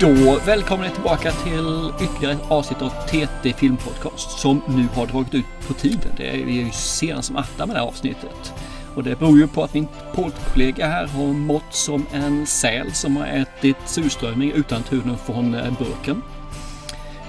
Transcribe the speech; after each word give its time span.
Då 0.00 0.40
välkomnar 0.46 0.88
ni 0.88 0.94
tillbaka 0.94 1.32
till 1.32 1.92
ytterligare 2.02 2.34
ett 2.34 2.50
avsnitt 2.50 2.82
av 2.82 2.88
TT 2.88 3.52
Filmpodcast 3.52 4.38
som 4.38 4.62
nu 4.68 4.86
har 4.94 5.06
dragit 5.06 5.34
ut 5.34 5.44
på 5.66 5.74
tiden. 5.74 6.12
Det 6.16 6.30
är 6.30 6.36
ju 6.36 6.70
sena 6.70 7.22
som 7.22 7.36
attan 7.36 7.68
med 7.68 7.76
det 7.76 7.80
här 7.80 7.86
avsnittet. 7.86 8.52
Och 8.94 9.04
det 9.04 9.18
beror 9.18 9.38
ju 9.38 9.48
på 9.48 9.64
att 9.64 9.74
min 9.74 9.88
poddkollega 10.14 10.86
här 10.86 11.06
har 11.06 11.26
mått 11.26 11.74
som 11.74 12.06
en 12.12 12.46
säl 12.46 12.92
som 12.92 13.16
har 13.16 13.26
ätit 13.26 13.76
surströmming 13.86 14.52
utan 14.52 14.82
turen 14.82 15.16
från 15.26 15.54
eh, 15.54 15.78
burken. 15.78 16.22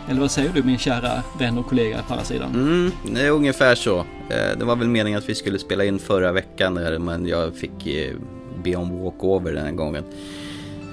Eller 0.10 0.22
vad 0.22 0.32
säger 0.32 0.52
du 0.54 0.63
min 0.63 0.77
kära 0.77 1.24
vän 1.40 1.58
och 1.58 1.68
kollega 1.68 2.04
på 2.08 2.13
andra 2.13 2.26
sidan? 2.26 2.54
Mm, 2.54 2.91
det 3.04 3.22
är 3.22 3.32
ungefär 3.32 3.76
så. 3.76 3.98
Eh, 4.30 4.58
det 4.58 4.66
var 4.66 4.76
väl 4.76 4.88
meningen 4.88 5.18
att 5.18 5.30
vi 5.30 5.36
skulle 5.36 5.60
spela 5.60 5.86
in 5.86 5.99
förra 5.99 6.32
veckan 6.32 6.74
men 6.99 7.26
jag 7.26 7.55
fick 7.55 7.88
eh, 7.88 8.16
be 8.63 8.76
om 8.76 9.04
walkover 9.04 9.54
den 9.54 9.66
här 9.66 9.72
gången. 9.72 10.04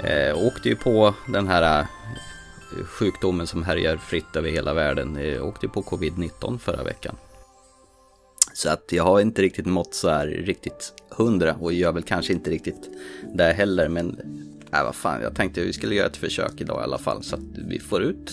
Jag 0.05 0.39
åkte 0.39 0.69
ju 0.69 0.77
på 0.77 1.15
den 1.29 1.49
här 1.49 1.87
sjukdomen 2.85 3.47
som 3.47 3.63
härjar 3.63 3.97
fritt 3.97 4.37
över 4.37 4.51
hela 4.51 4.75
världen. 4.75 5.19
Jag 5.35 5.47
åkte 5.47 5.69
på 5.69 5.83
covid-19 5.83 6.59
förra 6.59 6.83
veckan. 6.83 7.17
Så 8.55 8.71
att 8.71 8.93
jag 8.93 9.05
har 9.05 9.21
inte 9.21 9.43
riktigt 9.43 9.67
mått 9.67 9.95
så 9.95 10.11
här 10.11 10.27
riktigt 10.27 10.93
hundra 11.11 11.55
och 11.55 11.73
gör 11.73 11.93
väl 11.93 12.03
kanske 12.03 12.33
inte 12.33 12.51
riktigt 12.51 12.91
det 13.35 13.53
heller. 13.53 13.89
Men 13.89 14.21
äh, 14.73 14.85
vad 14.85 14.95
fan, 14.95 15.23
jag 15.23 15.35
tänkte 15.35 15.61
att 15.61 15.67
vi 15.67 15.73
skulle 15.73 15.95
göra 15.95 16.07
ett 16.07 16.17
försök 16.17 16.61
idag 16.61 16.81
i 16.81 16.85
alla 16.85 16.99
fall 16.99 17.23
så 17.23 17.37
att 17.37 17.43
vi 17.69 17.81
får 17.81 18.03
ut 18.03 18.33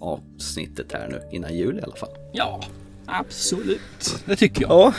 avsnittet 0.00 0.92
här 0.92 1.08
nu 1.08 1.36
innan 1.36 1.56
jul 1.56 1.78
i 1.78 1.82
alla 1.82 1.96
fall. 1.96 2.10
Ja, 2.32 2.64
absolut. 3.06 4.22
Det 4.24 4.36
tycker 4.36 4.62
jag. 4.62 4.70
Ja. 4.70 4.94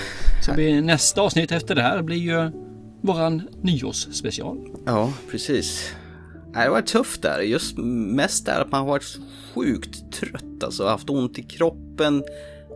Så 0.46 0.54
blir 0.54 0.82
nästa 0.82 1.22
avsnitt 1.22 1.52
efter 1.52 1.76
det 1.76 1.82
här 1.82 2.02
blir 2.02 2.18
ju 2.18 2.65
våran 3.02 3.42
nyårsspecial. 3.62 4.58
Ja, 4.86 5.14
precis. 5.32 5.94
Det 6.54 6.70
var 6.70 6.82
tufft 6.82 7.22
där. 7.22 7.40
Just 7.40 7.78
mest 7.78 8.46
där 8.46 8.62
att 8.62 8.72
man 8.72 8.80
har 8.80 8.88
varit 8.88 9.20
sjukt 9.54 10.12
trött 10.12 10.64
alltså. 10.64 10.88
Haft 10.88 11.10
ont 11.10 11.40
i 11.40 11.44
kroppen 11.44 12.24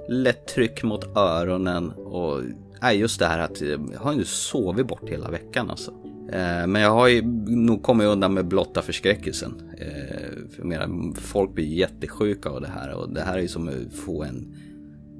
lätt 0.09 0.47
tryck 0.47 0.83
mot 0.83 1.17
öronen 1.17 1.89
och 1.91 2.41
nej, 2.81 2.97
just 2.97 3.19
det 3.19 3.25
här 3.25 3.39
att 3.39 3.61
jag 3.61 3.99
har 3.99 4.13
ju 4.13 4.25
sovit 4.25 4.87
bort 4.87 5.09
hela 5.09 5.29
veckan 5.29 5.69
alltså. 5.69 5.91
Eh, 6.31 6.67
men 6.67 6.81
jag 6.81 6.91
har 6.91 7.07
ju 7.07 7.21
nog 7.47 7.83
kommit 7.83 8.07
undan 8.07 8.33
med 8.33 8.47
blotta 8.47 8.81
förskräckelsen. 8.81 9.61
Eh, 9.77 10.55
för 10.55 10.63
mera, 10.63 10.89
folk 11.15 11.53
blir 11.53 11.65
jättesjuka 11.65 12.49
av 12.49 12.61
det 12.61 12.67
här 12.67 12.93
och 12.93 13.09
det 13.09 13.21
här 13.21 13.37
är 13.37 13.41
ju 13.41 13.47
som 13.47 13.67
att 13.67 13.99
få 13.99 14.23
en 14.23 14.55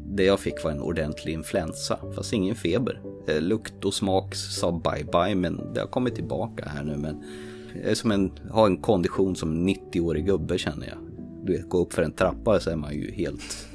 det 0.10 0.24
jag 0.24 0.40
fick 0.40 0.64
var 0.64 0.72
en 0.72 0.82
ordentlig 0.82 1.34
influensa, 1.34 2.00
fast 2.16 2.34
ingen 2.34 2.56
feber. 2.56 3.02
Eh, 3.28 3.42
lukt 3.42 3.86
och 3.86 3.94
smak 3.94 4.36
sa 4.36 4.72
bye 4.72 5.06
bye, 5.12 5.36
men 5.36 5.74
det 5.74 5.80
har 5.80 5.88
kommit 5.88 6.16
tillbaka 6.16 6.70
här 6.76 6.84
nu. 6.84 6.98
Men 6.98 7.24
det 7.74 7.90
är 7.90 7.96
som 7.96 8.12
en, 8.12 8.32
ha 8.52 8.66
en 8.66 8.78
kondition 8.78 9.36
som 9.36 9.68
90-årig 9.68 10.26
gubbe 10.26 10.58
känner 10.58 10.88
jag. 10.88 10.98
Du 11.46 11.54
vet, 11.54 11.70
gå 11.70 11.78
upp 11.78 11.94
för 11.94 12.02
en 12.02 12.12
trappa 12.12 12.60
så 12.60 12.70
är 12.70 12.76
man 12.76 12.94
ju 12.94 13.12
helt 13.12 13.68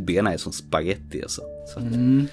benen 0.00 0.32
är 0.32 0.36
som 0.36 0.52
spaghetti 0.52 1.22
alltså. 1.22 1.42
Så 1.66 1.78
att, 1.78 1.84
mm. 1.84 2.26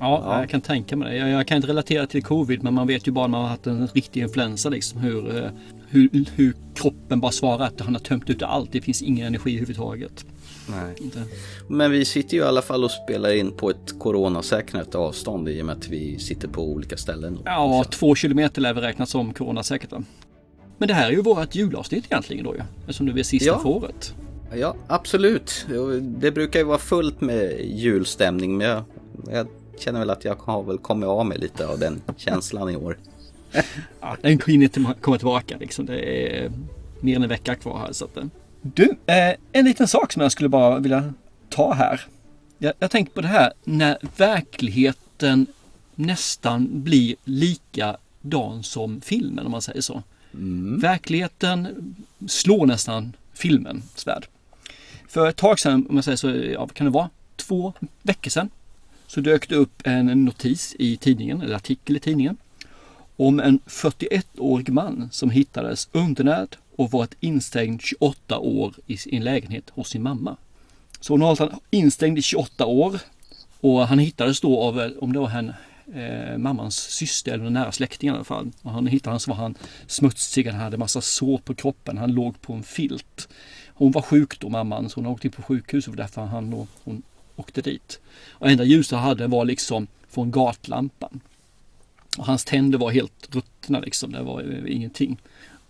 ja, 0.00 0.22
ja, 0.26 0.40
jag 0.40 0.50
kan 0.50 0.60
tänka 0.60 0.96
mig 0.96 1.12
det. 1.12 1.18
Jag, 1.18 1.28
jag, 1.28 1.46
kan 1.46 1.56
inte 1.56 1.68
relatera 1.68 2.06
till 2.06 2.22
covid 2.22 2.62
men 2.62 2.74
man 2.74 2.86
vet 2.86 3.08
ju 3.08 3.12
bara 3.12 3.26
när 3.26 3.30
man 3.30 3.40
har 3.40 3.48
haft 3.48 3.66
en 3.66 3.86
riktig 3.86 4.22
influensa 4.22 4.68
liksom 4.68 5.00
hur, 5.00 5.36
eh, 5.36 5.50
hur, 5.88 6.10
hur 6.34 6.54
kroppen 6.74 7.20
bara 7.20 7.32
svarar 7.32 7.66
att 7.66 7.80
han 7.80 7.94
har 7.94 8.00
tömt 8.00 8.30
ut 8.30 8.42
allt. 8.42 8.72
Det 8.72 8.80
finns 8.80 9.02
ingen 9.02 9.26
energi 9.26 9.50
överhuvudtaget. 9.50 10.26
Nej. 10.66 10.94
Inte. 11.00 11.22
Men 11.68 11.90
vi 11.90 12.04
sitter 12.04 12.36
ju 12.36 12.42
i 12.42 12.46
alla 12.46 12.62
fall 12.62 12.84
och 12.84 12.90
spelar 12.90 13.34
in 13.34 13.52
på 13.52 13.70
ett 13.70 13.98
coronasäkrat 13.98 14.94
avstånd 14.94 15.48
i 15.48 15.62
och 15.62 15.66
med 15.66 15.76
att 15.76 15.88
vi 15.88 16.18
sitter 16.18 16.48
på 16.48 16.62
olika 16.62 16.96
ställen. 16.96 17.38
Ja, 17.44 17.84
två 17.90 18.14
kilometer 18.14 18.60
lär 18.60 18.74
vi 18.74 18.80
räknas 18.80 19.10
som 19.10 19.34
coronasäkert. 19.34 19.90
Men 20.78 20.88
det 20.88 20.94
här 20.94 21.06
är 21.06 21.10
ju 21.10 21.22
vårt 21.22 21.54
julavsnitt 21.54 22.04
egentligen 22.04 22.44
då 22.44 22.54
ju. 22.54 22.62
Eftersom 22.80 23.06
det 23.06 23.20
är 23.20 23.22
sista 23.22 23.46
ja. 23.46 23.58
för 23.58 23.68
året. 23.68 24.14
Ja, 24.54 24.74
absolut. 24.86 25.66
Det 26.00 26.30
brukar 26.30 26.60
ju 26.60 26.64
vara 26.64 26.78
fullt 26.78 27.20
med 27.20 27.60
julstämning 27.64 28.56
men 28.56 28.66
jag, 28.66 28.82
jag 29.30 29.46
känner 29.78 29.98
väl 29.98 30.10
att 30.10 30.24
jag 30.24 30.36
har 30.40 30.62
väl 30.62 30.78
kommit 30.78 31.08
av 31.08 31.26
mig 31.26 31.38
lite 31.38 31.66
av 31.66 31.78
den 31.78 32.02
känslan 32.16 32.70
i 32.70 32.76
år. 32.76 32.98
ja, 34.00 34.16
den 34.22 34.40
inte 34.46 34.94
komma 35.00 35.18
tillbaka 35.18 35.56
liksom. 35.60 35.86
Det 35.86 36.28
är 36.36 36.52
mer 37.00 37.16
än 37.16 37.22
en 37.22 37.28
vecka 37.28 37.54
kvar 37.54 37.78
här. 37.78 37.92
Så 37.92 38.04
att, 38.04 38.16
eh. 38.16 38.24
Du, 38.62 38.96
eh, 39.06 39.34
en 39.52 39.64
liten 39.64 39.88
sak 39.88 40.12
som 40.12 40.22
jag 40.22 40.32
skulle 40.32 40.48
bara 40.48 40.78
vilja 40.78 41.14
ta 41.48 41.72
här. 41.72 42.00
Jag, 42.58 42.72
jag 42.78 42.90
tänker 42.90 43.12
på 43.12 43.20
det 43.20 43.28
här 43.28 43.52
när 43.64 43.98
verkligheten 44.16 45.46
nästan 45.94 46.82
blir 46.82 47.16
likadan 47.24 48.62
som 48.62 49.00
filmen 49.00 49.46
om 49.46 49.52
man 49.52 49.62
säger 49.62 49.80
så. 49.80 50.02
Mm. 50.34 50.78
Verkligheten 50.78 51.94
slår 52.28 52.66
nästan 52.66 53.12
filmens 53.34 54.06
värld. 54.06 54.26
För 55.08 55.28
ett 55.28 55.36
tag 55.36 55.58
sedan, 55.58 55.86
om 55.88 55.94
jag 55.96 56.04
säger 56.04 56.16
så, 56.16 56.30
ja, 56.30 56.68
kan 56.68 56.84
det 56.84 56.90
vara? 56.90 57.10
Två 57.36 57.72
veckor 58.02 58.30
sedan. 58.30 58.50
Så 59.06 59.20
dök 59.20 59.48
det 59.48 59.54
upp 59.54 59.82
en 59.84 60.24
notis 60.24 60.76
i 60.78 60.96
tidningen, 60.96 61.42
eller 61.42 61.56
artikel 61.56 61.96
i 61.96 62.00
tidningen. 62.00 62.36
Om 63.16 63.40
en 63.40 63.60
41-årig 63.66 64.68
man 64.68 65.08
som 65.12 65.30
hittades 65.30 65.88
undernärd 65.92 66.56
och 66.76 66.90
varit 66.90 67.14
instängd 67.20 67.82
28 67.82 68.38
år 68.38 68.74
i 68.86 68.96
sin 68.96 69.24
lägenhet 69.24 69.70
hos 69.70 69.88
sin 69.88 70.02
mamma. 70.02 70.36
Så 71.00 71.12
hon 71.12 71.22
har 71.22 71.36
varit 71.36 71.52
instängd 71.70 72.18
i 72.18 72.22
28 72.22 72.66
år 72.66 73.00
och 73.60 73.88
han 73.88 73.98
hittades 73.98 74.40
då 74.40 74.60
av, 74.60 74.80
eh, 74.80 74.90
om 75.00 75.12
det 75.12 75.18
var 75.18 75.26
henne, 75.26 75.56
eh, 75.94 76.38
mammans 76.38 76.76
syster 76.76 77.34
eller 77.34 77.50
nära 77.50 77.72
släkting 77.72 78.08
i 78.08 78.12
alla 78.12 78.24
fall. 78.24 78.50
Och 78.62 78.70
han 78.70 78.86
hittade 78.86 79.20
så 79.20 79.30
var 79.30 79.38
han 79.38 79.54
smutsig, 79.86 80.46
han 80.46 80.60
hade 80.60 80.76
massa 80.76 81.00
sår 81.00 81.38
på 81.38 81.54
kroppen, 81.54 81.98
han 81.98 82.12
låg 82.12 82.40
på 82.40 82.52
en 82.52 82.62
filt. 82.62 83.28
Hon 83.74 83.92
var 83.92 84.02
sjuk 84.02 84.40
då 84.40 84.48
mamman 84.48 84.88
så 84.88 85.00
hon 85.00 85.06
åkte 85.06 85.26
in 85.26 85.32
på 85.32 85.42
sjukhus 85.42 85.88
och 85.88 85.96
därför 85.96 86.22
han 86.22 86.50
då, 86.50 86.66
hon 86.84 87.02
åkte 87.36 87.62
dit. 87.62 88.00
Och 88.30 88.50
enda 88.50 88.64
ljuset 88.64 88.98
han 88.98 89.08
hade 89.08 89.26
var 89.26 89.44
liksom 89.44 89.86
från 90.08 90.30
gatlampan. 90.30 91.20
Och 92.18 92.26
hans 92.26 92.44
tänder 92.44 92.78
var 92.78 92.90
helt 92.90 93.34
ruttna 93.34 93.80
liksom, 93.80 94.12
det 94.12 94.22
var 94.22 94.40
eh, 94.40 94.76
ingenting. 94.76 95.18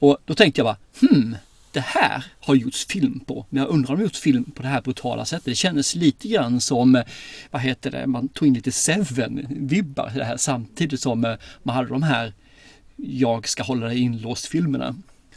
Och 0.03 0.17
då 0.25 0.35
tänkte 0.35 0.61
jag 0.61 0.67
bara, 0.67 0.77
hmm, 1.01 1.37
det 1.73 1.81
här 1.81 2.25
har 2.41 2.55
gjorts 2.55 2.87
film 2.87 3.21
på. 3.21 3.47
Men 3.51 3.63
jag 3.63 3.71
undrar 3.71 3.93
om 3.93 3.99
det 3.99 4.03
gjorts 4.03 4.21
film 4.21 4.45
på 4.45 4.63
det 4.63 4.69
här 4.69 4.81
brutala 4.81 5.25
sättet. 5.25 5.45
Det 5.45 5.55
kändes 5.55 5.95
lite 5.95 6.29
grann 6.29 6.61
som, 6.61 6.97
eh, 6.97 7.05
vad 7.51 7.63
heter 7.63 7.91
det, 7.91 8.07
man 8.07 8.29
tog 8.29 8.49
in 8.49 8.55
lite 8.55 8.71
Seven-vibbar 8.71 10.13
i 10.15 10.19
det 10.19 10.25
här 10.25 10.37
samtidigt 10.37 11.01
som 11.01 11.25
eh, 11.25 11.35
man 11.63 11.77
hade 11.77 11.89
de 11.89 12.03
här 12.03 12.33
jag 12.97 13.49
ska 13.49 13.63
hålla 13.63 13.87
dig 13.87 13.99
inlåst 13.99 14.47
filmerna. 14.47 14.97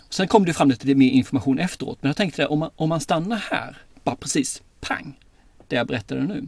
Sen 0.09 0.27
kom 0.27 0.45
det 0.45 0.53
fram 0.53 0.69
lite 0.69 0.95
mer 0.95 1.09
information 1.09 1.59
efteråt. 1.59 1.97
Men 2.01 2.09
jag 2.09 2.17
tänkte 2.17 2.47
om 2.47 2.59
man, 2.59 2.69
om 2.75 2.89
man 2.89 2.99
stannar 2.99 3.37
här, 3.37 3.77
bara 4.03 4.15
precis, 4.15 4.61
pang, 4.81 5.19
det 5.67 5.75
jag 5.75 5.87
berättade 5.87 6.23
nu. 6.23 6.47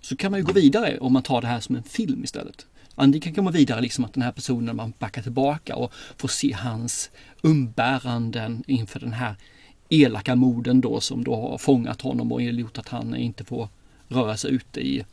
Så 0.00 0.16
kan 0.16 0.30
man 0.30 0.40
ju 0.40 0.46
gå 0.46 0.52
vidare 0.52 0.98
om 0.98 1.12
man 1.12 1.22
tar 1.22 1.40
det 1.40 1.46
här 1.46 1.60
som 1.60 1.76
en 1.76 1.82
film 1.82 2.24
istället. 2.24 2.66
Antingen 3.00 3.34
kan 3.34 3.44
man 3.44 3.52
gå 3.52 3.58
vidare 3.58 3.80
liksom 3.80 4.04
att 4.04 4.14
den 4.14 4.22
här 4.22 4.32
personen, 4.32 4.76
man 4.76 4.92
backar 4.98 5.22
tillbaka 5.22 5.76
och 5.76 5.92
får 6.16 6.28
se 6.28 6.52
hans 6.52 7.10
umbäranden 7.42 8.64
inför 8.66 9.00
den 9.00 9.12
här 9.12 9.34
elaka 9.88 10.36
morden 10.36 10.80
då 10.80 11.00
som 11.00 11.24
då 11.24 11.36
har 11.36 11.58
fångat 11.58 12.02
honom 12.02 12.32
och 12.32 12.42
gjort 12.42 12.78
att 12.78 12.88
han 12.88 13.16
inte 13.16 13.44
får 13.44 13.68
röra 14.08 14.36
sig 14.36 14.50
ute 14.50 14.80
i 14.80 15.04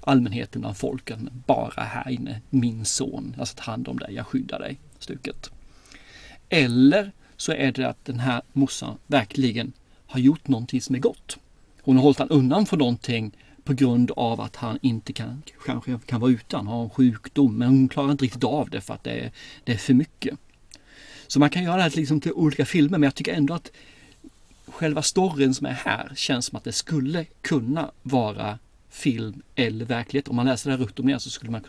allmänheten 0.00 0.60
bland 0.60 0.76
folken. 0.76 1.30
Bara 1.46 1.82
här 1.82 2.10
inne, 2.10 2.40
min 2.50 2.84
son, 2.84 3.34
jag 3.38 3.56
tar 3.56 3.64
hand 3.64 3.88
om 3.88 3.98
dig, 3.98 4.14
jag 4.14 4.26
skyddar 4.26 4.58
dig, 4.58 4.78
stuket. 4.98 5.50
Eller 6.48 7.12
så 7.36 7.52
är 7.52 7.72
det 7.72 7.88
att 7.88 8.04
den 8.04 8.20
här 8.20 8.42
morsan 8.52 8.98
verkligen 9.06 9.72
har 10.06 10.20
gjort 10.20 10.48
någonting 10.48 10.80
som 10.80 10.94
är 10.94 10.98
gott. 10.98 11.38
Hon 11.82 11.96
har 11.96 12.02
hållit 12.02 12.18
honom 12.18 12.38
undan 12.38 12.66
för 12.66 12.76
någonting 12.76 13.32
på 13.64 13.72
grund 13.72 14.10
av 14.10 14.40
att 14.40 14.56
han 14.56 14.78
inte 14.82 15.12
kan, 15.12 15.42
kanske 15.66 15.98
kan 16.06 16.20
vara 16.20 16.30
utan, 16.30 16.66
har 16.66 16.82
en 16.82 16.90
sjukdom 16.90 17.58
men 17.58 17.68
hon 17.68 17.88
klarar 17.88 18.10
inte 18.10 18.24
riktigt 18.24 18.44
av 18.44 18.70
det 18.70 18.80
för 18.80 18.94
att 18.94 19.04
det 19.04 19.10
är, 19.10 19.32
det 19.64 19.72
är 19.72 19.76
för 19.76 19.94
mycket. 19.94 20.38
Så 21.26 21.40
man 21.40 21.50
kan 21.50 21.64
göra 21.64 21.76
det 21.76 21.82
här 21.82 21.90
liksom 21.94 22.20
till 22.20 22.32
olika 22.32 22.64
filmer 22.64 22.98
men 22.98 23.02
jag 23.02 23.14
tycker 23.14 23.34
ändå 23.34 23.54
att 23.54 23.70
själva 24.66 25.02
storyn 25.02 25.54
som 25.54 25.66
är 25.66 25.72
här 25.72 26.12
känns 26.16 26.46
som 26.46 26.56
att 26.56 26.64
det 26.64 26.72
skulle 26.72 27.24
kunna 27.42 27.90
vara 28.02 28.58
film 28.94 29.42
eller 29.54 29.84
verklighet. 29.84 30.28
Om 30.28 30.36
man 30.36 30.46
läser 30.46 30.70
det 30.70 30.76
här 30.76 30.84
runt 30.84 31.00
om 31.00 31.08
igen 31.08 31.20
så 31.20 31.30
skulle 31.30 31.50
man 31.50 31.62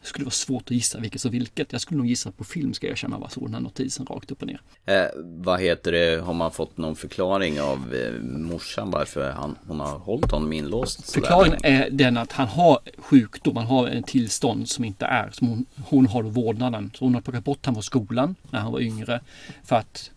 det 0.00 0.06
skulle 0.06 0.24
vara 0.24 0.32
svårt 0.32 0.62
att 0.62 0.70
gissa 0.70 0.98
vilket 0.98 1.20
som 1.20 1.30
vilket. 1.30 1.72
Jag 1.72 1.80
skulle 1.80 1.98
nog 1.98 2.06
gissa 2.06 2.32
på 2.32 2.44
film 2.44 2.74
ska 2.74 2.88
jag 2.88 2.96
känna 2.96 3.18
vad 3.18 3.32
så 3.32 3.40
den 3.40 3.54
här 3.54 3.60
notisen 3.60 4.06
rakt 4.06 4.30
upp 4.30 4.42
och 4.42 4.48
ner. 4.48 4.60
Eh, 4.86 5.04
vad 5.22 5.60
heter 5.60 5.92
det, 5.92 6.24
har 6.24 6.34
man 6.34 6.50
fått 6.50 6.76
någon 6.76 6.96
förklaring 6.96 7.60
av 7.60 7.94
eh, 7.94 8.12
morsan 8.22 8.90
varför 8.90 9.30
han, 9.30 9.56
hon 9.66 9.80
har 9.80 9.98
hållit 9.98 10.30
honom 10.30 10.52
inlåst? 10.52 11.12
Förklaringen 11.12 11.58
är 11.62 11.90
den 11.90 12.16
att 12.16 12.32
han 12.32 12.48
har 12.48 12.78
sjukdom, 12.98 13.56
han 13.56 13.66
har 13.66 13.88
en 13.88 14.02
tillstånd 14.02 14.68
som 14.68 14.84
inte 14.84 15.06
är, 15.06 15.30
som 15.30 15.48
hon, 15.48 15.66
hon 15.84 16.06
har 16.06 16.22
vårdnaden. 16.22 16.90
Så 16.94 17.04
hon 17.04 17.14
har 17.14 17.20
plockat 17.20 17.44
bort 17.44 17.66
honom 17.66 17.74
från 17.74 17.82
skolan 17.82 18.34
när 18.50 18.60
han 18.60 18.72
var 18.72 18.80
yngre 18.80 19.20
för 19.64 19.76
att 19.76 20.10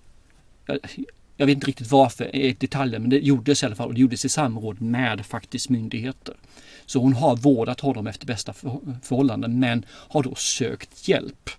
jag 1.38 1.46
vet 1.46 1.54
inte 1.56 1.68
riktigt 1.68 1.92
varför 1.92 2.36
i 2.36 2.54
detaljer, 2.54 3.00
men 3.00 3.10
det 3.10 3.20
gjordes 3.20 3.64
i 3.64 3.66
alla 3.66 3.76
fall 3.76 3.88
och 3.88 3.94
det 3.94 4.02
gjordes 4.02 4.26
i 4.26 4.30
samråd 4.30 4.82
med 4.82 5.26
faktiskt 5.26 5.70
myndigheter. 5.70 6.36
Så 6.86 7.00
hon 7.00 7.14
har 7.14 7.36
vårdat 7.36 7.80
honom 7.80 8.08
efter 8.08 8.26
bästa 8.28 8.54
förhållanden 9.04 9.60
men 9.60 9.86
har 9.90 10.24
då 10.24 10.36
sökt 10.36 11.08
hjälp. 11.08 11.50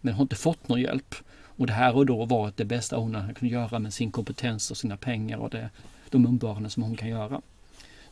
Men 0.00 0.14
har 0.14 0.22
inte 0.22 0.36
fått 0.36 0.68
någon 0.68 0.80
hjälp. 0.80 1.14
Och 1.58 1.66
det 1.66 1.72
här 1.72 1.92
har 1.92 2.04
då 2.04 2.24
varit 2.24 2.56
det 2.56 2.64
bästa 2.64 2.96
hon 2.96 3.14
har 3.14 3.32
kunnat 3.32 3.52
göra 3.52 3.78
med 3.78 3.94
sin 3.94 4.10
kompetens 4.10 4.70
och 4.70 4.76
sina 4.76 4.96
pengar 4.96 5.38
och 5.38 5.50
det, 5.50 5.70
de 6.10 6.26
umbäranden 6.26 6.70
som 6.70 6.82
hon 6.82 6.96
kan 6.96 7.08
göra. 7.08 7.40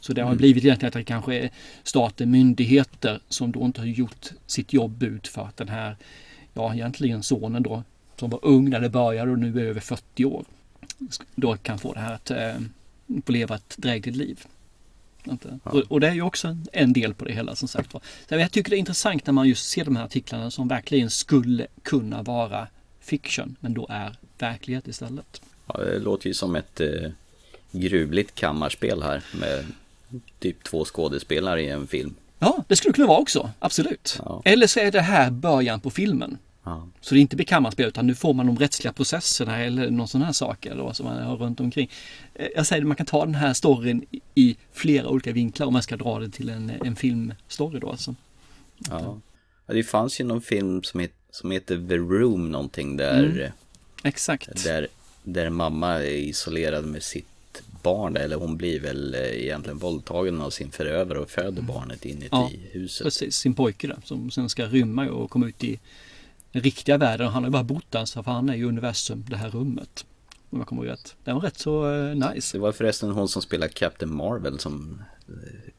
Så 0.00 0.12
det 0.12 0.22
har 0.22 0.28
Mm. 0.28 0.38
blivit 0.38 0.64
egentligen 0.64 0.88
att 0.88 0.94
det 0.94 1.04
kanske 1.04 1.34
är 1.34 1.50
staten, 1.82 2.30
myndigheter 2.30 3.20
som 3.28 3.52
då 3.52 3.64
inte 3.64 3.80
har 3.80 3.86
gjort 3.86 4.26
sitt 4.46 4.72
jobb 4.72 5.02
ut 5.02 5.28
för 5.28 5.42
att 5.42 5.56
den 5.56 5.68
här, 5.68 5.96
ja 6.54 6.74
egentligen 6.74 7.22
sonen 7.22 7.62
då, 7.62 7.82
som 8.16 8.30
var 8.30 8.40
ung 8.42 8.70
när 8.70 8.80
det 8.80 8.88
började 8.88 9.30
och 9.30 9.38
nu 9.38 9.60
är 9.60 9.64
över 9.64 9.80
40 9.80 10.24
år, 10.24 10.44
då 11.34 11.56
kan 11.56 11.78
få 11.78 11.92
det 11.92 12.00
här 12.00 12.14
att 12.14 12.30
eh, 12.30 12.54
få 13.26 13.32
leva 13.32 13.54
ett 13.54 13.74
drägligt 13.76 14.16
liv. 14.16 14.44
Inte? 15.24 15.58
Ja. 15.64 15.70
Och, 15.70 15.80
och 15.88 16.00
det 16.00 16.08
är 16.08 16.12
ju 16.12 16.22
också 16.22 16.56
en, 16.72 16.92
del 16.92 17.14
på 17.14 17.24
det 17.24 17.32
hela 17.32 17.56
som 17.56 17.68
sagt 17.68 17.94
var. 17.94 18.02
Så 18.28 18.34
jag 18.34 18.52
tycker 18.52 18.70
det 18.70 18.76
är 18.76 18.78
intressant 18.78 19.26
när 19.26 19.32
man 19.32 19.48
just 19.48 19.70
ser 19.70 19.84
de 19.84 19.96
här 19.96 20.04
artiklarna 20.04 20.50
som 20.50 20.68
verkligen 20.68 21.10
skulle 21.10 21.66
kunna 21.82 22.22
vara 22.22 22.68
fiction 23.00 23.56
men 23.60 23.74
då 23.74 23.86
är 23.90 24.16
verklighet 24.38 24.88
istället. 24.88 25.42
Ja, 25.66 25.80
det 25.80 25.98
låter 25.98 26.26
ju 26.26 26.34
som 26.34 26.56
ett 26.56 26.80
eh, 26.80 27.10
gruvligt 27.72 28.34
kammarspel 28.34 29.02
här 29.02 29.24
med 29.40 29.66
typ 30.38 30.64
två 30.64 30.84
skådespelare 30.84 31.62
i 31.62 31.68
en 31.68 31.86
film. 31.86 32.14
Ja, 32.38 32.64
det 32.68 32.76
skulle 32.76 32.92
kunna 32.92 33.06
vara 33.06 33.18
också, 33.18 33.50
absolut. 33.58 34.20
Ja. 34.24 34.42
Eller 34.44 34.66
så 34.66 34.80
är 34.80 34.92
det 34.92 35.00
här 35.00 35.30
början 35.30 35.80
på 35.80 35.90
filmen. 35.90 36.38
Ja. 36.64 36.88
Så 37.00 37.14
det 37.14 37.18
är 37.18 37.22
inte 37.22 37.44
kammarspel 37.44 37.88
utan 37.88 38.06
nu 38.06 38.14
får 38.14 38.34
man 38.34 38.46
de 38.46 38.58
rättsliga 38.58 38.92
processerna 38.92 39.58
eller 39.58 39.90
någon 39.90 40.08
sån 40.08 40.22
här 40.22 40.32
saker 40.32 40.74
då, 40.76 40.92
som 40.94 41.06
man 41.06 41.22
har 41.22 41.36
runt 41.36 41.60
omkring. 41.60 41.90
Eh, 42.34 42.48
Jag 42.56 42.66
säger 42.66 42.82
det, 42.82 42.88
man 42.88 42.96
kan 42.96 43.06
ta 43.06 43.24
den 43.24 43.34
här 43.34 43.52
storyn 43.52 44.04
i- 44.34 44.56
flera 44.72 45.08
olika 45.08 45.32
vinklar 45.32 45.66
om 45.66 45.72
man 45.72 45.82
ska 45.82 45.96
dra 45.96 46.18
det 46.18 46.28
till 46.28 46.48
en, 46.48 46.72
en 46.84 46.96
filmstory 46.96 47.78
då 47.80 47.90
alltså. 47.90 48.14
Ja. 48.90 49.20
ja, 49.66 49.74
det 49.74 49.82
fanns 49.84 50.20
ju 50.20 50.24
någon 50.24 50.42
film 50.42 50.82
som, 50.82 51.00
het, 51.00 51.12
som 51.30 51.50
heter 51.50 51.88
The 51.88 51.96
Room 51.96 52.52
någonting 52.52 52.96
där, 52.96 53.24
Mm. 53.24 53.52
Exakt. 54.02 54.64
där, 54.64 54.88
där 55.22 55.50
mamma 55.50 55.92
är 55.92 56.06
isolerad 56.16 56.84
med 56.84 57.02
sitt 57.02 57.26
barn 57.82 58.16
eller 58.16 58.36
hon 58.36 58.56
blir 58.56 58.80
väl 58.80 59.14
eh, 59.14 59.20
egentligen 59.20 59.78
våldtagen 59.78 60.40
av 60.40 60.50
sin 60.50 60.70
förövare 60.70 61.18
och 61.18 61.30
föder 61.30 61.62
barnet 61.62 62.04
inuti 62.04 62.28
Ja, 62.32 62.50
huset. 62.72 63.04
Precis, 63.04 63.36
sin 63.36 63.54
pojke 63.54 63.86
där 63.86 63.98
som 64.04 64.30
sen 64.30 64.48
ska 64.48 64.66
rymma 64.66 65.08
och 65.10 65.30
komma 65.30 65.46
ut 65.48 65.64
i 65.64 65.78
den 66.54 66.62
riktiga 66.62 66.98
världen. 66.98 67.26
Han 67.28 67.42
har 67.42 67.48
ju 67.48 67.52
bara 67.52 67.62
bott 67.64 67.90
där 67.90 68.04
så 68.04 68.22
för 68.22 68.30
han 68.30 68.48
är 68.48 68.54
ju 68.54 68.64
universum, 68.68 69.24
det 69.28 69.36
här 69.36 69.50
rummet. 69.50 70.04
Om 70.50 70.58
jag 70.58 70.68
kommer 70.68 70.82
ihåg 70.84 70.92
rätt. 70.92 71.14
Den 71.24 71.34
var 71.34 71.42
rätt 71.42 71.58
så 71.58 71.92
eh, 71.94 72.14
nice. 72.32 72.56
Det 72.56 72.60
var 72.60 72.72
förresten 72.72 73.10
hon 73.10 73.28
som 73.28 73.42
spelar 73.42 73.68
Captain 73.68 74.14
Marvel 74.16 74.58
som 74.58 75.02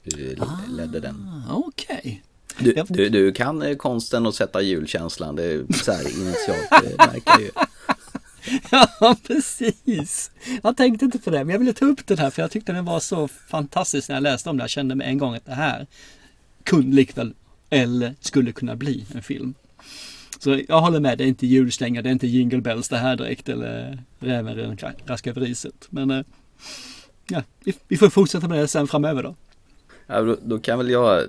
eh, 0.04 0.48
ledde 0.70 1.00
den. 1.00 1.30
Ah, 1.50 1.54
Okej. 1.56 2.24
Du, 2.60 2.74
Ja. 2.76 2.86
du, 2.90 3.10
du 3.10 3.32
kan 3.32 3.62
eh, 3.62 3.76
konsten 3.76 4.26
att 4.26 4.36
sätta 4.36 4.62
julkänslan, 4.62 5.36
det 5.36 5.44
är 5.44 5.66
så 5.74 5.92
här 5.92 6.22
initialt, 6.22 6.70
det 6.84 6.98
märker 7.14 7.40
ju. 7.42 7.52
Ja, 8.72 9.16
precis. 9.28 10.32
Jag 10.64 10.78
tänkte 10.78 11.06
inte 11.06 11.20
på 11.20 11.30
det, 11.30 11.38
men 11.44 11.50
jag 11.50 11.60
ville 11.60 11.74
ta 11.74 11.86
upp 11.86 12.08
den 12.08 12.18
här 12.18 12.30
för 12.30 12.42
jag 12.42 12.52
tyckte 12.52 12.74
den 12.74 12.86
var 12.86 13.00
så 13.00 13.28
fantastisk 13.28 14.10
när 14.10 14.16
jag 14.16 14.24
läste 14.24 14.50
om 14.50 14.58
det. 14.58 14.64
Jag 14.64 14.70
kände 14.70 14.96
med 14.96 15.08
en 15.08 15.18
gång 15.18 15.36
att 15.36 15.46
det 15.46 15.54
här 15.54 15.88
kunde 16.64 16.96
likväl, 16.96 17.34
eller 17.70 18.16
skulle 18.20 18.52
kunna 18.52 18.76
bli 18.76 19.06
en 19.16 19.24
film. 19.24 19.54
Så 20.46 20.62
jag 20.68 20.82
håller 20.82 21.00
med, 21.00 21.18
det 21.18 21.24
är 21.24 21.28
inte 21.28 21.48
julslängar, 21.48 22.02
det 22.02 22.10
är 22.10 22.12
inte 22.12 22.28
jingle 22.28 22.62
bells 22.62 22.90
det 22.90 22.98
här 22.98 23.16
direkt 23.16 23.50
eller 23.50 24.04
räven 24.20 24.78
raskar 25.06 25.32
över 25.32 25.42
riset. 25.42 25.88
Men 25.90 26.12
eh, 26.12 26.26
ja, 27.28 27.44
vi, 27.88 27.98
får 27.98 28.10
fortsätta 28.10 28.48
med 28.48 28.60
det 28.60 28.68
sen 28.68 28.88
framöver 28.88 29.24
då. 29.24 29.36
Ja, 30.08 30.22
då, 30.22 30.38
då 30.44 30.60
kan 30.60 30.78
väl 30.78 30.90
jag 30.90 31.24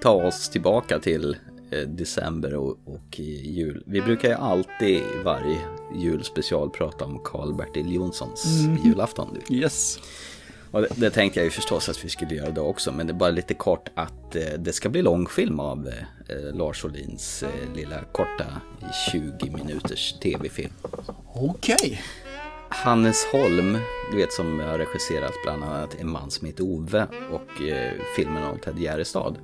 ta 0.00 0.10
oss 0.10 0.48
tillbaka 0.48 0.98
till 0.98 1.36
eh, 1.70 1.88
december 1.88 2.54
och, 2.54 2.78
och 2.84 3.18
jul. 3.18 3.82
Vi 3.86 4.00
brukar 4.00 4.28
ju 4.28 4.34
alltid 4.34 4.88
i 4.88 5.02
varje 5.24 5.58
julspecial 5.96 6.70
prata 6.70 7.04
om 7.04 7.20
Karl-Bertil 7.24 7.94
Jonssons 7.94 8.44
julafton. 8.84 9.28
Du. 9.48 9.56
Yes. 9.56 9.98
Och 10.70 10.82
det, 10.82 10.88
det 10.96 11.10
tänkte 11.10 11.40
jag 11.40 11.44
ju 11.44 11.50
förstås 11.50 11.88
att 11.88 12.04
vi 12.04 12.08
skulle 12.08 12.34
göra 12.34 12.50
då 12.50 12.62
också, 12.62 12.92
men 12.92 13.06
det 13.06 13.12
är 13.12 13.14
bara 13.14 13.30
lite 13.30 13.54
kort 13.54 13.88
att 13.94 14.36
eh, 14.36 14.42
det 14.58 14.72
ska 14.72 14.88
bli 14.88 15.02
långfilm 15.02 15.60
av 15.60 15.88
eh, 16.28 16.56
Lars 16.56 16.84
Ohlins 16.84 17.42
eh, 17.42 17.74
lilla 17.74 18.04
korta 18.12 18.44
20 19.12 19.50
minuters 19.50 20.12
tv-film. 20.12 20.72
Okej. 21.34 22.02
Hannes 22.70 23.24
Holm, 23.32 23.78
du 24.10 24.16
vet 24.16 24.32
som 24.32 24.60
har 24.60 24.78
regisserat 24.78 25.32
bland 25.44 25.64
annat 25.64 25.96
En 26.00 26.10
man 26.10 26.30
som 26.30 26.46
heter 26.46 26.64
Ove 26.64 27.06
och 27.30 27.62
eh, 27.62 27.92
filmen 28.16 28.42
om 28.42 28.58
Ted 28.58 28.78
Gärdestad. 28.78 29.36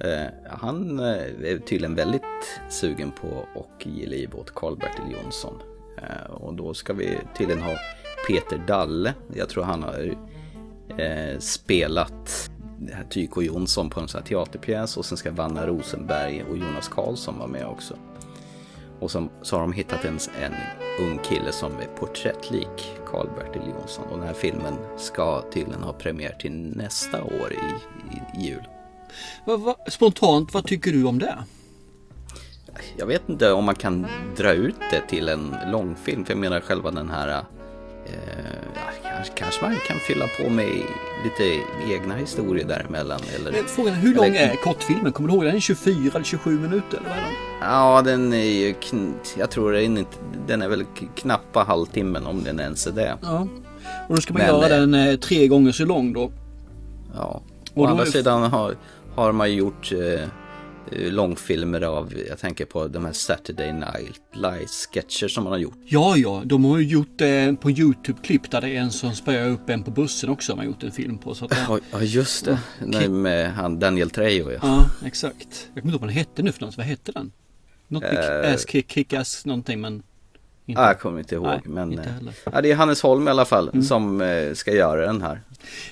Eh, 0.00 0.26
han 0.50 0.98
eh, 0.98 1.50
är 1.52 1.58
tydligen 1.58 1.94
väldigt 1.94 2.22
sugen 2.70 3.10
på 3.10 3.46
att 3.60 3.86
ge 3.86 4.06
liv 4.06 4.30
åt 4.34 4.54
Karl-Bertil 4.54 5.16
Jonsson. 5.22 5.54
Eh, 5.98 6.30
och 6.30 6.54
då 6.54 6.74
ska 6.74 6.92
vi 6.92 7.18
tydligen 7.38 7.62
ha 7.62 7.72
Peter 8.28 8.58
Dalle. 8.66 9.14
Jag 9.34 9.48
tror 9.48 9.64
han 9.64 9.82
har 9.82 10.14
eh, 10.96 11.38
spelat 11.38 12.50
Tyko 13.10 13.42
Jonsson 13.42 13.90
på 13.90 14.00
en 14.00 14.08
sån 14.08 14.20
här 14.20 14.26
teaterpjäs 14.28 14.96
och 14.96 15.04
sen 15.04 15.18
ska 15.18 15.30
Vanna 15.30 15.66
Rosenberg 15.66 16.42
och 16.50 16.56
Jonas 16.58 16.88
Karlsson 16.88 17.38
vara 17.38 17.48
med 17.48 17.66
också. 17.66 17.94
Och 19.00 19.10
så, 19.10 19.28
så 19.42 19.56
har 19.56 19.60
de 19.60 19.72
hittat 19.72 20.04
en, 20.04 20.18
en 20.42 20.54
ung 21.00 21.18
kille 21.18 21.52
som 21.52 21.72
är 21.72 21.86
porträttlik 21.98 22.92
Karl-Bertil 23.06 23.62
Jonsson. 23.78 24.04
Och 24.04 24.18
den 24.18 24.26
här 24.26 24.34
filmen 24.34 24.74
ska 24.96 25.42
tydligen 25.52 25.82
ha 25.82 25.92
premiär 25.92 26.36
till 26.40 26.52
nästa 26.76 27.22
år 27.22 27.52
i, 27.52 27.56
i, 28.16 28.42
i 28.42 28.48
jul. 28.48 28.62
Vad- 29.44 29.60
vad- 29.60 29.76
Spontant, 29.92 30.54
vad 30.54 30.64
tycker 30.66 30.92
du 30.92 31.04
om 31.04 31.18
det? 31.18 31.38
Jag 32.96 33.06
vet 33.06 33.28
inte 33.28 33.52
om 33.52 33.64
man 33.64 33.74
kan 33.74 34.06
dra 34.36 34.52
ut 34.52 34.76
det 34.90 35.00
till 35.08 35.28
en 35.28 35.56
långfilm. 35.66 36.24
För 36.24 36.32
jag 36.32 36.38
menar 36.40 36.60
själva 36.60 36.90
den 36.90 37.10
här... 37.10 37.28
Eh, 38.06 38.84
kanske, 39.18 39.34
kanske 39.34 39.64
man 39.64 39.76
kan 39.88 39.98
fylla 39.98 40.26
på 40.38 40.50
med 40.50 40.66
lite 41.24 41.62
egna 41.92 42.14
historier 42.14 42.64
däremellan. 42.68 43.20
Eller, 43.36 43.52
Men 43.52 43.64
Frågan 43.66 43.94
är 43.94 43.98
hur 43.98 44.14
lång 44.14 44.26
eller- 44.26 44.50
är 44.52 44.56
kortfilmen? 44.56 45.12
Kommer 45.12 45.28
du 45.28 45.34
ihåg 45.34 45.44
den? 45.44 45.56
är 45.56 45.60
24 45.60 46.10
eller 46.14 46.24
27 46.24 46.58
minuter 46.58 46.96
eller 46.98 47.08
vad 47.08 47.18
är 47.18 47.22
den? 47.22 47.32
Ja, 47.60 48.02
den 48.04 48.32
är 48.32 48.44
ju... 48.44 48.74
Jag 49.38 49.50
tror 49.50 49.72
den 49.72 49.80
är, 49.96 50.00
inte, 50.00 50.16
den 50.46 50.62
är 50.62 50.68
väl 50.68 50.84
knappa 51.16 51.62
halvtimmen 51.62 52.26
om 52.26 52.44
den 52.44 52.60
ens 52.60 52.86
är 52.86 52.92
det. 52.92 53.18
Ja. 53.22 53.46
Och 54.08 54.14
då 54.14 54.20
ska 54.20 54.32
man 54.32 54.42
Men, 54.42 54.48
göra 54.54 54.74
eh, 54.74 54.80
den 54.80 54.94
eh, 54.94 55.16
tre 55.16 55.46
gånger 55.48 55.72
så 55.72 55.84
lång 55.84 56.12
då. 56.12 56.30
Ja. 57.14 57.42
Och 57.74 57.82
Å 57.84 57.86
andra 57.86 58.06
sidan 58.06 58.42
har, 58.42 58.74
har 59.14 59.32
man 59.32 59.52
gjort 59.54 59.92
eh, 59.92 60.28
långfilmer 60.92 61.80
av, 61.80 62.12
jag 62.28 62.38
tänker 62.38 62.64
på 62.64 62.88
de 62.88 63.04
här 63.04 63.12
Saturday 63.12 63.72
Night 63.72 64.20
Live-sketcher 64.34 65.28
som 65.28 65.44
man 65.44 65.52
har 65.52 65.58
gjort. 65.58 65.78
Ja, 65.84 66.16
ja, 66.16 66.42
de 66.44 66.64
har 66.64 66.78
ju 66.78 66.86
gjort 66.86 67.20
eh, 67.20 67.52
på 67.52 67.70
Youtube-klipp 67.70 68.50
där 68.50 68.60
det 68.60 68.68
är 68.68 68.80
en 68.80 68.90
som 68.90 69.14
spöar 69.14 69.48
upp 69.48 69.70
en 69.70 69.82
på 69.82 69.90
bussen 69.90 70.30
också. 70.30 70.52
Man 70.52 70.58
har 70.58 70.64
gjort 70.72 70.82
en 70.82 70.92
film 70.92 71.18
på. 71.18 71.34
Så 71.34 71.44
att, 71.44 71.52
eh, 71.52 71.58
Ja, 71.68 71.78
ja, 71.92 72.02
just 72.02 72.44
det. 72.44 72.58
Nej, 72.86 73.08
med 73.08 73.52
han 73.52 73.78
Daniel 73.78 74.10
Trejo, 74.10 74.50
ja. 74.52 74.58
ja, 74.62 75.06
exakt. 75.06 75.68
Jag 75.74 75.82
kommer 75.82 75.86
inte 75.86 75.90
ihåg 75.94 76.00
vad 76.00 76.08
den 76.08 76.16
hette 76.16 76.42
nu 76.42 76.52
för 76.52 76.64
något. 76.66 76.76
Vad 76.76 76.86
hette 76.86 77.12
den? 77.12 77.32
Något 77.88 78.02
med 78.02 78.44
Eh. 78.44 78.54
ass 78.54 78.66
kick, 78.68 78.92
kick 78.92 79.12
ass 79.12 79.46
någonting 79.46 79.80
men... 79.80 80.02
Inte. 80.68 80.80
Ah, 80.82 80.86
jag 80.86 81.00
kommer 81.00 81.18
inte 81.18 81.34
ihåg, 81.34 81.46
Nej, 81.46 81.60
men 81.64 81.92
inte 81.92 82.02
eh, 82.08 82.50
ja, 82.52 82.60
det 82.60 82.70
är 82.70 82.74
Hannes 82.76 83.02
Holm 83.02 83.28
i 83.28 83.30
alla 83.30 83.44
fall 83.44 83.84
som 83.84 84.20
eh, 84.20 84.52
ska 84.54 84.74
göra 84.74 85.06
den 85.06 85.22
här. 85.22 85.40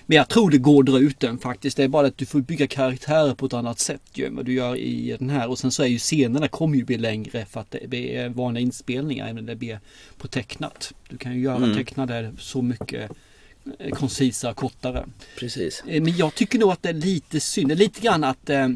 Men 0.06 0.16
jag 0.16 0.28
tror 0.28 0.50
det 0.50 0.58
går 0.58 0.82
dra 0.82 0.98
ut 0.98 1.20
den 1.20 1.38
faktiskt. 1.38 1.76
Det 1.76 1.84
är 1.84 1.88
bara 1.88 2.06
att 2.06 2.18
du 2.18 2.26
får 2.26 2.40
bygga 2.40 2.66
karaktärer 2.66 3.34
på 3.34 3.46
ett 3.46 3.52
annat 3.52 3.78
sätt 3.78 4.00
ju 4.14 4.30
vad 4.30 4.44
du 4.44 4.52
gör 4.52 4.76
i 4.76 5.16
den 5.18 5.30
här. 5.30 5.50
Och 5.50 5.58
sen 5.58 5.70
så 5.70 5.82
är 5.82 5.86
ju 5.86 5.98
scenerna 5.98 6.48
kommer 6.48 6.76
ju 6.76 6.84
bli 6.84 6.98
längre 6.98 7.46
för 7.50 7.60
att 7.60 7.74
det 7.88 8.16
är 8.16 8.28
vanliga 8.28 8.62
inspelningar 8.62 9.28
än 9.28 9.46
det 9.46 9.56
blir 9.56 9.80
på 10.18 10.28
tecknat. 10.28 10.92
Du 11.08 11.16
kan 11.16 11.34
ju 11.34 11.40
göra 11.40 11.56
Mm. 11.56 11.74
tecknade 11.76 12.32
så 12.38 12.62
mycket 12.62 13.10
eh, 13.78 13.90
koncisare, 13.90 14.54
kortare. 14.54 15.06
Precis. 15.38 15.82
Eh, 15.86 16.02
Men 16.02 16.16
jag 16.16 16.34
tycker 16.34 16.58
nog 16.58 16.70
att 16.72 16.82
det 16.82 16.88
är 16.88 16.92
lite 16.92 17.40
synd, 17.40 17.68
det 17.68 17.74
är 17.74 17.76
lite 17.76 18.00
grann 18.00 18.24
att 18.24 18.50
eh, 18.50 18.68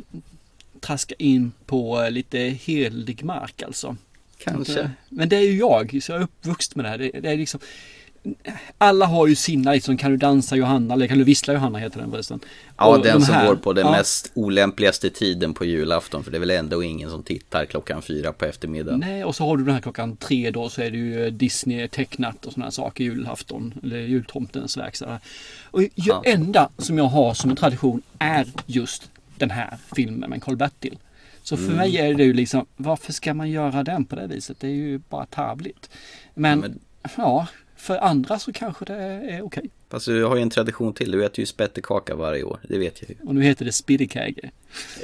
traska 0.80 1.14
in 1.18 1.52
på 1.66 2.02
eh, 2.02 2.10
lite 2.10 2.38
helig 2.38 3.24
mark 3.24 3.62
alltså. 3.62 3.96
Kanske. 4.44 4.90
Men 5.08 5.28
det 5.28 5.36
är 5.36 5.40
ju 5.40 5.56
jag, 5.58 5.98
så 6.02 6.12
jag 6.12 6.18
är 6.18 6.24
uppvuxen 6.24 6.72
med 6.76 6.84
det 6.84 6.88
här. 6.88 6.98
Det, 6.98 7.20
det 7.20 7.30
är 7.30 7.36
liksom, 7.36 7.60
alla 8.78 9.06
har 9.06 9.26
ju 9.26 9.34
sina, 9.34 9.72
liksom, 9.72 9.96
kan 9.96 10.10
du 10.10 10.16
dansa 10.16 10.56
Johanna, 10.56 10.94
eller 10.94 11.06
kan 11.06 11.18
du 11.18 11.24
vissla 11.24 11.54
Johanna 11.54 11.78
heter 11.78 11.98
den 12.00 12.10
förresten. 12.10 12.40
Ja, 12.76 12.86
Och 12.86 13.02
den 13.04 13.20
de 13.20 13.26
som 13.26 13.34
här- 13.34 13.46
går 13.46 13.56
på 13.56 13.72
den 13.72 13.86
ja, 13.86 13.92
mest 13.92 14.30
olämpligaste 14.34 15.10
tiden 15.10 15.54
på 15.54 15.64
julafton. 15.64 16.24
För 16.24 16.30
det 16.30 16.36
är 16.36 16.40
väl 16.40 16.50
ändå 16.50 16.82
ingen 16.82 17.10
som 17.10 17.22
tittar 17.22 17.64
klockan 17.64 18.02
fyra 18.02 18.32
på 18.32 18.44
eftermiddagen. 18.44 19.00
Nej, 19.00 19.24
och 19.24 19.36
så 19.36 19.46
har 19.46 19.56
du 19.56 19.64
den 19.64 19.74
här 19.74 19.80
klockan 19.80 20.16
tre 20.16 20.50
då 20.50 20.68
så 20.68 20.82
är 20.82 20.90
det 20.90 20.96
ju 20.98 21.24
eh, 21.26 21.32
Disney 21.32 21.88
tecknat 21.88 22.46
och 22.46 22.52
sådana 22.52 22.70
saker, 22.70 23.04
julafton, 23.04 23.74
eller 23.82 23.98
jultomtens 23.98 24.76
verkstad. 24.76 25.20
Och 25.64 25.82
Ja. 25.94 26.22
enda 26.26 26.68
som 26.78 26.98
jag 26.98 27.04
har 27.04 27.34
som 27.34 27.50
en 27.50 27.56
tradition 27.56 28.02
är 28.18 28.46
just 28.66 29.10
den 29.36 29.50
här 29.50 29.76
filmen 29.96 30.30
med 30.30 30.42
Karl-Bertil. 30.42 30.98
Så 31.42 31.56
för 31.56 31.64
Mm. 31.64 31.76
mig 31.76 31.96
är 31.96 32.14
det 32.14 32.24
ju 32.24 32.32
liksom, 32.32 32.66
varför 32.76 33.12
ska 33.12 33.34
man 33.34 33.50
göra 33.50 33.82
den 33.82 34.04
på 34.04 34.16
det 34.16 34.26
viset? 34.26 34.60
Det 34.60 34.66
är 34.66 34.70
ju 34.74 34.98
bara 34.98 35.26
tarvligt. 35.26 35.90
Men, 36.34 36.60
Men- 36.60 36.78
ja, 37.16 37.46
för 37.76 37.98
andra 37.98 38.38
så 38.38 38.52
kanske 38.52 38.84
det 38.84 38.94
är 38.94 39.42
okej. 39.42 39.70
Fast 39.90 40.06
du 40.06 40.24
har 40.24 40.36
ju 40.36 40.42
en 40.42 40.50
tradition 40.50 40.92
till. 40.92 41.10
Du 41.10 41.24
äter 41.24 41.40
ju 41.40 41.46
spettekaka 41.46 42.14
varje 42.14 42.42
år. 42.42 42.60
Det 42.68 42.78
vet 42.78 43.02
jag 43.02 43.10
ju. 43.10 43.16
Och 43.28 43.34
nu 43.34 43.42
heter 43.42 43.64
det 43.64 43.72
Spiddekäge. 43.72 44.50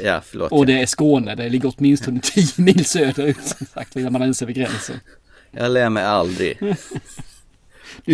Ja, 0.05 0.21
förlåt. 0.25 0.53
Och 0.53 0.61
ja. 0.61 0.65
det 0.65 0.81
är 0.83 0.87
Skåne, 0.87 1.35
det 1.35 1.49
ligger 1.49 1.73
åtminstone 1.77 2.21
10 2.23 2.47
mil 2.57 2.85
söderut 2.85 3.43
som 3.47 3.67
sagt, 3.67 3.97
innan 3.97 4.13
man 4.13 4.23
ens 4.23 4.43
över 4.43 4.53
gränsen. 4.53 5.01
Jag 5.51 5.71
lär 5.73 5.91
mig 5.91 6.05
aldrig. 6.05 6.59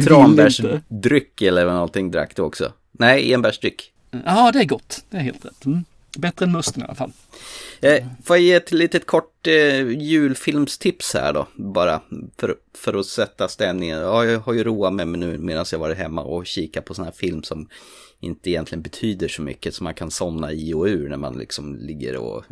Tranbärsdryck 0.06 1.42
eller 1.42 1.64
någonting 1.66 2.10
drack 2.10 2.36
du 2.36 2.42
också? 2.42 2.72
Nej, 2.92 3.32
enbärsdryck. 3.32 3.92
Ja, 4.24 4.52
det 4.52 4.58
är 4.60 4.64
gott. 4.64 5.04
Det 5.10 5.16
är 5.16 5.20
helt 5.20 5.44
rätt. 5.44 5.64
Mm. 5.64 5.84
Bättre 6.18 6.44
än 6.46 6.52
musten 6.52 6.82
i 6.82 6.84
alla 6.84 6.94
fall. 6.94 7.12
Eh, 7.82 8.06
får 8.24 8.36
jag 8.36 8.44
ge 8.44 8.52
ett 8.52 8.72
litet 8.72 9.06
kort 9.06 9.46
eh, 9.46 9.90
julfilmstips 9.90 11.14
här 11.14 11.32
då, 11.32 11.48
bara 11.54 12.02
för, 12.36 12.56
för 12.74 12.94
att 12.94 13.06
sätta 13.06 13.48
stämningen. 13.48 13.98
Ja, 13.98 14.24
jag 14.24 14.40
har 14.40 14.52
ju 14.52 14.64
roat 14.64 14.94
mig 14.94 15.06
nu 15.06 15.38
medan 15.38 15.64
jag 15.72 15.78
varit 15.78 15.98
hemma 15.98 16.22
och 16.22 16.46
kika 16.46 16.82
på 16.82 16.94
sådana 16.94 17.10
här 17.10 17.16
film 17.16 17.42
som 17.42 17.68
inte 18.20 18.50
egentligen 18.50 18.82
betyder 18.82 19.28
så 19.28 19.42
mycket, 19.42 19.74
som 19.74 19.84
man 19.84 19.94
kan 19.94 20.10
somna 20.10 20.52
i 20.52 20.74
och 20.74 20.86
ur 20.86 21.08
när 21.08 21.16
man 21.16 21.38
liksom 21.38 21.76
ligger 21.76 22.16
och 22.16 22.44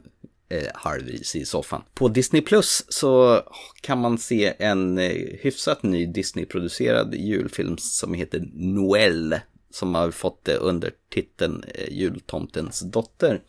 eh, 0.49 0.69
halvvis 0.75 1.37
i 1.37 1.45
soffan. 1.45 1.83
På 1.95 2.09
Disney 2.09 2.43
Plus 2.43 2.85
så 2.89 3.43
kan 3.81 3.99
man 3.99 4.19
se 4.19 4.55
en 4.59 4.99
eh, 4.99 5.27
hyfsat 5.41 5.83
ny 5.83 6.07
Disney-producerad 6.07 7.15
julfilm 7.15 7.77
som 7.79 8.15
heter 8.15 8.49
Noel. 8.55 9.41
Som 9.73 9.95
har 9.95 10.11
fått 10.11 10.49
eh, 10.49 10.55
det 10.55 10.59
under 10.59 10.93
titeln 11.09 11.65
eh, 11.75 11.93
Jultomtens 11.93 12.81
dotter. 12.81 13.41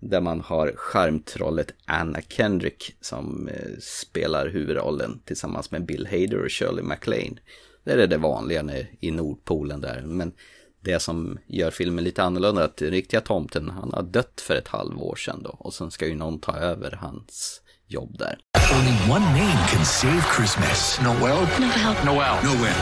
Där 0.00 0.20
man 0.20 0.40
har 0.40 0.72
charmtrollet 0.76 1.74
Anna 1.84 2.20
Kendrick 2.28 2.96
som 3.00 3.48
eh, 3.48 3.78
spelar 3.80 4.48
huvudrollen 4.48 5.20
tillsammans 5.24 5.70
med 5.70 5.86
Bill 5.86 6.06
Hader 6.06 6.44
och 6.44 6.52
Shirley 6.52 6.82
MacLaine. 6.82 7.38
Det 7.84 7.92
är 7.92 8.06
det 8.06 8.16
vanliga 8.16 8.64
i 9.00 9.10
Nordpolen 9.10 9.80
där. 9.80 10.02
Men 10.02 10.32
det 10.80 11.00
som 11.00 11.38
gör 11.46 11.70
filmen 11.70 12.04
lite 12.04 12.22
annorlunda 12.22 12.60
är 12.60 12.64
att 12.64 12.76
den 12.76 12.90
riktiga 12.90 13.20
tomten, 13.20 13.70
han 13.70 13.92
har 13.92 14.02
dött 14.02 14.40
för 14.40 14.54
ett 14.54 14.68
halvår 14.68 15.16
sedan 15.16 15.42
då. 15.42 15.50
Och 15.50 15.74
sen 15.74 15.90
ska 15.90 16.06
ju 16.06 16.14
någon 16.14 16.40
ta 16.40 16.56
över 16.56 16.90
hans 16.92 17.60
jobb 17.86 18.18
där. 18.18 18.38
Only 18.72 19.12
one 19.16 19.24
name 19.24 19.66
can 19.68 19.84
save 19.84 20.22
Christmas. 20.36 21.00
Noel? 21.02 21.46
Noel. 21.60 21.96
Noel. 22.04 22.36
Noel. 22.44 22.80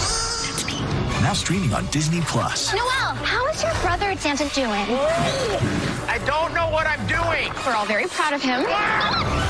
Now 1.23 1.35
streaming 1.35 1.75
on 1.75 1.85
Disney 1.93 2.21
Plus. 2.21 2.73
Noel, 2.73 3.15
how 3.25 3.49
is 3.53 3.63
your 3.65 3.75
brother 3.83 4.17
Santa 4.17 4.45
doing? 4.55 4.87
I 6.09 6.19
don't 6.25 6.55
know 6.55 6.69
what 6.71 6.87
I'm 6.87 7.05
doing. 7.07 7.53
We're 7.67 7.77
all 7.77 7.85
very 7.87 8.07
proud 8.07 8.33
of 8.33 8.41
him. 8.43 8.61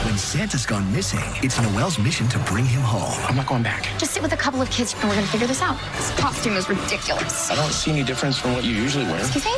When 0.05 0.19
Santa's 0.19 0.67
gone 0.67 0.93
missing, 0.93 1.21
it's 1.43 1.61
Noel's 1.62 1.99
mission 1.99 2.29
to 2.31 2.38
bring 2.50 2.65
him 2.67 2.83
home. 2.83 3.15
I'm 3.29 3.37
not 3.37 3.47
going 3.47 3.62
back. 3.62 3.83
Just 3.99 4.12
sit 4.15 4.23
with 4.23 4.33
a 4.33 4.37
couple 4.37 4.61
of 4.61 4.69
kids 4.71 4.93
and 4.95 5.05
we're 5.09 5.15
gonna 5.15 5.27
figure 5.29 5.47
this 5.47 5.62
out. 5.62 5.77
This 5.97 6.11
costume 6.19 6.57
is 6.57 6.69
ridiculous. 6.69 7.50
I 7.50 7.55
don't 7.55 7.73
see 7.73 7.93
any 7.93 8.03
difference 8.03 8.38
from 8.38 8.55
what 8.55 8.65
you 8.65 8.73
usually 8.73 9.05
wear. 9.05 9.21
Excuse 9.21 9.45
me? 9.45 9.53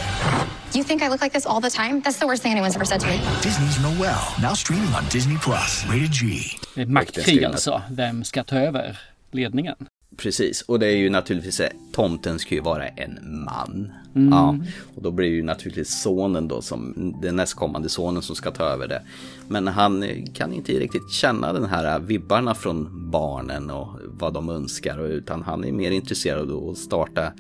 You 0.75 0.85
think 0.85 1.03
I 1.03 1.09
look 1.09 1.23
like 1.23 1.33
this 1.33 1.47
all 1.47 1.61
the 1.61 1.71
time? 1.71 2.01
That's 2.03 2.19
the 2.19 2.27
worst 2.27 2.43
thing 2.43 2.53
anyone's 2.53 2.77
ever 2.77 2.85
said 2.85 3.01
to 3.01 3.07
me. 3.07 3.19
Disney's 3.43 3.81
Noel. 3.81 4.21
Now 4.43 4.55
streaming 4.55 4.95
on 4.95 5.05
Disney 5.11 5.37
Plus. 5.39 5.87
Rated 5.87 6.13
G. 6.13 6.43
Det 6.75 6.83
är 6.83 6.87
Maktkrig 6.87 7.45
alltså. 7.45 7.83
Vem 7.91 8.25
ska 8.25 8.45
ta 8.45 8.57
över 8.59 8.99
ledningen? 9.33 9.77
Precis, 10.17 10.63
och 10.63 10.79
det 10.79 10.87
är 10.87 10.97
ju 10.97 11.11
naturligtvis, 11.11 11.61
eh, 11.61 11.71
tomten 11.93 12.39
ska 12.39 12.55
ju 12.55 12.61
vara 12.61 12.89
en 12.89 13.45
man. 13.45 13.93
Ja, 14.13 14.57
och 14.95 15.03
då 15.03 15.11
blir 15.11 15.31
det 15.31 15.37
ju 15.37 15.43
naturligtvis 15.43 16.03
sonen 16.03 16.49
då 16.49 16.63
som, 16.63 17.15
den 17.23 17.37
nästkommande 17.37 17.89
sonen 17.89 18.23
som 18.23 18.37
ska 18.37 18.51
ta 18.51 18.65
över 18.65 18.89
det. 18.89 19.03
Men 19.49 19.69
han 19.69 20.05
kan 20.35 20.53
inte 20.53 20.73
riktigt 20.73 21.11
känna 21.11 21.53
den 21.53 21.65
här 21.65 22.01
vibbarna 22.01 22.55
från 22.55 23.11
barnen 23.11 23.71
och 23.71 23.89
vad 24.05 24.35
de 24.35 24.49
önskar, 24.49 25.07
utan 25.07 25.43
han 25.43 25.65
är 25.65 25.73
mer 25.73 25.91
intresserad 25.91 26.51
av 26.51 26.69
att 26.69 26.79
starta 26.79 27.33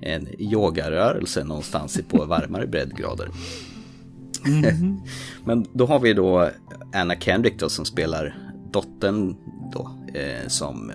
en 0.00 0.28
yogarörelse 0.38 1.44
någonstans 1.44 2.00
på 2.08 2.24
varmare 2.24 2.66
breddgrader. 2.66 3.28
Men 5.44 5.66
då 5.72 5.86
har 5.86 6.00
vi 6.00 6.12
då 6.12 6.50
Anna 6.94 7.14
Kendrick 7.14 7.60
då 7.60 7.68
som 7.68 7.84
spelar 7.84 8.36
dottern 8.72 9.36
då, 9.72 9.90
eh, 10.14 10.48
som 10.48 10.92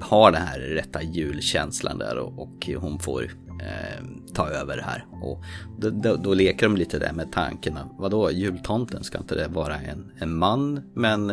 har 0.00 0.32
den 0.32 0.42
här 0.42 0.60
rätta 0.60 1.02
julkänslan 1.02 1.98
där 1.98 2.18
och, 2.18 2.42
och 2.42 2.70
hon 2.80 2.98
får 2.98 3.30
eh, 3.60 4.04
ta 4.34 4.48
över 4.48 4.78
här. 4.78 5.06
Och 5.22 5.42
då, 5.78 5.90
då, 5.90 6.16
då, 6.16 6.34
leker 6.34 6.66
de 6.66 6.76
lite 6.76 6.98
där 6.98 7.12
med 7.12 7.32
tanken, 7.32 7.78
vadå 7.98 8.30
jultomten, 8.30 9.04
ska 9.04 9.18
inte 9.18 9.34
det 9.34 9.48
vara 9.48 9.76
en, 9.76 10.12
en 10.18 10.36
man? 10.36 10.80
Men 10.94 11.26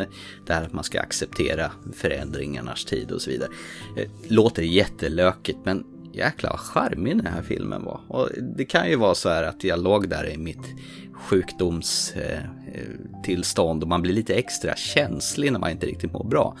det 0.46 0.52
här 0.52 0.62
att 0.62 0.72
man 0.72 0.84
ska 0.84 1.00
acceptera 1.00 1.70
förändringarnas 1.94 2.84
tid 2.84 3.12
och 3.12 3.22
så 3.22 3.30
vidare. 3.30 3.50
Eh, 3.96 4.10
låter 4.28 4.62
jättelökigt 4.62 5.58
men 5.64 5.84
jäklar 6.12 6.50
vad 6.50 6.60
charmig 6.60 7.16
den 7.16 7.26
här 7.26 7.42
filmen 7.42 7.84
var. 7.84 8.00
Och 8.08 8.28
det 8.56 8.64
kan 8.64 8.90
ju 8.90 8.96
vara 8.96 9.14
så 9.14 9.28
här 9.28 9.42
att 9.42 9.64
jag 9.64 9.82
låg 9.82 10.08
där 10.08 10.30
i 10.30 10.36
mitt 10.36 10.74
sjukdomstillstånd 11.12 13.78
eh, 13.78 13.78
eh, 13.78 13.82
och 13.82 13.88
man 13.88 14.02
blir 14.02 14.12
lite 14.12 14.34
extra 14.34 14.76
känslig 14.76 15.52
när 15.52 15.58
man 15.58 15.70
inte 15.70 15.86
riktigt 15.86 16.12
mår 16.12 16.24
bra. 16.24 16.56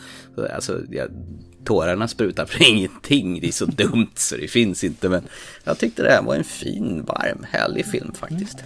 Alltså, 0.54 0.80
jag, 0.90 1.08
tårarna 1.66 2.08
sprutar 2.08 2.46
för 2.46 2.70
ingenting, 2.70 3.40
det 3.40 3.48
är 3.48 3.52
så 3.52 3.66
dumt 3.66 4.10
så 4.14 4.36
det 4.36 4.48
finns 4.48 4.84
inte. 4.84 5.08
Men 5.08 5.22
jag 5.64 5.78
tyckte 5.78 6.02
det 6.02 6.10
här 6.10 6.22
var 6.22 6.34
en 6.34 6.44
fin, 6.44 7.04
varm, 7.04 7.46
härlig 7.50 7.86
film 7.86 8.12
faktiskt. 8.14 8.64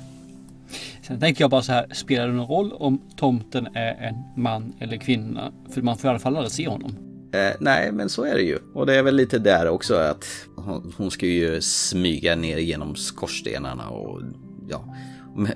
Sen 1.03 1.21
tänker 1.21 1.45
jag 1.45 1.51
bara 1.51 1.63
så 1.63 1.73
här, 1.73 1.87
spelar 1.95 2.27
det 2.27 2.33
någon 2.33 2.49
roll 2.49 2.73
om 2.73 3.03
tomten 3.17 3.67
är 3.75 3.95
en 3.95 4.43
man 4.43 4.73
eller 4.81 4.97
kvinna? 4.97 5.53
För 5.75 5.83
man 5.83 5.99
får 5.99 6.09
i 6.09 6.11
alla 6.11 6.19
fall 6.19 6.37
aldrig 6.37 6.53
se 6.53 6.69
honom. 6.69 6.95
Eh, 7.33 7.57
nej, 7.61 7.93
men 7.93 8.09
så 8.09 8.25
är 8.25 8.35
det 8.35 8.43
ju. 8.43 8.59
Och 8.75 8.87
det 8.87 8.95
är 8.95 9.03
väl 9.03 9.17
lite 9.17 9.39
där 9.39 9.69
också 9.69 9.95
att 9.95 10.25
hon, 10.57 10.95
hon 10.97 11.11
ska 11.11 11.27
ju 11.27 11.61
smyga 11.61 12.37
ner 12.37 12.59
genom 12.59 12.97
skorstenarna 12.97 13.89
och 13.89 14.23
ja, 14.69 14.97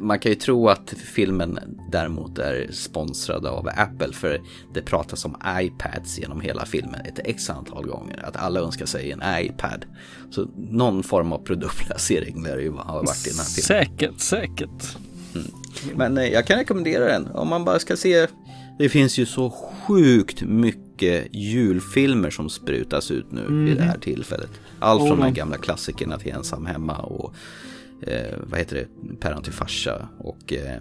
man 0.01 0.19
kan 0.19 0.33
ju 0.33 0.37
tro 0.37 0.69
att 0.69 0.95
filmen 1.15 1.59
däremot 1.93 2.39
är 2.39 2.69
sponsrad 2.73 3.47
av 3.47 3.69
Apple 3.77 4.13
för 4.13 4.41
det 4.75 4.83
pratas 4.83 5.25
om 5.25 5.37
iPads 5.61 6.19
genom 6.19 6.41
hela 6.41 6.67
filmen 6.67 7.01
ett 7.01 7.19
x 7.25 7.51
antal 7.51 7.87
gånger. 7.87 8.25
Att 8.25 8.37
alla 8.37 8.61
önskar 8.61 8.87
sig 8.87 9.13
en 9.13 9.23
iPad. 9.39 9.85
Så 10.31 10.49
någon 10.57 11.03
form 11.03 11.33
av 11.33 11.39
produktplacering 11.39 12.43
lär 12.43 12.59
ju 12.59 12.71
ha 12.71 13.03
varit 13.03 13.27
i 13.27 13.31
den 13.31 13.39
här 13.39 13.45
filmen. 13.45 13.87
Säkert, 13.87 14.21
säkert. 14.21 14.97
Mm. 15.35 15.47
Men 15.95 16.19
eh, 16.19 16.25
jag 16.25 16.47
kan 16.47 16.59
rekommendera 16.59 17.05
den 17.05 17.27
om 17.27 17.49
man 17.49 17.65
bara 17.65 17.79
ska 17.79 17.97
se. 17.97 18.27
Det 18.79 18.89
finns 18.89 19.19
ju 19.19 19.27
så 19.27 19.51
sjukt 19.51 20.43
mycket 20.43 21.35
julfilmer 21.35 22.31
som 22.31 22.51
sprutas 22.51 23.11
ut 23.11 23.33
nu 23.33 23.41
mm. 23.41 23.65
vid 23.65 23.77
det 23.77 23.83
här 23.83 23.99
tillfället. 23.99 24.51
Allt 24.79 25.09
från 25.09 25.21
oh, 25.21 25.25
de 25.25 25.35
gamla 25.35 25.57
klassikerna 25.57 26.19
till 26.19 26.33
Ensam 26.33 26.67
hemma 26.67 26.97
och 26.97 27.35
eh, 28.07 28.39
vad 28.43 28.59
heter 28.59 28.77
det, 28.77 29.17
Päron 29.21 29.43
till 29.43 29.53
farsa 29.53 30.09
och 30.19 30.53
eh, 30.53 30.81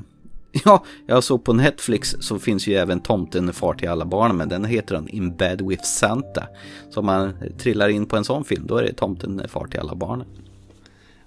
Ja, 0.65 0.85
jag 1.05 1.23
såg 1.23 1.43
på 1.43 1.53
Netflix 1.53 2.15
så 2.19 2.39
finns 2.39 2.67
ju 2.67 2.75
även 2.75 2.99
Tomten 2.99 3.53
far 3.53 3.73
till 3.73 3.89
alla 3.89 4.05
barn 4.05 4.37
men 4.37 4.49
den 4.49 4.65
heter 4.65 4.95
den 4.95 5.09
In 5.09 5.35
Bed 5.35 5.61
With 5.61 5.83
Santa. 5.83 6.47
Så 6.89 6.99
om 6.99 7.05
man 7.05 7.33
trillar 7.57 7.89
in 7.89 8.05
på 8.05 8.17
en 8.17 8.23
sån 8.23 8.45
film 8.45 8.67
då 8.67 8.77
är 8.77 8.83
det 8.83 8.93
Tomten 8.93 9.47
far 9.47 9.67
till 9.67 9.79
alla 9.79 9.95
barnen. 9.95 10.27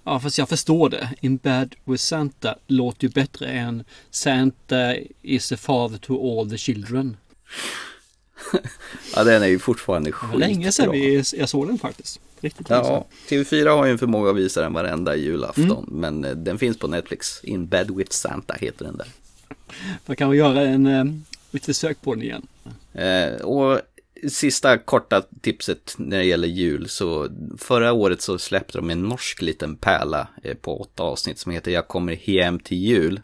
Ja, 0.05 0.21
fast 0.21 0.39
jag 0.39 0.49
förstår 0.49 0.91
det. 0.91 1.15
In 1.21 1.37
Bed 1.37 1.75
With 1.85 2.03
Santa 2.03 2.59
låter 2.67 3.07
ju 3.07 3.13
bättre 3.13 3.47
än 3.47 3.85
Santa 4.11 4.97
is 5.23 5.49
the 5.49 5.57
father 5.57 5.99
to 5.99 6.41
all 6.41 6.51
the 6.51 6.59
children. 6.59 7.17
ja, 9.15 9.25
den 9.25 9.43
är 9.43 9.47
ju 9.47 9.59
fortfarande 9.59 10.13
skitbra. 10.13 10.39
Länge 10.39 10.73
sedan 10.73 10.91
vi, 10.91 11.23
jag 11.37 11.49
såg 11.49 11.67
den 11.67 11.79
faktiskt. 11.79 12.21
Riktigt 12.47 12.71
ja, 12.71 13.07
TV4 13.29 13.69
har 13.69 13.87
ju 13.87 13.93
en 13.93 13.99
förmåga 13.99 14.31
att 14.31 14.37
visa 14.37 14.61
den 14.61 14.73
varenda 14.73 15.17
julafton. 15.17 15.89
Mm. 15.89 16.01
Men 16.01 16.25
eh, 16.25 16.37
den 16.37 16.59
finns 16.59 16.79
på 16.79 16.87
Netflix. 16.87 17.45
In 17.45 17.67
Bed 17.67 17.91
With 17.91 18.11
Santa 18.11 18.55
heter 18.55 18.85
den 18.85 18.97
där. 18.97 19.07
Man 20.07 20.17
kan 20.17 20.31
vi 20.31 20.39
göra 20.39 20.61
en, 20.61 20.87
eh, 20.87 21.05
ett 21.53 21.65
försök 21.65 22.03
på 22.03 22.15
den 22.15 22.23
igen. 22.23 22.47
Eh, 22.93 23.35
och 23.35 23.81
sista 24.29 24.79
korta 24.79 25.23
tipset 25.41 25.95
när 25.99 26.19
det 26.19 26.25
gäller 26.25 26.49
jul. 26.49 26.89
Så 26.89 27.29
förra 27.59 27.93
året 27.93 28.23
så 28.23 28.39
släppte 28.39 28.79
de 28.79 28.91
en 28.91 29.03
norsk 29.03 29.43
liten 29.43 29.77
pärla 29.77 30.29
eh, 30.43 30.55
på 30.55 30.81
åtta 30.81 31.03
avsnitt 31.03 31.39
som 31.39 31.53
heter 31.53 31.71
Jag 31.71 31.89
kommer 31.89 32.17
hem 32.17 32.59
till 32.59 32.79
jul 32.79 33.21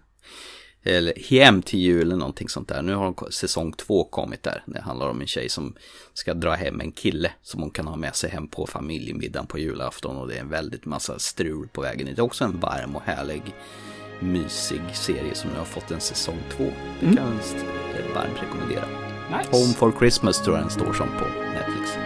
eller 0.84 1.12
hem 1.30 1.62
till 1.62 1.78
jul 1.78 2.02
eller 2.02 2.16
någonting 2.16 2.48
sånt 2.48 2.68
där. 2.68 2.82
Nu 2.82 2.94
har 2.94 3.30
säsong 3.30 3.72
två 3.72 4.04
kommit 4.04 4.42
där. 4.42 4.62
Det 4.66 4.80
handlar 4.80 5.08
om 5.08 5.20
en 5.20 5.26
tjej 5.26 5.48
som 5.48 5.74
ska 6.14 6.34
dra 6.34 6.52
hem 6.52 6.80
en 6.80 6.92
kille 6.92 7.32
som 7.42 7.60
hon 7.60 7.70
kan 7.70 7.86
ha 7.86 7.96
med 7.96 8.16
sig 8.16 8.30
hem 8.30 8.48
på 8.48 8.66
familjemiddagen 8.66 9.46
på 9.46 9.58
julafton. 9.58 10.16
Och 10.16 10.28
det 10.28 10.34
är 10.34 10.40
en 10.40 10.48
väldigt 10.48 10.84
massa 10.84 11.18
strul 11.18 11.68
på 11.68 11.80
vägen 11.80 12.06
Det 12.06 12.18
är 12.18 12.24
också 12.24 12.44
en 12.44 12.60
varm 12.60 12.96
och 12.96 13.02
härlig 13.02 13.42
mysig 14.20 14.82
serie 14.94 15.34
som 15.34 15.50
nu 15.50 15.58
har 15.58 15.64
fått 15.64 15.90
en 15.90 16.00
säsong 16.00 16.38
två. 16.56 16.64
Det 17.00 17.06
kan 17.06 17.18
mm. 17.18 17.38
jag 18.06 18.14
varmt 18.14 18.42
rekommendera. 18.42 18.86
Nice. 19.38 19.50
Home 19.50 19.74
for 19.74 19.92
Christmas 19.98 20.42
tror 20.42 20.56
jag 20.56 20.64
den 20.64 20.70
står 20.70 20.92
som 20.92 21.08
på 21.08 21.24
Netflix. 21.54 22.01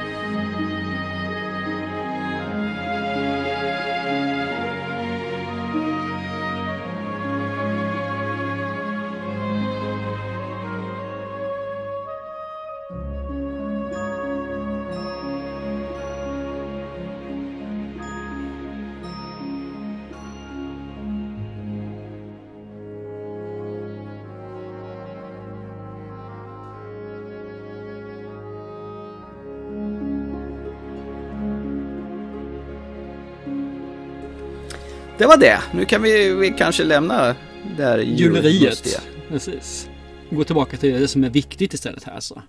Det 35.19 35.27
var 35.27 35.37
det. 35.37 35.59
Nu 35.75 35.85
kan 35.85 36.03
vi, 36.03 36.35
vi 36.35 36.51
kanske 36.51 36.85
lämna 36.85 37.37
det 37.77 37.85
här 37.85 37.99
Juleriet. 37.99 39.03
Precis. 39.29 39.89
Gå 40.31 40.45
tillbaka 40.45 40.77
till 40.77 41.01
det 41.01 41.09
som 41.09 41.25
är 41.25 41.31
viktigt 41.31 41.75
istället 41.75 42.05
här 42.05 42.21
så. 42.21 42.43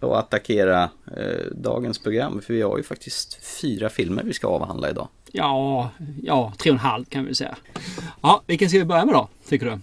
och 0.00 0.18
attackera 0.18 0.82
eh, 1.16 1.46
dagens 1.52 1.98
program. 1.98 2.42
För 2.42 2.54
vi 2.54 2.62
har 2.62 2.76
ju 2.76 2.82
faktiskt 2.82 3.38
fyra 3.60 3.88
filmer 3.88 4.22
vi 4.22 4.32
ska 4.32 4.46
avhandla 4.46 4.90
idag. 4.90 5.08
Ja, 5.32 5.90
ja, 6.22 6.52
tre 6.58 6.70
och 6.70 6.74
en 6.74 6.80
halv 6.80 7.04
kan 7.04 7.24
vi 7.24 7.34
säga. 7.34 7.56
Ja, 8.22 8.42
vilken 8.46 8.68
ska 8.68 8.78
vi 8.78 8.84
börja 8.84 9.04
med 9.04 9.14
då, 9.14 9.28
tycker 9.48 9.66
du? 9.66 9.78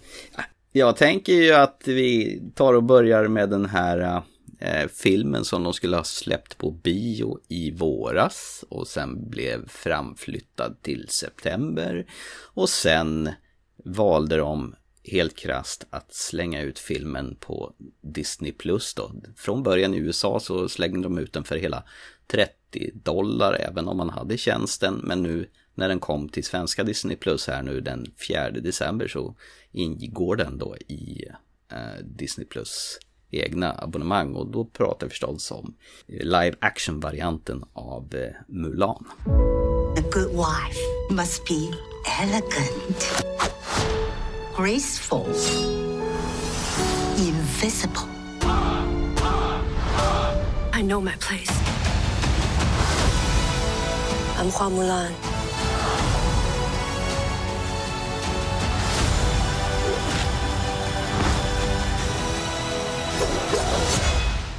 Jag 0.72 0.96
tänker 0.96 1.34
ju 1.34 1.54
att 1.54 1.82
vi 1.86 2.42
tar 2.56 2.74
och 2.74 2.84
börjar 2.84 3.28
med 3.28 3.50
den 3.50 3.66
här 3.66 4.22
eh, 4.62 4.88
filmen 4.88 5.46
som 5.46 5.64
de 5.64 5.74
skulle 5.74 5.98
ha 5.98 6.04
släppt 6.04 6.58
på 6.58 6.72
bio 6.72 7.40
i 7.48 7.72
våras 7.72 8.66
och 8.70 8.88
sen 8.88 9.30
blev 9.30 9.68
framflyttad 9.70 10.82
till 10.82 11.08
september. 11.10 12.06
Och 12.54 12.70
sen 12.70 13.30
valde 13.84 14.38
de 14.38 14.76
helt 15.04 15.36
krast 15.36 15.88
att 15.90 16.14
slänga 16.14 16.62
ut 16.62 16.80
filmen 16.80 17.36
på 17.40 17.74
Disney 18.02 18.52
Plus 18.52 18.94
då. 18.94 19.12
Från 19.36 19.64
början 19.64 19.94
i 19.94 19.98
USA 19.98 20.40
så 20.40 20.70
slängde 20.70 21.04
de 21.04 21.18
ut 21.18 21.34
den 21.34 21.44
för 21.44 21.56
hela 21.56 21.84
30 22.28 22.92
dollar 22.94 23.54
även 23.54 23.88
om 23.88 23.98
man 23.98 24.10
hade 24.10 24.38
tjänsten. 24.38 25.02
Men 25.04 25.24
nu 25.24 25.50
när 25.74 25.90
den 25.90 26.00
kom 26.00 26.30
till 26.30 26.44
svenska 26.44 26.84
Disney 26.84 27.18
Plus 27.18 27.48
här 27.48 27.64
nu 27.64 27.82
den 27.82 28.12
4 28.28 28.52
december 28.52 29.08
så 29.08 29.36
ingår 29.72 30.36
den 30.36 30.58
då 30.58 30.78
i 30.78 31.26
eh, 31.72 32.06
Disney 32.06 32.48
Plus 32.48 33.00
egna 33.32 33.76
abonnemang 33.78 34.36
och 34.36 34.48
då 34.48 34.66
pratar 34.66 35.08
vi 35.08 35.10
förstås 35.10 35.52
om 35.52 35.74
live 36.08 36.56
action-varianten 36.62 37.64
av 37.74 38.16
eh, 38.16 38.30
Mulan. 38.48 39.06
A 39.98 40.02
good 40.14 40.32
wife 40.32 40.80
must 41.10 41.46
be 41.46 41.72
elegant, 42.22 43.24
graceful, 44.58 45.28
invisible. 47.18 48.12
I 50.74 50.84
know 50.84 51.02
my 51.02 51.16
place. 51.20 51.52
I'm 54.40 54.50
Hua 54.50 54.70
Mulan. 54.70 55.31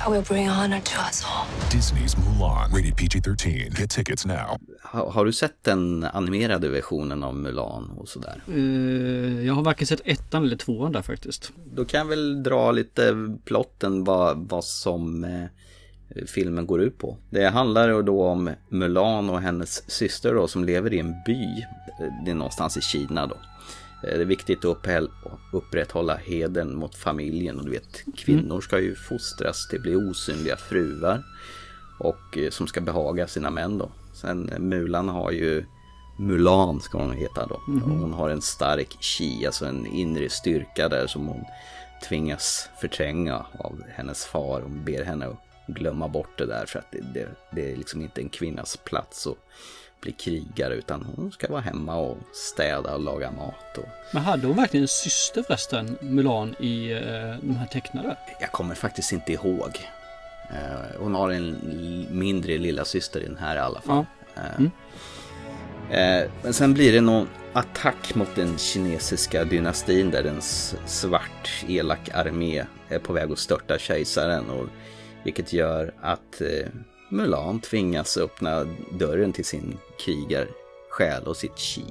I 0.07 0.11
will 0.11 0.23
bring 0.23 0.49
honor 0.49 0.81
to 0.81 0.99
us 1.09 1.25
all. 1.25 1.47
Disney's 1.71 2.17
Mulan, 2.17 2.73
rated 2.73 2.97
PG 2.97 3.25
13. 3.25 3.53
Get 3.79 3.91
tickets 3.91 4.27
now. 4.27 4.59
Har, 4.83 5.11
har 5.11 5.25
du 5.25 5.33
sett 5.33 5.65
den 5.65 6.05
animerade 6.05 6.69
versionen 6.69 7.23
av 7.23 7.37
Mulan 7.37 7.91
och 7.91 8.09
sådär? 8.09 8.43
Eh, 8.49 9.47
jag 9.47 9.55
har 9.55 9.63
varken 9.63 9.87
sett 9.87 10.01
ettan 10.05 10.45
eller 10.45 10.57
tvåan 10.57 10.93
där 10.93 11.03
faktiskt. 11.03 11.53
Då 11.75 11.85
kan 11.85 11.99
jag 11.99 12.05
väl 12.05 12.43
dra 12.43 12.73
lite 12.73 13.15
plotten 13.45 14.05
vad, 14.05 14.49
vad 14.49 14.65
som 14.65 15.25
eh, 15.25 16.25
filmen 16.27 16.67
går 16.67 16.83
ut 16.83 16.99
på. 16.99 17.17
Det 17.31 17.49
handlar 17.49 17.89
ju 17.89 18.03
då 18.03 18.27
om 18.27 18.51
Mulan 18.69 19.31
och 19.31 19.41
hennes 19.41 19.91
syster 19.91 20.35
då 20.35 20.49
som 20.49 20.65
lever 20.65 20.93
i 20.93 20.99
en 20.99 21.15
by. 21.27 21.65
Det 22.25 22.31
är 22.31 22.35
någonstans 22.35 22.77
i 22.77 22.81
Kina 22.81 23.27
då. 23.27 23.37
Eh, 24.05 24.17
Det 24.17 24.21
är 24.21 24.25
viktigt 24.25 24.65
att 24.65 24.87
upprätthålla 25.53 26.17
heden 26.17 26.77
mot 26.77 26.95
familjen 26.95 27.59
och 27.59 27.65
du 27.65 27.71
vet 27.71 28.05
kvinnor 28.17 28.61
ska 28.61 28.81
ju 28.81 28.95
fostras 28.95 29.69
till 29.69 29.79
att 29.79 29.83
bli 29.83 29.97
osynliga 29.97 30.57
fruar 30.57 31.23
och 31.99 32.39
eh, 32.39 32.51
som 32.51 32.67
ska 32.67 32.81
behaga 32.81 33.27
sina 33.27 33.51
män 33.51 33.79
då. 33.79 33.91
Sen 34.15 34.49
eh, 34.49 34.59
Mulan 34.59 35.09
har 35.09 35.31
ju 35.31 35.65
Mulan 36.19 36.81
ska 36.81 36.99
hon 36.99 37.13
heta 37.13 37.47
då. 37.47 37.55
Och 37.55 37.91
Hon 37.91 38.13
har 38.13 38.31
en 38.31 38.43
stark 38.43 38.97
chi, 39.01 39.47
alltså 39.47 39.67
en 39.67 39.87
inre 39.87 40.29
styrka 40.29 40.89
där 40.89 41.07
som 41.07 41.27
hon 41.27 41.45
tvingas 42.09 42.69
förtränga 42.81 43.47
av 43.59 43.83
hennes 43.89 44.25
far. 44.25 44.61
Hon 44.61 44.85
ber 44.85 45.05
henne 45.05 45.27
att 45.27 45.39
glömma 45.67 46.09
bort 46.09 46.39
det 46.39 46.47
där 46.47 46.67
för 46.67 46.79
att 46.79 46.93
det, 46.93 47.01
det, 47.15 47.29
det 47.53 47.73
är 47.73 47.77
liksom 47.77 48.03
inte 48.03 48.21
en 48.21 48.29
kvinnas 48.29 48.77
plats 48.77 49.27
att 49.27 49.39
bli 50.03 50.13
krigare 50.13 50.75
utan 50.75 51.03
hon 51.03 51.33
ska 51.33 51.49
vara 51.49 51.61
hemma 51.61 51.97
och 51.97 52.19
städa 52.33 52.95
och 52.95 53.01
laga 53.01 53.31
mat. 53.31 53.79
Och... 53.79 53.89
Men 54.13 54.23
hade 54.23 54.47
hon 54.47 54.57
verkligen 54.57 54.85
en 54.85 54.89
syster 54.89 55.43
förresten, 55.43 55.97
Mulan, 56.01 56.55
i 56.61 56.93
eh, 56.93 57.01
de 57.43 57.57
här 57.57 57.67
tecknade? 57.67 58.17
Jag 58.41 58.53
kommer 58.53 58.75
faktiskt 58.75 59.13
inte 59.13 59.33
ihåg. 59.33 59.89
Eh, 60.51 60.99
hon 60.99 61.15
har 61.15 61.31
en 61.31 61.57
mindre 62.11 62.59
lilla 62.59 62.85
syster 62.85 63.21
i 63.21 63.25
den 63.25 63.37
här 63.37 63.57
i 63.57 63.59
alla 63.59 63.81
fall. 63.81 64.07
Eh, 64.37 64.65
eh, 65.99 66.31
men 66.43 66.53
sen 66.53 66.75
blir 66.75 66.93
det 66.93 67.01
någon 67.01 67.29
attack 67.53 68.15
mot 68.15 68.35
den 68.35 68.59
kinesiska 68.59 69.45
dynastin 69.45 70.11
där 70.11 70.25
en 70.25 70.43
svart 70.87 71.65
elak 71.69 72.11
armé 72.15 72.65
är 72.89 72.99
på 72.99 73.13
väg 73.13 73.33
att 73.33 73.39
störta 73.39 73.79
kejsaren. 73.79 74.51
Och, 74.51 74.67
vilket 75.25 75.53
gör 75.53 75.95
att 76.01 76.41
eh, 76.41 76.69
Mulan 77.09 77.61
tvingas 77.61 78.17
öppna 78.17 78.67
dörren 78.93 79.33
till 79.33 79.45
sin 79.45 79.79
krigarsjäl 80.05 81.23
och 81.25 81.37
sitt 81.37 81.59
chi. 81.59 81.85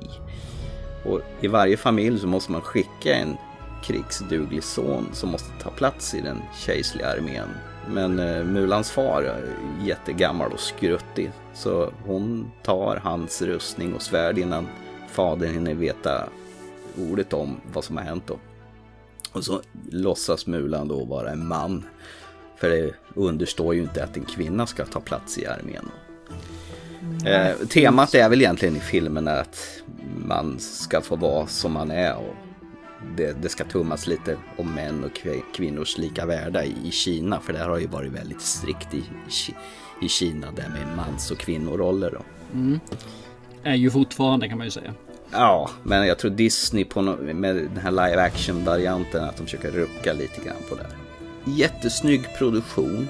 Och 1.06 1.21
i 1.41 1.47
varje 1.47 1.78
familj 1.78 2.19
så 2.19 2.28
måste 2.28 2.52
man 2.52 2.62
skicka 2.62 3.15
en 3.15 3.38
krigsduglig 3.84 4.63
son 4.63 5.10
som 5.13 5.30
måste 5.30 5.63
ta 5.63 5.69
plats 5.69 6.13
i 6.13 6.21
den 6.21 6.41
kejserliga 6.60 7.08
armén. 7.08 7.50
Men 7.88 8.19
eh, 8.19 8.43
Mulans 8.43 8.91
far 8.91 9.21
är 9.21 9.56
jättegammal 9.86 10.52
och 10.52 10.60
skruttig 10.60 11.32
så 11.54 11.93
hon 12.06 12.52
tar 12.63 12.95
hans 13.04 13.41
rustning 13.41 13.93
och 13.93 14.02
svärd 14.02 14.38
innan 14.38 14.67
fadern 15.08 15.54
hinner 15.54 15.74
veta 15.74 16.30
ordet 16.97 17.34
om 17.34 17.62
vad 17.74 17.84
som 17.84 17.97
har 17.97 18.04
hänt 18.04 18.24
då. 18.28 18.39
Och 19.32 19.43
så 19.43 19.62
låtsas 19.89 20.47
Mulan 20.47 20.88
då 20.88 21.06
vara 21.06 21.32
en 21.32 21.47
man. 21.47 21.84
För 22.56 22.69
det 22.69 22.93
understår 23.15 23.76
ju 23.76 23.82
inte 23.82 24.04
att 24.04 24.17
en 24.17 24.26
kvinna 24.26 24.67
ska 24.67 24.86
ta 24.86 25.00
plats 25.00 25.38
i 25.38 25.45
armén. 25.45 25.89
Eh, 27.26 27.68
temat 27.68 28.16
är 28.16 28.30
väl 28.30 28.42
egentligen 28.42 28.76
i 28.76 28.80
filmen 28.80 29.28
att 29.28 29.82
man 30.26 30.60
ska 30.60 31.02
få 31.02 31.16
vara 31.16 31.48
som 31.48 31.72
man 31.72 31.92
är 31.92 32.16
och 32.16 32.36
det, 33.16 33.42
det 33.42 33.50
ska 33.50 33.64
tummas 33.64 34.08
lite 34.08 34.38
om 34.58 34.74
män 34.74 35.04
och 35.04 35.12
kv- 35.12 35.42
kvinnors 35.56 35.98
lika 35.98 36.26
värde 36.26 36.64
i, 36.64 36.88
i 36.88 36.92
Kina. 36.92 37.40
För 37.40 37.54
det 37.54 37.60
här 37.60 37.70
har 37.70 37.78
ju 37.80 37.88
varit 37.88 38.12
väldigt 38.12 38.42
strikt 38.42 38.94
i, 38.94 39.04
i 40.02 40.10
Kina, 40.10 40.48
det 40.56 40.70
med 40.70 40.98
mans 40.98 41.32
och 41.32 41.38
kvinnoroller. 41.38 42.12
Då. 42.12 42.22
Är 43.64 43.76
ju 43.76 43.92
fortfarande 43.92 44.50
kan 44.50 44.58
man 44.58 44.68
ju 44.68 44.72
säga. 44.72 44.94
Ja, 45.32 45.70
men 45.84 46.08
jag 46.08 46.18
tror 46.20 46.32
Disney 46.32 46.86
på 46.86 47.02
no 47.02 47.34
med 47.34 47.56
den 47.56 47.78
här 47.78 47.92
live 47.92 48.22
action 48.22 48.66
varianten 48.66 49.24
att 49.24 49.38
de 49.38 49.44
försöker 49.44 49.72
rucka 49.72 50.14
lite 50.14 50.42
grann 50.46 50.56
på 50.70 50.76
det. 50.76 50.88
Jättesnygg 51.52 52.38
produktion. 52.38 53.08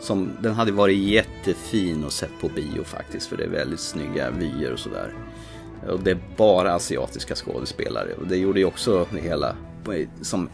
Som, 0.00 0.30
den 0.40 0.54
hade 0.54 0.72
varit 0.72 0.98
jättefin 0.98 2.04
att 2.04 2.12
sett 2.12 2.30
på 2.40 2.48
bio 2.48 2.84
faktiskt 2.84 3.26
för 3.26 3.36
det 3.36 3.44
är 3.44 3.48
väldigt 3.48 3.80
snygga 3.80 4.30
vyer 4.30 4.72
och 4.72 4.78
sådär. 4.78 5.14
Och 5.88 6.00
det 6.00 6.10
är 6.10 6.18
bara 6.36 6.74
asiatiska 6.74 7.34
skådespelare 7.34 8.14
och 8.14 8.26
det 8.26 8.36
gjorde 8.36 8.60
ju 8.60 8.66
också 8.66 9.06
det 9.12 9.20
hela 9.20 9.56
som 10.22 10.48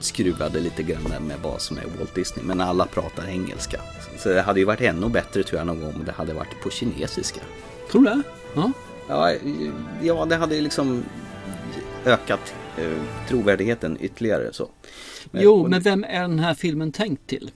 skruvade 0.00 0.60
lite 0.60 0.82
grann 0.82 1.02
med 1.02 1.36
vad 1.42 1.60
som 1.60 1.76
är 1.78 1.82
Walt 1.98 2.14
Disney. 2.14 2.44
Men 2.46 2.60
alla 2.60 2.86
pratar 2.86 3.28
engelska. 3.28 3.80
Så 4.18 4.28
det 4.28 4.42
hade 4.42 4.60
ju 4.60 4.66
varit 4.66 4.80
ännu 4.80 5.08
bättre 5.08 5.42
tror 5.42 5.58
jag 5.58 5.66
någon 5.66 5.80
gång 5.80 5.94
om 5.94 6.04
det 6.04 6.12
hade 6.12 6.32
varit 6.34 6.62
på 6.62 6.70
kinesiska. 6.70 7.40
Tror 7.90 8.02
du 8.02 8.10
det? 8.10 8.22
Ja. 8.54 8.72
Ja, 9.08 9.32
ja 10.02 10.24
det 10.24 10.36
hade 10.36 10.60
liksom 10.60 11.04
ökat 12.04 12.54
eh, 12.78 12.92
trovärdigheten 13.28 13.96
ytterligare 14.00 14.52
så. 14.52 14.68
Men- 15.30 15.42
Jo, 15.42 15.68
men 15.68 15.80
vem 15.82 16.04
är 16.04 16.20
den 16.20 16.38
här 16.38 16.54
filmen 16.54 16.92
tänkt 16.92 17.26
till? 17.26 17.50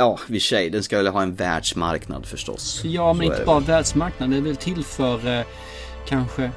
Ja, 0.00 0.18
vid 0.26 0.42
sig. 0.42 0.70
Den 0.70 0.82
ska 0.82 0.96
väl 0.96 1.06
ha 1.06 1.22
en 1.22 1.34
världsmarknad 1.34 2.26
förstås. 2.26 2.80
Ja, 2.84 3.12
men 3.12 3.26
Så 3.26 3.32
inte 3.32 3.44
bara 3.46 3.58
väl. 3.58 3.68
världsmarknaden. 3.68 4.30
Det 4.30 4.36
är 4.36 4.42
väl 4.42 4.56
till 4.56 4.84
för 4.84 5.38
eh, 5.38 5.44
kanske 6.08 6.50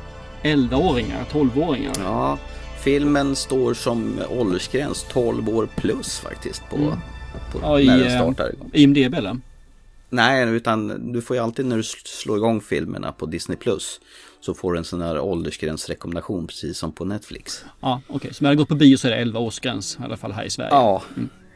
11-åringar, 0.44 1.26
12-åringar. 1.32 1.94
Ja, 2.00 2.38
filmen 2.84 3.36
står 3.36 3.74
som 3.74 4.20
åldersgräns 4.30 5.06
12 5.10 5.50
år 5.50 5.70
plus 5.76 6.20
faktiskt 6.20 6.62
på, 6.70 6.78
på 7.52 7.60
Ja, 7.62 7.80
i, 7.80 7.86
när 7.88 7.98
den 7.98 8.08
eh, 8.08 8.18
startar 8.22 8.54
igång. 8.54 8.70
IMDB 8.74 9.14
eller? 9.16 9.40
Nej, 10.10 10.50
utan 10.50 11.12
du 11.14 11.22
får 11.22 11.36
ju 11.36 11.44
alltid 11.44 11.66
när 11.66 11.78
du 11.78 11.84
slår 11.84 12.38
igång 12.38 12.62
filmerna 12.62 13.12
på 13.12 13.26
Disney 13.26 13.58
Plus 13.58 14.00
så 14.42 14.54
får 14.54 14.72
du 14.74 14.78
en 14.80 14.86
sån 14.86 15.02
här 15.02 15.20
åldersgränsrekommendation 15.20 16.48
precis 16.48 16.78
som 16.78 16.92
på 16.92 17.06
Netflix. 17.06 17.66
Ja, 17.82 18.02
okej. 18.08 18.34
Så 18.34 18.44
när 18.44 18.50
jag 18.50 18.58
går 18.58 18.66
på 18.66 18.76
bio 18.76 18.98
så 18.98 19.08
är 19.08 19.12
det 19.12 19.18
11 19.18 19.40
årsgräns 19.40 19.98
i 20.02 20.04
alla 20.04 20.18
fall 20.18 20.32
här 20.32 20.44
i 20.44 20.50
Sverige. 20.50 20.70
Ja, 20.72 21.02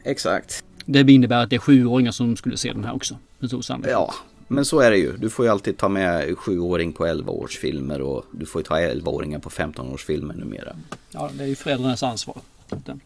exakt. 0.03 0.63
Det 0.85 1.11
innebär 1.11 1.43
att 1.43 1.49
det 1.49 1.55
är 1.55 1.59
7-åringar 1.59 2.11
som 2.11 2.35
skulle 2.35 2.57
se 2.57 2.73
den 2.73 2.83
här 2.83 2.95
också. 2.95 3.17
Med 3.39 3.49
stor 3.49 3.61
sannolikhet. 3.61 3.91
Ja, 3.91 4.13
men 4.47 4.65
så 4.65 4.79
är 4.79 4.91
det 4.91 4.97
ju. 4.97 5.17
Du 5.17 5.29
får 5.29 5.45
ju 5.45 5.51
alltid 5.51 5.77
ta 5.77 5.89
med 5.89 6.29
7-åring 6.29 6.93
på 6.93 7.05
11-årsfilmer 7.05 7.99
och 7.99 8.25
du 8.31 8.45
får 8.45 8.61
ju 8.61 8.65
ta 8.65 8.75
11-åringar 8.75 9.39
på 9.39 9.49
15-årsfilmer 9.49 10.33
numera. 10.35 10.75
ja, 11.11 11.29
det 11.33 11.43
är 11.43 11.47
ju 11.47 11.55
föräldrarnas 11.55 12.03
ansvar. 12.03 12.37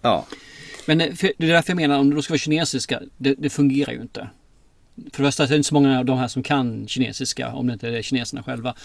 Ja, 0.01 0.25
Men 0.85 1.01
eh, 1.01 1.13
det 1.37 1.43
är 1.43 1.47
därför 1.47 1.69
jag 1.69 1.75
menar, 1.75 1.99
om 1.99 2.09
det 2.09 2.15
då 2.15 2.21
ska 2.21 2.31
vara 2.31 2.39
kinesiska, 2.39 3.01
det, 3.17 3.35
det 3.37 3.49
fungerar 3.49 3.91
ju 3.91 4.01
inte. 4.01 4.29
För 4.95 5.23
det 5.23 5.27
första 5.27 5.43
är 5.43 5.47
det 5.47 5.55
inte 5.55 5.67
så 5.67 5.73
många 5.73 5.99
av 5.99 6.05
de 6.05 6.17
här 6.17 6.27
som 6.27 6.43
kan 6.43 6.87
kinesiska, 6.87 7.53
om 7.53 7.67
det 7.67 7.73
inte 7.73 7.89
är 7.89 8.01
kineserna 8.01 8.43
själva. 8.43 8.75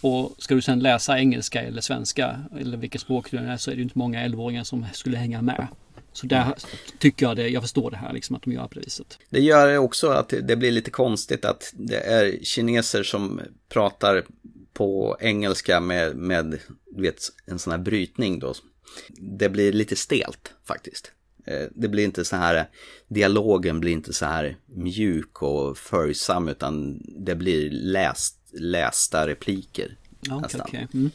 Och 0.00 0.34
ska 0.38 0.54
du 0.54 0.62
sen 0.62 0.78
läsa 0.80 1.18
engelska 1.18 1.62
eller 1.62 1.80
svenska 1.80 2.40
eller 2.60 2.76
vilket 2.76 3.00
språk 3.00 3.30
du 3.30 3.36
än 3.36 3.48
är 3.48 3.56
så 3.56 3.70
är 3.70 3.74
det 3.74 3.78
ju 3.78 3.82
inte 3.82 3.98
många 3.98 4.26
11-åringar 4.26 4.64
som 4.64 4.86
skulle 4.92 5.16
hänga 5.16 5.42
med. 5.42 5.66
Så 6.12 6.26
där 6.26 6.54
tycker 6.98 7.26
jag 7.26 7.36
det, 7.36 7.48
jag 7.48 7.62
förstår 7.62 7.90
det 7.90 7.96
här 7.96 8.12
liksom 8.12 8.36
att 8.36 8.42
de 8.42 8.52
gör 8.52 8.68
på 8.68 8.74
det 8.74 8.80
viset. 8.80 9.18
Det 9.30 9.40
gör 9.40 9.76
också 9.76 10.08
att 10.08 10.34
det 10.42 10.56
blir 10.56 10.72
lite 10.72 10.90
konstigt 10.90 11.44
att 11.44 11.72
det 11.72 12.00
är 12.00 12.44
kineser 12.44 13.02
som 13.02 13.40
pratar 13.68 14.24
på 14.72 15.16
engelska 15.20 15.80
med, 15.80 16.16
med 16.16 16.58
vet, 16.96 17.18
en 17.46 17.58
sån 17.58 17.70
här 17.70 17.78
brytning 17.78 18.38
då. 18.38 18.54
Det 19.08 19.48
blir 19.48 19.72
lite 19.72 19.96
stelt 19.96 20.52
faktiskt. 20.64 21.12
Eh, 21.46 21.66
det 21.74 21.88
blir 21.88 22.04
inte 22.04 22.24
så 22.24 22.36
här, 22.36 22.68
dialogen 23.08 23.80
blir 23.80 23.92
inte 23.92 24.12
så 24.12 24.26
här 24.26 24.56
mjuk 24.66 25.42
och 25.42 25.78
följsam 25.78 26.48
utan 26.48 27.02
det 27.18 27.34
blir 27.34 27.70
läst, 27.70 28.36
lästa 28.52 29.26
repliker. 29.26 29.96
Okej, 30.20 30.38
nästan. 30.42 30.60
okej. 30.60 30.86
Mm. 30.94 31.10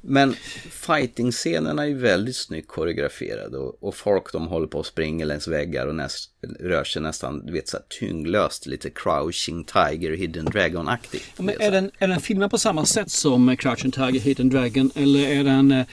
Men 0.00 0.34
fighting-scenerna 0.70 1.82
är 1.82 1.86
ju 1.86 1.98
väldigt 1.98 2.36
snyggt 2.36 2.68
koreograferade 2.68 3.58
och, 3.58 3.82
och 3.82 3.94
folk 3.94 4.32
de 4.32 4.46
håller 4.46 4.66
på 4.66 4.80
att 4.80 4.86
springa 4.86 5.24
längs 5.24 5.48
väggar 5.48 5.86
och 5.86 5.94
näst, 5.94 6.30
rör 6.60 6.84
sig 6.84 7.02
nästan, 7.02 7.46
du 7.46 7.52
vet 7.52 7.68
så 7.68 7.76
här 7.76 7.84
tyngdlöst, 7.88 8.66
lite 8.66 8.90
crouching 8.90 9.64
tiger, 9.64 10.16
hidden 10.16 10.44
dragon-aktigt. 10.44 11.24
Men 11.38 11.60
är 11.60 11.70
den, 11.70 11.90
är 11.98 12.08
den 12.08 12.20
filmad 12.20 12.50
på 12.50 12.58
samma 12.58 12.84
sätt 12.86 13.10
som 13.10 13.56
Crouching 13.56 13.90
Tiger, 13.90 14.20
Hidden 14.20 14.48
Dragon 14.48 14.90
eller 14.94 15.28
är 15.28 15.44
den 15.44 15.72
eh, 15.72 15.86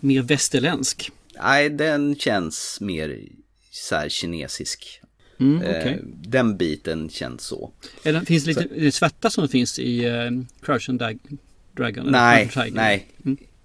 mer 0.00 0.22
västerländsk? 0.22 1.10
Nej, 1.42 1.70
den 1.70 2.16
känns 2.16 2.78
mer 2.80 3.18
så 3.70 3.94
här 3.96 4.08
kinesisk. 4.08 5.00
Mm, 5.40 5.62
Eh, 5.62 5.70
okej. 5.80 6.00
Den 6.04 6.56
biten 6.56 7.10
känns 7.10 7.42
så. 7.42 7.72
Är 8.02 8.12
den, 8.12 8.26
finns 8.26 8.44
det 8.44 8.48
lite 8.50 8.74
det 8.74 8.92
svarta 8.92 9.30
som 9.30 9.48
finns 9.48 9.78
i 9.78 10.06
uh, 10.08 10.30
Crouching 10.62 10.98
Dag- 10.98 11.18
Dragon? 11.76 12.06
Nej, 12.10 12.50
nej, 12.72 13.06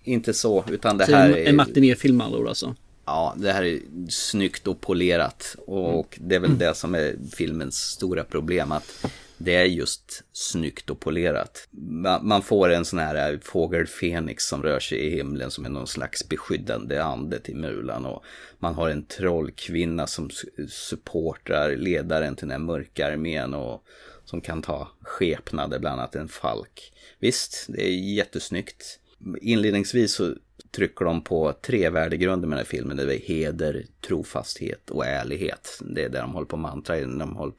inte 0.03 0.33
så, 0.33 0.65
utan 0.71 0.97
det 0.97 1.05
Så 1.05 1.15
här 1.15 1.29
en, 1.29 1.33
är... 1.35 1.45
en 1.45 1.55
matinéfilm 1.55 2.17
med 2.17 2.27
alltså? 2.27 2.75
Ja, 3.05 3.35
det 3.37 3.51
här 3.51 3.63
är 3.63 3.79
snyggt 4.09 4.67
och 4.67 4.81
polerat. 4.81 5.55
Och 5.67 6.17
det 6.21 6.35
är 6.35 6.39
väl 6.39 6.57
det 6.57 6.75
som 6.77 6.95
är 6.95 7.15
filmens 7.35 7.75
stora 7.77 8.23
problem. 8.23 8.71
Att 8.71 9.05
det 9.37 9.55
är 9.55 9.65
just 9.65 10.23
snyggt 10.33 10.89
och 10.89 10.99
polerat. 10.99 11.67
Ma- 11.77 12.21
Man 12.23 12.41
får 12.41 12.69
en 12.69 12.85
sån 12.85 12.99
här 12.99 13.39
fågel 13.43 13.87
Fenix 13.87 14.43
som 14.47 14.63
rör 14.63 14.79
sig 14.79 14.97
i 14.97 15.09
himlen 15.09 15.51
som 15.51 15.65
är 15.65 15.69
någon 15.69 15.87
slags 15.87 16.29
beskyddande 16.29 16.99
ande 16.99 17.39
till 17.39 17.55
Mulan. 17.55 18.05
Och 18.05 18.23
man 18.59 18.73
har 18.75 18.89
en 18.89 19.05
trollkvinna 19.05 20.07
som 20.07 20.29
su- 20.29 20.67
supportar 20.69 21.75
ledaren 21.75 22.35
till 22.35 22.47
den 22.47 22.51
här 22.61 22.65
mörka 22.67 23.07
armén. 23.07 23.53
Och 23.53 23.83
som 24.29 24.41
kan 24.41 24.61
ta 24.61 24.87
skepnader, 25.01 25.79
bland 25.79 25.99
annat 25.99 26.15
en 26.15 26.27
falk. 26.27 26.93
Visst, 27.19 27.65
det 27.69 27.87
är 27.87 28.13
jättesnyggt. 28.15 28.99
Inledningsvis 29.41 30.13
så 30.13 30.35
trycker 30.71 31.05
de 31.05 31.21
på 31.23 31.53
tre 31.61 31.89
värdegrunder 31.89 32.47
med 32.47 32.57
den 32.57 32.65
här 32.65 32.71
filmen. 32.71 32.97
Det 32.97 33.15
är 33.15 33.19
heder, 33.19 33.85
trofasthet 34.07 34.89
och 34.89 35.05
ärlighet. 35.05 35.79
Det 35.81 36.03
är 36.03 36.09
det 36.09 36.19
de 36.19 36.33
håller 36.33 36.47
på 36.47 36.57
mantra 36.57 36.95
när 36.95 37.19
de 37.19 37.35
håller 37.35 37.53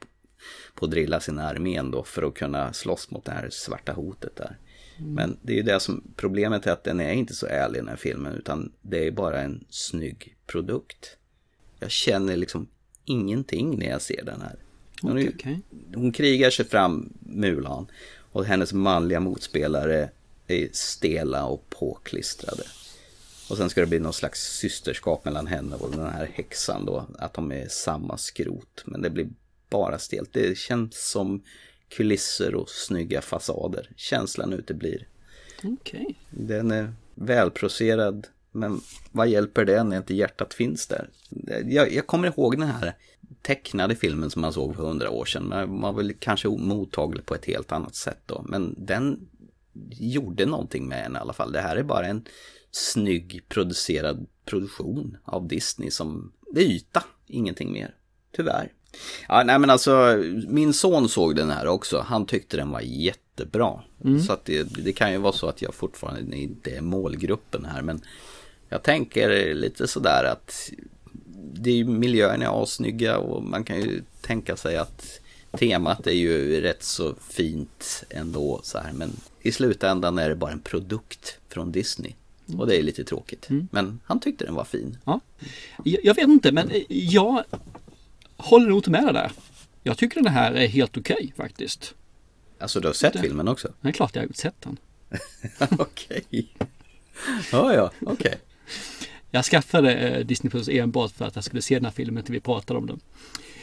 på 0.75 0.85
att 0.85 0.91
drilla 0.91 1.19
sin 1.19 1.39
armén 1.39 1.91
då 1.91 2.03
för 2.03 2.23
att 2.23 2.33
kunna 2.33 2.73
slåss 2.73 3.11
mot 3.11 3.25
det 3.25 3.31
här 3.31 3.49
svarta 3.49 3.91
hotet 3.91 4.35
där. 4.35 4.57
Men 4.97 5.37
det 5.41 5.53
är 5.53 5.57
ju 5.57 5.63
det 5.63 5.79
som, 5.79 6.13
problemet 6.15 6.67
är 6.67 6.71
att 6.71 6.83
den 6.83 6.99
är 6.99 7.13
inte 7.13 7.33
så 7.33 7.47
ärlig 7.47 7.81
den 7.81 7.87
här 7.87 7.95
filmen 7.95 8.33
utan 8.33 8.71
det 8.81 9.07
är 9.07 9.11
bara 9.11 9.41
en 9.41 9.65
snygg 9.69 10.35
produkt. 10.47 11.17
Jag 11.79 11.91
känner 11.91 12.37
liksom 12.37 12.67
ingenting 13.05 13.79
när 13.79 13.89
jag 13.89 14.01
ser 14.01 14.23
den 14.25 14.41
här. 14.41 14.55
Hon, 15.01 15.29
okej. 15.29 15.59
hon 15.95 16.11
krigar 16.11 16.49
sig 16.49 16.65
fram, 16.65 17.13
Mulan, 17.19 17.87
och 18.31 18.45
hennes 18.45 18.73
manliga 18.73 19.19
motspelare 19.19 20.09
är 20.47 20.69
stela 20.71 21.45
och 21.45 21.69
påklistrade. 21.69 22.63
Och 23.49 23.57
sen 23.57 23.69
ska 23.69 23.81
det 23.81 23.87
bli 23.87 23.99
någon 23.99 24.13
slags 24.13 24.57
systerskap 24.57 25.25
mellan 25.25 25.47
henne 25.47 25.75
och 25.75 25.91
den 25.91 26.05
här 26.05 26.29
häxan 26.33 26.85
då, 26.85 27.05
att 27.19 27.33
de 27.33 27.51
är 27.51 27.67
samma 27.67 28.17
skrot. 28.17 28.83
Men 28.85 29.01
det 29.01 29.09
blir 29.09 29.29
bara 29.69 29.99
stelt. 29.99 30.33
Det 30.33 30.57
känns 30.57 31.09
som 31.11 31.43
kulisser 31.89 32.55
och 32.55 32.69
snygga 32.69 33.21
fasader. 33.21 33.89
Känslan 33.95 34.53
uteblir. 34.53 35.07
Okej. 35.63 36.15
Den 36.29 36.71
är 36.71 36.93
välproserad, 37.15 38.27
men 38.51 38.81
vad 39.11 39.27
hjälper 39.27 39.65
det 39.65 39.83
när 39.83 39.97
inte 39.97 40.15
hjärtat 40.15 40.53
finns 40.53 40.87
där? 40.87 41.09
Jag, 41.65 41.93
jag 41.93 42.07
kommer 42.07 42.27
ihåg 42.27 42.57
den 42.57 42.67
här 42.67 42.93
tecknade 43.41 43.95
filmen 43.95 44.29
som 44.29 44.41
man 44.41 44.53
såg 44.53 44.75
för 44.75 44.83
hundra 44.83 45.09
år 45.09 45.25
sedan. 45.25 45.47
Man 45.47 45.81
var 45.81 45.93
väl 45.93 46.13
kanske 46.19 46.47
mottaglig 46.47 47.25
på 47.25 47.35
ett 47.35 47.45
helt 47.45 47.71
annat 47.71 47.95
sätt 47.95 48.21
då. 48.25 48.45
Men 48.47 48.75
den 48.77 49.29
gjorde 49.91 50.45
någonting 50.45 50.87
med 50.87 51.05
en 51.05 51.15
i 51.15 51.19
alla 51.19 51.33
fall. 51.33 51.51
Det 51.51 51.61
här 51.61 51.75
är 51.75 51.83
bara 51.83 52.07
en 52.07 52.25
snygg 52.71 53.41
producerad 53.49 54.27
produktion 54.45 55.17
av 55.23 55.47
Disney 55.47 55.91
som, 55.91 56.31
det 56.53 56.61
är 56.61 56.65
yta, 56.65 57.03
ingenting 57.27 57.71
mer. 57.71 57.95
Tyvärr. 58.31 58.73
Ja, 59.27 59.43
nej 59.45 59.59
men 59.59 59.69
alltså, 59.69 60.23
min 60.47 60.73
son 60.73 61.09
såg 61.09 61.35
den 61.35 61.49
här 61.49 61.67
också. 61.67 61.99
Han 62.07 62.25
tyckte 62.25 62.57
den 62.57 62.71
var 62.71 62.81
jättebra. 62.81 63.83
Så 64.27 64.33
att 64.33 64.45
det, 64.45 64.63
det 64.63 64.93
kan 64.93 65.11
ju 65.11 65.17
vara 65.17 65.33
så 65.33 65.47
att 65.47 65.61
jag 65.61 65.73
fortfarande 65.73 66.37
inte 66.37 66.71
är 66.71 66.81
målgruppen 66.81 67.65
här. 67.65 67.81
Men 67.81 68.01
jag 68.69 68.83
tänker 68.83 69.53
lite 69.53 69.87
sådär 69.87 70.23
att 70.23 70.71
det 71.53 71.69
är 71.69 71.75
ju, 71.75 71.85
miljöerna 71.85 72.45
är 72.45 72.63
assnygga 72.63 73.17
och 73.17 73.43
man 73.43 73.63
kan 73.63 73.81
ju 73.81 74.01
tänka 74.21 74.55
sig 74.57 74.77
att 74.77 75.19
temat 75.51 76.07
är 76.07 76.11
ju 76.11 76.61
rätt 76.61 76.83
så 76.83 77.15
fint 77.29 78.03
ändå 78.09 78.59
så 78.63 78.77
här. 78.77 78.91
Men 78.93 79.11
i 79.41 79.51
slutändan 79.51 80.17
är 80.17 80.29
det 80.29 80.35
bara 80.35 80.51
en 80.51 80.59
produkt 80.61 81.37
från 81.49 81.71
Disney. 81.71 82.13
Och 82.57 82.67
det 82.67 82.77
är 82.77 82.83
lite 82.83 83.03
tråkigt. 83.03 83.47
Men 83.71 83.99
han 84.05 84.19
tyckte 84.19 84.45
den 84.45 84.55
var 84.55 84.63
fin. 84.63 84.97
Ja. 85.05 85.19
Jag, 85.83 86.15
vet 86.15 86.27
inte, 86.27 86.51
men 86.51 86.69
eh, 86.71 86.83
jag 86.89 87.43
håller 88.37 88.67
nog 88.67 88.77
inte 88.77 88.89
med 88.91 89.03
dig 89.03 89.13
där. 89.13 89.31
Jag 89.83 89.97
tycker 89.97 90.21
den 90.23 90.33
här 90.33 90.51
är 90.51 90.67
helt 90.67 90.97
okej 90.97 91.33
faktiskt. 91.37 91.93
Alltså 92.59 92.79
du 92.79 92.87
har 92.87 92.93
sett 92.93 93.13
Det- 93.13 93.19
filmen 93.21 93.47
också? 93.47 93.73
Det 93.81 93.87
är 93.87 93.91
klart 93.91 94.15
jag 94.15 94.23
har 94.23 94.29
sett 94.33 94.61
den. 94.61 94.77
okej. 95.79 96.23
Ja, 97.51 97.73
ja, 97.73 97.91
okej. 98.05 98.35
Jag 99.31 99.45
skaffade 99.45 99.93
eh, 99.93 100.25
Disney 100.25 100.51
Plus 100.51 100.69
enbart 100.69 101.11
för 101.11 101.25
att 101.25 101.35
jag 101.35 101.43
skulle 101.43 101.61
se 101.61 101.75
den 101.75 101.85
här 101.85 101.91
filmen 101.91 102.23
till 102.23 102.33
vi 102.33 102.39
pratade 102.39 102.79
om 102.79 102.87
den. 102.87 102.99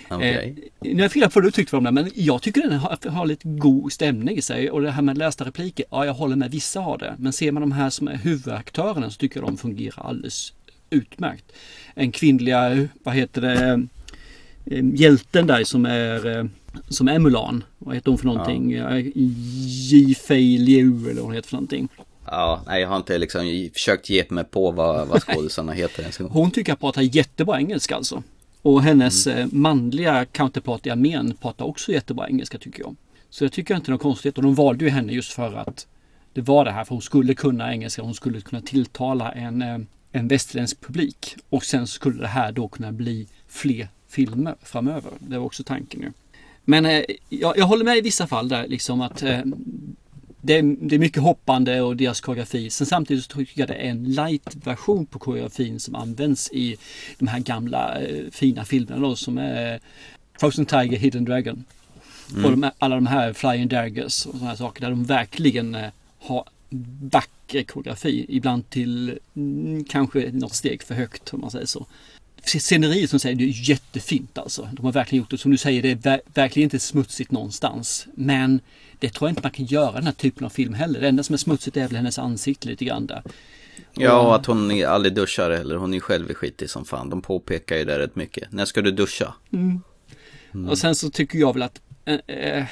Okej. 0.08 0.70
Eh, 0.80 0.94
nu 0.94 1.02
har 1.02 1.10
jag 1.14 1.30
vad 1.34 1.44
du 1.44 1.50
tyckte 1.50 1.76
om 1.76 1.84
den, 1.84 1.94
men 1.94 2.10
jag 2.14 2.42
tycker 2.42 2.60
den 2.62 2.72
har, 2.72 3.10
har 3.10 3.26
lite 3.26 3.48
god 3.48 3.92
stämning 3.92 4.36
i 4.36 4.42
sig. 4.42 4.70
Och 4.70 4.82
det 4.82 4.90
här 4.90 5.02
med 5.02 5.18
lästa 5.18 5.44
repliker, 5.44 5.84
ja 5.90 6.06
jag 6.06 6.14
håller 6.14 6.36
med, 6.36 6.50
vissa 6.50 6.80
har 6.80 6.98
det. 6.98 7.14
Men 7.18 7.32
ser 7.32 7.52
man 7.52 7.60
de 7.60 7.72
här 7.72 7.90
som 7.90 8.08
är 8.08 8.16
huvudaktörerna 8.16 9.10
så 9.10 9.18
tycker 9.18 9.40
jag 9.40 9.48
de 9.48 9.56
fungerar 9.56 10.02
alldeles 10.06 10.52
utmärkt. 10.90 11.52
En 11.94 12.12
kvinnliga, 12.12 12.88
vad 13.04 13.14
heter 13.14 13.40
det, 13.40 13.86
eh, 14.64 14.84
hjälten 14.94 15.46
där 15.46 15.64
som 15.64 15.86
är, 15.86 16.38
eh, 16.38 16.44
som 16.88 17.08
är 17.08 17.18
Mulan. 17.18 17.64
Vad 17.78 17.94
heter 17.94 18.10
hon 18.10 18.18
för 18.18 18.26
någonting? 18.26 18.72
Ja. 18.72 18.98
Ji 18.98 20.14
Fei 20.14 20.58
Liu 20.58 21.10
eller 21.10 21.14
vad 21.14 21.24
hon 21.24 21.34
heter 21.34 21.48
för 21.48 21.56
någonting. 21.56 21.88
Ja, 22.30 22.62
nej 22.66 22.80
jag 22.80 22.88
har 22.88 22.96
inte 22.96 23.18
liksom 23.18 23.70
försökt 23.72 24.10
ge 24.10 24.24
mig 24.28 24.44
på 24.44 24.70
vad, 24.70 25.08
vad 25.08 25.22
skådisarna 25.22 25.72
heter 25.72 26.00
ens. 26.02 26.18
Hon 26.18 26.50
tycker 26.50 26.72
jag 26.72 26.80
pratar 26.80 27.02
jättebra 27.02 27.58
engelska 27.58 27.96
alltså. 27.96 28.22
Och 28.62 28.82
hennes 28.82 29.26
eh, 29.26 29.46
manliga 29.52 30.24
counterpart 30.24 30.86
i 30.86 30.90
armén 30.90 31.34
pratar 31.40 31.64
också 31.64 31.92
jättebra 31.92 32.28
engelska 32.28 32.58
tycker 32.58 32.80
jag. 32.82 32.96
Så 33.30 33.44
jag 33.44 33.52
tycker 33.52 33.74
inte 33.74 33.86
det 33.86 33.90
är 33.90 33.92
något 33.92 34.02
konstigt. 34.02 34.36
Och 34.36 34.42
de 34.42 34.54
valde 34.54 34.84
ju 34.84 34.90
henne 34.90 35.12
just 35.12 35.32
för 35.32 35.54
att 35.54 35.86
det 36.32 36.40
var 36.40 36.64
det 36.64 36.70
här. 36.70 36.84
För 36.84 36.94
hon 36.94 37.02
skulle 37.02 37.34
kunna 37.34 37.72
engelska. 37.72 38.02
Hon 38.02 38.14
skulle 38.14 38.40
kunna 38.40 38.62
tilltala 38.62 39.32
en, 39.32 39.62
eh, 39.62 39.78
en 40.12 40.28
västerländsk 40.28 40.80
publik. 40.80 41.36
Och 41.48 41.64
sen 41.64 41.86
skulle 41.86 42.20
det 42.20 42.28
här 42.28 42.52
då 42.52 42.68
kunna 42.68 42.92
bli 42.92 43.28
fler 43.48 43.88
filmer 44.08 44.54
framöver. 44.62 45.12
Det 45.18 45.38
var 45.38 45.46
också 45.46 45.64
tanken 45.64 46.00
ju. 46.00 46.12
Men 46.64 46.86
eh, 46.86 47.02
jag, 47.28 47.58
jag 47.58 47.66
håller 47.66 47.84
med 47.84 47.96
i 47.98 48.00
vissa 48.00 48.26
fall 48.26 48.48
där 48.48 48.68
liksom 48.68 49.00
att 49.00 49.22
eh, 49.22 49.40
det 50.40 50.58
är, 50.58 50.62
det 50.62 50.94
är 50.94 50.98
mycket 50.98 51.22
hoppande 51.22 51.80
och 51.80 51.96
deras 51.96 52.20
koreografi. 52.20 52.70
Sen 52.70 52.86
samtidigt 52.86 53.24
så 53.24 53.36
tycker 53.36 53.60
jag 53.60 53.68
det 53.68 53.74
är 53.74 53.90
en 53.90 54.04
light-version 54.04 55.06
på 55.06 55.18
koreografin 55.18 55.80
som 55.80 55.94
används 55.94 56.50
i 56.52 56.76
de 57.18 57.28
här 57.28 57.40
gamla 57.40 58.00
eh, 58.00 58.24
fina 58.32 58.64
filmerna 58.64 59.08
då 59.08 59.16
som 59.16 59.38
är 59.38 59.80
Frozen 60.40 60.66
Tiger, 60.66 60.98
Hidden 60.98 61.24
Dragon. 61.24 61.64
Och 62.44 62.50
de, 62.50 62.70
alla 62.78 62.94
de 62.94 63.06
här 63.06 63.32
Flying 63.32 63.68
Daggers 63.68 64.26
och 64.26 64.34
sådana 64.34 64.56
saker 64.56 64.80
där 64.80 64.90
de 64.90 65.04
verkligen 65.04 65.74
eh, 65.74 65.90
har 66.18 66.44
vacker 67.00 67.62
koreografi. 67.62 68.26
Ibland 68.28 68.70
till 68.70 69.18
mm, 69.36 69.84
kanske 69.84 70.30
något 70.32 70.54
steg 70.54 70.82
för 70.82 70.94
högt 70.94 71.34
om 71.34 71.40
man 71.40 71.50
säger 71.50 71.66
så. 71.66 71.86
Sceneriet 72.44 73.10
som 73.10 73.18
säger 73.18 73.36
det 73.36 73.44
är 73.44 73.68
jättefint 73.70 74.38
alltså. 74.38 74.68
De 74.72 74.84
har 74.84 74.92
verkligen 74.92 75.22
gjort 75.22 75.30
det. 75.30 75.38
Som 75.38 75.50
du 75.50 75.56
säger, 75.56 75.82
det 75.82 75.90
är 75.90 75.96
ver- 75.96 76.20
verkligen 76.34 76.66
inte 76.66 76.78
smutsigt 76.78 77.30
någonstans. 77.30 78.06
Men 78.14 78.60
det 78.98 79.08
tror 79.08 79.28
jag 79.28 79.32
inte 79.32 79.42
man 79.42 79.50
kan 79.50 79.66
göra 79.66 79.92
den 79.92 80.04
här 80.04 80.12
typen 80.12 80.44
av 80.44 80.50
film 80.50 80.74
heller. 80.74 81.00
Det 81.00 81.08
enda 81.08 81.22
som 81.22 81.32
är 81.32 81.36
smutsigt 81.36 81.76
är 81.76 81.88
väl 81.88 81.96
hennes 81.96 82.18
ansikte 82.18 82.68
lite 82.68 82.84
grann 82.84 83.06
där. 83.06 83.22
Ja, 83.94 84.20
och 84.20 84.34
att 84.34 84.46
hon 84.46 84.84
aldrig 84.84 85.14
duschar 85.14 85.50
eller 85.50 85.76
hon 85.76 85.94
är 85.94 86.00
själv 86.00 86.34
skitig 86.34 86.70
som 86.70 86.84
fan. 86.84 87.10
De 87.10 87.22
påpekar 87.22 87.76
ju 87.76 87.84
det 87.84 87.98
rätt 87.98 88.16
mycket. 88.16 88.52
När 88.52 88.64
ska 88.64 88.82
du 88.82 88.90
duscha? 88.90 89.34
Och 90.68 90.78
sen 90.78 90.94
så 90.94 91.10
tycker 91.10 91.38
jag 91.38 91.52
väl 91.52 91.62
att 91.62 91.80
eh, 92.04 92.36
eh, 92.36 92.64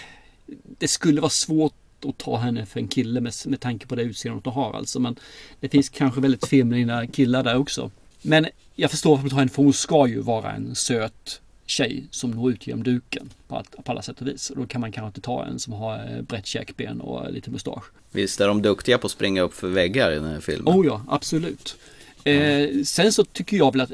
det 0.78 0.88
skulle 0.88 1.20
vara 1.20 1.30
svårt 1.30 1.74
att 2.04 2.18
ta 2.18 2.36
henne 2.36 2.66
för 2.66 2.80
en 2.80 2.88
kille 2.88 3.20
med, 3.20 3.32
med 3.46 3.60
tanke 3.60 3.86
på 3.86 3.94
det 3.94 4.02
utseendet 4.02 4.44
hon 4.44 4.54
har 4.54 4.72
alltså. 4.72 5.00
Men 5.00 5.16
det 5.60 5.68
finns 5.68 5.88
kanske 5.88 6.20
väldigt 6.20 6.46
feminina 6.46 7.06
killar 7.06 7.42
där 7.42 7.56
också. 7.56 7.90
Men 8.22 8.46
jag 8.74 8.90
förstår 8.90 9.10
varför 9.10 9.22
man 9.22 9.30
tar 9.30 9.38
henne 9.38 9.50
för 9.50 9.62
hon 9.62 9.72
ska 9.72 10.06
ju 10.06 10.20
vara 10.20 10.52
en 10.52 10.74
söt 10.74 11.40
tjej 11.66 12.04
som 12.10 12.30
når 12.30 12.50
ut 12.50 12.66
genom 12.66 12.82
duken 12.82 13.30
på, 13.48 13.56
allt, 13.56 13.84
på 13.84 13.92
alla 13.92 14.02
sätt 14.02 14.20
och 14.20 14.26
vis. 14.26 14.50
Och 14.50 14.56
då 14.56 14.66
kan 14.66 14.80
man 14.80 14.92
kanske 14.92 15.06
inte 15.06 15.20
ta 15.20 15.44
en 15.44 15.58
som 15.58 15.72
har 15.72 15.94
eh, 15.96 16.22
brett 16.22 16.46
käkben 16.46 17.00
och 17.00 17.32
lite 17.32 17.50
mustasch. 17.50 17.84
Visst 18.10 18.40
är 18.40 18.48
de 18.48 18.62
duktiga 18.62 18.98
på 18.98 19.06
att 19.06 19.10
springa 19.10 19.42
upp 19.42 19.54
för 19.54 19.68
väggar 19.68 20.12
i 20.12 20.14
den 20.14 20.24
här 20.24 20.40
filmen? 20.40 20.74
Oh 20.74 20.86
ja, 20.86 21.04
absolut. 21.08 21.76
Eh, 22.24 22.68
sen 22.84 23.12
så 23.12 23.24
tycker 23.24 23.56
jag 23.56 23.72
väl 23.72 23.80
att 23.80 23.92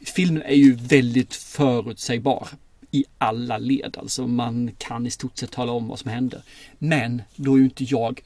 filmen 0.00 0.42
är 0.42 0.54
ju 0.54 0.74
väldigt 0.74 1.34
förutsägbar 1.34 2.48
i 2.90 3.04
alla 3.18 3.58
led. 3.58 3.96
Alltså 3.98 4.26
man 4.26 4.70
kan 4.78 5.06
i 5.06 5.10
stort 5.10 5.38
sett 5.38 5.50
tala 5.50 5.72
om 5.72 5.88
vad 5.88 5.98
som 5.98 6.10
händer. 6.10 6.42
Men 6.78 7.22
då 7.36 7.54
är 7.54 7.58
ju 7.58 7.64
inte 7.64 7.84
jag 7.84 8.20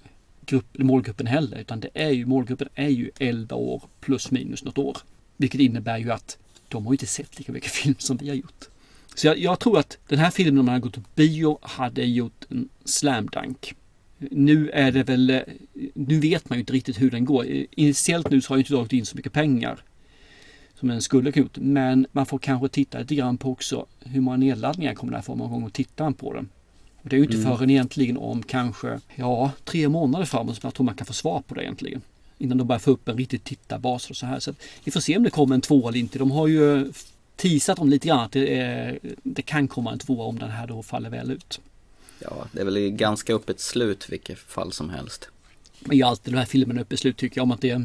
grupp, 0.47 0.79
målgruppen 0.79 1.27
heller, 1.27 1.59
utan 1.59 1.81
det 1.81 1.89
är 1.95 2.11
ju, 2.11 2.27
målgruppen 2.27 2.69
är 2.75 2.89
ju 2.89 3.11
11 3.19 3.57
år 3.57 3.83
plus 4.01 4.31
minus 4.31 4.65
något 4.65 4.79
år. 4.79 4.97
Vilket 5.37 5.61
innebär 5.61 5.99
ju 5.99 6.13
att 6.13 6.39
de 6.69 6.87
har 6.87 6.93
inte 6.93 7.07
sett 7.07 7.39
lika 7.39 7.53
mycket 7.53 7.71
film 7.73 7.97
som 7.99 8.17
vi 8.17 8.29
har 8.29 8.37
gjort. 8.37 8.69
Så 9.15 9.27
jag, 9.27 9.39
jag 9.39 9.61
tror 9.61 9.79
att 9.79 9.99
den 10.09 10.19
här 10.19 10.31
filmen 10.31 10.59
om 10.59 10.67
man 10.67 10.73
hade 10.73 10.83
gått 10.83 10.95
på 10.95 11.03
bio 11.15 11.59
hade 11.63 12.05
gjort 12.05 12.45
en 12.49 12.69
slam 12.85 13.27
dunk. 13.27 13.75
Nu 14.19 14.71
är 14.71 14.93
det 14.93 15.03
väl, 15.03 15.31
eh, 15.31 15.41
nu 15.95 16.21
vet 16.21 16.49
man 16.49 16.59
ju 16.59 16.61
inte 16.61 16.73
riktigt 16.73 17.01
hur 17.01 17.11
den 17.11 17.25
går. 17.25 17.47
Initiellt 17.71 18.31
nu 18.31 18.41
så 18.41 18.49
har 18.49 18.57
ju 18.57 18.61
inte 18.61 18.73
dragit 18.73 18.93
in 18.93 19.07
så 19.07 19.17
mycket 19.17 19.33
pengar 19.33 19.83
som 20.85 20.89
den 20.91 21.03
skulle 21.03 21.33
kunna 21.33 21.45
gjort. 21.45 21.59
Men 21.59 22.07
man 22.13 22.27
får 22.27 22.39
kanske 22.39 22.69
titta 22.69 22.99
lite 22.99 23.15
grann 23.15 23.39
på 23.39 23.51
också 23.51 23.87
hur 24.01 24.21
många 24.21 24.37
nedladdningar 24.37 24.95
kommer 24.95 25.11
det 25.13 25.17
här 25.17 25.23
få 25.23 25.35
många 25.35 25.51
gånger 25.51 25.69
tittar 25.71 26.05
man 26.05 26.15
på 26.15 26.33
den. 26.33 26.49
Och 26.97 27.09
det 27.09 27.17
är 27.17 27.19
ju 27.19 27.25
inte 27.25 27.37
Mm. 27.37 27.49
förrän 27.49 27.71
egentligen 27.71 28.17
om 28.17 28.43
kanske, 28.43 29.01
ja, 29.15 29.53
tre 29.65 29.89
månader 29.89 30.25
framåt 30.25 30.57
som 30.57 30.67
jag 30.67 30.75
tror 30.75 30.85
man 30.85 30.95
kan 30.95 31.07
få 31.07 31.13
svar 31.13 31.43
på 31.49 31.55
det 31.55 31.63
egentligen. 31.63 32.01
Innan 32.39 32.59
de 32.59 32.67
börjar 32.67 32.79
få 32.81 32.91
upp 32.91 33.09
en 33.09 33.17
riktig 33.17 33.45
tittarbas 33.45 34.11
och 34.11 34.17
så 34.17 34.27
här. 34.27 34.41
Så 34.41 34.51
att 34.51 34.57
vi 34.85 34.93
får 34.93 35.01
se 35.01 35.17
om 35.17 35.23
det 35.23 35.31
kommer 35.31 35.55
en 35.55 35.61
tvåa 35.61 35.89
eller 35.89 35.99
inte. 35.99 36.19
De 36.19 36.31
har 36.31 36.47
ju 36.47 36.93
teasat 37.37 37.79
om 37.79 37.89
lite 37.89 38.09
grann 38.09 38.21
att 38.21 38.33
det, 38.33 38.59
är, 38.61 38.99
det 39.23 39.43
kan 39.43 39.69
komma 39.69 39.93
en 39.93 39.99
tvåa 39.99 40.25
om 40.25 40.39
den 40.39 40.51
här 40.51 40.67
då 40.67 40.83
faller 40.83 41.11
väl 41.11 41.31
ut. 41.31 41.61
Ja, 42.19 42.47
det 42.53 42.61
är 42.61 42.65
väl 42.65 42.89
ganska 42.89 43.35
öppet 43.35 43.61
slut 43.61 44.07
vilket 44.09 44.39
fall 44.39 44.73
som 44.73 44.91
helst. 44.91 45.29
Men 45.81 45.97
ju 45.97 46.03
alltid 46.03 46.35
de 46.35 46.39
här 46.39 46.47
filmerna 46.47 46.81
uppe 46.81 46.95
i 46.95 46.99
slut 46.99 47.17
tycker 47.17 47.39
jag 47.39 47.43
om 47.43 47.53
att 47.53 47.61
det 47.61 47.83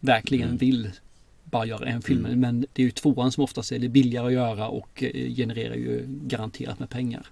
verkligen 0.00 0.56
vill 0.56 0.90
bara 1.50 1.66
göra 1.66 1.88
en 1.88 2.02
film. 2.02 2.22
Men 2.40 2.60
det 2.72 2.82
är 2.82 2.86
ju 2.86 2.90
tvåan 2.90 3.32
som 3.32 3.44
oftast 3.44 3.72
är 3.72 3.78
det 3.78 3.88
billigare 3.88 4.26
att 4.26 4.32
göra 4.32 4.68
och 4.68 5.02
eh, 5.02 5.34
genererar 5.34 5.74
ju 5.74 6.04
garanterat 6.06 6.78
med 6.78 6.90
pengar. 6.90 7.26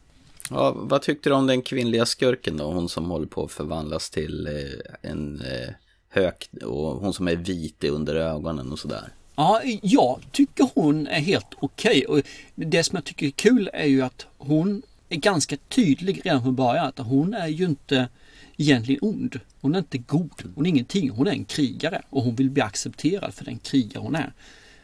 Ja, 0.51 0.73
vad 0.77 1.03
tyckte 1.03 1.29
du 1.29 1.35
om 1.35 1.47
den 1.47 1.63
kvinnliga 1.63 2.07
skurken 2.07 2.57
då? 2.57 2.65
Hon 2.65 2.89
som 2.89 3.11
håller 3.11 3.27
på 3.27 3.45
att 3.45 3.53
förvandlas 3.53 4.11
till 4.11 4.47
eh, 4.47 5.11
en 5.11 5.41
eh, 5.41 5.69
hök 6.09 6.51
och 6.63 7.01
hon 7.01 7.13
som 7.13 7.29
är 7.29 7.37
vit 7.37 7.85
under 7.85 8.15
ögonen 8.15 8.73
och 8.73 8.79
sådär. 8.79 9.13
Ja, 9.37 9.61
jag 9.83 10.21
tycker 10.33 10.69
hon 10.75 11.07
är 11.07 11.21
helt 11.21 11.55
okej. 11.59 12.07
Och 12.07 12.21
Det 12.55 12.83
som 12.83 12.97
jag 12.97 13.05
tycker 13.05 13.27
är 13.27 13.31
kul 13.31 13.71
är 13.73 13.87
ju 13.87 14.03
att 14.03 14.27
hon 14.39 14.83
är 15.09 15.17
ganska 15.17 15.57
tydlig 15.57 16.21
redan 16.25 16.43
från 16.43 16.55
början. 16.55 16.87
Att 16.87 16.99
hon 16.99 17.35
är 17.35 17.49
ju 17.49 17.65
inte 17.65 18.09
egentligen 18.57 18.99
ond. 19.03 19.41
Hon 19.61 19.75
är 19.75 19.79
inte 19.79 19.99
god. 19.99 20.53
Hon 20.55 20.67
är 20.67 20.71
ingenting. 20.71 21.11
Hon 21.11 21.27
är 21.27 21.31
en 21.31 21.45
krigare 21.45 22.03
och 22.11 22.23
hon 22.23 22.35
vill 22.35 22.51
bli 22.51 22.63
accepterad 22.63 23.35
för 23.35 23.45
den 23.45 23.59
krigare 23.59 24.03
hon 24.03 24.15
är. 24.15 24.33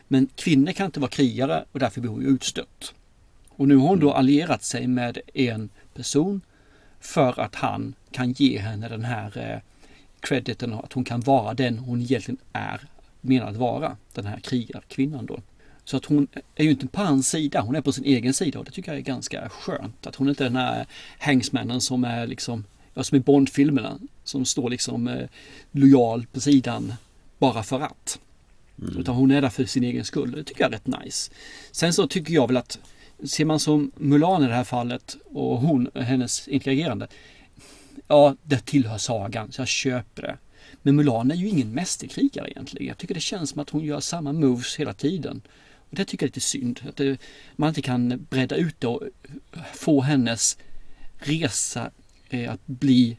Men 0.08 0.28
kvinnor 0.36 0.72
kan 0.72 0.86
inte 0.86 1.00
vara 1.00 1.10
krigare 1.10 1.64
och 1.72 1.78
därför 1.78 2.00
blir 2.00 2.10
hon 2.10 2.26
utstött. 2.26 2.94
Och 3.48 3.68
nu 3.68 3.76
har 3.76 3.88
hon 3.88 4.00
då 4.00 4.12
allierat 4.12 4.62
sig 4.62 4.86
med 4.86 5.18
en 5.34 5.68
person 5.94 6.40
för 7.00 7.40
att 7.40 7.54
han 7.54 7.94
kan 8.10 8.32
ge 8.32 8.58
henne 8.58 8.88
den 8.88 9.04
här 9.04 9.38
eh, 9.38 9.60
crediten 10.20 10.72
att 10.72 10.92
hon 10.92 11.04
kan 11.04 11.20
vara 11.20 11.54
den 11.54 11.78
hon 11.78 12.00
egentligen 12.00 12.38
är 12.52 12.80
menad 13.20 13.48
att 13.48 13.56
vara. 13.56 13.96
Den 14.14 14.26
här 14.26 14.40
krigarkvinnan 14.40 15.26
då. 15.26 15.40
Så 15.84 15.96
att 15.96 16.04
hon 16.04 16.28
är 16.54 16.64
ju 16.64 16.70
inte 16.70 16.86
på 16.86 17.00
hans 17.00 17.28
sida, 17.28 17.60
hon 17.60 17.76
är 17.76 17.80
på 17.80 17.92
sin 17.92 18.04
egen 18.04 18.34
sida 18.34 18.58
och 18.58 18.64
det 18.64 18.70
tycker 18.70 18.92
jag 18.92 18.98
är 18.98 19.04
ganska 19.04 19.48
skönt. 19.48 20.06
Att 20.06 20.14
hon 20.14 20.28
inte 20.28 20.44
är 20.44 20.48
den 20.48 20.56
här 20.56 20.86
hängsmännen 21.18 21.80
som 21.80 22.04
är 22.04 22.26
liksom, 22.26 22.64
ja, 22.94 23.04
som 23.04 23.16
i 23.16 23.20
Bondfilmerna, 23.20 23.98
som 24.24 24.44
står 24.44 24.70
liksom 24.70 25.08
eh, 25.08 25.28
lojal 25.72 26.26
på 26.32 26.40
sidan 26.40 26.94
bara 27.38 27.62
för 27.62 27.80
att. 27.80 28.18
Utan 28.98 29.14
hon 29.14 29.30
är 29.30 29.42
där 29.42 29.48
för 29.48 29.64
sin 29.64 29.84
egen 29.84 30.04
skull. 30.04 30.32
Det 30.32 30.44
tycker 30.44 30.60
jag 30.60 30.68
är 30.68 30.76
rätt 30.76 31.04
nice. 31.04 31.32
Sen 31.72 31.92
så 31.92 32.06
tycker 32.06 32.34
jag 32.34 32.46
väl 32.46 32.56
att 32.56 32.78
ser 33.24 33.44
man 33.44 33.60
som 33.60 33.92
Mulan 33.96 34.44
i 34.44 34.46
det 34.46 34.54
här 34.54 34.64
fallet 34.64 35.16
och 35.24 35.58
hon, 35.58 35.90
hennes 35.94 36.48
interagerande. 36.48 37.08
Ja, 38.08 38.36
det 38.42 38.66
tillhör 38.66 38.98
sagan 38.98 39.52
så 39.52 39.60
jag 39.60 39.68
köper 39.68 40.22
det. 40.22 40.38
Men 40.82 40.96
Mulan 40.96 41.30
är 41.30 41.34
ju 41.34 41.48
ingen 41.48 41.70
mästerkrigare 41.70 42.50
egentligen. 42.50 42.88
Jag 42.88 42.98
tycker 42.98 43.14
det 43.14 43.20
känns 43.20 43.50
som 43.50 43.60
att 43.60 43.70
hon 43.70 43.84
gör 43.84 44.00
samma 44.00 44.32
moves 44.32 44.76
hela 44.76 44.92
tiden. 44.92 45.42
Och 45.90 45.96
det 45.96 46.04
tycker 46.04 46.24
jag 46.24 46.28
är 46.28 46.30
lite 46.30 46.40
synd. 46.40 46.80
Att 46.88 46.96
det, 46.96 47.20
man 47.56 47.68
inte 47.68 47.82
kan 47.82 48.26
bredda 48.30 48.56
ut 48.56 48.80
det 48.80 48.86
och 48.86 49.02
få 49.74 50.00
hennes 50.00 50.58
resa 51.18 51.90
eh, 52.32 52.52
att 52.52 52.66
bli 52.66 53.16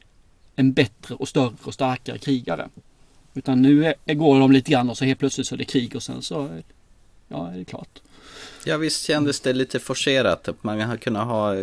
en 0.55 0.73
bättre 0.73 1.15
och 1.15 1.27
större 1.27 1.53
och 1.63 1.73
starkare 1.73 2.17
krigare. 2.17 2.69
Utan 3.33 3.61
nu 3.61 3.93
är, 4.05 4.13
går 4.13 4.39
de 4.39 4.51
lite 4.51 4.71
grann 4.71 4.89
och 4.89 4.97
så 4.97 5.05
helt 5.05 5.19
plötsligt 5.19 5.47
så 5.47 5.55
är 5.55 5.57
det 5.57 5.65
krig 5.65 5.95
och 5.95 6.03
sen 6.03 6.21
så 6.21 6.61
ja, 7.27 7.51
är 7.51 7.57
det 7.57 7.65
klart. 7.65 8.01
Ja, 8.65 8.77
visst 8.77 9.05
kändes 9.05 9.39
det 9.39 9.53
lite 9.53 9.79
forcerat 9.79 10.47
att 10.47 10.63
man 10.63 10.79
hade 10.79 10.97
kunnat 10.97 11.27
ha 11.27 11.55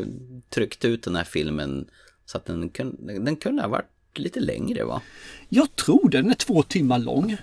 tryckt 0.48 0.84
ut 0.84 1.02
den 1.02 1.16
här 1.16 1.24
filmen 1.24 1.86
så 2.26 2.36
att 2.36 2.46
den, 2.46 2.68
kunde, 2.68 3.18
den 3.18 3.36
kunde 3.36 3.62
ha 3.62 3.68
varit 3.68 3.86
lite 4.14 4.40
längre 4.40 4.84
va? 4.84 5.02
Jag 5.48 5.76
tror 5.76 6.08
det. 6.08 6.18
Den 6.22 6.30
är 6.30 6.34
två 6.34 6.62
timmar 6.62 6.98
lång. 6.98 7.36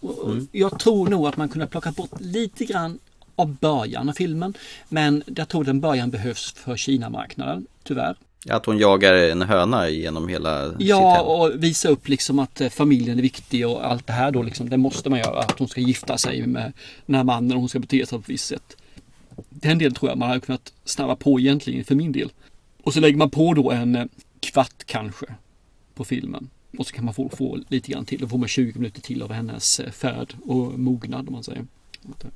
Och 0.00 0.36
Jag 0.52 0.78
tror 0.78 1.08
nog 1.08 1.26
att 1.26 1.36
man 1.36 1.48
kunde 1.48 1.66
plocka 1.66 1.92
bort 1.92 2.20
lite 2.20 2.64
grann 2.64 2.98
av 3.36 3.56
början 3.56 4.08
av 4.08 4.12
filmen. 4.12 4.54
Men 4.88 5.22
jag 5.26 5.48
tror 5.48 5.64
den 5.64 5.80
början 5.80 6.10
behövs 6.10 6.52
för 6.52 6.76
Kina-marknaden, 6.76 7.66
tyvärr. 7.82 8.16
Att 8.50 8.66
hon 8.66 8.78
jagar 8.78 9.14
en 9.14 9.42
höna 9.42 9.88
genom 9.88 10.28
hela 10.28 10.70
sitt 10.70 10.80
Ja, 10.80 11.10
hem. 11.14 11.24
och 11.26 11.64
visa 11.64 11.88
upp 11.88 12.08
liksom 12.08 12.38
att 12.38 12.60
eh, 12.60 12.68
familjen 12.68 13.18
är 13.18 13.22
viktig 13.22 13.68
och 13.68 13.86
allt 13.86 14.06
det 14.06 14.12
här 14.12 14.30
då 14.30 14.42
liksom. 14.42 14.68
Det 14.68 14.76
måste 14.76 15.10
man 15.10 15.18
göra. 15.18 15.38
Att 15.40 15.58
hon 15.58 15.68
ska 15.68 15.80
gifta 15.80 16.18
sig 16.18 16.46
med 16.46 16.72
den 17.06 17.14
här 17.16 17.24
mannen 17.24 17.52
och 17.52 17.60
hon 17.60 17.68
ska 17.68 17.78
bete 17.78 18.06
sig 18.06 18.18
på 18.18 18.22
ett 18.22 18.28
visst 18.28 18.46
sätt. 18.46 18.76
Den 19.50 19.78
delen 19.78 19.94
tror 19.94 20.10
jag 20.10 20.18
man 20.18 20.28
hade 20.28 20.40
kunnat 20.40 20.72
snabba 20.84 21.16
på 21.16 21.40
egentligen 21.40 21.84
för 21.84 21.94
min 21.94 22.12
del. 22.12 22.32
Och 22.82 22.94
så 22.94 23.00
lägger 23.00 23.16
man 23.16 23.30
på 23.30 23.54
då 23.54 23.70
en 23.70 23.96
eh, 23.96 24.04
kvart 24.40 24.84
kanske 24.86 25.26
på 25.94 26.04
filmen. 26.04 26.50
Och 26.78 26.86
så 26.86 26.94
kan 26.94 27.04
man 27.04 27.14
få, 27.14 27.28
få 27.28 27.58
lite 27.68 27.92
grann 27.92 28.04
till. 28.04 28.20
Då 28.20 28.28
får 28.28 28.38
man 28.38 28.48
20 28.48 28.78
minuter 28.78 29.00
till 29.00 29.22
av 29.22 29.32
hennes 29.32 29.80
eh, 29.80 29.90
färd 29.90 30.34
och 30.46 30.78
mognad 30.78 31.26
om 31.28 31.32
man 31.32 31.42
säger. 31.44 31.64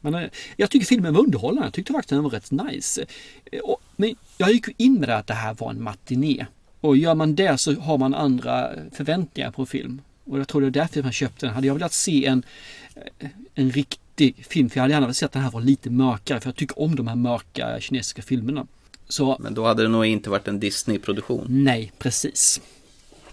Men 0.00 0.14
eh, 0.14 0.28
jag 0.57 0.70
tycker 0.70 0.87
filmen 0.87 1.14
var 1.14 1.20
underhållande. 1.20 1.66
Jag 1.66 1.72
tyckte 1.72 1.92
faktiskt 1.92 2.11
den 2.11 2.22
var 2.22 2.31
rätt 2.31 2.50
nice. 2.50 3.07
Eh, 3.52 3.61
Men 3.96 4.14
jag 4.38 4.52
gick 4.52 4.66
in 4.76 4.94
med 4.94 5.09
det 5.09 5.16
att 5.16 5.26
det 5.26 5.35
här 5.35 5.54
var 5.54 5.70
en 5.70 5.83
matiné. 5.83 6.46
Och 6.81 6.96
gör 6.96 7.14
man 7.14 7.35
det 7.35 7.59
så 7.59 7.74
har 7.74 7.98
man 7.98 8.14
andra 8.14 8.70
förväntningar 8.92 9.50
på 9.50 9.66
film. 9.66 10.02
Och 10.24 10.38
jag 10.38 10.48
tror 10.48 10.61
det 10.61 10.66
är 10.66 10.70
därför 10.70 11.02
man 11.02 11.12
köpte 11.12 11.46
den. 11.46 11.54
Hade 11.54 11.66
jag 11.66 11.74
velat 11.74 11.92
se 11.92 12.26
en, 12.26 12.42
eh, 13.18 13.28
en 13.54 13.70
riktig 13.70 14.46
film, 14.48 14.70
för 14.70 14.76
jag 14.76 14.83
hade 14.83 14.94
gärna 14.94 15.07
velat 15.07 15.16
se 15.16 15.24
att 15.24 15.33
den 15.33 15.42
här 15.42 15.50
var 15.50 15.61
lite 15.61 15.90
mörkare. 15.90 16.40
För 16.40 16.48
jag 16.48 16.57
tycker 16.57 16.81
om 16.81 16.96
de 16.96 17.09
här 17.09 17.16
mörka 17.16 17.81
kinesiska 17.81 18.22
filmerna. 18.22 18.66
Så 19.09 19.37
Men 19.40 19.54
då 19.54 19.66
hade 19.66 19.83
det 19.83 19.88
nog 19.88 20.07
inte 20.07 20.31
varit 20.31 20.48
en 20.48 20.61
Disney-produktion. 20.61 21.46
Nej, 21.48 21.92
precis. 21.98 22.61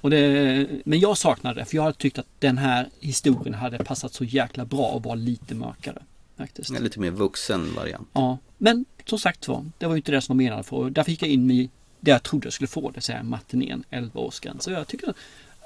Och 0.01 0.09
det, 0.09 0.67
men 0.85 0.99
jag 0.99 1.17
saknade 1.17 1.59
det 1.59 1.65
för 1.65 1.75
jag 1.75 1.83
hade 1.83 1.97
tyckt 1.97 2.19
att 2.19 2.27
den 2.39 2.57
här 2.57 2.89
historien 2.99 3.53
hade 3.53 3.77
passat 3.83 4.13
så 4.13 4.23
jäkla 4.23 4.65
bra 4.65 4.87
och 4.87 5.03
var 5.03 5.15
lite 5.15 5.55
mörkare. 5.55 6.01
Faktiskt. 6.37 6.69
En 6.69 6.83
lite 6.83 6.99
mer 6.99 7.11
vuxen 7.11 7.73
variant. 7.75 8.07
Ja, 8.13 8.37
men 8.57 8.85
som 9.05 9.19
sagt 9.19 9.47
var, 9.47 9.65
det 9.77 9.85
var 9.85 9.93
ju 9.93 9.97
inte 9.97 10.11
det 10.11 10.21
som 10.21 10.37
var 10.37 10.43
menat 10.43 10.65
för. 10.65 10.89
Därför 10.89 11.11
gick 11.11 11.21
jag 11.21 11.29
in 11.29 11.47
med 11.47 11.69
det 11.99 12.11
jag 12.11 12.23
trodde 12.23 12.45
jag 12.45 12.53
skulle 12.53 12.67
få, 12.67 12.89
det 12.89 12.95
vill 12.95 13.03
säga 13.03 13.23
matinén, 13.23 13.83
11-årsgräns. 13.89 14.59
Så 14.59 14.71
jag 14.71 14.87
tycker 14.87 15.13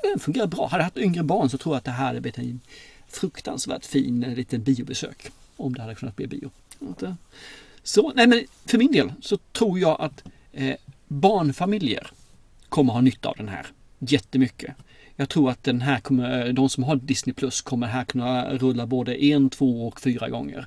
den 0.04 0.20
fungerar 0.20 0.48
bra. 0.48 0.68
Hade 0.68 0.82
jag 0.82 0.86
haft 0.86 0.98
yngre 0.98 1.24
barn 1.24 1.50
så 1.50 1.58
tror 1.58 1.76
jag 1.76 1.78
att 1.78 1.86
det 1.86 1.92
här 1.92 2.06
hade 2.06 2.22
blivit 2.22 2.38
en 2.38 2.60
fruktansvärt 3.08 3.86
fin 3.86 4.24
eh, 4.24 4.36
liten 4.36 4.64
biobesök. 4.64 5.32
Om 5.58 5.74
det 5.74 5.82
hade 5.82 5.96
kunnat 5.96 6.16
bli 6.16 6.28
bio. 6.28 6.52
Eh, 7.02 7.14
Så, 7.84 8.12
nej 8.16 8.28
men 8.28 8.44
för 8.66 8.78
min 8.78 8.92
del 8.92 9.14
så 9.22 9.38
tror 9.38 9.80
jag 9.80 10.02
att 10.02 10.24
eh, 10.52 10.76
barnfamiljer 11.08 12.12
kommer 12.70 12.94
ha 12.94 13.02
nytta 13.02 13.30
av 13.30 13.36
den 13.38 13.48
här 13.48 13.68
jättemycket. 14.00 14.76
Jag 15.20 15.30
tror 15.30 15.50
att 15.50 15.64
den 15.64 15.82
här 15.82 16.00
kommer, 16.00 16.54
de 16.54 16.70
som 16.70 16.84
har 16.84 16.96
Disney 16.96 17.34
Plus 17.34 17.62
kommer 17.62 17.88
här 17.88 18.04
kunna 18.06 18.54
rulla 18.54 18.86
både 18.86 19.24
en, 19.26 19.50
två 19.50 19.88
och 19.88 20.02
fyra 20.02 20.30
gånger. 20.30 20.66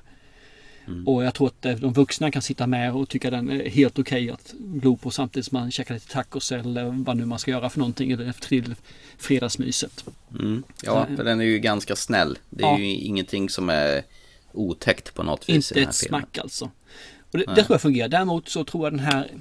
Och 1.05 1.23
jag 1.23 1.33
tror 1.33 1.47
att 1.47 1.65
eh, 1.65 1.75
de 1.75 1.93
vuxna 1.93 2.31
kan 2.31 2.41
sitta 2.41 2.67
med 2.67 2.93
och 2.93 3.09
tycka 3.09 3.29
den 3.31 3.49
är 3.51 3.69
helt 3.69 3.99
okej 3.99 4.29
att 4.31 4.53
glo 4.59 4.97
på 4.97 5.11
samtidigt 5.11 5.45
som 5.45 5.59
man 5.59 5.71
käkar 5.71 5.93
lite 5.93 6.07
tacos 6.07 6.51
eller 6.51 7.03
vad 7.03 7.17
nu 7.17 7.25
man 7.25 7.39
ska 7.39 7.51
göra 7.51 7.69
för 7.69 7.79
någonting 7.79 8.11
eller 8.11 8.31
till 8.31 8.75
fredagsmyset. 9.17 10.05
Mm. 10.39 10.63
Ja, 10.83 11.07
för 11.15 11.23
den 11.23 11.39
är 11.39 11.45
ju 11.45 11.59
ganska 11.59 11.95
snäll. 11.95 12.37
Det 12.49 12.63
är 12.63 12.67
Ja. 12.67 12.79
ju 12.79 12.85
ingenting 12.95 13.49
som 13.49 13.69
är 13.69 14.03
otäckt 14.51 15.13
på 15.13 15.23
något 15.23 15.49
vis 15.49 15.49
i 15.49 15.55
Inte 15.55 15.73
den 15.73 15.83
här 15.83 15.89
ett 15.89 15.95
filmen. 15.97 16.21
smack 16.21 16.37
alltså. 16.37 16.65
Och 17.31 17.37
det, 17.39 17.45
det 17.45 17.55
tror 17.63 17.73
jag 17.73 17.81
fungerar. 17.81 18.07
Däremot 18.09 18.49
så 18.49 18.63
tror 18.63 18.85
jag 18.85 18.93
den 18.93 18.99
här 18.99 19.31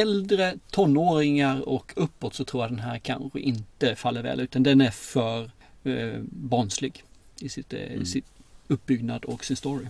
äldre 0.00 0.54
tonåringar 0.70 1.68
och 1.68 1.92
uppåt 1.96 2.34
så 2.34 2.44
tror 2.44 2.62
jag 2.62 2.70
den 2.70 2.78
här 2.78 2.98
kanske 2.98 3.40
inte 3.40 3.96
faller 3.96 4.22
väl 4.22 4.40
ut. 4.40 4.50
Den 4.52 4.80
är 4.80 4.90
för 4.90 5.50
eh, 5.84 6.20
barnslig 6.22 7.04
i 7.40 7.48
sitt, 7.48 7.72
eh, 7.72 8.02
sitt 8.02 8.24
uppbyggnad 8.68 9.24
och 9.24 9.44
sin 9.44 9.56
story. 9.56 9.86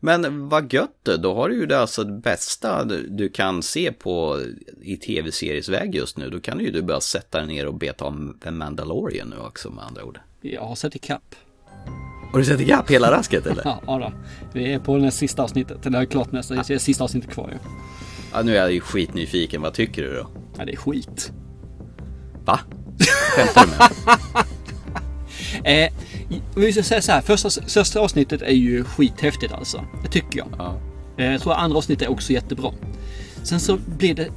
Men 0.00 0.48
vad 0.48 0.72
gött 0.72 0.98
det, 1.02 1.16
då 1.16 1.34
har 1.34 1.48
du 1.48 1.54
ju 1.56 1.66
det 1.66 1.78
alltså 1.78 2.04
det 2.04 2.12
bästa 2.12 2.84
du 3.08 3.28
kan 3.28 3.62
se 3.62 3.92
på 3.92 4.42
i 4.82 4.96
tv-seriesväg 4.96 5.94
just 5.94 6.16
nu. 6.16 6.30
Då 6.30 6.40
kan 6.40 6.60
ju 6.60 6.70
du 6.70 6.82
bara 6.82 7.00
sätta 7.00 7.38
dig 7.38 7.46
ner 7.46 7.66
och 7.66 7.74
beta 7.74 8.04
om 8.04 8.38
The 8.42 8.50
Mandalorian 8.50 9.28
nu 9.28 9.36
också 9.36 9.70
med 9.70 9.84
andra 9.84 10.04
ord. 10.04 10.18
Jag 10.40 10.62
har 10.62 10.74
sett 10.74 10.96
ikapp. 10.96 11.34
Har 12.32 12.38
du 12.38 12.44
sett 12.44 12.60
ikapp 12.60 12.90
hela 12.90 13.10
rasket 13.12 13.46
eller? 13.46 13.62
Ja, 13.64 13.80
ja 13.86 13.98
då. 13.98 14.12
Vi 14.52 14.72
är 14.72 14.78
på 14.78 14.96
det 14.96 15.10
sista 15.10 15.42
avsnittet. 15.42 15.86
Eller 15.86 16.04
klart 16.04 16.32
nästan. 16.32 16.62
Det 16.66 16.74
är 16.74 16.78
sista 16.78 17.04
avsnittet 17.04 17.30
kvar 17.30 17.48
ju. 17.48 17.58
Ja, 17.64 17.70
nu 18.44 18.52
är 18.56 18.60
jag 18.60 18.72
ju 18.72 18.80
skitnyfiken, 18.80 19.62
vad 19.62 19.74
tycker 19.74 20.02
du 20.02 20.14
då? 20.14 20.28
Ja, 20.58 20.64
det 20.64 20.72
är 20.72 20.76
skit. 20.76 21.32
Va? 22.44 22.60
Skämtar 23.36 23.64
du 23.64 23.70
med 23.70 23.78
mig? 23.78 24.44
Eh, 25.64 25.92
vi 26.54 26.72
ska 26.72 26.82
säga 26.82 27.02
så 27.02 27.12
här. 27.12 27.20
Första, 27.20 27.50
första 27.68 28.00
avsnittet 28.00 28.42
är 28.42 28.52
ju 28.52 28.84
skithäftigt 28.84 29.52
alltså. 29.52 29.84
Det 30.02 30.08
tycker 30.08 30.38
jag. 30.38 30.48
Ja. 30.58 30.74
Eh, 31.18 31.32
jag 31.32 31.40
tror 31.40 31.54
andra 31.54 31.78
avsnittet 31.78 32.08
är 32.08 32.10
också 32.12 32.32
jättebra. 32.32 32.72
Sen 33.42 33.60
så 33.60 33.76
blir 33.98 34.14
det 34.14 34.28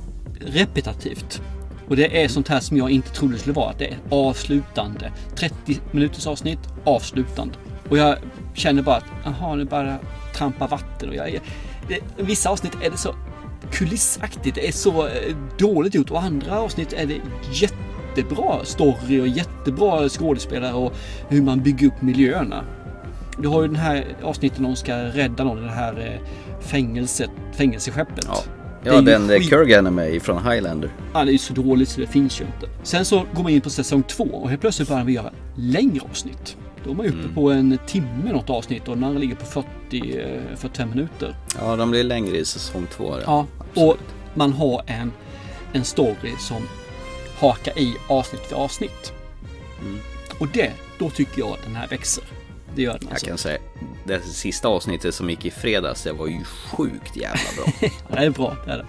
repetitivt. 0.46 1.42
Och 1.88 1.96
det 1.96 2.24
är 2.24 2.28
sånt 2.28 2.48
här 2.48 2.60
som 2.60 2.78
jag 2.78 2.90
inte 2.92 3.10
trodde 3.10 3.34
det 3.34 3.40
skulle 3.40 3.54
vara. 3.54 3.70
Att 3.70 3.80
det 3.80 3.86
är 3.88 3.98
avslutande. 4.10 5.12
30 5.36 5.80
minuters 5.92 6.28
avsnitt, 6.28 6.60
avslutande. 6.84 7.54
Och 7.90 7.98
jag 7.98 8.18
känner 8.54 8.82
bara 8.82 8.96
att, 8.96 9.06
jaha, 9.24 9.56
nu 9.56 9.66
bara 9.66 9.98
trampa 10.36 10.68
vatten. 10.68 11.10
Och 11.10 11.16
jag, 11.16 11.30
är- 11.30 11.42
det, 11.88 12.00
vissa 12.18 12.50
avsnitt 12.50 12.74
är 12.84 12.90
det 12.92 12.98
så 12.98 13.16
kulissaktigt. 13.72 14.56
Det 14.56 14.68
är 14.68 14.72
så 14.72 15.08
eh, 15.08 15.36
dåligt 15.58 15.96
gjort. 15.96 16.12
Och 16.12 16.22
andra 16.24 16.60
avsnitt 16.60 16.94
är 16.94 17.06
det 17.06 17.18
jättebra 17.54 18.66
story 18.66 19.22
och 19.22 19.28
jättebra 19.28 20.10
skådespelare 20.10 20.74
och 20.74 20.94
hur 21.30 21.42
man 21.42 21.64
bygger 21.64 21.88
upp 21.88 22.02
miljöerna. 22.02 22.64
Du 23.38 23.48
har 23.48 23.62
ju 23.62 23.68
den 23.68 23.76
här 23.78 24.06
avsnittet 24.24 24.60
när 24.60 24.70
de 24.70 24.76
ska 24.76 24.96
rädda 24.96 25.44
någon 25.44 25.58
i 25.58 25.62
det 25.62 25.72
här 25.72 26.00
eh, 26.22 26.28
fängelset, 26.62 27.30
fängelseskeppet. 27.54 28.26
Ja, 28.28 28.44
ja 28.84 29.02
den 29.02 29.28
skit- 29.30 29.50
Kurgan 29.50 29.88
är 29.88 29.92
med 29.92 30.22
från 30.22 30.48
Highlander. 30.52 30.90
Ja, 31.14 31.24
det 31.26 31.30
är 31.30 31.34
ju 31.34 31.38
så 31.38 31.54
dåligt 31.54 31.90
så 31.90 32.02
det 32.02 32.08
finns 32.08 32.42
ju 32.42 32.46
inte. 32.46 32.68
Sen 32.84 33.06
så 33.06 33.26
går 33.36 33.44
man 33.44 33.52
in 33.52 33.62
på 33.62 33.70
säsong 33.70 34.04
två 34.04 34.24
och 34.24 34.50
helt 34.50 34.62
plötsligt 34.62 34.90
börjar 34.90 35.04
vi 35.04 35.14
göra 35.14 35.32
längre 35.56 36.02
avsnitt. 36.10 36.58
Då 36.86 36.92
är 36.92 36.96
man 36.96 37.06
uppe 37.06 37.34
på 37.36 37.52
en 37.52 37.78
timme 37.88 38.32
något 38.34 38.50
avsnitt 38.50 38.88
och 38.88 38.96
den 38.96 39.04
andra 39.04 39.20
ligger 39.20 39.36
på 39.36 39.46
40, 39.46 39.66
eh, 40.20 40.58
45 40.58 40.90
minuter. 40.90 41.36
Ja, 41.60 41.76
de 41.76 41.92
blir 41.92 42.04
längre 42.04 42.38
i 42.38 42.46
säsong 42.46 42.88
två. 42.98 43.14
Ja, 43.26 43.46
absolut. 43.80 44.00
och 44.00 44.38
man 44.38 44.54
har 44.54 44.84
en, 44.88 45.14
en 45.74 45.84
story 45.84 46.36
som 46.40 46.68
hakar 47.40 47.80
i 47.80 47.96
avsnitt 48.08 48.42
för 48.42 48.56
avsnitt. 48.56 49.14
Och 50.40 50.48
det, 50.48 50.72
då 51.00 51.10
tycker 51.10 51.40
jag 51.40 51.50
att 51.50 51.64
den 51.64 51.76
här 51.76 51.88
växer. 51.88 52.24
Det 52.76 52.82
gör 52.82 52.94
den 52.94 53.02
Jag 53.02 53.12
alltså. 53.12 53.26
kan 53.26 53.38
säga, 53.38 53.60
det 54.04 54.22
sista 54.22 54.68
avsnittet 54.68 55.16
som 55.16 55.30
gick 55.30 55.46
i 55.46 55.52
fredags, 55.52 56.04
det 56.04 56.12
var 56.12 56.28
ju 56.28 56.44
sjukt 56.44 57.16
jävla 57.16 57.50
bra. 57.56 57.90
Det 58.08 58.26
är 58.26 58.30
bra. 58.30 58.56
Det 58.66 58.72
är, 58.72 58.78
det. 58.78 58.86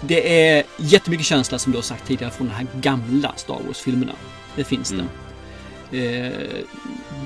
det 0.00 0.48
är 0.50 0.64
jättemycket 0.76 1.26
känsla 1.26 1.58
som 1.58 1.72
du 1.72 1.78
har 1.78 1.82
sagt 1.82 2.06
tidigare 2.06 2.32
från 2.32 2.48
de 2.48 2.54
här 2.54 2.66
gamla 2.80 3.32
Star 3.36 3.58
Wars-filmerna. 3.66 4.12
Det 4.56 4.64
finns 4.64 4.90
det. 4.90 5.06
Eh, 5.92 6.32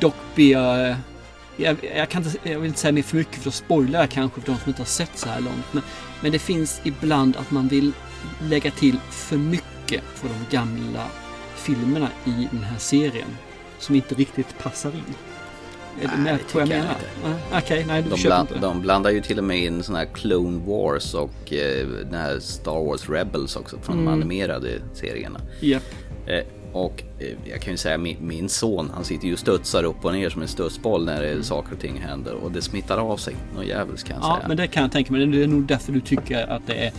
dock 0.01 0.15
blir 0.35 0.53
jag... 0.53 0.97
Jag, 1.57 1.77
jag, 1.97 2.09
kan 2.09 2.25
inte, 2.25 2.51
jag 2.51 2.59
vill 2.59 2.69
inte 2.69 2.81
säga 2.81 2.93
mer 2.93 3.03
för 3.03 3.17
mycket 3.17 3.35
för 3.35 3.45
då 3.45 3.51
spoilar 3.51 4.01
jag 4.01 4.11
kanske 4.11 4.41
för 4.41 4.53
de 4.53 4.59
som 4.59 4.69
inte 4.69 4.81
har 4.81 4.87
sett 4.87 5.19
så 5.19 5.29
här 5.29 5.41
långt. 5.41 5.73
Men, 5.73 5.83
men 6.25 6.33
det 6.33 6.39
finns 6.39 6.81
ibland 6.85 7.37
att 7.37 7.51
man 7.51 7.69
vill 7.69 7.93
lägga 8.43 8.71
till 8.71 8.99
för 9.11 9.37
mycket 9.37 10.03
för 10.15 10.29
de 10.29 10.57
gamla 10.57 11.07
filmerna 11.55 12.09
i 12.25 12.49
den 12.51 12.63
här 12.65 12.79
serien. 12.79 13.29
Som 13.79 13.95
inte 13.95 14.15
riktigt 14.15 14.59
passar 14.59 14.91
in. 14.91 15.05
Är 16.03 16.07
Nej, 16.09 16.19
med 16.19 16.35
det 16.35 16.53
på 16.53 16.61
jag 16.61 16.69
menar? 16.69 16.97
Ja, 17.25 17.59
Okej, 17.59 17.85
nej 17.89 18.03
du 18.03 18.11
De, 18.11 18.17
köper 18.17 18.29
bland, 18.29 18.49
inte. 18.51 18.61
de 18.67 18.81
blandar 18.81 19.11
ju 19.11 19.21
till 19.23 19.39
och 19.39 19.45
med 19.45 19.59
in 19.59 19.83
såna 19.83 19.99
här 19.99 20.07
Clone 20.15 20.61
Wars 20.67 21.15
och 21.15 21.53
eh, 21.53 21.87
den 21.87 22.15
här 22.21 22.39
Star 22.41 22.85
Wars 22.87 23.09
Rebels 23.09 23.57
också 23.57 23.79
från 23.83 23.95
Mm. 23.99 24.05
de 24.07 24.13
animerade 24.13 24.69
serierna. 24.95 25.41
Japp. 25.61 25.83
Eh, 26.27 26.39
och 26.75 27.03
eh, 27.19 27.29
jag 27.51 27.61
kan 27.61 27.73
ju 27.73 27.77
säga 27.77 27.99
min, 27.99 28.17
min 28.21 28.49
son, 28.49 28.91
han 28.95 29.05
sitter 29.05 29.27
ju 29.27 29.33
och 29.33 29.39
studsar 29.39 29.85
upp 29.85 30.05
och 30.05 30.13
ner 30.13 30.31
som 30.31 30.43
en 30.43 30.49
studsboll 30.49 31.05
när 31.05 31.23
det, 31.23 31.43
saker 31.45 31.73
och 31.75 31.81
ting 31.81 31.99
händer 32.01 32.35
och 32.35 32.53
det 32.53 32.63
smittar 32.63 32.99
av 32.99 33.17
sig. 33.17 33.35
Något 33.57 33.67
jävligt 33.67 34.05
kan 34.05 34.17
jag 34.17 34.25
Ja, 34.31 34.37
säga. 34.37 34.49
men 34.49 34.57
det 34.57 34.67
kan 34.67 34.83
jag 34.83 34.93
tänka 34.93 35.13
mig. 35.13 35.27
Det 35.27 35.43
är 35.43 35.47
nog 35.47 35.63
därför 35.67 35.93
du 35.93 36.01
tycker 36.01 36.47
att 36.47 36.67
det 36.67 36.75
är 36.75 36.93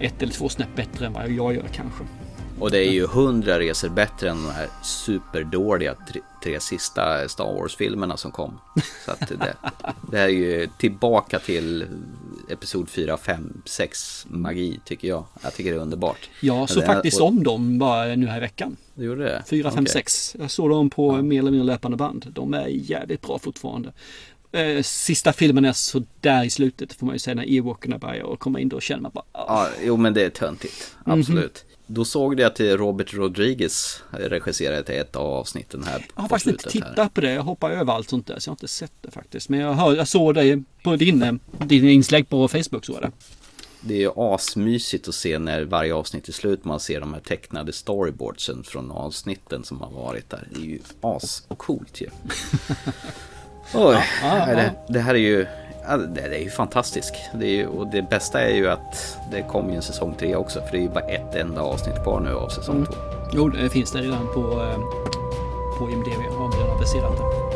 ett 0.00 0.22
eller 0.22 0.32
två 0.32 0.48
snäpp 0.48 0.76
bättre 0.76 1.06
än 1.06 1.12
vad 1.12 1.30
jag 1.30 1.54
gör 1.54 1.64
kanske. 1.72 2.04
Och 2.60 2.70
det 2.70 2.78
är 2.86 2.90
ju 2.92 3.06
hundra 3.06 3.58
resor 3.58 3.88
bättre 3.88 4.30
än 4.30 4.36
de 4.42 4.50
här 4.52 4.68
superdåliga 4.82 5.94
tre, 6.12 6.20
tre 6.44 6.60
sista 6.60 7.28
Star 7.28 7.44
Wars-filmerna 7.44 8.16
som 8.16 8.30
kom. 8.30 8.58
Så 9.04 9.10
att 9.10 9.28
det, 9.28 9.54
det 10.10 10.18
här 10.18 10.24
är 10.24 10.28
ju 10.28 10.68
tillbaka 10.78 11.38
till 11.38 11.86
Episod 12.50 12.88
4, 12.88 13.16
5, 13.16 13.62
6 13.64 14.26
magi 14.28 14.80
tycker 14.84 15.08
jag. 15.08 15.24
Jag 15.42 15.54
tycker 15.54 15.70
det 15.70 15.76
är 15.76 15.80
underbart. 15.80 16.28
Jag 16.40 16.70
såg 16.70 16.84
faktiskt 16.84 17.20
och- 17.20 17.26
om 17.28 17.42
dem 17.42 17.78
bara 17.78 18.04
nu 18.04 18.26
här 18.26 18.36
i 18.36 18.40
veckan. 18.40 18.76
Du 18.94 19.04
gjorde 19.04 19.24
det? 19.24 19.42
4, 19.50 19.70
5, 19.70 19.78
Okej. 19.84 19.92
6. 19.92 20.36
Jag 20.38 20.50
såg 20.50 20.70
dem 20.70 20.90
på 20.90 21.12
mer 21.22 21.38
eller 21.38 21.50
mindre 21.50 21.66
löpande 21.66 21.96
band. 21.96 22.26
De 22.34 22.54
är 22.54 22.66
jävligt 22.68 23.20
bra 23.22 23.38
fortfarande. 23.38 23.92
Eh, 24.52 24.82
Sista 24.82 25.32
filmen 25.32 25.64
är 25.64 25.72
så 25.72 26.02
där 26.20 26.44
i 26.44 26.50
slutet 26.50 26.92
får 26.92 27.06
man 27.06 27.14
ju 27.14 27.18
säga 27.18 27.34
när 27.34 27.52
Ewokerna 27.56 27.98
börjar 27.98 28.22
och 28.22 28.38
komma 28.40 28.60
in 28.60 28.68
då 28.68 28.80
känner 28.80 29.02
man 29.02 29.12
bara 29.14 29.24
ah, 29.32 29.64
Ja, 29.64 29.70
jo 29.82 29.96
men 29.96 30.14
det 30.14 30.22
är 30.24 30.30
töntigt. 30.30 30.96
Mhm. 31.06 31.20
Absolut. 31.20 31.64
Då 31.90 32.04
såg 32.04 32.36
du 32.36 32.44
att 32.44 32.60
Robert 32.60 33.14
Rodriguez 33.14 34.02
regisserade 34.10 34.82
till 34.82 34.94
ett 34.94 35.16
av 35.16 35.26
avsnitten 35.26 35.82
här 35.82 36.06
Jag 36.14 36.22
har 36.22 36.28
faktiskt 36.28 36.46
inte 36.46 36.62
slutet 36.62 36.88
här. 36.88 36.90
tittat 36.94 37.14
på 37.14 37.20
det. 37.20 37.32
Jag 37.32 37.42
hoppar 37.42 37.70
över 37.70 37.92
allt 37.92 38.10
sånt 38.10 38.26
där 38.26 38.38
så 38.38 38.48
jag 38.48 38.52
har 38.52 38.54
inte 38.56 38.68
sett 38.68 38.92
det 39.00 39.10
faktiskt. 39.10 39.48
Men 39.48 39.60
jag, 39.60 39.72
hör, 39.74 39.96
jag 39.96 40.08
såg 40.08 40.34
det 40.34 40.62
på 40.82 40.96
din, 40.96 41.40
din 41.58 41.88
inlägg 41.88 42.28
på 42.28 42.48
Facebook 42.48 42.84
så 42.84 43.00
det. 43.00 43.10
Det 43.80 43.94
är 43.94 43.98
ju 43.98 44.10
asmysigt 44.16 45.08
att 45.08 45.14
se 45.14 45.38
när 45.38 45.64
varje 45.64 45.94
avsnitt 45.94 46.28
är 46.28 46.32
slut 46.32 46.64
man 46.64 46.80
ser 46.80 47.00
de 47.00 47.14
här 47.14 47.20
tecknade 47.20 47.72
storyboardsen 47.72 48.64
från 48.64 48.90
avsnitten 48.90 49.64
som 49.64 49.80
har 49.80 49.90
varit 49.90 50.30
där. 50.30 50.48
Det 50.50 50.60
är 50.60 50.64
ju 50.64 50.78
ascoolt 51.00 52.00
ju. 52.00 52.08
Oj, 53.74 54.04
nej, 54.22 54.56
det, 54.56 54.74
det 54.92 55.00
här 55.00 55.14
är 55.14 55.18
ju 55.18 55.46
ja, 55.88 55.96
det, 55.96 56.20
är 56.20 56.40
ju 56.40 56.50
fantastiskt. 56.50 57.14
Det 57.32 57.46
är 57.46 57.50
ju, 57.50 57.66
och 57.66 57.86
det 57.86 58.02
bästa 58.02 58.40
är 58.40 58.54
ju 58.54 58.68
att 58.68 59.18
det 59.30 59.42
kommer 59.42 59.70
ju 59.70 59.76
en 59.76 59.82
säsong 59.82 60.14
tre 60.18 60.36
också 60.36 60.60
för 60.60 60.72
det 60.72 60.78
är 60.78 60.82
ju 60.82 60.88
bara 60.88 61.04
ett 61.04 61.34
enda 61.34 61.60
avsnitt 61.62 62.02
kvar 62.02 62.20
nu 62.20 62.34
av 62.34 62.48
säsong 62.48 62.86
två. 62.86 62.94
Jo, 63.32 63.48
det 63.48 63.70
finns 63.70 63.92
det 63.92 63.98
redan 63.98 64.26
på, 64.34 64.40
eh, 64.40 64.78
på 65.78 65.90
IMDB. 65.90 66.38
Har 66.38 66.52
redan 66.52 66.76
aviserat 66.76 67.16
det. 67.18 67.47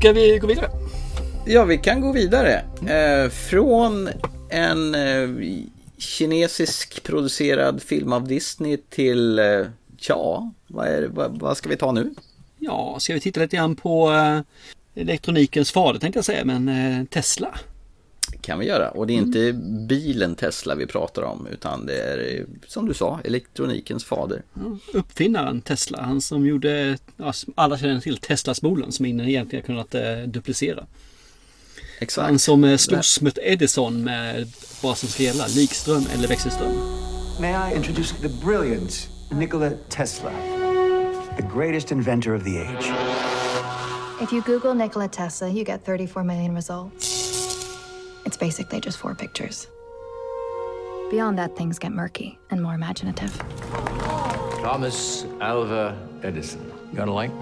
Ska 0.00 0.12
vi 0.12 0.38
gå 0.38 0.46
vidare? 0.46 0.70
Ja, 1.46 1.64
vi 1.64 1.78
kan 1.78 2.00
gå 2.00 2.12
vidare. 2.12 2.64
Eh, 2.88 3.30
från 3.30 4.08
en 4.50 4.94
eh, 4.94 5.28
kinesisk 5.98 7.02
producerad 7.02 7.82
film 7.82 8.12
av 8.12 8.28
Disney 8.28 8.76
till, 8.76 9.38
eh, 9.38 9.66
ja, 9.96 10.52
vad, 10.66 10.86
är, 10.86 11.08
vad, 11.08 11.40
vad 11.40 11.56
ska 11.56 11.68
vi 11.68 11.76
ta 11.76 11.92
nu? 11.92 12.14
Ja, 12.58 12.96
ska 12.98 13.14
vi 13.14 13.20
titta 13.20 13.40
lite 13.40 13.56
grann 13.56 13.76
på 13.76 14.12
eh, 14.12 14.40
elektronikens 15.02 15.72
fader 15.72 16.00
tänkte 16.00 16.18
jag 16.18 16.24
säga, 16.24 16.44
men 16.44 17.06
Tesla. 17.06 17.58
Kan 18.42 18.58
vi 18.58 18.66
göra. 18.66 18.90
Och 18.90 19.06
det 19.06 19.12
är 19.12 19.16
inte 19.16 19.52
bilen 19.88 20.34
Tesla 20.34 20.74
vi 20.74 20.86
pratar 20.86 21.22
om, 21.22 21.46
utan 21.46 21.86
det 21.86 22.02
är, 22.02 22.46
som 22.66 22.86
du 22.86 22.94
sa, 22.94 23.20
elektronikens 23.24 24.04
fader. 24.04 24.42
Uppfinnaren 24.92 25.60
Tesla, 25.60 26.02
han 26.02 26.20
som 26.20 26.46
gjorde, 26.46 26.98
alla 27.54 27.78
känner 27.78 28.00
till, 28.00 28.16
Tesla-spolen 28.16 28.92
som 28.92 29.06
ingen 29.06 29.28
egentligen 29.28 29.64
kunnat 29.64 29.94
eh, 29.94 30.02
duplicera. 30.26 30.86
Exakt. 32.00 32.26
Han 32.26 32.38
som 32.38 32.64
eh, 32.64 32.76
slogs 32.76 33.20
mot 33.20 33.38
Edison 33.42 34.04
med 34.04 34.46
vad 34.82 34.98
som 34.98 35.08
ska 35.08 35.22
gälla, 35.22 35.46
likström 35.46 36.02
eller 36.14 36.28
växelström. 36.28 36.72
May 37.40 37.72
I 37.72 37.76
introduce 37.76 38.14
the 38.22 38.28
brilliant 38.28 39.08
Nikola 39.32 39.70
Tesla, 39.88 40.32
the 41.36 41.42
greatest 41.54 41.92
inventor 41.92 42.34
of 42.34 42.44
the 42.44 42.58
age. 42.58 42.92
If 44.20 44.32
you 44.32 44.42
Google 44.42 44.74
Nikola 44.74 45.08
Tesla, 45.08 45.48
you 45.48 45.64
get 45.64 45.84
34 45.84 46.24
million 46.24 46.54
results. 46.54 47.29
It's 48.30 48.36
basically 48.36 48.80
just 48.80 48.98
four 48.98 49.16
pictures. 49.16 49.66
Beyond 51.10 51.36
that, 51.38 51.56
things 51.56 51.80
get 51.80 51.90
murky 51.90 52.38
and 52.52 52.62
more 52.62 52.74
imaginative. 52.74 53.36
Thomas 54.62 55.24
Alva 55.40 55.98
Edison. 56.22 56.72
Got 56.94 57.08
a 57.08 57.12
light? 57.12 57.32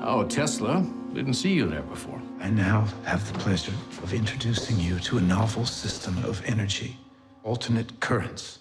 Oh, 0.00 0.24
Tesla. 0.30 0.86
Didn't 1.12 1.34
see 1.34 1.52
you 1.52 1.66
there 1.68 1.82
before. 1.82 2.22
I 2.38 2.50
now 2.50 2.86
have 3.04 3.26
the 3.32 3.36
pleasure 3.40 3.72
of 4.00 4.14
introducing 4.14 4.78
you 4.78 5.00
to 5.00 5.18
a 5.18 5.20
novel 5.20 5.66
system 5.66 6.16
of 6.24 6.40
energy, 6.46 6.96
alternate 7.42 7.98
currents. 7.98 8.60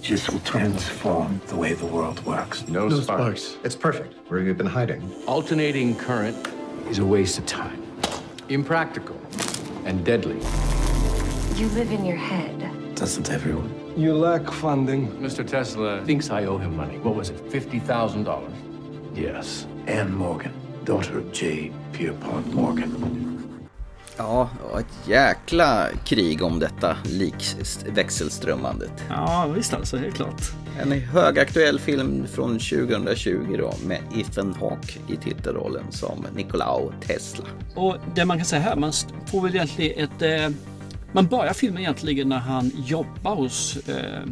This 0.00 0.30
will 0.30 0.44
transform 0.44 1.40
the 1.48 1.56
way 1.56 1.72
the 1.72 1.86
world 1.86 2.24
works. 2.24 2.68
No, 2.68 2.88
sparks. 2.88 3.56
It's 3.64 3.74
perfect. 3.74 4.14
Where 4.30 4.38
have 4.38 4.46
you 4.46 4.54
been 4.54 4.64
hiding? 4.64 5.12
Alternating 5.26 5.96
current 5.96 6.36
is 6.88 7.00
a 7.00 7.04
waste 7.04 7.36
of 7.38 7.46
time. 7.46 7.82
Impractical 8.48 9.21
and 9.84 10.04
deadly. 10.04 10.38
You 11.56 11.68
live 11.70 11.92
in 11.92 12.04
your 12.04 12.16
head. 12.16 12.94
Doesn't 12.94 13.30
everyone? 13.30 13.70
You 13.96 14.14
lack 14.14 14.50
funding. 14.50 15.08
Mr. 15.20 15.46
Tesla 15.46 16.02
thinks 16.04 16.30
I 16.30 16.44
owe 16.44 16.58
him 16.58 16.76
money. 16.76 16.98
What 16.98 17.14
was 17.14 17.30
it, 17.30 17.36
$50,000? 17.50 18.52
Yes. 19.14 19.66
Anne 19.86 20.14
Morgan, 20.14 20.52
daughter 20.84 21.18
of 21.18 21.32
J. 21.32 21.72
Pierpont 21.92 22.54
Morgan. 22.54 23.68
Ja, 24.16 24.48
och 24.61 24.61
ett 24.82 25.08
jäkla 25.08 25.88
krig 26.04 26.42
om 26.42 26.58
detta 26.58 26.96
likväxelströmmandet. 27.04 28.92
Ja, 29.08 29.46
visst 29.54 29.74
alltså, 29.74 29.96
helt 29.96 30.14
klart. 30.14 30.42
En 30.80 30.92
högaktuell 30.92 31.78
film 31.78 32.26
från 32.26 32.58
2020 32.58 33.56
då 33.58 33.74
med 33.86 34.00
Ethan 34.16 34.54
Hawke 34.60 34.98
i 35.08 35.16
titelrollen 35.16 35.84
som 35.90 36.26
Nikolao 36.34 36.92
Tesla. 37.06 37.44
Och 37.74 37.96
det 38.14 38.24
man 38.24 38.36
kan 38.36 38.46
säga 38.46 38.62
här, 38.62 38.76
man 38.76 38.92
får 39.26 39.40
väl 39.40 39.54
egentligen 39.54 40.04
ett... 40.04 40.22
Eh, 40.22 40.56
man 41.12 41.26
börjar 41.26 41.52
filmen 41.52 41.82
egentligen 41.82 42.28
när 42.28 42.38
han 42.38 42.70
jobbar 42.86 43.34
hos 43.34 43.76
eh, 43.88 44.22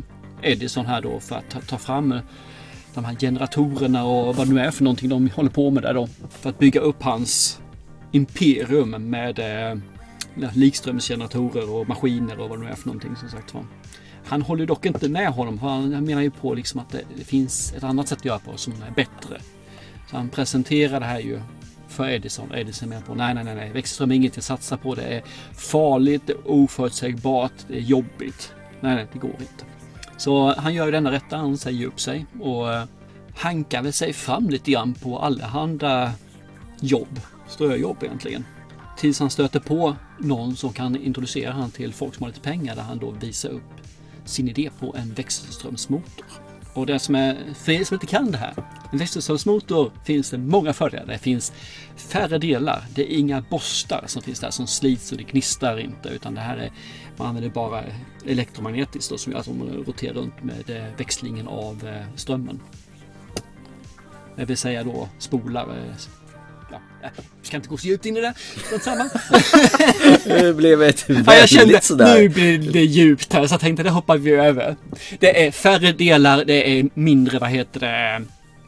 Edison 0.43 0.87
här 0.87 1.03
då 1.03 1.21
för 1.21 1.37
att 1.37 1.51
ta, 1.51 1.61
ta 1.61 1.79
fram 1.79 2.15
de 2.95 3.05
här 3.05 3.15
generatorerna 3.15 4.05
och 4.05 4.37
vad 4.37 4.49
det 4.49 4.55
nu 4.55 4.61
är 4.61 4.71
för 4.71 4.85
någonting 4.85 5.09
de 5.09 5.31
håller 5.31 5.51
på 5.51 5.71
med 5.71 5.83
där 5.83 5.95
då. 5.95 6.09
För 6.31 6.51
att 6.51 6.59
bygga 6.59 6.81
upp 6.81 7.03
hans 7.03 7.61
imperium 8.13 8.91
med 8.91 9.39
eh, 9.39 9.79
likströmsgeneratorer 10.53 11.71
och 11.71 11.89
maskiner 11.89 12.41
och 12.41 12.49
vad 12.49 12.59
det 12.59 12.65
nu 12.65 12.71
är 12.71 12.75
för 12.75 12.87
någonting 12.87 13.17
som 13.17 13.29
sagt 13.29 13.55
var. 13.55 13.65
Han 14.25 14.43
håller 14.43 14.67
dock 14.67 14.87
inte 14.87 15.09
med 15.09 15.29
honom. 15.29 15.59
Han 15.59 16.05
menar 16.05 16.23
ju 16.23 16.31
på 16.31 16.55
liksom 16.55 16.81
att 16.81 16.91
det, 16.91 17.03
det 17.17 17.25
finns 17.25 17.73
ett 17.73 17.85
annat 17.85 18.09
sätt 18.09 18.19
att 18.19 18.25
göra 18.25 18.39
på 18.39 18.57
som 18.57 18.73
är 18.73 18.91
bättre. 18.91 19.41
Så 20.11 20.17
han 20.17 20.29
presenterar 20.29 21.01
det 21.01 21.07
här 21.07 21.21
ju 21.21 21.41
för 21.89 22.09
Edison. 22.09 22.55
Edison 22.55 22.89
menar 22.89 23.03
på 23.03 23.15
nej, 23.15 23.35
nej, 23.35 23.45
nej, 23.45 23.55
nej. 23.55 23.71
Växelström 23.73 24.11
är 24.11 24.15
inget 24.15 24.39
att 24.39 24.45
satsa 24.45 24.77
på. 24.77 24.95
Det 24.95 25.03
är 25.03 25.23
farligt, 25.53 26.23
det 26.27 26.33
är 26.33 26.51
oförutsägbart, 26.51 27.53
det 27.69 27.77
är 27.77 27.81
jobbigt. 27.81 28.53
Nej, 28.81 28.95
nej, 28.95 29.07
det 29.13 29.19
går 29.19 29.31
inte. 29.31 29.65
Så 30.17 30.55
han 30.55 30.75
gör 30.75 30.87
ju 30.87 30.93
denna 30.93 31.13
rätta. 31.13 31.37
Han 31.37 31.59
säger 31.59 31.87
upp 31.87 32.01
sig 32.01 32.27
och 32.41 32.73
eh, 32.73 32.85
hankar 33.37 33.83
väl 33.83 33.93
sig 33.93 34.13
fram 34.13 34.49
lite 34.49 34.71
grann 34.71 34.95
på 34.95 35.19
allehanda 35.19 36.13
jobb. 36.81 37.21
Ströjobb 37.49 37.97
egentligen. 38.03 38.45
Tills 39.01 39.21
han 39.21 39.31
stöter 39.31 39.61
på 39.61 39.97
någon 40.19 40.57
som 40.57 40.73
kan 40.73 40.97
introducera 40.97 41.53
han 41.53 41.71
till 41.71 41.93
folk 41.93 42.15
som 42.15 42.23
har 42.23 42.29
lite 42.29 42.41
pengar 42.41 42.77
där 42.77 42.83
han 42.83 42.99
då 42.99 43.11
visar 43.11 43.49
upp 43.49 43.73
sin 44.25 44.49
idé 44.49 44.71
på 44.79 44.97
en 44.97 45.15
växelströmsmotor. 45.15 46.25
Och 46.75 46.87
det 46.87 46.99
som 46.99 47.15
är, 47.15 47.39
för 47.55 47.73
er 47.73 47.85
som 47.85 47.95
inte 47.95 48.07
kan 48.07 48.31
det 48.31 48.39
här, 48.39 48.55
en 48.93 48.99
växelströmsmotor 48.99 49.93
finns 50.05 50.31
det 50.31 50.39
många 50.39 50.73
fördelar. 50.73 51.07
Det 51.07 51.19
finns 51.19 51.53
färre 51.97 52.39
delar, 52.39 52.85
det 52.95 53.13
är 53.13 53.19
inga 53.19 53.45
borstar 53.51 54.05
som 54.07 54.23
finns 54.23 54.41
där 54.41 54.51
som 54.51 54.67
slits 54.67 55.13
och 55.13 55.19
det 55.19 55.25
gnistrar 55.25 55.79
inte 55.79 56.09
utan 56.09 56.35
det 56.35 56.41
här 56.41 56.57
är, 56.57 56.73
man 57.17 57.29
använder 57.29 57.51
bara 57.51 57.85
elektromagnetiskt 58.27 59.11
då, 59.11 59.19
som 59.19 59.33
gör 59.33 59.41
att 59.41 59.47
de 59.47 59.85
roterar 59.87 60.15
runt 60.15 60.43
med 60.43 60.71
eh, 60.71 60.97
växlingen 60.97 61.49
av 61.49 61.87
eh, 61.87 62.07
strömmen. 62.17 62.61
Det 64.37 64.45
vill 64.45 64.57
säga 64.57 64.85
då 64.85 65.09
spolar 65.19 65.69
eh, 65.69 65.95
Ja, 66.73 66.81
jag 67.03 67.13
ska 67.47 67.57
inte 67.57 67.69
gå 67.69 67.77
så 67.77 67.87
djupt 67.87 68.07
in 68.07 68.17
i 68.17 68.21
det. 68.21 68.35
Det 70.25 70.55
blev 70.57 70.83
ett 70.83 71.05
Ja, 71.09 71.15
jag 71.15 71.25
väldigt 71.25 71.51
kände 71.51 71.81
sådär. 71.81 72.15
nu 72.19 72.29
blir 72.29 72.73
det 72.73 72.85
djupt 72.85 73.33
här 73.33 73.47
så 73.47 73.55
jag 73.55 73.61
tänkte 73.61 73.83
det 73.83 73.91
hoppar 73.91 74.19
vi 74.19 74.31
över. 74.31 74.77
Det 75.19 75.47
är 75.47 75.51
färre 75.51 75.93
delar, 75.93 76.45
det 76.45 76.79
är 76.79 76.89
mindre, 76.95 77.39
vad 77.39 77.51
heter 77.51 77.81
det, 77.81 78.23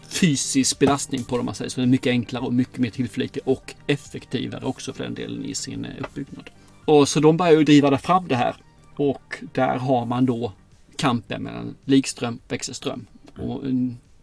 fysisk 0.09 0.79
belastning 0.79 1.25
på 1.25 1.37
dem 1.37 1.47
man 1.47 1.55
säger. 1.55 1.69
Så 1.71 1.81
det 1.81 1.85
är 1.85 1.89
mycket 1.89 2.11
enklare 2.11 2.45
och 2.45 2.53
mycket 2.55 2.79
mer 2.79 2.91
tillförlitlig 2.91 3.43
och 3.49 3.75
effektivare 3.87 4.65
också 4.65 4.93
för 4.93 5.05
den 5.05 5.15
delen 5.15 5.45
i 5.45 5.55
sin 5.55 5.85
eh, 5.85 5.91
uppbyggnad. 6.01 6.51
Och 6.85 7.09
så 7.09 7.21
de 7.21 7.37
börjar 7.37 7.53
ju 7.53 7.65
driva 7.65 7.99
fram 7.99 8.29
det 8.29 8.37
här. 8.37 8.55
Och 8.97 9.37
där 9.53 9.77
har 9.77 10.07
man 10.07 10.27
då 10.27 10.53
kampen 10.97 11.43
mellan 11.43 11.75
likström 11.85 12.39
växelström. 12.49 13.07
Och 13.39 13.63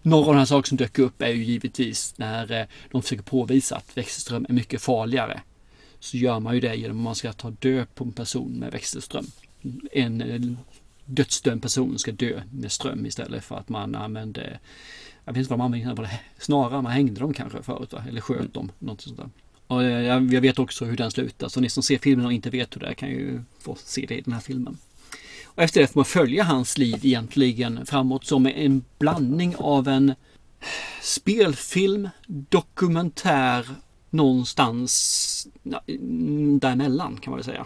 några 0.01 0.27
av 0.27 0.33
de 0.33 0.39
här 0.39 0.45
sakerna 0.45 0.67
som 0.67 0.77
dök 0.77 0.99
upp 0.99 1.21
är 1.21 1.29
ju 1.29 1.43
givetvis 1.43 2.13
när 2.17 2.51
eh, 2.51 2.65
de 2.91 3.01
försöker 3.01 3.23
påvisa 3.23 3.75
att 3.75 3.97
växelström 3.97 4.45
är 4.49 4.53
mycket 4.53 4.81
farligare. 4.81 5.41
Så 5.99 6.17
gör 6.17 6.39
man 6.39 6.53
ju 6.53 6.59
det 6.59 6.75
genom 6.75 6.97
att 6.97 7.03
man 7.03 7.15
ska 7.15 7.33
ta 7.33 7.49
död 7.49 7.95
på 7.95 8.03
en 8.03 8.11
person 8.11 8.51
med 8.51 8.71
växelström. 8.71 9.25
En 9.91 10.21
eh, 10.21 10.41
dödsdömd 11.05 11.61
person 11.61 11.99
ska 11.99 12.11
dö 12.11 12.41
med 12.51 12.71
ström 12.71 13.05
istället 13.05 13.43
för 13.43 13.55
att 13.55 13.69
man 13.69 13.95
använder 13.95 14.59
jag 15.25 15.33
vet 15.33 15.39
inte 15.39 15.49
vad 15.49 15.59
man 15.59 15.71
det 15.95 16.19
snarare 16.37 16.81
man 16.81 16.91
hängde 16.91 17.19
dem 17.19 17.33
kanske 17.33 17.63
förut 17.63 17.93
va? 17.93 18.03
eller 18.07 18.21
sköt 18.21 18.53
dem. 18.53 18.71
Något 18.79 19.01
sånt 19.01 19.17
där. 19.17 19.29
Och 19.67 19.83
eh, 19.83 20.01
jag, 20.01 20.33
jag 20.33 20.41
vet 20.41 20.59
också 20.59 20.85
hur 20.85 20.97
den 20.97 21.11
slutar 21.11 21.49
så 21.49 21.59
ni 21.59 21.69
som 21.69 21.83
ser 21.83 21.97
filmen 21.97 22.25
och 22.25 22.33
inte 22.33 22.49
vet 22.49 22.75
hur 22.75 22.81
det 22.81 22.87
är 22.87 22.93
kan 22.93 23.09
ju 23.09 23.41
få 23.59 23.77
se 23.83 24.05
det 24.07 24.17
i 24.17 24.21
den 24.21 24.33
här 24.33 24.41
filmen. 24.41 24.77
Och 25.59 25.63
efter 25.63 25.81
det 25.81 25.87
får 25.87 25.99
man 25.99 26.05
följa 26.05 26.43
hans 26.43 26.77
liv 26.77 26.99
egentligen 27.03 27.85
framåt 27.85 28.25
som 28.25 28.45
en 28.45 28.83
blandning 28.99 29.55
av 29.57 29.87
en 29.87 30.13
spelfilm, 31.01 32.09
dokumentär, 32.27 33.65
någonstans 34.09 35.47
ja, 35.63 35.81
däremellan 36.61 37.17
kan 37.17 37.31
man 37.31 37.37
väl 37.37 37.45
säga. 37.45 37.65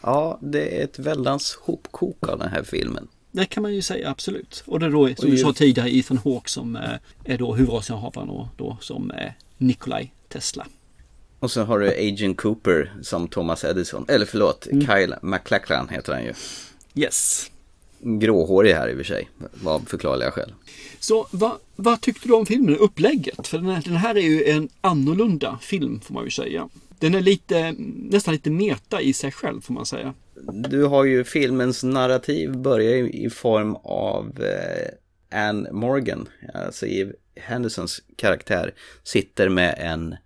Ja, 0.00 0.38
det 0.42 0.80
är 0.80 0.84
ett 0.84 0.98
väldans 0.98 1.58
hopkok 1.62 2.28
av 2.28 2.38
den 2.38 2.48
här 2.48 2.62
filmen. 2.62 3.08
Det 3.30 3.46
kan 3.46 3.62
man 3.62 3.74
ju 3.74 3.82
säga 3.82 4.10
absolut. 4.10 4.62
Och 4.66 4.80
det 4.80 4.86
är 4.86 4.90
då 4.90 5.14
som 5.14 5.30
du 5.30 5.38
sa 5.38 5.52
tidigare 5.52 5.96
Ethan 5.96 6.18
Hawke 6.18 6.50
som 6.50 6.76
eh, 6.76 6.82
är 7.24 7.38
då 7.38 7.54
huvudrollsinnehavaren 7.54 8.30
och 8.30 8.46
då 8.56 8.76
som 8.80 9.10
eh, 9.10 9.32
Nikolaj 9.58 10.14
Tesla. 10.28 10.66
Och 11.38 11.50
så 11.50 11.62
har 11.62 11.78
du 11.78 11.88
Agent 11.88 12.36
Cooper 12.36 12.92
som 13.02 13.28
Thomas 13.28 13.64
Edison. 13.64 14.04
Eller 14.08 14.26
förlåt, 14.26 14.66
Mm. 14.66 14.86
Kyle 14.86 15.14
MacLachlan 15.22 15.88
heter 15.88 16.12
han 16.12 16.24
ju. 16.24 16.32
Yes. 16.94 17.50
Gråhårig 18.00 18.72
här 18.72 18.88
i 18.88 18.92
och 18.92 18.96
för 18.96 19.04
sig, 19.04 19.28
av 19.64 19.80
förklarliga 19.80 20.30
skäl. 20.30 20.54
Så 21.00 21.26
vad, 21.30 21.52
vad 21.76 22.00
tyckte 22.00 22.28
du 22.28 22.34
om 22.34 22.46
filmen, 22.46 22.76
upplägget? 22.76 23.46
För 23.46 23.58
den 23.58 23.66
här, 23.66 23.82
den 23.84 23.96
här 23.96 24.14
är 24.14 24.20
ju 24.20 24.44
en 24.44 24.68
annorlunda 24.80 25.58
film 25.62 26.00
får 26.00 26.14
man 26.14 26.24
ju 26.24 26.30
säga. 26.30 26.68
Den 26.98 27.14
är 27.14 27.20
lite, 27.20 27.74
nästan 27.96 28.34
lite 28.34 28.50
meta 28.50 29.00
i 29.00 29.12
sig 29.12 29.32
själv 29.32 29.60
får 29.60 29.74
man 29.74 29.86
säga. 29.86 30.14
Du 30.68 30.84
har 30.84 31.04
ju 31.04 31.24
filmens 31.24 31.82
narrativ 31.82 32.56
börjar 32.56 32.96
ju 32.96 33.10
i 33.10 33.30
form 33.30 33.76
av 33.82 34.40
eh, 34.40 35.48
Anne 35.48 35.72
Morgan, 35.72 36.28
alltså 36.54 36.86
Eve 36.86 37.12
Hendersons 37.36 38.02
karaktär, 38.16 38.74
sitter 39.02 39.48
med 39.48 39.74
en 39.78 40.16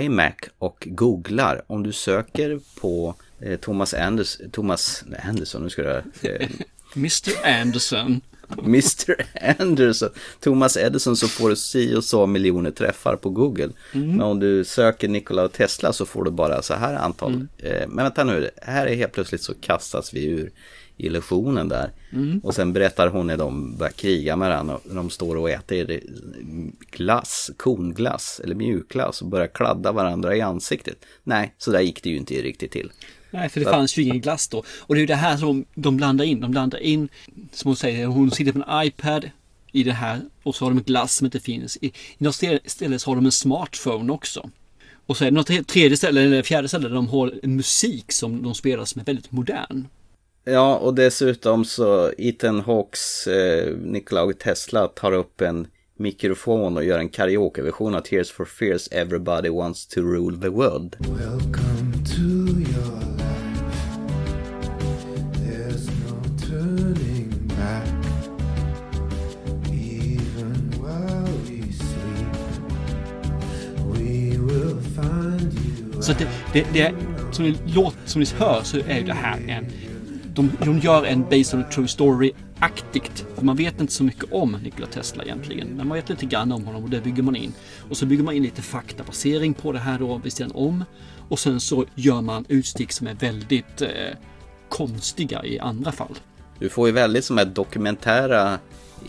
iMac 0.00 0.34
och 0.58 0.88
googlar. 0.90 1.62
Om 1.66 1.82
du 1.82 1.92
söker 1.92 2.60
på 2.80 3.14
Thomas 3.60 3.94
Anders, 3.94 4.38
Thomas 4.52 5.04
nej, 5.06 5.20
Anderson, 5.28 5.62
nu 5.62 5.70
ska 5.70 5.82
jag 5.82 5.96
eh, 5.96 6.48
Mr 6.96 7.46
Anderson. 7.60 8.20
Mr 8.58 9.26
Anderson, 9.58 10.08
Thomas 10.40 10.76
Edison 10.76 11.16
så 11.16 11.28
får 11.28 11.48
du 11.48 11.56
si 11.56 11.94
och 11.94 12.04
så 12.04 12.26
miljoner 12.26 12.70
träffar 12.70 13.16
på 13.16 13.30
Google. 13.30 13.70
Mm. 13.92 14.10
Men 14.10 14.20
om 14.20 14.40
du 14.40 14.64
söker 14.64 15.08
Nikola 15.08 15.48
Tesla 15.48 15.92
så 15.92 16.06
får 16.06 16.24
du 16.24 16.30
bara 16.30 16.62
så 16.62 16.74
här 16.74 16.94
antal. 16.94 17.32
Mm. 17.32 17.48
Eh, 17.58 17.88
Men 17.88 18.04
vänta 18.04 18.24
nu, 18.24 18.50
här 18.62 18.86
är 18.86 18.94
helt 18.94 19.12
plötsligt 19.12 19.42
så 19.42 19.54
kastas 19.54 20.14
vi 20.14 20.24
ur 20.24 20.50
illusionen 20.96 21.68
där. 21.68 21.90
Mm. 22.12 22.40
Och 22.44 22.54
sen 22.54 22.72
berättar 22.72 23.08
hon 23.08 23.26
när 23.26 23.36
de 23.36 23.76
börjar 23.76 23.92
kriga 23.92 24.36
med 24.36 24.48
varandra. 24.48 24.78
De 24.84 25.10
står 25.10 25.36
och 25.36 25.50
äter 25.50 26.00
glass, 26.90 27.50
konglass 27.56 28.40
eller 28.44 28.54
mjukglass 28.54 29.22
och 29.22 29.28
börjar 29.28 29.46
kladda 29.46 29.92
varandra 29.92 30.36
i 30.36 30.40
ansiktet. 30.40 30.96
Nej, 31.22 31.54
så 31.58 31.70
där 31.70 31.80
gick 31.80 32.02
det 32.02 32.10
ju 32.10 32.16
inte 32.16 32.34
riktigt 32.34 32.70
till. 32.70 32.92
Nej, 33.34 33.48
för 33.48 33.60
det 33.60 33.66
fanns 33.66 33.96
ju 33.98 34.02
ingen 34.02 34.20
glass 34.20 34.48
då. 34.48 34.64
Och 34.80 34.94
det 34.94 34.98
är 34.98 35.00
ju 35.00 35.06
det 35.06 35.14
här 35.14 35.36
som 35.36 35.64
de 35.74 35.96
blandar 35.96 36.24
in. 36.24 36.40
De 36.40 36.50
blandar 36.50 36.78
in, 36.78 37.08
som 37.52 37.68
hon 37.68 37.76
säger, 37.76 38.06
hon 38.06 38.30
sitter 38.30 38.52
på 38.52 38.58
en 38.58 38.86
iPad 38.86 39.30
i 39.72 39.82
det 39.82 39.92
här 39.92 40.20
och 40.42 40.54
så 40.54 40.64
har 40.64 40.70
de 40.70 40.78
ett 40.78 40.86
glass 40.86 41.14
som 41.14 41.24
inte 41.24 41.40
finns. 41.40 41.76
I, 41.80 41.86
i 41.86 41.92
något 42.18 42.34
ställe 42.64 42.98
så 42.98 43.10
har 43.10 43.16
de 43.16 43.24
en 43.24 43.32
smartphone 43.32 44.12
också. 44.12 44.50
Och 45.06 45.16
så 45.16 45.24
är 45.24 45.30
det 45.30 45.34
något 45.34 45.46
tre- 45.46 45.64
tredje 45.64 45.96
ställe 45.96 46.22
eller 46.22 46.42
fjärde 46.42 46.68
ställe 46.68 46.88
där 46.88 46.94
de 46.94 47.08
har 47.08 47.34
en 47.42 47.56
musik 47.56 48.12
som 48.12 48.42
de 48.42 48.54
spelar 48.54 48.84
som 48.84 49.00
är 49.00 49.04
väldigt 49.04 49.32
modern. 49.32 49.86
Ja, 50.44 50.76
och 50.76 50.94
dessutom 50.94 51.64
så 51.64 52.12
Ethan 52.18 52.60
Hawks 52.60 53.26
eh, 53.26 53.76
Nikola 53.76 54.32
Tesla 54.32 54.88
tar 54.88 55.12
upp 55.12 55.40
en 55.40 55.66
mikrofon 55.96 56.76
och 56.76 56.84
gör 56.84 56.98
en 56.98 57.08
karaokeversion 57.08 57.94
av 57.94 58.00
Tears 58.00 58.30
for 58.30 58.44
Fears 58.44 58.88
Everybody 58.88 59.48
Wants 59.48 59.86
to 59.86 60.00
Rule 60.00 60.40
the 60.40 60.48
World. 60.48 60.96
Welcome 61.00 61.92
to 62.04 62.63
Så 76.00 76.12
det, 76.12 76.28
det, 76.52 76.66
det 76.72 76.94
som, 77.32 77.44
ni 77.44 77.56
låt, 77.66 77.96
som 78.04 78.20
ni 78.20 78.26
hör 78.38 78.62
så 78.62 78.78
är 78.78 78.98
ju 78.98 79.04
det 79.04 79.12
här 79.12 79.40
en... 79.48 79.66
De, 80.34 80.50
de 80.64 80.78
gör 80.78 81.04
en 81.04 81.22
Based 81.22 81.54
on 81.54 81.60
a 81.60 81.66
True 81.72 81.86
Story-aktigt. 81.86 83.24
För 83.34 83.44
man 83.44 83.56
vet 83.56 83.80
inte 83.80 83.92
så 83.92 84.04
mycket 84.04 84.32
om 84.32 84.52
Nikola 84.62 84.86
Tesla 84.86 85.24
egentligen. 85.24 85.68
Men 85.68 85.88
man 85.88 85.96
vet 85.96 86.08
lite 86.08 86.26
grann 86.26 86.52
om 86.52 86.64
honom 86.64 86.84
och 86.84 86.90
det 86.90 87.00
bygger 87.00 87.22
man 87.22 87.36
in. 87.36 87.52
Och 87.90 87.96
så 87.96 88.06
bygger 88.06 88.24
man 88.24 88.34
in 88.34 88.42
lite 88.42 88.62
faktabasering 88.62 89.54
på 89.54 89.72
det 89.72 89.78
här 89.78 89.98
då 89.98 90.18
vid 90.18 90.32
sidan 90.32 90.52
om. 90.54 90.84
Och 91.28 91.38
sen 91.38 91.60
så 91.60 91.84
gör 91.94 92.20
man 92.20 92.44
utstick 92.48 92.92
som 92.92 93.06
är 93.06 93.14
väldigt 93.14 93.82
eh, 93.82 93.88
konstiga 94.68 95.44
i 95.44 95.58
andra 95.58 95.92
fall. 95.92 96.14
Du 96.58 96.68
får 96.68 96.88
ju 96.88 96.92
väldigt 96.92 97.24
som 97.24 97.38
här 97.38 97.44
dokumentära 97.44 98.58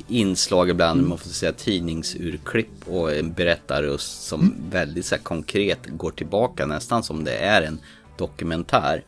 inslag 0.07 0.69
ibland, 0.69 0.99
mm. 0.99 1.09
man 1.09 1.17
får 1.17 1.29
säga 1.29 1.51
tidningsurklipp 1.51 2.87
och 2.87 3.15
en 3.15 3.33
berättarröst 3.33 4.23
som 4.23 4.41
mm. 4.41 4.55
väldigt 4.69 5.05
så 5.05 5.15
här, 5.15 5.21
konkret 5.21 5.79
går 5.85 6.11
tillbaka 6.11 6.65
nästan 6.65 7.03
som 7.03 7.23
det 7.23 7.37
är 7.37 7.61
en 7.61 7.79
dokumentär. 8.17 9.03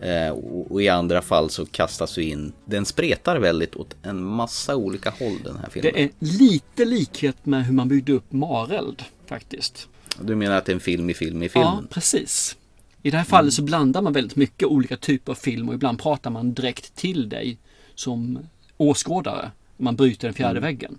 Eh, 0.00 0.30
och, 0.30 0.72
och, 0.72 0.82
i 0.82 0.88
andra 0.88 1.22
fall 1.22 1.50
så 1.50 1.66
kastas 1.66 2.14
du 2.14 2.22
in, 2.22 2.52
den 2.64 2.86
spretar 2.86 3.38
väldigt 3.38 3.76
åt 3.76 3.96
en 4.02 4.24
massa 4.24 4.76
olika 4.76 5.10
håll 5.10 5.38
den 5.44 5.56
här 5.56 5.68
filmen. 5.70 5.92
Det 5.94 6.02
är 6.02 6.10
lite 6.18 6.84
likhet 6.84 7.46
med 7.46 7.66
hur 7.66 7.74
man 7.74 7.88
byggde 7.88 8.12
upp 8.12 8.32
Mareld 8.32 9.02
faktiskt. 9.26 9.88
Du 10.20 10.34
menar 10.34 10.56
att 10.56 10.64
det 10.64 10.72
är 10.72 10.74
en 10.74 10.80
film 10.80 11.10
i 11.10 11.14
film 11.14 11.42
i 11.42 11.48
film? 11.48 11.64
Ja, 11.64 11.82
precis. 11.90 12.56
I 13.02 13.10
det 13.10 13.16
här 13.16 13.24
fallet 13.24 13.54
så 13.54 13.62
blandar 13.62 14.02
man 14.02 14.12
väldigt 14.12 14.36
mycket 14.36 14.68
olika 14.68 14.96
typer 14.96 15.32
av 15.32 15.36
film 15.36 15.68
och 15.68 15.74
ibland 15.74 16.02
pratar 16.02 16.30
man 16.30 16.54
direkt 16.54 16.94
till 16.94 17.28
dig 17.28 17.58
som 17.94 18.38
åskådare. 18.76 19.50
Man 19.78 19.96
bryter 19.96 20.28
den 20.28 20.34
fjärde 20.34 20.58
mm. 20.58 20.62
väggen. 20.62 20.98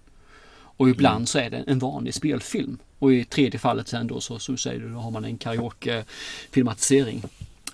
Och 0.53 0.89
ibland 0.89 1.15
mm. 1.15 1.25
så 1.25 1.39
är 1.39 1.49
det 1.49 1.57
en 1.67 1.79
vanlig 1.79 2.13
spelfilm. 2.13 2.77
Och 2.99 3.13
i 3.13 3.25
tredje 3.25 3.59
fallet 3.59 3.87
sen 3.87 4.07
då 4.07 4.21
så, 4.21 4.39
så 4.39 4.57
säger 4.57 4.79
du, 4.79 4.89
då 4.89 4.99
har 4.99 5.11
man 5.11 5.25
en 5.25 5.37
karaoke-filmatisering. 5.37 7.23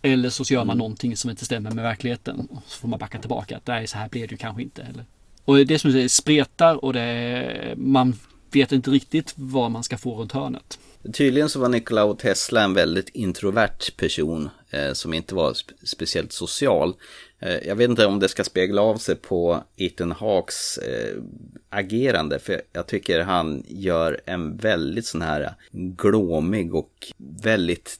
Eller 0.01 0.29
så 0.29 0.43
gör 0.43 0.59
man 0.59 0.69
mm. 0.69 0.77
någonting 0.77 1.17
som 1.17 1.29
inte 1.29 1.45
stämmer 1.45 1.71
med 1.71 1.83
verkligheten. 1.83 2.47
Och 2.51 2.63
så 2.67 2.79
får 2.79 2.87
man 2.87 2.99
backa 2.99 3.19
tillbaka. 3.19 3.57
Att 3.57 3.67
nej, 3.67 3.87
så 3.87 3.97
här 3.97 4.09
blev 4.09 4.27
det 4.27 4.31
ju 4.31 4.37
kanske 4.37 4.61
inte. 4.61 4.81
Eller. 4.81 5.05
Och 5.45 5.65
det 5.65 5.79
som 5.79 5.89
du 5.89 5.93
säger 5.93 6.09
spretar 6.09 6.85
och 6.85 6.93
det, 6.93 7.73
man 7.77 8.15
vet 8.51 8.71
inte 8.71 8.91
riktigt 8.91 9.33
vad 9.35 9.71
man 9.71 9.83
ska 9.83 9.97
få 9.97 10.21
runt 10.21 10.31
hörnet. 10.31 10.79
Tydligen 11.13 11.49
så 11.49 11.59
var 11.59 11.69
Nikola 11.69 12.13
Tesla 12.13 12.63
en 12.63 12.73
väldigt 12.73 13.09
introvert 13.09 13.97
person 13.97 14.49
eh, 14.69 14.93
som 14.93 15.13
inte 15.13 15.35
var 15.35 15.53
spe 15.53 15.73
speciellt 15.83 16.33
social. 16.33 16.93
Eh, 17.39 17.67
jag 17.67 17.75
vet 17.75 17.89
inte 17.89 18.05
om 18.05 18.19
det 18.19 18.29
ska 18.29 18.43
spegla 18.43 18.81
av 18.81 18.97
sig 18.97 19.15
på 19.15 19.63
Ethan 19.75 20.11
Hawks 20.11 20.77
eh, 20.77 21.21
agerande. 21.69 22.39
För 22.39 22.61
jag 22.73 22.87
tycker 22.87 23.19
han 23.19 23.63
gör 23.67 24.21
en 24.25 24.57
väldigt 24.57 25.05
sån 25.05 25.21
här 25.21 25.53
glåmig 25.71 26.75
och 26.75 27.13
väldigt 27.17 27.99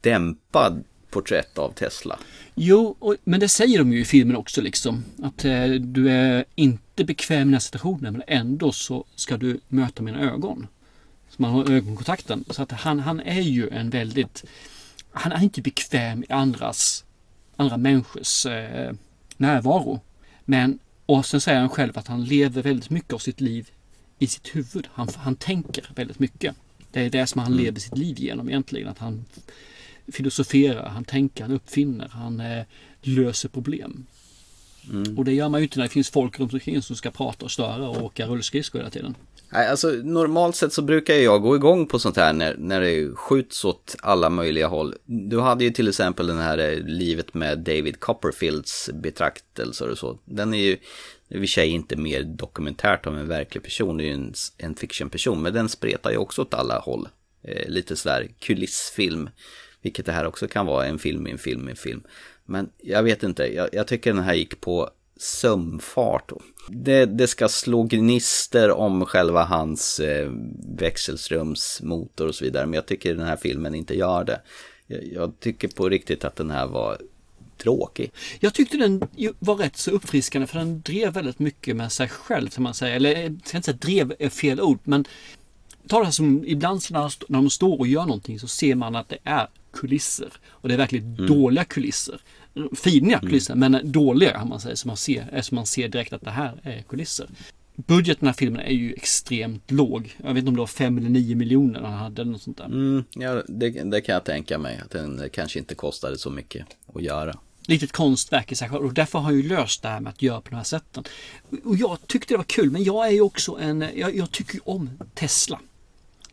dämpad 0.00 0.84
porträtt 1.10 1.58
av 1.58 1.72
Tesla. 1.72 2.18
Jo, 2.54 2.96
och, 2.98 3.16
men 3.24 3.40
det 3.40 3.48
säger 3.48 3.78
de 3.78 3.92
ju 3.92 4.00
i 4.00 4.04
filmen 4.04 4.36
också 4.36 4.60
liksom. 4.60 5.04
Att 5.22 5.44
eh, 5.44 5.66
du 5.66 6.10
är 6.10 6.44
inte 6.54 7.04
bekväm 7.04 7.40
i 7.40 7.44
den 7.44 7.52
här 7.52 7.60
situationen 7.60 8.12
men 8.12 8.22
ändå 8.26 8.72
så 8.72 9.04
ska 9.14 9.36
du 9.36 9.60
möta 9.68 10.02
mina 10.02 10.20
ögon. 10.20 10.66
Så 11.28 11.42
man 11.42 11.50
har 11.50 11.70
ögonkontakten. 11.70 12.44
Så 12.50 12.62
att 12.62 12.72
han, 12.72 13.00
han 13.00 13.20
är 13.20 13.40
ju 13.40 13.68
en 13.68 13.90
väldigt... 13.90 14.44
Han 15.12 15.32
är 15.32 15.42
inte 15.42 15.62
bekväm 15.62 16.24
i 16.28 16.32
andras, 16.32 17.04
andra 17.60 17.76
människors 17.76 18.46
eh, 18.46 18.92
närvaro. 19.36 20.00
Men, 20.44 20.78
och 21.06 21.26
sen 21.26 21.40
säger 21.40 21.60
han 21.60 21.68
själv 21.68 21.98
att 21.98 22.06
han 22.06 22.24
lever 22.24 22.62
väldigt 22.62 22.90
mycket 22.90 23.12
av 23.12 23.18
sitt 23.18 23.40
liv 23.40 23.70
i 24.18 24.26
sitt 24.26 24.56
huvud. 24.56 24.88
Han, 24.92 25.08
han 25.16 25.36
tänker 25.36 25.90
väldigt 25.94 26.18
mycket. 26.18 26.56
Det 26.90 27.00
är 27.00 27.10
det 27.10 27.26
som 27.26 27.38
han 27.38 27.52
mm. 27.52 27.64
lever 27.64 27.80
sitt 27.80 27.98
liv 27.98 28.20
genom 28.20 28.48
egentligen. 28.48 28.88
Att 28.88 28.98
han 28.98 29.24
filosoferar, 30.12 30.88
han 30.88 31.04
tänker, 31.04 31.44
han 31.44 31.52
uppfinner, 31.52 32.08
han 32.08 32.40
eh, 32.40 32.64
löser 33.02 33.48
problem. 33.48 34.06
Mm. 34.92 35.18
Och 35.18 35.24
det 35.24 35.32
gör 35.32 35.48
man 35.48 35.60
ju 35.60 35.64
inte 35.64 35.78
när 35.78 35.84
det 35.84 35.92
finns 35.92 36.10
folk 36.10 36.40
runt 36.40 36.52
omkring 36.52 36.82
som 36.82 36.96
ska 36.96 37.10
prata 37.10 37.44
och 37.44 37.50
störa 37.50 37.88
och 37.88 38.02
åka 38.02 38.26
rullskridskor 38.26 38.78
hela 38.78 38.90
tiden. 38.90 39.14
Nej, 39.52 39.68
alltså 39.68 39.88
normalt 39.88 40.56
sett 40.56 40.72
så 40.72 40.82
brukar 40.82 41.14
jag 41.14 41.42
gå 41.42 41.56
igång 41.56 41.86
på 41.86 41.98
sånt 41.98 42.16
här 42.16 42.32
när, 42.32 42.56
när 42.58 42.80
det 42.80 43.14
skjuts 43.14 43.64
åt 43.64 43.96
alla 44.02 44.30
möjliga 44.30 44.66
håll. 44.66 44.94
Du 45.04 45.40
hade 45.40 45.64
ju 45.64 45.70
till 45.70 45.88
exempel 45.88 46.26
den 46.26 46.38
här 46.38 46.58
eh, 46.58 46.78
livet 46.78 47.34
med 47.34 47.58
David 47.58 48.00
Copperfields 48.00 48.90
betraktelser 48.94 49.90
och 49.90 49.98
så. 49.98 50.18
Den 50.24 50.54
är 50.54 50.58
ju 50.58 50.72
i 51.28 51.36
och 51.36 51.40
för 51.40 51.46
sig 51.46 51.68
inte 51.68 51.96
mer 51.96 52.22
dokumentärt 52.22 53.06
om 53.06 53.16
en 53.16 53.28
verklig 53.28 53.62
person, 53.62 53.96
det 53.96 54.04
är 54.04 54.06
ju 54.06 54.12
en, 54.14 54.34
en 54.58 54.74
fiction-person, 54.74 55.42
men 55.42 55.52
den 55.52 55.68
spretar 55.68 56.10
ju 56.10 56.16
också 56.16 56.42
åt 56.42 56.54
alla 56.54 56.78
håll. 56.78 57.08
Eh, 57.42 57.68
lite 57.68 57.96
sådär 57.96 58.28
kulissfilm. 58.40 59.30
Vilket 59.82 60.06
det 60.06 60.12
här 60.12 60.26
också 60.26 60.48
kan 60.48 60.66
vara, 60.66 60.86
en 60.86 60.98
film 60.98 61.26
i 61.26 61.30
en 61.30 61.38
film 61.38 61.68
i 61.68 61.70
en 61.70 61.76
film. 61.76 62.02
Men 62.44 62.70
jag 62.78 63.02
vet 63.02 63.22
inte, 63.22 63.54
jag, 63.54 63.68
jag 63.72 63.86
tycker 63.86 64.14
den 64.14 64.24
här 64.24 64.34
gick 64.34 64.60
på 64.60 64.90
sömfart. 65.22 66.32
Det, 66.68 67.06
det 67.06 67.26
ska 67.26 67.48
slå 67.48 67.82
gnister 67.82 68.70
om 68.70 69.06
själva 69.06 69.44
hans 69.44 70.00
eh, 70.00 70.30
växelströmsmotor 70.78 72.26
och 72.26 72.34
så 72.34 72.44
vidare. 72.44 72.66
Men 72.66 72.74
jag 72.74 72.86
tycker 72.86 73.14
den 73.14 73.26
här 73.26 73.36
filmen 73.36 73.74
inte 73.74 73.96
gör 73.96 74.24
det. 74.24 74.40
Jag, 74.86 75.04
jag 75.12 75.40
tycker 75.40 75.68
på 75.68 75.88
riktigt 75.88 76.24
att 76.24 76.36
den 76.36 76.50
här 76.50 76.66
var 76.66 76.98
tråkig. 77.58 78.12
Jag 78.40 78.54
tyckte 78.54 78.76
den 78.76 79.00
var 79.38 79.56
rätt 79.56 79.76
så 79.76 79.90
uppfriskande 79.90 80.46
för 80.46 80.58
den 80.58 80.80
drev 80.80 81.12
väldigt 81.12 81.38
mycket 81.38 81.76
med 81.76 81.92
sig 81.92 82.08
själv 82.08 82.48
kan 82.48 82.62
man 82.62 82.74
säga. 82.74 82.94
Eller 82.94 83.22
jag 83.22 83.40
ska 83.44 83.56
inte 83.56 83.66
säga 83.66 83.76
drev 83.76 84.14
är 84.18 84.28
fel 84.28 84.60
ord 84.60 84.78
men 84.84 85.04
ta 85.88 86.04
det 86.04 86.12
som 86.12 86.44
ibland 86.46 86.82
när 86.90 87.12
de 87.28 87.50
står 87.50 87.78
och 87.78 87.86
gör 87.86 88.06
någonting 88.06 88.40
så 88.40 88.48
ser 88.48 88.74
man 88.74 88.96
att 88.96 89.08
det 89.08 89.18
är 89.24 89.48
kulisser. 89.72 90.32
Och 90.48 90.68
det 90.68 90.74
är 90.74 90.78
verkligen 90.78 91.14
mm. 91.14 91.26
dåliga 91.26 91.64
kulisser. 91.64 92.20
Fina 92.72 93.18
kulisser 93.20 93.54
mm. 93.54 93.72
men 93.72 93.92
dåliga 93.92 94.42
om 94.42 94.48
man 94.48 94.60
säger. 94.60 94.76
Så 94.76 94.88
man, 94.88 94.96
ser, 94.96 95.42
så 95.42 95.54
man 95.54 95.66
ser 95.66 95.88
direkt 95.88 96.12
att 96.12 96.22
det 96.22 96.30
här 96.30 96.60
är 96.62 96.82
kulisser. 96.82 97.26
Budgeten 97.86 98.20
den 98.20 98.26
här 98.26 98.34
filmen 98.34 98.60
är 98.60 98.72
ju 98.72 98.92
extremt 98.92 99.70
låg. 99.70 100.16
Jag 100.22 100.28
vet 100.28 100.38
inte 100.38 100.48
om 100.48 100.54
det 100.54 100.60
var 100.60 100.66
5 100.66 100.98
eller 100.98 101.08
9 101.08 101.36
miljoner 101.36 101.80
han 101.80 101.92
hade 101.92 102.22
eller 102.22 102.32
något 102.32 102.42
sånt 102.42 102.56
där. 102.56 102.64
Mm, 102.64 103.04
ja, 103.10 103.42
det, 103.48 103.70
det, 103.70 104.00
kan 104.00 104.12
jag 104.12 104.24
tänka 104.24 104.58
mig. 104.58 104.80
Att 104.84 104.90
den 104.90 105.28
kanske 105.32 105.58
inte 105.58 105.74
kostade 105.74 106.18
så 106.18 106.30
mycket 106.30 106.66
att 106.94 107.02
göra. 107.02 107.38
Litet 107.66 107.92
konstverk 107.92 108.52
i 108.52 108.54
sig 108.54 108.68
själv 108.68 108.84
och 108.84 108.94
därför 108.94 109.18
har 109.18 109.30
jag 109.30 109.40
ju 109.40 109.48
löst 109.48 109.82
det 109.82 109.88
här 109.88 110.00
med 110.00 110.10
att 110.10 110.22
göra 110.22 110.40
på 110.40 110.50
de 110.50 110.56
här 110.56 110.64
sätten. 110.64 111.04
Och 111.64 111.76
jag 111.76 111.98
tyckte 112.06 112.34
det 112.34 112.38
var 112.38 112.44
kul 112.44 112.70
men 112.70 112.84
jag 112.84 113.06
är 113.06 113.10
ju 113.10 113.20
också 113.20 113.58
en, 113.60 113.84
jag, 113.94 114.16
jag 114.16 114.30
tycker 114.30 114.68
om 114.68 114.90
Tesla. 115.14 115.60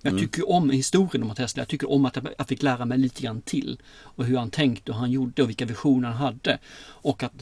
Jag 0.08 0.14
mm. 0.14 0.28
tycker 0.28 0.49
om 0.49 0.70
historien 0.70 1.30
om 1.30 1.36
Tesla. 1.36 1.62
Jag 1.62 1.68
tycker 1.68 1.91
om 1.91 2.05
att 2.05 2.18
jag 2.38 2.47
fick 2.47 2.64
lära 2.64 2.86
mig 2.86 2.97
lite 2.97 3.22
grann 3.22 3.41
till. 3.41 3.80
Och 4.01 4.26
hur 4.26 4.38
han 4.38 4.49
tänkte 4.49 4.91
och 4.91 4.95
hur 4.95 4.99
han 4.99 5.12
gjorde 5.12 5.43
och 5.43 5.49
vilka 5.49 5.66
visioner 5.66 6.08
han 6.08 6.18
hade. 6.18 6.60
Och 6.84 7.24
att 7.24 7.34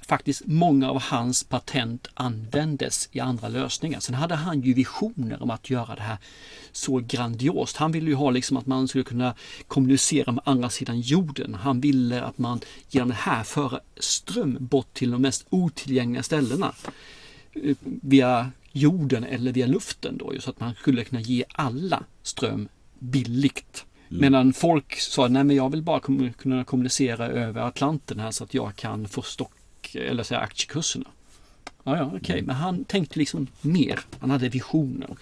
faktiskt 0.00 0.42
många 0.46 0.90
av 0.90 1.02
hans 1.02 1.44
patent 1.44 2.08
användes 2.14 3.08
i 3.12 3.20
andra 3.20 3.48
lösningar. 3.48 4.00
Sen 4.00 4.14
hade 4.14 4.34
han 4.34 4.60
ju 4.60 4.74
visioner 4.74 5.42
om 5.42 5.50
att 5.50 5.70
göra 5.70 5.94
det 5.94 6.02
här 6.02 6.18
så 6.72 6.98
grandiost. 6.98 7.76
Han 7.76 7.92
ville 7.92 8.10
ju 8.10 8.14
ha 8.14 8.30
liksom 8.30 8.56
att 8.56 8.66
man 8.66 8.88
skulle 8.88 9.04
kunna 9.04 9.34
kommunicera 9.68 10.32
med 10.32 10.42
andra 10.46 10.70
sidan 10.70 11.00
jorden. 11.00 11.54
Han 11.54 11.80
ville 11.80 12.22
att 12.22 12.38
man 12.38 12.60
genom 12.90 13.08
det 13.08 13.14
här 13.14 13.44
föra 13.44 13.80
ström 13.96 14.56
bort 14.60 14.94
till 14.94 15.10
de 15.10 15.22
mest 15.22 15.46
otillgängliga 15.50 16.22
ställena 16.22 16.72
eh, 17.52 17.76
via 17.82 18.50
jorden 18.74 19.24
eller 19.24 19.52
via 19.52 19.66
luften 19.66 20.18
då, 20.18 20.32
så 20.40 20.50
att 20.50 20.60
man 20.60 20.74
skulle 20.74 21.04
kunna 21.04 21.20
ge 21.20 21.44
alla 21.52 22.04
ström 22.22 22.68
billigt. 22.98 23.84
Mm. 24.08 24.20
Medan 24.20 24.52
folk 24.52 25.00
sa, 25.00 25.28
nej 25.28 25.44
men 25.44 25.56
jag 25.56 25.70
vill 25.70 25.82
bara 25.82 26.00
kunna 26.36 26.64
kommunicera 26.64 27.28
över 27.28 27.60
Atlanten 27.60 28.18
här 28.18 28.30
så 28.30 28.44
att 28.44 28.54
jag 28.54 28.76
kan 28.76 29.08
få 29.08 29.22
stock, 29.22 29.94
eller 29.94 30.22
säga 30.22 30.40
aktiekurserna. 30.40 31.06
Ja, 31.84 31.96
ja, 31.96 32.04
okej, 32.06 32.18
okay. 32.20 32.36
mm. 32.36 32.46
men 32.46 32.56
han 32.56 32.84
tänkte 32.84 33.18
liksom 33.18 33.46
mer. 33.60 34.00
Han 34.20 34.30
hade 34.30 34.48
visioner. 34.48 35.16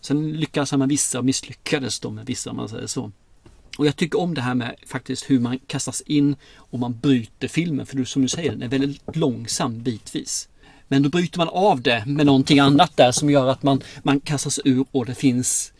Sen 0.00 0.32
lyckades 0.32 0.70
han 0.70 0.80
med 0.80 0.88
vissa 0.88 1.18
och 1.18 1.24
misslyckades 1.24 2.00
då 2.00 2.10
med 2.10 2.26
vissa 2.26 2.50
om 2.50 2.56
man 2.56 2.68
säger 2.68 2.86
så. 2.86 3.12
Och 3.78 3.86
jag 3.86 3.96
tycker 3.96 4.20
om 4.20 4.34
det 4.34 4.40
här 4.40 4.54
med 4.54 4.74
faktiskt 4.86 5.30
hur 5.30 5.40
man 5.40 5.58
kastas 5.58 6.00
in 6.00 6.36
och 6.54 6.78
man 6.78 6.98
bryter 6.98 7.48
filmen. 7.48 7.86
För 7.86 7.96
du, 7.96 8.04
som 8.04 8.22
du 8.22 8.28
säger, 8.28 8.50
den 8.50 8.62
är 8.62 8.68
väldigt 8.68 9.16
långsam 9.16 9.82
bitvis. 9.82 10.48
Men 10.88 11.02
då 11.02 11.08
bryter 11.08 11.38
man 11.38 11.48
av 11.48 11.82
det 11.82 12.04
med 12.06 12.26
någonting 12.26 12.58
annat 12.58 12.96
där 12.96 13.12
som 13.12 13.30
gör 13.30 13.46
att 13.46 13.62
man, 13.62 13.82
man 14.02 14.20
kastas 14.20 14.60
ur 14.64 14.84
och 14.90 15.06
det 15.06 15.14
finns 15.14 15.72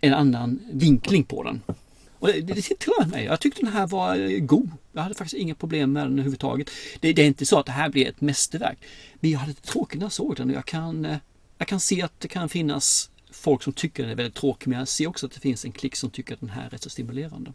en 0.00 0.14
annan 0.14 0.60
vinkling 0.72 1.24
på 1.24 1.42
den. 1.42 1.62
Och 2.20 2.28
det, 2.28 2.40
det, 2.40 2.54
tillhör 2.62 3.06
mig. 3.06 3.24
Jag 3.24 3.40
tyckte 3.40 3.60
den 3.60 3.72
här 3.72 3.86
var 3.86 4.16
eh, 4.16 4.38
god. 4.38 4.70
Jag 4.92 5.02
hade 5.02 5.14
faktiskt 5.14 5.40
inga 5.40 5.54
problem 5.54 5.92
med 5.92 6.06
den 6.06 6.12
överhuvudtaget. 6.12 6.70
Det, 7.00 7.12
det 7.12 7.22
är 7.22 7.26
inte 7.26 7.46
så 7.46 7.58
att 7.58 7.66
det 7.66 7.72
här 7.72 7.88
blir 7.88 8.08
ett 8.08 8.20
mästerverk. 8.20 8.78
Men 9.20 9.30
jag 9.30 9.38
hade 9.38 9.50
lite 9.50 9.72
tråkigt 9.72 9.98
när 9.98 10.04
jag 10.04 10.12
såg 10.12 10.36
den. 10.36 10.50
Jag 10.50 10.64
kan, 10.64 11.04
eh, 11.04 11.16
jag 11.58 11.68
kan 11.68 11.80
se 11.80 12.02
att 12.02 12.20
det 12.20 12.28
kan 12.28 12.48
finnas 12.48 13.10
folk 13.30 13.62
som 13.62 13.72
tycker 13.72 14.02
den 14.02 14.12
är 14.12 14.16
väldigt 14.16 14.34
tråkig. 14.34 14.68
Men 14.68 14.78
jag 14.78 14.88
ser 14.88 15.06
också 15.06 15.26
att 15.26 15.32
det 15.32 15.40
finns 15.40 15.64
en 15.64 15.72
klick 15.72 15.96
som 15.96 16.10
tycker 16.10 16.34
att 16.34 16.40
den 16.40 16.50
här 16.50 16.66
är 16.66 16.70
rätt 16.70 16.82
så 16.82 16.90
stimulerande. 16.90 17.52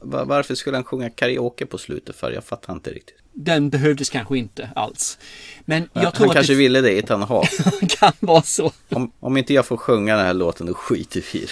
Varför 0.00 0.54
skulle 0.54 0.76
han 0.76 0.84
sjunga 0.84 1.10
karaoke 1.10 1.66
på 1.66 1.78
slutet 1.78 2.16
för? 2.16 2.32
Jag 2.32 2.44
fattar 2.44 2.72
inte 2.72 2.90
riktigt. 2.90 3.16
Den 3.32 3.70
behövdes 3.70 4.10
kanske 4.10 4.38
inte 4.38 4.70
alls. 4.74 5.18
Men 5.64 5.88
jag 5.92 6.02
han 6.02 6.12
tror 6.12 6.26
kanske 6.26 6.40
att 6.40 6.46
det 6.46 6.54
ville 6.54 6.80
det 6.80 6.98
i 6.98 7.02
Tanha. 7.02 7.42
kan 7.88 8.12
vara 8.20 8.42
så. 8.42 8.72
Om, 8.88 9.12
om 9.20 9.36
inte 9.36 9.54
jag 9.54 9.66
får 9.66 9.76
sjunga 9.76 10.16
den 10.16 10.26
här 10.26 10.34
låten, 10.34 10.66
då 10.66 10.74
skiter 10.74 11.24
vi 11.32 11.38
i 11.38 11.46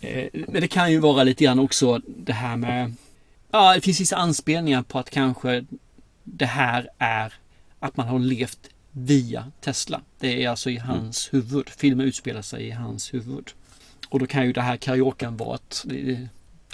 det. 0.00 0.08
Eh, 0.08 0.44
Men 0.48 0.60
det 0.60 0.68
kan 0.68 0.92
ju 0.92 0.98
vara 0.98 1.24
lite 1.24 1.44
grann 1.44 1.58
också 1.58 2.00
det 2.06 2.32
här 2.32 2.56
med... 2.56 2.94
Ja, 3.50 3.74
det 3.74 3.80
finns 3.80 4.00
vissa 4.00 4.16
anspelningar 4.16 4.82
på 4.82 4.98
att 4.98 5.10
kanske 5.10 5.64
det 6.24 6.46
här 6.46 6.88
är 6.98 7.34
att 7.78 7.96
man 7.96 8.08
har 8.08 8.18
levt 8.18 8.70
via 8.90 9.52
Tesla. 9.60 10.00
Det 10.20 10.44
är 10.44 10.48
alltså 10.48 10.70
i 10.70 10.76
hans 10.76 11.34
huvud. 11.34 11.68
Filmen 11.68 12.06
utspelar 12.06 12.42
sig 12.42 12.66
i 12.66 12.70
hans 12.70 13.14
huvud. 13.14 13.50
Och 14.08 14.18
då 14.18 14.26
kan 14.26 14.46
ju 14.46 14.52
det 14.52 14.60
här 14.60 14.76
karaoken 14.76 15.36
vara 15.36 15.54
ett 15.54 15.84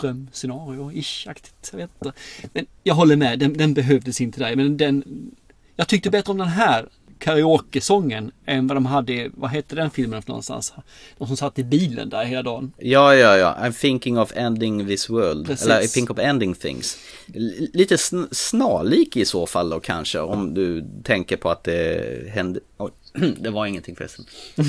drömscenario-ish-aktigt. 0.01 1.69
Jag 1.71 1.79
vet 1.79 1.91
inte. 2.05 2.13
Men 2.53 2.67
jag 2.83 2.95
håller 2.95 3.17
med, 3.17 3.39
den, 3.39 3.53
den 3.53 3.75
behövdes 3.75 4.21
inte 4.21 4.41
där. 4.41 4.57
Men 4.57 4.77
den, 4.77 5.05
jag 5.77 5.89
tyckte 5.89 6.11
bättre 6.11 6.31
om 6.31 6.39
den 6.39 6.49
här 6.49 6.89
karaoke-sången 7.19 8.33
än 8.47 8.67
vad 8.67 8.77
de 8.77 8.87
hade, 8.87 9.31
vad 9.35 9.51
hette 9.51 9.75
den 9.75 9.91
filmen 9.91 10.23
för 10.23 10.29
någonstans? 10.29 10.75
De 11.19 11.27
som 11.29 11.37
satt 11.37 11.59
i 11.59 11.65
bilen 11.65 12.09
där 12.09 12.25
hela 12.25 12.43
dagen. 12.43 12.73
Ja, 12.79 13.15
ja, 13.15 13.37
ja. 13.37 13.57
I'm 13.61 13.81
thinking 13.81 14.19
of 14.19 14.33
ending 14.37 14.87
this 14.87 15.11
world. 15.11 15.47
Precis. 15.47 15.67
Eller 15.67 15.81
I 15.85 15.89
think 15.89 16.11
of 16.11 16.19
ending 16.19 16.55
things. 16.55 16.99
L- 17.35 17.69
lite 17.73 17.97
sn- 17.97 18.29
snarlik 18.31 19.17
i 19.17 19.25
så 19.25 19.47
fall 19.47 19.71
då 19.71 19.81
kanske. 19.81 20.19
Om 20.19 20.55
du 20.55 20.85
tänker 21.03 21.37
på 21.37 21.51
att 21.51 21.65
det 21.65 22.31
hände... 22.31 22.61
Oj, 22.79 22.91
det 23.41 23.51
var 23.51 23.67
ingenting 23.67 23.97
förresten. 23.97 24.25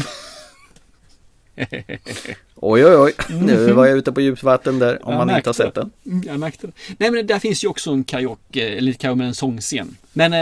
Oj, 2.65 2.85
oj, 2.85 2.95
oj. 2.95 3.13
Nu 3.29 3.71
var 3.71 3.85
jag 3.85 3.97
ute 3.97 4.11
på 4.11 4.21
djupt 4.21 4.43
vatten 4.43 4.79
där. 4.79 5.05
Om 5.05 5.13
Jag 5.13 5.27
man 5.27 5.35
inte 5.37 5.49
har 5.49 5.53
sett 5.53 5.73
den. 5.73 5.91
Mm, 6.05 6.23
Jag 6.27 6.39
märkte 6.39 6.67
det. 6.67 6.73
Nej 6.97 7.11
men 7.11 7.27
där 7.27 7.39
finns 7.39 7.63
ju 7.63 7.67
också 7.67 7.91
en 7.91 8.03
karaoke, 8.03 8.69
eller 8.69 8.87
inte 8.87 9.01
karaoke 9.01 9.17
men 9.17 9.27
en 9.27 9.35
sångscen. 9.35 9.97
Men 10.13 10.33
eh, 10.33 10.39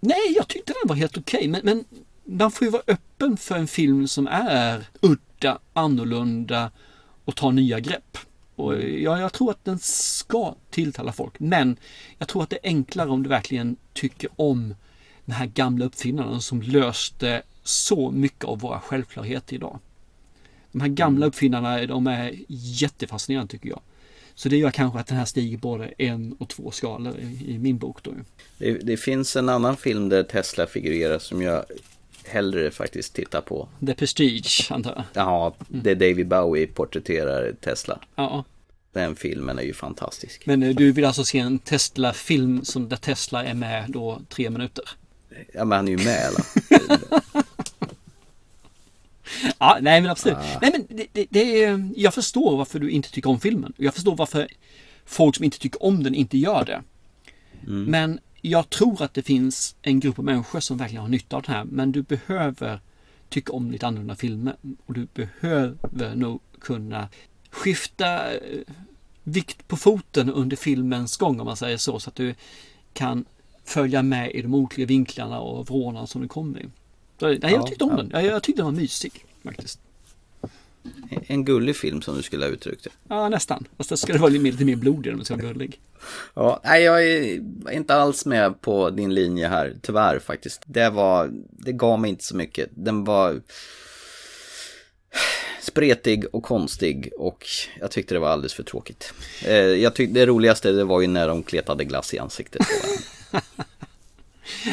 nej, 0.00 0.34
jag 0.36 0.48
tyckte 0.48 0.72
den 0.82 0.88
var 0.88 0.96
helt 0.96 1.16
okej. 1.18 1.48
Men, 1.48 1.60
men 1.64 1.84
man 2.24 2.50
får 2.50 2.64
ju 2.64 2.70
vara 2.70 2.82
öppen 2.86 3.36
för 3.36 3.54
en 3.56 3.66
film 3.66 4.08
som 4.08 4.26
är 4.26 4.84
udda, 5.00 5.58
annorlunda 5.72 6.70
och 7.24 7.36
tar 7.36 7.52
nya 7.52 7.80
grepp. 7.80 8.18
Och 8.56 8.82
ja, 8.82 9.20
jag 9.20 9.32
tror 9.32 9.50
att 9.50 9.64
den 9.64 9.78
ska 9.82 10.54
tilltala 10.70 11.12
folk. 11.12 11.40
Men 11.40 11.76
jag 12.18 12.28
tror 12.28 12.42
att 12.42 12.50
det 12.50 12.56
är 12.56 12.68
enklare 12.68 13.08
om 13.08 13.22
du 13.22 13.28
verkligen 13.28 13.76
tycker 13.92 14.30
om 14.36 14.74
den 15.24 15.34
här 15.34 15.46
gamla 15.46 15.84
uppfinnaren 15.84 16.40
som 16.40 16.62
löste 16.62 17.42
så 17.64 18.10
mycket 18.10 18.44
av 18.44 18.58
våra 18.58 18.80
självklarheter 18.80 19.54
idag. 19.54 19.78
De 20.72 20.80
här 20.80 20.88
gamla 20.88 21.26
uppfinnarna, 21.26 21.86
de 21.86 22.06
är 22.06 22.34
jättefascinerande 22.48 23.50
tycker 23.50 23.68
jag. 23.68 23.80
Så 24.34 24.48
det 24.48 24.56
gör 24.56 24.70
kanske 24.70 24.98
att 24.98 25.06
den 25.06 25.16
här 25.18 25.24
stiger 25.24 25.58
både 25.58 25.86
en 25.98 26.32
och 26.32 26.48
två 26.48 26.70
skalor 26.70 27.16
i, 27.18 27.54
i 27.54 27.58
min 27.58 27.78
bok 27.78 28.02
då. 28.02 28.10
Det, 28.58 28.72
det 28.72 28.96
finns 28.96 29.36
en 29.36 29.48
annan 29.48 29.76
film 29.76 30.08
där 30.08 30.22
Tesla 30.22 30.66
figurerar 30.66 31.18
som 31.18 31.42
jag 31.42 31.64
hellre 32.24 32.70
faktiskt 32.70 33.14
tittar 33.14 33.40
på. 33.40 33.68
The 33.86 33.94
Prestige, 33.94 34.66
antar 34.70 34.92
jag. 34.96 35.04
Ja, 35.12 35.54
det 35.68 35.94
David 35.94 36.28
Bowie 36.28 36.66
porträtterar 36.66 37.52
Tesla. 37.52 37.98
Ja. 38.14 38.44
Den 38.92 39.16
filmen 39.16 39.58
är 39.58 39.62
ju 39.62 39.72
fantastisk. 39.72 40.46
Men 40.46 40.62
eh, 40.62 40.74
du 40.74 40.92
vill 40.92 41.04
alltså 41.04 41.24
se 41.24 41.38
en 41.38 41.58
Tesla-film 41.58 42.64
som 42.64 42.88
där 42.88 42.96
Tesla 42.96 43.44
är 43.44 43.54
med 43.54 43.84
då 43.88 44.20
tre 44.28 44.50
minuter? 44.50 44.84
Ja, 45.52 45.64
men 45.64 45.76
han 45.76 45.88
är 45.88 45.92
ju 45.92 46.04
med 46.04 46.28
eller? 46.28 46.44
Ja, 49.58 49.78
nej 49.80 50.00
men 50.00 50.10
absolut. 50.10 50.36
Ah. 50.36 50.58
Nej, 50.62 50.70
men 50.72 50.96
det, 50.96 51.06
det, 51.12 51.26
det 51.30 51.64
är, 51.64 51.90
jag 51.96 52.14
förstår 52.14 52.56
varför 52.56 52.78
du 52.78 52.90
inte 52.90 53.10
tycker 53.10 53.30
om 53.30 53.40
filmen. 53.40 53.72
Jag 53.76 53.94
förstår 53.94 54.16
varför 54.16 54.48
folk 55.04 55.36
som 55.36 55.44
inte 55.44 55.58
tycker 55.58 55.82
om 55.82 56.02
den 56.02 56.14
inte 56.14 56.38
gör 56.38 56.64
det. 56.64 56.82
Men 57.86 58.18
jag 58.40 58.70
tror 58.70 59.02
att 59.02 59.14
det 59.14 59.22
finns 59.22 59.76
en 59.82 60.00
grupp 60.00 60.18
av 60.18 60.24
människor 60.24 60.60
som 60.60 60.76
verkligen 60.76 61.02
har 61.02 61.08
nytta 61.08 61.36
av 61.36 61.42
det 61.42 61.52
här. 61.52 61.64
Men 61.64 61.92
du 61.92 62.02
behöver 62.02 62.80
tycka 63.28 63.52
om 63.52 63.70
lite 63.70 63.86
annorlunda 63.86 64.16
filmer. 64.16 64.56
Och 64.86 64.94
du 64.94 65.08
behöver 65.14 66.14
nog 66.14 66.40
kunna 66.60 67.08
skifta 67.50 68.32
eh, 68.32 68.38
vikt 69.22 69.68
på 69.68 69.76
foten 69.76 70.30
under 70.30 70.56
filmens 70.56 71.16
gång 71.16 71.40
om 71.40 71.46
man 71.46 71.56
säger 71.56 71.76
så. 71.76 71.98
Så 71.98 72.10
att 72.10 72.16
du 72.16 72.34
kan 72.92 73.24
följa 73.64 74.02
med 74.02 74.30
i 74.30 74.42
de 74.42 74.54
olika 74.54 74.86
vinklarna 74.86 75.40
och 75.40 75.66
vrårna 75.66 76.06
som 76.06 76.22
det 76.22 76.28
kommer 76.28 76.60
i. 76.60 76.66
Nej, 77.20 77.38
jag 77.42 77.52
Ja, 77.52 77.66
tyckte 77.66 77.84
om 77.84 77.90
ja. 77.90 77.96
den. 77.96 78.10
Jag, 78.12 78.24
jag 78.24 78.42
tyckte 78.42 78.62
den 78.62 78.66
var 78.66 78.80
mysig 78.80 79.24
faktiskt. 79.44 79.80
En 81.26 81.44
gullig 81.44 81.76
film 81.76 82.02
som 82.02 82.16
du 82.16 82.22
skulle 82.22 82.44
ha 82.44 82.50
uttryckt 82.52 82.84
det. 82.84 82.90
Ja, 83.08 83.28
nästan. 83.28 83.66
Fast 83.76 83.90
det 83.90 83.96
ska 83.96 84.12
det 84.12 84.18
vara 84.18 84.30
lite 84.30 84.42
mer, 84.42 84.52
lite 84.52 84.64
mer 84.64 84.76
blodig 84.76 85.12
om 85.12 85.18
den 85.18 85.24
ska 85.24 85.36
vara 85.36 85.46
gullig. 85.46 85.80
Ja, 86.34 86.60
nej, 86.64 86.82
jag 86.82 87.06
är 87.08 87.40
inte 87.72 87.94
alls 87.94 88.26
med 88.26 88.60
på 88.60 88.90
din 88.90 89.14
linje 89.14 89.48
här, 89.48 89.74
tyvärr 89.82 90.18
faktiskt. 90.18 90.62
Det 90.66 90.90
var, 90.90 91.30
det 91.50 91.72
gav 91.72 92.00
mig 92.00 92.10
inte 92.10 92.24
så 92.24 92.36
mycket. 92.36 92.68
Den 92.74 93.04
var 93.04 93.40
spretig 95.60 96.24
och 96.32 96.42
konstig 96.42 97.10
och 97.18 97.46
jag 97.80 97.90
tyckte 97.90 98.14
det 98.14 98.18
var 98.18 98.28
alldeles 98.28 98.54
för 98.54 98.62
tråkigt. 98.62 99.12
Eh, 99.44 99.54
jag 99.54 99.94
tyckte 99.94 100.20
det 100.20 100.26
roligaste 100.26 100.72
det 100.72 100.84
var 100.84 101.00
ju 101.00 101.06
när 101.06 101.28
de 101.28 101.42
kletade 101.42 101.84
glass 101.84 102.14
i 102.14 102.18
ansiktet 102.18 102.58
på 102.60 102.74
varandra. 102.86 103.46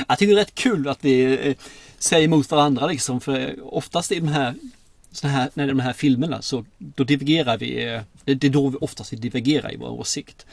Jag 0.07 0.17
tycker 0.19 0.35
det 0.35 0.41
är 0.41 0.45
rätt 0.45 0.55
kul 0.55 0.87
att 0.87 1.05
vi 1.05 1.55
säger 1.99 2.25
emot 2.25 2.51
varandra 2.51 2.87
liksom. 2.87 3.21
För 3.21 3.55
oftast 3.75 4.11
i 4.11 4.19
de 4.19 4.27
här, 4.27 4.53
såna 5.11 5.33
här, 5.33 5.49
när 5.53 5.67
de 5.67 5.79
här 5.79 5.93
filmerna 5.93 6.41
så 6.41 6.65
då 6.77 7.03
divergerar 7.03 7.57
vi. 7.57 7.93
eh, 7.93 8.01
Det, 8.23 8.43
är 8.43 8.49
då 8.49 8.69
vi 8.69 8.77
oftast 8.81 9.21
divergerar 9.21 9.73
i 9.73 9.77
vår 9.77 9.89
åsikt. 9.89 10.45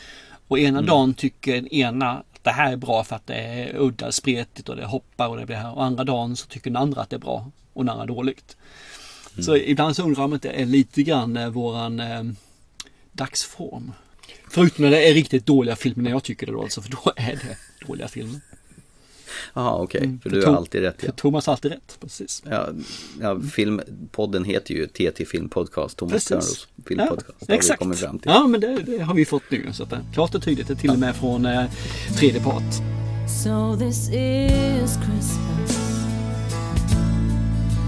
Och 0.48 0.58
ena 0.58 0.82
dagen 0.82 1.14
tycker 1.14 1.54
den 1.54 1.68
ena 1.68 2.10
att 2.10 2.26
det 2.42 2.50
här 2.50 2.72
är 2.72 2.76
bra 2.76 3.04
för 3.04 3.16
att 3.16 3.26
det 3.26 3.34
är 3.34 3.76
udda, 3.78 4.12
spretigt 4.12 4.68
och 4.68 4.76
det 4.76 4.86
hoppar 4.86 5.28
och 5.28 5.36
det 5.36 5.46
blir 5.46 5.56
här. 5.56 5.74
Och 5.74 5.84
andra 5.84 6.04
dagen 6.04 6.36
så 6.36 6.46
tycker 6.46 6.70
den 6.70 6.82
andra 6.82 7.00
att 7.02 7.10
det 7.10 7.16
är 7.16 7.20
bra 7.20 7.50
och 7.72 7.84
den 7.84 7.92
andra 7.92 8.06
dåligt. 8.06 8.56
Så 9.40 9.56
ibland 9.56 9.96
så 9.96 10.02
undrar 10.02 10.22
man 10.22 10.32
om 10.32 10.38
det 10.42 10.60
är 10.60 10.66
lite 10.66 11.02
grann 11.02 11.36
eh, 11.36 11.48
våran 11.48 12.00
eh, 12.00 12.22
dagsform. 13.12 13.92
Förutom 14.50 14.84
när 14.84 14.90
det 14.90 15.08
är 15.10 15.14
riktigt 15.14 15.46
dåliga 15.46 15.76
filmer 15.76 16.02
när 16.04 16.10
jag 16.10 16.22
tycker 16.22 16.46
det 16.46 16.52
då 16.52 16.62
alltså, 16.62 16.82
för 16.82 16.90
då 16.90 17.12
är 17.16 17.32
det 17.32 17.56
dåliga 17.86 18.08
filmer. 18.08 18.40
Jaha, 19.54 19.82
okej, 19.82 20.00
Mm, 20.04 20.20
för 20.20 20.30
för 20.30 20.36
du 20.36 20.46
har 20.46 20.56
alltid 20.56 20.80
rätt. 20.82 20.96
Ja. 21.00 21.06
För 21.06 21.12
Thomas 21.12 21.46
har 21.46 21.52
alltid 21.52 21.70
rätt, 21.72 21.96
precis. 22.00 22.42
Ja, 22.50 22.68
ja, 23.20 23.40
film, 23.40 23.80
podden 24.10 24.44
heter 24.44 24.74
ju 24.74 24.86
TT 24.86 25.24
Filmpodcast, 25.24 25.96
Thomas 25.96 26.12
Precis. 26.12 26.28
Törnros 26.28 26.68
filmpodcast. 26.86 27.34
Ja, 27.40 27.44
vi 27.48 27.54
exakt. 27.54 27.78
kommit 27.78 27.98
fram 27.98 28.18
till. 28.18 28.30
Ja, 28.30 28.46
men 28.46 28.60
det, 28.60 28.76
det 28.86 28.98
har 29.02 29.14
vi 29.14 29.24
fått 29.24 29.42
nu. 29.50 29.72
Så 29.72 29.82
att 29.82 29.90
det, 29.90 30.00
klart 30.14 30.34
och 30.34 30.42
tydligt, 30.42 30.66
det 30.68 30.74
är 30.74 30.76
till 30.76 30.90
och 30.90 30.98
med 30.98 31.16
från 31.16 31.46
eh, 31.46 31.64
tredje 32.16 32.40
part. 32.40 32.62
So 33.44 33.76
this 33.78 34.08
is 34.08 34.90
Christmas. 35.04 35.38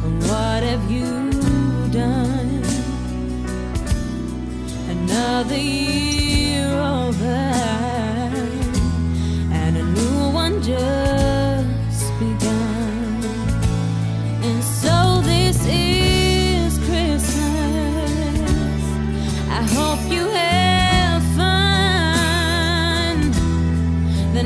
And 0.05 0.22
what 0.22 0.62
have 0.62 0.92
you 0.94 1.30
done? 1.92 2.62
Another 4.90 5.57
year 5.57 6.72
over, 6.80 7.53
and 9.53 9.76
a 9.76 9.82
new 9.82 10.34
one 10.34 10.55
just 10.62 11.36
hope 19.97 20.12
you 20.12 20.28
have 20.28 21.22
fun. 21.36 23.20
The 24.34 24.42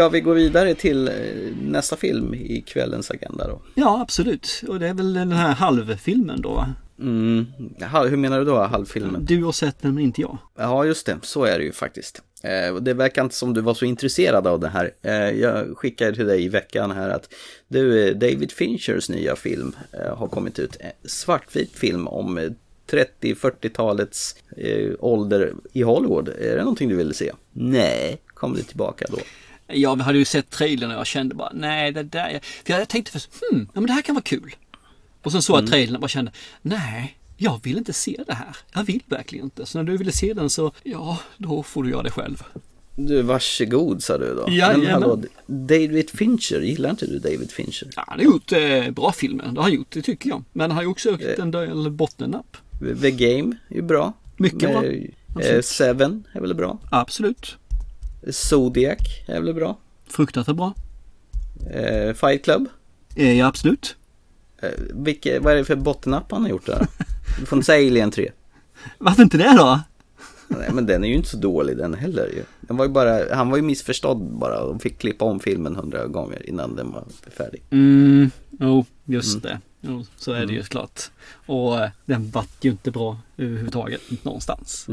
Ska 0.00 0.08
vi 0.08 0.20
gå 0.20 0.32
vidare 0.32 0.74
till 0.74 1.08
eh, 1.08 1.14
nästa 1.62 1.96
film 1.96 2.34
i 2.34 2.64
kvällens 2.66 3.10
agenda 3.10 3.48
då? 3.48 3.62
Ja, 3.74 4.00
absolut. 4.00 4.62
Och 4.68 4.80
det 4.80 4.88
är 4.88 4.94
väl 4.94 5.12
den 5.12 5.32
här 5.32 5.54
halvfilmen 5.54 6.40
då, 6.40 6.48
va? 6.48 6.74
Mm. 7.00 7.46
Hur 8.10 8.16
menar 8.16 8.38
du 8.38 8.44
då, 8.44 8.58
halvfilmen? 8.58 9.24
Du 9.24 9.44
har 9.44 9.52
sett 9.52 9.82
den, 9.82 9.94
men 9.94 10.04
inte 10.04 10.20
jag. 10.20 10.38
Ja, 10.58 10.84
just 10.84 11.06
det. 11.06 11.18
Så 11.22 11.44
är 11.44 11.58
det 11.58 11.64
ju 11.64 11.72
faktiskt. 11.72 12.22
Eh, 12.42 12.74
det 12.74 12.94
verkar 12.94 13.22
inte 13.22 13.34
som 13.34 13.54
du 13.54 13.60
var 13.60 13.74
så 13.74 13.84
intresserad 13.84 14.46
av 14.46 14.60
det 14.60 14.68
här. 14.68 14.90
Eh, 15.02 15.12
jag 15.12 15.78
skickade 15.78 16.14
till 16.14 16.26
dig 16.26 16.44
i 16.44 16.48
veckan 16.48 16.90
här 16.90 17.10
att 17.10 17.34
du, 17.68 18.14
David 18.14 18.52
Finchers 18.52 19.08
nya 19.08 19.36
film 19.36 19.76
har 20.16 20.28
kommit 20.28 20.58
ut. 20.58 20.76
Svartvit 21.04 21.76
film 21.76 22.08
om 22.08 22.38
eh, 22.38 22.50
30-40-talets 22.90 24.36
eh, 24.56 24.90
ålder 24.98 25.54
i 25.72 25.82
Hollywood. 25.82 26.28
Är 26.28 26.56
det 26.56 26.62
någonting 26.62 26.88
du 26.88 26.96
ville 26.96 27.14
se? 27.14 27.32
Nej, 27.52 28.18
kom 28.26 28.54
du 28.54 28.62
tillbaka 28.62 29.06
då? 29.10 29.18
Jag 29.72 29.96
hade 29.96 30.18
ju 30.18 30.24
sett 30.24 30.50
trailern 30.50 30.90
och 30.90 30.96
jag 30.96 31.06
kände 31.06 31.34
bara 31.34 31.52
nej 31.54 31.92
det 31.92 32.02
där. 32.02 32.28
är-" 32.28 32.40
För 32.64 32.72
jag 32.72 32.88
tänkte 32.88 33.12
först, 33.12 33.30
hmm, 33.50 33.68
ja 33.74 33.80
men 33.80 33.86
det 33.86 33.92
här 33.92 34.02
kan 34.02 34.14
vara 34.14 34.22
kul. 34.22 34.56
Och 35.22 35.32
sen 35.32 35.42
såg 35.42 35.56
jag 35.56 35.66
trailern 35.68 35.94
och 35.94 36.00
bara 36.00 36.08
kände, 36.08 36.32
nej. 36.62 37.16
Jag 37.36 37.60
vill 37.62 37.78
inte 37.78 37.92
se 37.92 38.16
det 38.26 38.34
här. 38.34 38.56
Jag 38.74 38.84
vill 38.84 39.02
verkligen 39.06 39.44
inte. 39.44 39.66
Så 39.66 39.78
när 39.78 39.84
du 39.84 39.96
ville 39.96 40.12
se 40.12 40.34
den 40.34 40.50
så, 40.50 40.72
ja, 40.82 41.18
då 41.36 41.62
får 41.62 41.82
du 41.82 41.90
göra 41.90 42.02
det 42.02 42.10
själv. 42.10 42.42
Du, 42.96 43.22
varsågod 43.22 44.02
sa 44.02 44.18
du 44.18 44.34
då. 44.34 44.46
Jajamän. 44.48 44.80
Men 44.80 44.92
hallå, 44.92 45.22
David 45.46 46.10
Fincher, 46.10 46.60
gillar 46.60 46.90
inte 46.90 47.06
du 47.06 47.18
David 47.18 47.50
Fincher? 47.50 47.88
Ja, 47.96 48.04
han 48.06 48.18
har 48.18 48.24
gjort 48.24 48.52
eh, 48.52 48.90
bra 48.90 49.12
filmer. 49.12 49.44
Det 49.44 49.50
har 49.50 49.62
han 49.62 49.72
gjort, 49.72 49.90
det 49.90 50.02
tycker 50.02 50.28
jag. 50.28 50.44
Men 50.52 50.70
han 50.70 50.76
har 50.76 50.82
ju 50.82 50.88
också 50.88 51.10
gjort 51.10 51.38
en 51.38 51.50
del 51.50 51.90
bottennapp. 51.90 52.56
The 53.02 53.10
Game 53.10 53.56
är 53.68 53.74
ju 53.74 53.82
bra. 53.82 54.12
Mycket 54.36 54.58
bra. 54.58 54.84
Eh. 55.42 55.60
Seven 55.60 56.24
är 56.32 56.40
väl 56.40 56.54
bra. 56.54 56.78
Absolut. 56.90 57.56
Zodiac 58.28 58.98
är 59.26 59.40
väl 59.40 59.54
bra. 59.54 59.78
Fruktansvärt 60.06 60.56
bra. 60.56 60.74
Eh, 61.70 62.14
Fight 62.14 62.44
Club. 62.44 62.68
Eh, 63.16 63.38
ja, 63.38 63.46
absolut. 63.46 63.96
Eh, 64.62 64.70
vilke, 64.94 65.40
vad 65.40 65.52
är 65.52 65.56
det 65.56 65.64
för 65.64 65.76
bottenapp 65.76 66.32
han 66.32 66.42
har 66.42 66.48
gjort 66.48 66.66
där? 66.66 66.86
Du 67.40 67.46
får 67.46 67.56
inte 67.56 67.66
säga 67.66 67.90
Alien 67.90 68.10
3. 68.10 68.30
Varför 68.98 69.22
inte 69.22 69.38
det 69.38 69.54
då? 69.58 69.80
Nej 70.48 70.70
men 70.72 70.86
den 70.86 71.04
är 71.04 71.08
ju 71.08 71.14
inte 71.14 71.28
så 71.28 71.36
dålig 71.36 71.76
den 71.76 71.94
heller 71.94 72.26
ju. 72.26 72.42
Den 72.60 72.76
var 72.76 72.84
ju 72.84 72.90
bara, 72.90 73.34
han 73.34 73.50
var 73.50 73.56
ju 73.56 73.62
missförstådd 73.62 74.22
bara 74.22 74.60
och 74.60 74.82
fick 74.82 74.98
klippa 74.98 75.24
om 75.24 75.40
filmen 75.40 75.76
hundra 75.76 76.06
gånger 76.06 76.48
innan 76.48 76.76
den 76.76 76.92
var 76.92 77.04
färdig. 77.36 77.62
Mm, 77.70 78.30
jo, 78.60 78.84
just 79.04 79.42
det. 79.42 79.60
Jo, 79.80 80.04
så 80.16 80.32
är 80.32 80.46
det 80.46 80.52
ju 80.52 80.62
klart. 80.62 81.00
Och 81.46 81.80
eh, 81.80 81.90
den 82.04 82.30
vart 82.30 82.64
ju 82.64 82.70
inte 82.70 82.90
bra 82.90 83.18
överhuvudtaget 83.36 84.24
någonstans. 84.24 84.86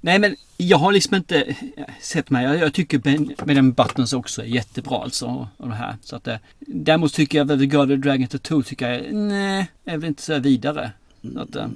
Nej 0.00 0.18
men 0.18 0.36
jag 0.56 0.78
har 0.78 0.92
liksom 0.92 1.16
inte 1.16 1.42
eh, 1.76 1.84
sett 2.00 2.30
mig. 2.30 2.44
Jag, 2.44 2.56
jag 2.58 2.74
tycker 2.74 2.98
Ben- 2.98 3.34
Benjamin 3.44 3.72
Buttons 3.72 4.12
också 4.12 4.42
är 4.42 4.46
jättebra 4.46 5.02
alltså. 5.02 5.48
Och 5.56 5.68
det 5.68 5.74
här. 5.74 5.96
Så 6.02 6.16
att, 6.16 6.28
eh, 6.28 6.36
däremot 6.58 7.14
tycker 7.14 7.38
jag 7.38 7.48
The 7.48 7.66
God 7.66 7.92
of 7.92 7.98
Dragon 7.98 8.26
Tattoo 8.26 8.62
tycker 8.62 8.90
jag, 8.90 9.14
nej, 9.14 9.70
är 9.84 9.96
väl 9.96 10.08
inte 10.08 10.22
så 10.22 10.38
vidare. 10.38 10.92
Så 11.22 11.40
att, 11.40 11.56
eh, 11.56 11.68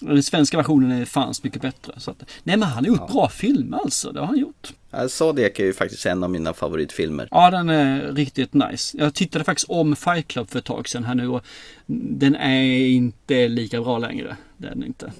den 0.00 0.22
svenska 0.22 0.56
versionen 0.56 0.90
är 0.90 1.04
fanns 1.04 1.42
mycket 1.42 1.62
bättre. 1.62 1.92
Så 1.96 2.10
att, 2.10 2.22
nej 2.42 2.56
men 2.56 2.68
han 2.68 2.84
har 2.84 2.90
gjort 2.92 3.08
bra 3.12 3.28
filmer 3.28 3.78
alltså. 3.78 4.12
Det 4.12 4.20
har 4.20 4.26
han 4.26 4.38
gjort. 4.38 4.72
Ja, 4.90 5.08
Zodiac 5.08 5.52
är 5.56 5.64
ju 5.64 5.72
faktiskt 5.72 6.06
en 6.06 6.22
av 6.24 6.30
mina 6.30 6.54
favoritfilmer. 6.54 7.28
Ja, 7.30 7.50
den 7.50 7.68
är 7.68 8.12
riktigt 8.12 8.54
nice. 8.54 8.98
Jag 8.98 9.14
tittade 9.14 9.44
faktiskt 9.44 9.70
om 9.70 9.96
Fight 9.96 10.28
Club 10.28 10.50
för 10.50 10.58
ett 10.58 10.64
tag 10.64 10.88
sedan 10.88 11.04
här 11.04 11.14
nu 11.14 11.28
och 11.28 11.44
den 11.86 12.34
är 12.36 12.86
inte 12.86 13.48
lika 13.48 13.80
bra 13.80 13.98
längre. 13.98 14.36
Den 14.56 14.70
är 14.70 14.74
den 14.74 14.84
inte. 14.84 15.12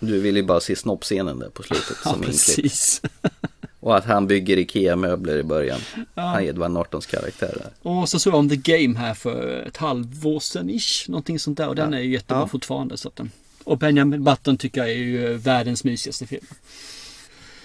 Du 0.00 0.20
vill 0.20 0.36
ju 0.36 0.42
bara 0.42 0.60
se 0.60 0.76
snoppscenen 0.76 1.38
där 1.38 1.48
på 1.48 1.62
slutet 1.62 1.96
Ja, 2.04 2.10
som 2.12 2.20
precis. 2.22 3.02
Och 3.80 3.96
att 3.96 4.04
han 4.04 4.26
bygger 4.26 4.56
IKEA-möbler 4.58 5.38
i 5.38 5.42
början. 5.42 5.80
Ja. 6.14 6.22
Han 6.22 6.42
är 6.42 6.46
Edward 6.46 6.70
Nortons 6.70 7.06
karaktär 7.06 7.54
där. 7.58 7.90
Och 7.90 8.08
så 8.08 8.18
såg 8.18 8.32
jag 8.32 8.38
om 8.38 8.48
The 8.48 8.56
Game 8.56 8.98
här 8.98 9.14
för 9.14 9.64
ett 9.68 9.76
halvår 9.76 10.40
sedan 10.40 10.70
ish. 10.70 11.08
Någonting 11.08 11.38
sånt 11.38 11.58
där 11.58 11.68
och 11.68 11.74
den 11.74 11.94
är 11.94 12.00
ju 12.00 12.12
jättebra 12.12 12.42
Ja. 12.42 12.48
fortfarande. 12.48 12.96
Så 12.96 13.08
att 13.08 13.16
den... 13.16 13.30
Och 13.66 13.78
Benjamin 13.78 14.24
Button 14.24 14.56
tycker 14.56 14.80
jag 14.80 14.90
är 14.90 14.94
ju 14.94 15.34
världens 15.34 15.84
mysigaste 15.84 16.26
film. 16.26 16.46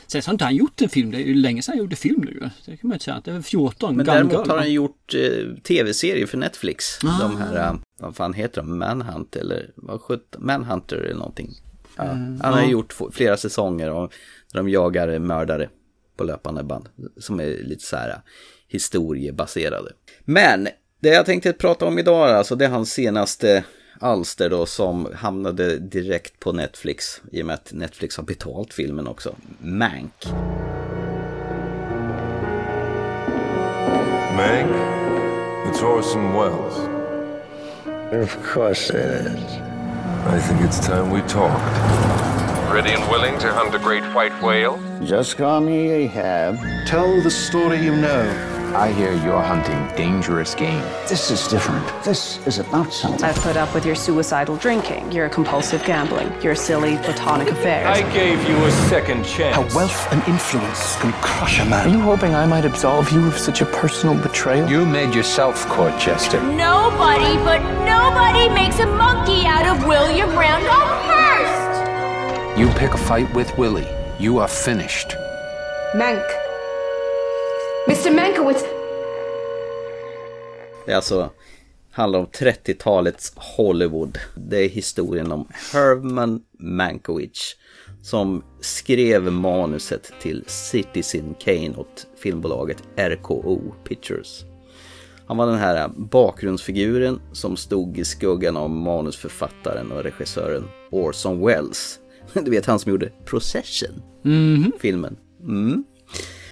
Sen 0.08 0.22
har 0.26 0.34
inte 0.34 0.44
han 0.44 0.56
gjort 0.56 0.82
en 0.82 0.90
film. 0.90 1.12
Det 1.12 1.18
är 1.18 1.26
ju 1.26 1.34
länge 1.34 1.62
sedan 1.62 1.72
han 1.72 1.80
gjorde 1.80 1.96
film 1.96 2.22
nu. 2.22 2.50
Det 2.66 2.78
kan 2.78 2.88
man 2.88 2.94
inte 2.94 3.06
säga. 3.06 3.22
Det 3.24 3.32
är 3.32 3.34
väl 3.34 3.44
14. 3.44 3.96
Men 3.96 4.06
däremot 4.06 4.34
Girl, 4.34 4.50
har 4.50 4.58
han 4.58 4.72
gjort 4.72 5.14
eh, 5.14 5.56
tv-serier 5.64 6.26
för 6.26 6.38
Netflix. 6.38 7.00
Ah. 7.04 7.20
De 7.22 7.38
här, 7.38 7.68
eh, 7.68 7.76
vad 8.00 8.16
fan 8.16 8.34
heter 8.34 8.62
de? 8.62 8.80
Manhunt 8.80 9.36
eller 9.36 9.72
vad 9.76 10.02
sjut- 10.02 10.36
Manhunter 10.40 10.98
eller 10.98 11.16
någonting. 11.16 11.52
Ja. 11.98 12.04
Mm, 12.04 12.42
han 12.42 12.54
har 12.54 12.62
ja. 12.62 12.70
gjort 12.70 12.96
flera 13.12 13.38
säsonger 13.38 13.90
och 13.90 14.14
där 14.52 14.60
de 14.60 14.70
jagar 14.70 15.20
mördare 15.20 15.70
på 16.18 16.24
löpande 16.24 16.64
band. 16.64 16.90
Som 17.18 17.40
är 17.40 17.64
lite 17.64 17.86
så 17.86 17.96
här 17.96 18.10
eh, 18.10 18.16
historiebaserade. 18.68 19.92
Men 20.20 20.68
det 21.00 21.10
jag 21.10 21.26
tänkte 21.26 21.54
prata 21.54 21.86
om 21.86 22.00
idag 22.00 22.30
alltså, 22.30 22.56
det 22.56 22.66
är 22.66 22.70
hans 22.70 22.92
senaste 22.92 23.64
alster 24.02 24.50
då 24.50 24.66
som 24.66 25.08
hamnade 25.16 25.78
direkt 25.78 26.40
på 26.40 26.52
Netflix. 26.52 27.22
I 27.32 27.42
och 27.42 27.46
med 27.46 27.54
att 27.54 27.74
Netflix 27.74 28.18
har 28.18 28.24
betalt 28.24 28.74
filmen 28.74 29.08
också. 29.08 29.36
Mank. 29.60 30.26
Mank? 34.38 34.72
it's 35.72 35.82
Orson 35.82 36.34
Welles. 36.34 36.78
Of 38.12 38.44
course 38.44 38.90
it 38.90 38.96
is. 38.96 39.44
I 40.26 40.40
think 40.40 40.62
it's 40.62 40.86
time 40.86 41.12
we 41.12 41.22
talked. 41.22 41.78
Ready 42.74 42.92
and 42.92 43.10
willing 43.10 43.38
to 43.40 43.52
hunt 43.54 43.74
a 43.74 43.80
great 43.80 44.04
white 44.14 44.34
whale? 44.42 44.80
Just 45.04 45.38
call 45.38 45.62
me 45.62 45.90
Ahab. 45.92 46.58
Tell 46.88 47.22
the 47.22 47.32
story 47.32 47.80
you 47.80 47.96
know. 47.96 48.61
I 48.76 48.94
hear 48.94 49.12
you're 49.12 49.42
hunting 49.42 49.86
dangerous 49.98 50.56
game. 50.56 50.82
This 51.10 51.30
is 51.30 51.46
different. 51.48 51.86
This 52.06 52.46
is 52.48 52.58
about 52.58 52.94
something. 52.94 53.24
I've 53.24 53.36
put 53.38 53.58
up 53.58 53.74
with 53.74 53.86
your 53.86 53.96
suicidal 53.96 54.56
drinking, 54.56 55.12
your 55.12 55.28
compulsive 55.28 55.84
gambling, 55.84 56.32
your 56.42 56.56
silly 56.56 56.96
platonic 56.98 57.50
affairs. 57.50 57.86
I 57.86 58.02
gave 58.14 58.48
you 58.48 58.56
a 58.64 58.72
second 58.88 59.26
chance. 59.26 59.56
How 59.56 59.76
wealth 59.76 60.08
and 60.14 60.24
influence 60.26 60.96
can 60.98 61.12
crush 61.22 61.60
a 61.60 61.66
man. 61.66 61.88
Are 61.88 61.92
you 61.92 62.00
hoping 62.00 62.34
I 62.34 62.46
might 62.46 62.64
absolve 62.64 63.12
you 63.12 63.28
of 63.28 63.38
such 63.38 63.62
a 63.62 63.66
personal 63.66 64.16
betrayal? 64.16 64.70
You 64.70 64.86
made 64.86 65.14
yourself 65.14 65.68
court 65.68 66.00
jester. 66.00 66.42
Nobody 66.42 67.36
but 67.44 67.60
nobody 67.84 68.48
makes 68.54 68.80
a 68.80 68.86
monkey 68.86 69.46
out 69.46 69.66
of 69.66 69.86
William 69.86 70.30
Randolph 70.30 71.02
Hearst. 71.10 72.60
You 72.60 72.70
pick 72.70 72.94
a 72.94 72.98
fight 72.98 73.32
with 73.34 73.58
Willie. 73.58 73.90
You 74.18 74.38
are 74.38 74.48
finished. 74.48 75.16
Mank. 75.94 76.26
Mr 77.88 78.16
Mankowitz. 78.16 78.66
Det 80.86 80.92
är 80.92 80.96
alltså 80.96 81.30
handlar 81.92 82.20
om 82.20 82.26
30-talets 82.26 83.34
Hollywood. 83.36 84.18
Det 84.36 84.58
är 84.58 84.70
historien 84.70 85.32
om 85.32 85.48
Herman 85.74 86.42
Mankiewicz 86.60 87.56
som 88.02 88.44
skrev 88.62 89.32
manuset 89.32 90.14
till 90.22 90.44
Citizen 90.48 91.36
Kane 91.40 91.76
åt 91.78 92.08
filmbolaget 92.18 92.84
RKO 92.96 93.74
Pictures. 93.84 94.44
Han 95.28 95.38
var 95.38 95.48
den 95.48 95.60
här 95.60 95.88
bakgrundsfiguren 95.88 97.22
som 97.32 97.58
stod 97.58 97.98
i 97.98 98.06
skuggan 98.06 98.58
av 98.58 98.70
manusförfattaren 98.70 99.92
och 99.92 100.04
regissören 100.04 100.64
Orson 100.92 101.46
Welles. 101.46 102.00
Du 102.34 102.52
vet 102.52 102.66
han 102.66 102.80
som 102.80 102.92
gjorde 102.92 103.12
Procession, 103.26 104.02
filmen. 104.80 105.18
Mm. 105.42 105.84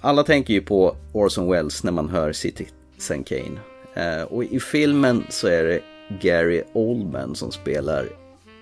Alla 0.02 0.22
tänker 0.22 0.54
ju 0.54 0.60
på 0.60 0.96
Orson 1.12 1.50
Welles 1.50 1.84
när 1.84 1.92
man 1.92 2.08
hör 2.08 2.32
Citizen 2.32 3.24
Kane. 3.24 3.60
Eh, 3.94 4.22
och 4.22 4.44
i 4.44 4.60
filmen 4.60 5.24
så 5.28 5.48
är 5.48 5.64
det 5.64 5.80
Gary 6.20 6.62
Oldman 6.72 7.34
som 7.34 7.52
spelar 7.52 8.08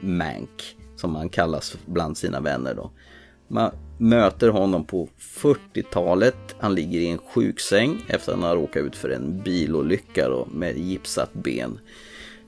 Mank, 0.01 0.77
som 0.97 1.17
han 1.17 1.29
kallas 1.29 1.77
bland 1.87 2.19
sina 2.19 2.41
vänner 2.41 2.75
då. 2.75 2.91
Man 3.49 3.71
möter 3.99 4.49
honom 4.49 4.85
på 4.85 5.09
40-talet. 5.19 6.37
Han 6.59 6.75
ligger 6.75 7.01
i 7.01 7.09
en 7.09 7.19
sjuksäng 7.19 8.05
efter 8.09 8.33
att 8.33 8.39
han 8.39 8.49
har 8.49 8.57
råkat 8.57 8.83
ut 8.83 8.97
för 8.97 9.09
en 9.09 9.43
bilolycka 9.43 10.29
då, 10.29 10.49
med 10.53 10.79
gipsat 10.79 11.33
ben. 11.33 11.81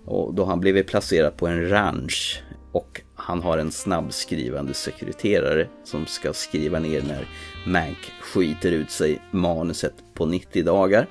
Och 0.05 0.34
då 0.34 0.43
har 0.43 0.51
han 0.51 0.61
blivit 0.61 0.86
placerad 0.86 1.36
på 1.36 1.47
en 1.47 1.68
ranch 1.68 2.43
och 2.73 3.01
han 3.14 3.43
har 3.43 3.59
en 3.59 3.73
snabbskrivande 3.73 4.75
sekreterare 4.75 5.68
som 5.85 6.07
ska 6.07 6.33
skriva 6.33 6.79
ner 6.79 7.03
när 7.03 7.29
Mank 7.66 7.99
skiter 8.21 8.73
ut 8.73 8.91
sig 8.91 9.23
manuset 9.31 9.95
på 10.14 10.27
90 10.27 10.64
dagar. 10.64 11.07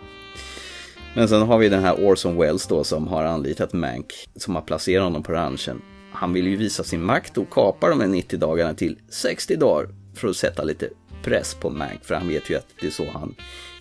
Men 1.15 1.29
sen 1.29 1.41
har 1.41 1.57
vi 1.57 1.69
den 1.69 1.83
här 1.83 2.07
Orson 2.07 2.37
Welles 2.37 2.67
då 2.67 2.83
som 2.83 3.07
har 3.07 3.23
anlitat 3.23 3.73
Mank 3.73 4.13
som 4.35 4.55
har 4.55 4.61
placerat 4.61 5.03
honom 5.03 5.23
på 5.23 5.31
ranchen. 5.31 5.81
Han 6.11 6.33
vill 6.33 6.47
ju 6.47 6.55
visa 6.55 6.83
sin 6.83 7.03
makt 7.03 7.37
och 7.37 7.49
kapar 7.49 7.89
de 7.89 8.01
här 8.01 8.07
90 8.07 8.39
dagarna 8.39 8.73
till 8.73 8.97
60 9.09 9.55
dagar 9.55 9.89
för 10.15 10.27
att 10.27 10.35
sätta 10.35 10.63
lite 10.63 10.89
press 11.23 11.53
på 11.53 11.69
Mank 11.69 12.03
för 12.03 12.15
han 12.15 12.27
vet 12.27 12.49
ju 12.49 12.55
att 12.55 12.67
det 12.81 12.87
är 12.87 12.91
så 12.91 13.05
han 13.13 13.35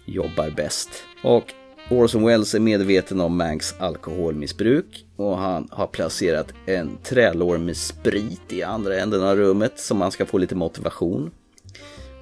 jobbar 0.05 0.51
bäst. 0.51 0.91
Och 1.23 1.55
Orson 1.91 2.27
Welles 2.27 2.55
är 2.55 2.61
medveten 2.61 3.21
om 3.21 3.37
Manks 3.37 3.75
alkoholmissbruk 3.79 5.07
och 5.17 5.39
han 5.39 5.69
har 5.71 5.87
placerat 5.87 6.53
en 6.67 6.99
trälår 7.03 7.59
med 7.59 7.77
sprit 7.77 8.53
i 8.53 8.63
andra 8.63 8.97
änden 8.97 9.23
av 9.23 9.37
rummet 9.37 9.73
som 9.81 9.99
man 9.99 10.11
ska 10.11 10.27
få 10.27 10.39
lite 10.39 10.55
motivation. 10.55 11.31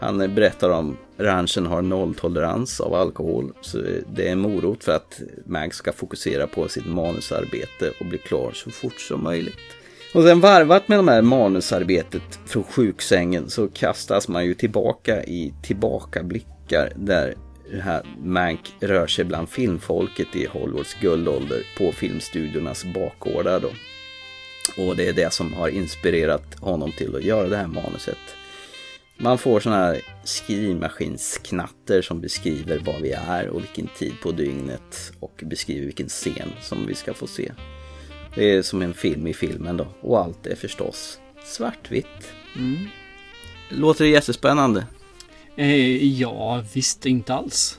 Han 0.00 0.18
berättar 0.18 0.70
om 0.70 0.96
ranchen 1.16 1.66
har 1.66 1.82
nolltolerans 1.82 2.80
av 2.80 2.94
alkohol 2.94 3.52
så 3.60 3.78
det 4.14 4.28
är 4.28 4.32
en 4.32 4.38
morot 4.38 4.84
för 4.84 4.92
att 4.92 5.20
Mank 5.46 5.74
ska 5.74 5.92
fokusera 5.92 6.46
på 6.46 6.68
sitt 6.68 6.86
manusarbete 6.86 7.92
och 8.00 8.06
bli 8.06 8.18
klar 8.18 8.52
så 8.54 8.70
fort 8.70 9.00
som 9.00 9.22
möjligt. 9.22 9.54
Och 10.14 10.22
sen 10.22 10.40
varvat 10.40 10.88
med 10.88 10.98
det 10.98 11.12
här 11.12 11.22
manusarbetet 11.22 12.38
från 12.46 12.64
sjuksängen 12.64 13.50
så 13.50 13.68
kastas 13.68 14.28
man 14.28 14.44
ju 14.46 14.54
tillbaka 14.54 15.24
i 15.24 15.54
tillbakablickar 15.62 16.92
där 16.96 17.34
det 17.70 17.80
här 17.80 18.02
Mank 18.18 18.74
rör 18.80 19.06
sig 19.06 19.24
bland 19.24 19.48
filmfolket 19.48 20.36
i 20.36 20.46
Hollywoods 20.46 20.94
guldålder 21.00 21.62
på 21.78 21.92
filmstudiornas 21.92 22.84
bakgårdar 22.84 23.60
då. 23.60 23.70
Och 24.82 24.96
det 24.96 25.08
är 25.08 25.12
det 25.12 25.32
som 25.32 25.52
har 25.52 25.68
inspirerat 25.68 26.60
honom 26.60 26.92
till 26.92 27.16
att 27.16 27.24
göra 27.24 27.48
det 27.48 27.56
här 27.56 27.66
manuset. 27.66 28.18
Man 29.18 29.38
får 29.38 29.60
sådana 29.60 29.84
här 29.84 30.00
skrivmaskinsknatter 30.24 32.02
som 32.02 32.20
beskriver 32.20 32.78
vad 32.78 33.02
vi 33.02 33.10
är 33.12 33.48
och 33.48 33.60
vilken 33.60 33.86
tid 33.86 34.12
på 34.22 34.32
dygnet 34.32 35.12
och 35.20 35.42
beskriver 35.44 35.86
vilken 35.86 36.08
scen 36.08 36.52
som 36.62 36.86
vi 36.86 36.94
ska 36.94 37.14
få 37.14 37.26
se. 37.26 37.52
Det 38.34 38.50
är 38.50 38.62
som 38.62 38.82
en 38.82 38.94
film 38.94 39.26
i 39.26 39.34
filmen 39.34 39.76
då 39.76 39.86
och 40.00 40.20
allt 40.20 40.46
är 40.46 40.56
förstås 40.56 41.18
svartvitt. 41.44 42.32
Mm. 42.56 42.88
Låter 43.68 44.04
det 44.04 44.10
jättespännande? 44.10 44.86
Eh, 45.56 46.04
ja, 46.20 46.64
visst 46.74 47.06
inte 47.06 47.34
alls. 47.34 47.78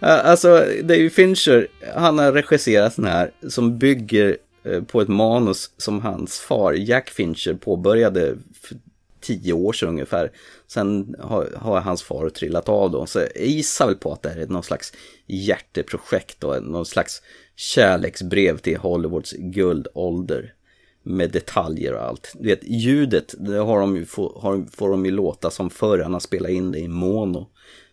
alltså, 0.00 0.66
David 0.82 1.12
Fincher, 1.12 1.68
han 1.94 2.18
har 2.18 2.32
regisserat 2.32 2.96
den 2.96 3.04
här 3.04 3.30
som 3.48 3.78
bygger 3.78 4.36
eh, 4.64 4.82
på 4.82 5.00
ett 5.00 5.08
manus 5.08 5.70
som 5.76 6.00
hans 6.00 6.40
far 6.40 6.72
Jack 6.72 7.10
Fincher 7.10 7.54
påbörjade 7.54 8.36
för 8.62 8.76
tio 9.20 9.52
år 9.52 9.72
sedan 9.72 9.88
ungefär. 9.88 10.30
Sen 10.66 11.14
har, 11.18 11.48
har 11.56 11.80
hans 11.80 12.02
far 12.02 12.28
trillat 12.28 12.68
av 12.68 12.90
då. 12.90 13.06
Så 13.06 13.18
jag 13.18 13.46
gissar 13.46 13.86
väl 13.86 13.96
på 13.96 14.12
att 14.12 14.22
det 14.22 14.28
här 14.28 14.40
är 14.40 14.46
någon 14.46 14.62
slags 14.62 14.92
hjärteprojekt 15.26 16.44
och 16.44 16.62
någon 16.62 16.86
slags 16.86 17.22
kärleksbrev 17.56 18.58
till 18.58 18.76
Hollywoods 18.76 19.32
guldålder. 19.32 20.54
Med 21.02 21.30
detaljer 21.30 21.94
och 21.94 22.02
allt. 22.02 22.32
Du 22.38 22.48
vet, 22.48 22.64
ljudet, 22.64 23.34
det 23.38 23.58
har 23.58 23.80
de 23.80 23.96
ju, 23.96 24.04
får, 24.04 24.66
får 24.72 24.90
de 24.90 25.04
ju 25.04 25.10
låta 25.10 25.50
som 25.50 25.70
förr 25.70 25.98
han 25.98 26.12
har 26.12 26.20
spelat 26.20 26.50
in 26.50 26.72
det 26.72 26.78
i 26.78 26.88
mono. 26.88 27.46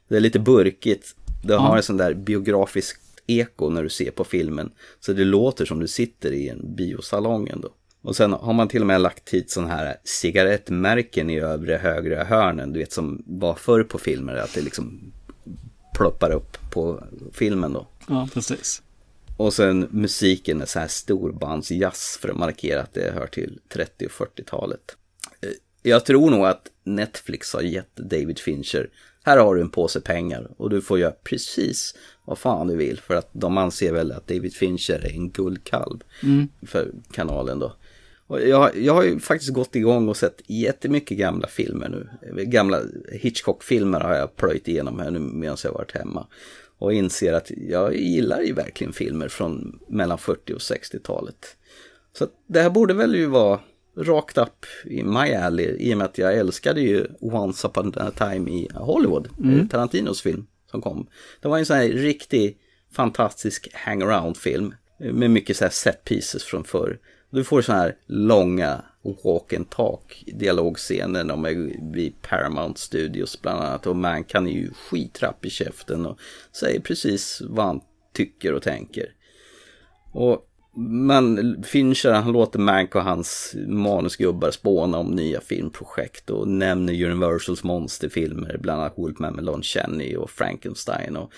Det 0.07 0.15
är 0.15 0.19
lite 0.19 0.39
burkigt. 0.39 1.15
Det 1.43 1.55
har 1.55 1.77
en 1.77 1.83
sån 1.83 1.97
där 1.97 2.13
biografisk 2.13 2.99
eko 3.27 3.69
när 3.69 3.83
du 3.83 3.89
ser 3.89 4.11
på 4.11 4.23
filmen. 4.23 4.71
Så 4.99 5.13
det 5.13 5.25
låter 5.25 5.65
som 5.65 5.79
du 5.79 5.87
sitter 5.87 6.31
i 6.31 6.49
en 6.49 6.75
biosalong 6.75 7.47
ändå. 7.47 7.69
Och 8.01 8.15
sen 8.15 8.33
har 8.33 8.53
man 8.53 8.67
till 8.67 8.81
och 8.81 8.87
med 8.87 9.01
lagt 9.01 9.29
hit 9.29 9.51
sådana 9.51 9.75
här 9.75 9.97
cigarettmärken 10.03 11.29
i 11.29 11.39
övre 11.39 11.75
högre 11.75 12.15
hörnen. 12.15 12.73
Du 12.73 12.79
vet 12.79 12.91
som 12.91 13.23
var 13.27 13.55
förr 13.55 13.83
på 13.83 13.97
filmer, 13.97 14.35
att 14.35 14.53
det 14.53 14.61
liksom 14.61 15.11
ploppar 15.95 16.31
upp 16.31 16.57
på 16.71 17.03
filmen 17.33 17.73
då. 17.73 17.87
Ja, 18.07 18.29
precis. 18.33 18.81
Och 19.39 19.53
sen 19.53 19.87
musiken 19.91 20.61
är 20.61 20.65
så 20.65 20.79
här 20.79 20.87
storbandsjazz 20.87 22.17
för 22.21 22.29
att 22.29 22.37
markera 22.37 22.81
att 22.81 22.93
det 22.93 23.11
hör 23.13 23.27
till 23.27 23.59
30 23.69 24.05
och 24.05 24.11
40-talet. 24.11 24.95
Jag 25.81 26.05
tror 26.05 26.31
nog 26.31 26.45
att 26.45 26.67
Netflix 26.83 27.53
har 27.53 27.61
gett 27.61 27.95
David 27.95 28.39
Fincher, 28.39 28.89
här 29.23 29.37
har 29.37 29.55
du 29.55 29.61
en 29.61 29.69
påse 29.69 30.01
pengar 30.01 30.47
och 30.57 30.69
du 30.69 30.81
får 30.81 30.99
göra 30.99 31.11
precis 31.23 31.95
vad 32.25 32.37
fan 32.37 32.67
du 32.67 32.75
vill. 32.75 32.99
För 32.99 33.15
att 33.15 33.29
de 33.31 33.57
anser 33.57 33.93
väl 33.93 34.11
att 34.11 34.27
David 34.27 34.53
Fincher 34.53 35.05
är 35.05 35.13
en 35.13 35.29
guldkalv 35.29 35.99
Mm. 36.23 36.47
för 36.67 36.91
kanalen 37.11 37.59
då. 37.59 37.75
Och 38.27 38.41
jag, 38.41 38.77
jag 38.77 38.93
har 38.93 39.03
ju 39.03 39.19
faktiskt 39.19 39.53
gått 39.53 39.75
igång 39.75 40.09
och 40.09 40.17
sett 40.17 40.41
jättemycket 40.47 41.17
gamla 41.17 41.47
filmer 41.47 41.89
nu. 41.89 42.09
Gamla 42.43 42.81
Hitchcock-filmer 43.11 43.99
har 43.99 44.15
jag 44.15 44.35
plöjt 44.35 44.67
igenom 44.67 44.99
här 44.99 45.11
nu 45.11 45.19
medan 45.19 45.57
jag 45.63 45.71
varit 45.71 45.91
hemma. 45.91 46.27
Och 46.79 46.93
inser 46.93 47.33
att 47.33 47.51
jag 47.51 47.95
gillar 47.95 48.41
ju 48.41 48.53
verkligen 48.53 48.93
filmer 48.93 49.27
från 49.27 49.79
mellan 49.87 50.17
40 50.17 50.53
och 50.53 50.59
60-talet. 50.59 51.57
Så 52.13 52.27
det 52.47 52.61
här 52.61 52.69
borde 52.69 52.93
väl 52.93 53.15
ju 53.15 53.25
vara 53.25 53.59
rakt 53.97 54.37
upp 54.37 54.65
i 54.85 55.03
my 55.03 55.33
alley 55.33 55.75
i 55.79 55.93
och 55.93 55.97
med 55.97 56.05
att 56.05 56.17
jag 56.17 56.37
älskade 56.37 56.81
ju 56.81 57.07
Once 57.19 57.67
upon 57.67 57.93
a 57.97 58.11
time 58.17 58.51
i 58.51 58.67
Hollywood, 58.73 59.29
Mm. 59.43 59.67
Tarantinos 59.67 60.21
film 60.21 60.47
som 60.71 60.81
kom. 60.81 61.07
Det 61.41 61.47
var 61.47 61.57
en 61.57 61.65
sån 61.65 61.77
här 61.77 61.89
riktig 61.89 62.57
fantastisk 62.91 63.69
hangaround-film 63.73 64.73
med 64.99 65.31
mycket 65.31 65.57
så 65.57 65.63
här 65.63 65.71
set 65.71 66.03
pieces 66.03 66.43
från 66.43 66.63
förr. 66.63 66.99
Du 67.29 67.43
får 67.43 67.61
såna 67.61 67.77
här 67.77 67.95
långa 68.07 68.81
walk 69.01 69.53
and 69.53 69.69
talk 69.69 70.23
dialogscener 70.27 71.23
de 71.23 71.45
är 71.45 71.91
vid 71.93 72.21
Paramount 72.21 72.79
Studios 72.79 73.41
bland 73.41 73.59
annat 73.59 73.87
och 73.87 73.95
man 73.95 74.23
kan 74.23 74.47
ju 74.47 74.71
skitrapp 74.73 75.45
i 75.45 75.49
käften 75.49 76.05
och 76.05 76.19
säger 76.51 76.79
precis 76.79 77.41
vad 77.45 77.65
han 77.65 77.81
tycker 78.13 78.53
och 78.53 78.63
tänker. 78.63 79.13
Och 80.11 80.45
men 80.75 81.63
Fincher 81.63 82.11
han 82.11 82.31
låter 82.31 82.59
Mank 82.59 82.95
och 82.95 83.03
hans 83.03 83.55
manusgubbar 83.67 84.51
spåna 84.51 84.97
om 84.97 85.11
nya 85.11 85.41
filmprojekt 85.41 86.29
och 86.29 86.47
nämner 86.47 87.03
Universals 87.05 87.63
monsterfilmer, 87.63 88.57
bland 88.61 88.81
annat 88.81 88.97
Wolfman 88.97 89.35
med 89.35 89.45
Lon 89.45 89.61
Chaney 89.61 90.15
och 90.15 90.29
Frankenstein. 90.29 91.17
Och 91.17 91.31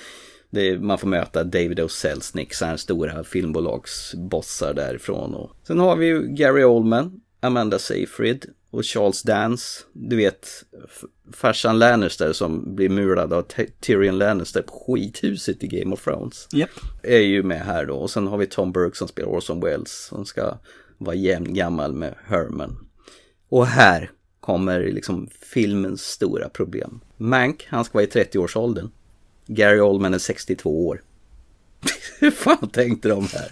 det, 0.50 0.80
man 0.80 0.98
får 0.98 1.08
möta 1.08 1.44
David 1.44 1.80
O. 1.80 1.88
Selznick, 1.88 2.54
så 2.54 2.66
här 2.66 2.78
stora 2.78 3.24
filmbolagsbossar 3.24 4.74
därifrån. 4.74 5.36
Och 5.36 5.52
sen 5.68 5.80
har 5.80 5.96
vi 5.96 6.06
ju 6.06 6.28
Gary 6.28 6.64
Oldman, 6.64 7.22
Amanda 7.42 7.80
Seyfried 7.80 8.46
och 8.70 8.86
Charles 8.86 9.22
Dance. 9.24 9.84
Du 9.94 10.16
vet, 10.16 10.48
farsan 11.34 11.80
Lannister 11.80 12.34
som 12.34 12.76
blir 12.76 12.90
murad 12.90 13.34
av 13.34 13.42
Ty- 13.42 13.68
Tyrion 13.80 14.18
Lannister 14.18 14.62
på 14.62 14.74
skithuset 14.88 15.64
i 15.64 15.68
Game 15.68 15.94
of 15.94 16.04
Thrones. 16.04 16.48
Japp. 16.52 16.70
Är 17.04 17.20
ju 17.20 17.44
med 17.44 17.62
här 17.66 17.86
då. 17.86 17.96
Och 17.96 18.10
sen 18.12 18.28
har 18.28 18.38
vi 18.38 18.46
Tom 18.48 18.72
Burke 18.72 18.98
som 18.98 19.08
spelar 19.08 19.30
Orson 19.30 19.60
Welles. 19.60 19.92
Som 20.06 20.26
ska 20.26 20.58
vara 20.98 21.16
jämn 21.16 21.54
gammal 21.54 21.94
med 21.94 22.16
Herman. 22.26 22.88
Och 23.50 23.68
här 23.68 24.12
kommer 24.40 24.80
liksom 24.80 25.30
filmens 25.54 26.02
stora 26.02 26.50
problem. 26.50 27.00
Mank, 27.18 27.68
han 27.70 27.86
ska 27.86 27.94
vara 27.94 28.04
i 28.04 28.08
30-årsåldern. 28.08 28.92
Gary 29.48 29.80
Oldman 29.80 30.14
är 30.14 30.18
62 30.18 30.88
år. 30.88 31.02
Hur 32.20 32.32
fan 32.32 32.70
tänkte 32.70 33.10
de 33.10 33.28
här? 33.34 33.52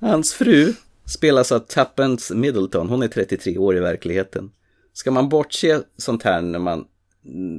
Hans 0.00 0.32
fru 0.34 0.72
spelas 1.06 1.52
av 1.52 1.58
Tuppence 1.58 2.34
Middleton. 2.34 2.88
Hon 2.88 3.02
är 3.02 3.08
33 3.08 3.58
år 3.58 3.76
i 3.76 3.80
verkligheten. 3.80 4.50
Ska 4.92 5.10
man 5.10 5.28
bortse 5.28 5.78
sånt 5.96 6.22
här 6.22 6.42
när 6.42 6.58
man, 6.58 6.84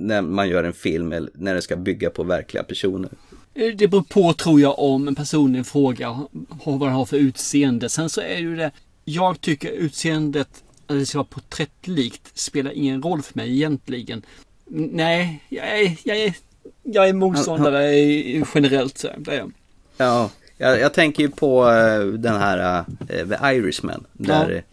när 0.08 0.22
man 0.22 0.50
gör 0.50 0.64
en 0.64 0.74
film 0.74 1.12
eller 1.12 1.30
när 1.34 1.56
det 1.56 1.62
ska 1.62 1.76
bygga 1.76 2.10
på 2.10 2.24
verkliga 2.24 2.64
personer? 2.64 3.10
Eh, 3.54 3.76
Det 3.76 3.88
beror 3.88 4.04
på 4.04 4.34
tror 4.34 4.62
jag 4.62 4.80
om 4.80 5.08
en 5.08 5.16
person 5.16 5.56
i 5.56 5.64
fråga 5.64 6.08
har 6.10 6.78
vad 6.78 6.88
den 6.88 6.96
har 6.96 7.06
för 7.06 7.18
utseende. 7.18 7.90
Sen 7.90 8.10
så 8.10 8.22
är 8.22 8.38
ju 8.38 8.56
det, 8.56 8.72
jag 9.06 9.42
tycker 9.42 9.70
utseendet, 9.72 10.64
att 10.88 10.98
det 11.00 11.06
ska 11.06 11.18
vara 11.18 11.28
porträttlikt, 11.28 12.38
spelar 12.38 12.72
ingen 12.72 13.02
roll 13.04 13.22
för 13.22 13.38
mig 13.38 13.52
egentligen. 13.52 14.26
Nej, 14.76 15.44
jag 15.50 15.80
är, 15.82 15.98
jag 16.04 16.18
är, 16.18 16.34
jag 16.84 17.10
är 17.10 17.14
motståndare 17.14 17.94
i- 17.96 18.44
generellt. 18.56 18.98
Så, 18.98 19.08
det 19.18 19.32
är 19.32 19.38
jag. 19.38 19.52
Ja, 19.98 20.30
jag, 20.64 20.80
jag 20.80 20.94
tänker 20.94 21.24
ju 21.24 21.30
på 21.30 21.70
eh, 21.70 22.06
den 22.06 22.36
här 22.36 22.80
uh, 23.10 23.28
The 23.30 23.56
Irishman. 23.58 24.06
Där, 24.14 24.50
Ja. 24.50 24.56
eh, 24.56 24.64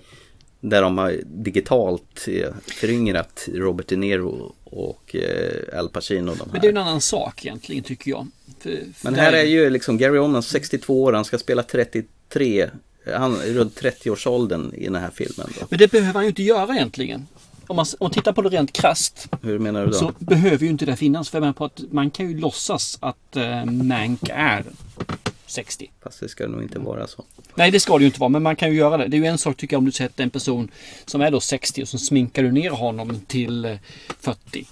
där 0.60 0.82
de 0.82 0.98
har 0.98 1.16
digitalt 1.24 2.28
uh, 2.28 2.46
föryngrat 2.66 3.48
Robert 3.54 3.88
De 3.88 3.96
Niro 3.96 4.54
och 4.64 5.16
Al 5.76 5.88
Pacino. 5.88 6.34
De 6.34 6.48
Men 6.52 6.60
det 6.60 6.66
är 6.66 6.70
en 6.70 6.76
annan 6.76 7.00
sak 7.00 7.44
egentligen 7.44 7.82
tycker 7.84 8.10
jag. 8.10 8.26
För, 8.60 8.70
för 8.70 9.10
Men 9.10 9.14
här 9.14 9.32
är 9.32 9.44
ju 9.44 9.70
liksom 9.70 9.98
Gary 9.98 10.18
Oldman 10.18 10.42
62 10.42 11.02
år, 11.02 11.12
han 11.12 11.24
ska 11.24 11.38
spela 11.38 11.62
33. 11.62 12.70
Han 13.14 13.40
är 13.40 13.52
runt 13.52 13.80
30-årsåldern 13.82 14.74
i 14.74 14.84
den 14.84 14.94
här 14.94 15.10
filmen. 15.14 15.46
Då. 15.60 15.66
Men 15.70 15.78
det 15.78 15.90
behöver 15.90 16.12
han 16.12 16.22
ju 16.22 16.28
inte 16.28 16.42
göra 16.42 16.74
egentligen. 16.74 17.26
Om 17.66 17.76
man, 17.76 17.86
om 17.98 18.04
man 18.04 18.10
tittar 18.10 18.32
på 18.32 18.42
det 18.42 18.48
rent 18.48 18.72
krasst 18.72 19.28
Hur 19.42 19.58
menar 19.58 19.80
du 19.86 19.86
då? 19.86 19.98
så 19.98 20.12
behöver 20.18 20.64
ju 20.64 20.70
inte 20.70 20.84
det 20.86 20.96
finnas. 20.96 21.30
För 21.30 21.38
jag 21.38 21.40
menar 21.40 21.52
på 21.52 21.64
att 21.64 21.80
man 21.90 22.10
kan 22.10 22.28
ju 22.28 22.38
låtsas 22.38 22.98
att 23.00 23.36
uh, 23.36 23.64
Mank 23.64 24.20
är 24.28 24.64
60. 25.50 25.90
Fast 26.02 26.20
det 26.20 26.28
ska 26.28 26.46
nog 26.46 26.62
inte 26.62 26.78
vara 26.78 27.06
så. 27.06 27.24
Nej, 27.54 27.70
det 27.70 27.80
ska 27.80 27.98
det 27.98 28.02
ju 28.02 28.06
inte 28.06 28.20
vara, 28.20 28.28
men 28.28 28.42
man 28.42 28.56
kan 28.56 28.70
ju 28.70 28.76
göra 28.76 28.96
det. 28.96 29.08
Det 29.08 29.16
är 29.16 29.18
ju 29.18 29.26
en 29.26 29.38
sak 29.38 29.56
tycker 29.56 29.74
jag 29.74 29.78
om 29.78 29.84
du 29.84 29.92
sätter 29.92 30.24
en 30.24 30.30
person 30.30 30.70
som 31.06 31.20
är 31.20 31.30
då 31.30 31.40
60 31.40 31.82
och 31.82 31.88
så 31.88 31.98
sminkar 31.98 32.42
du 32.42 32.52
ner 32.52 32.70
honom 32.70 33.20
till 33.26 33.64
eh, 33.64 33.76
40. 34.20 34.66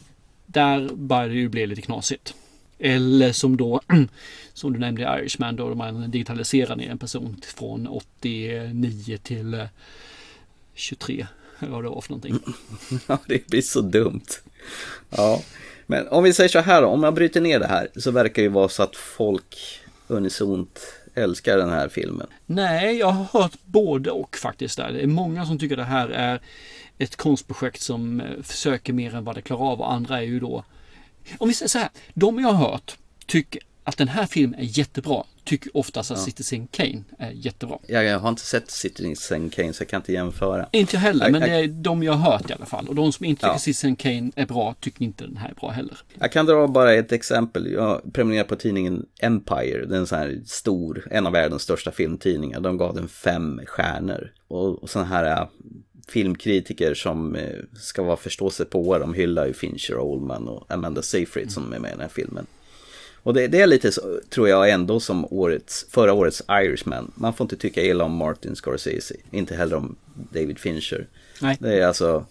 Där 0.47 0.89
börjar 0.95 1.29
det 1.29 1.35
ju 1.35 1.49
bli 1.49 1.67
lite 1.67 1.83
knasigt. 1.83 2.35
Eller 2.79 3.33
som 3.33 3.57
då, 3.57 3.81
som 4.55 4.73
du 4.73 4.79
nämnde 4.79 5.03
i 5.03 5.05
Irishman, 5.05 5.57
då 5.57 5.75
man 5.75 6.11
digitaliserar 6.11 6.77
ner 6.77 6.91
en 6.91 6.99
person 6.99 7.41
från 7.57 7.87
89 7.87 9.19
till 9.23 9.55
eh, 9.55 9.67
23. 10.75 11.27
Eller 11.61 11.73
vad 11.73 11.85
det 11.85 11.89
var 11.89 12.01
för 12.01 12.11
någonting. 12.11 12.39
Ja, 13.07 13.19
det 13.27 13.47
blir 13.47 13.63
så 13.63 13.81
dumt. 13.81 14.27
Ja, 15.11 15.43
men 15.87 16.09
om 16.09 16.25
vi 16.25 16.33
säger 16.33 16.49
så 16.49 16.59
här 16.59 16.83
då, 16.83 16.89
om 16.89 17.03
jag 17.03 17.15
bryter 17.15 17.41
ner 17.41 17.61
det 17.61 17.67
här 17.67 17.89
så 17.97 18.11
verkar 18.11 18.35
det 18.35 18.43
ju 18.43 18.49
vara 18.49 18.69
så 18.69 18.83
att 18.83 18.97
folk 18.97 19.57
unisont 20.09 20.81
älskar 21.15 21.59
den 21.59 21.71
här 21.71 21.89
filmen. 21.89 22.27
Nej, 22.47 22.97
jag 22.97 23.11
har 23.11 23.41
hört 23.41 23.53
både 23.65 24.11
och 24.11 24.37
faktiskt. 24.37 24.77
Där. 24.77 24.93
Det 24.93 25.03
är 25.03 25.07
många 25.07 25.47
som 25.47 25.59
tycker 25.59 25.77
det 25.77 25.85
här 25.85 26.09
är 26.09 26.41
ett 26.99 27.17
konstprojekt 27.17 27.81
som 27.81 28.21
eh, 28.21 28.43
försöker 28.43 28.93
mer 28.93 29.15
än 29.15 29.25
vad 29.25 29.35
det 29.35 29.43
klarar 29.43 29.73
av 29.73 29.81
och 29.81 29.93
andra 29.93 30.19
är 30.19 30.27
ju 30.27 30.41
då... 30.41 30.65
Om 31.39 31.49
vi 31.49 31.55
säger 31.55 31.69
så 31.69 31.79
här, 31.79 31.89
de 32.15 32.39
jag 32.39 32.53
har 32.53 32.71
hört 32.71 32.97
tycker 33.27 33.63
att 33.85 33.97
den 33.97 34.09
här 34.09 34.27
filmen 34.27 34.61
är 34.61 34.79
jättebra 34.79 35.25
tycker 35.49 35.77
oftast 35.77 36.11
att 36.11 36.19
Ja. 36.19 36.25
Citizen 36.25 36.67
Kane 36.67 37.03
är 37.19 37.31
jättebra. 37.31 37.79
Jag, 37.87 38.05
jag 38.05 38.19
har 38.19 38.29
inte 38.29 38.43
sett 38.43 38.71
Citizen 38.71 39.51
Kane 39.51 39.73
så 39.73 39.83
jag 39.83 39.89
kan 39.89 40.01
inte 40.01 40.13
jämföra. 40.13 40.69
Inte 40.73 40.97
jag 40.97 41.01
heller, 41.01 41.25
Jag- 41.25 41.33
men 41.33 41.41
jag- 41.41 41.51
det 41.51 41.55
är 41.57 41.69
de 41.69 42.03
jag 42.03 42.13
har 42.13 42.33
hört 42.33 42.51
i 42.51 42.53
alla 42.53 42.67
fall. 42.67 42.89
Och 42.89 42.95
de 42.95 43.13
som 43.13 43.25
inte 43.27 43.41
tycker 43.41 43.53
Ja. 43.53 43.59
Citizen 43.59 43.97
Kane 43.97 44.31
är 44.37 44.47
bra 44.47 44.75
tycker 44.81 45.03
inte 45.05 45.25
den 45.25 45.37
här 45.37 45.49
är 45.51 45.55
bra 45.55 45.71
heller. 45.71 45.99
Jag 46.19 46.33
kan 46.33 46.47
dra 46.47 46.67
bara 46.67 46.95
ett 46.95 47.13
exempel. 47.13 47.73
Jag 47.73 48.13
prenumererar 48.13 48.45
på 48.45 48.57
tidningen 48.57 49.07
Empire. 49.21 49.81
Den 49.87 49.93
är 49.93 49.97
en 49.99 50.07
sån 50.07 50.19
här 50.19 50.41
stor, 50.47 51.09
en 51.11 51.27
av 51.27 51.33
världens 51.33 51.63
största 51.63 51.91
filmtidningar. 51.91 52.61
De 52.61 52.77
gav 52.79 52.95
den 52.95 53.09
fem 53.09 53.61
stjärnor. 53.67 54.33
Och, 54.49 54.83
och 54.83 54.91
sådana 54.91 55.09
här 55.09 55.41
äh, 55.43 55.49
filmkritiker 56.09 56.95
som 56.95 57.35
eh, 57.37 57.57
ska 57.81 58.03
vara 58.03 58.17
förståsigpåare. 58.17 58.99
De 59.01 59.15
hyllar 59.15 59.47
ju 59.47 59.53
Fincher, 59.53 59.99
Oldman 59.99 60.49
och 60.49 60.73
Amanda 60.73 61.03
Seyfried 61.03 61.51
som 61.53 61.73
är 61.73 61.79
med 61.79 61.89
i 61.89 61.93
den 61.93 62.01
här 62.01 62.09
filmen. 62.09 62.47
Och 63.23 63.35
det, 63.35 63.47
det 63.47 63.61
är 63.61 63.67
lite 63.67 63.93
så, 63.93 64.21
tror 64.31 64.49
jag 64.49 64.71
ändå 64.71 65.01
som 65.01 65.25
årets, 65.25 65.87
förra 65.91 66.13
årets 66.13 66.43
Irishman. 66.49 67.13
Man 67.15 67.35
får 67.35 67.45
inte 67.45 67.57
tycka 67.57 67.83
illa 67.83 68.05
om 68.05 68.13
Martin 68.13 68.57
Scorsese. 68.57 69.15
Inte 69.31 69.57
heller 69.57 69.77
om 69.77 69.97
David 70.15 70.59
Fincher. 70.59 71.07
Nej. 71.41 71.57
Det 71.61 71.75
är 71.75 71.87
alltså 71.87 72.27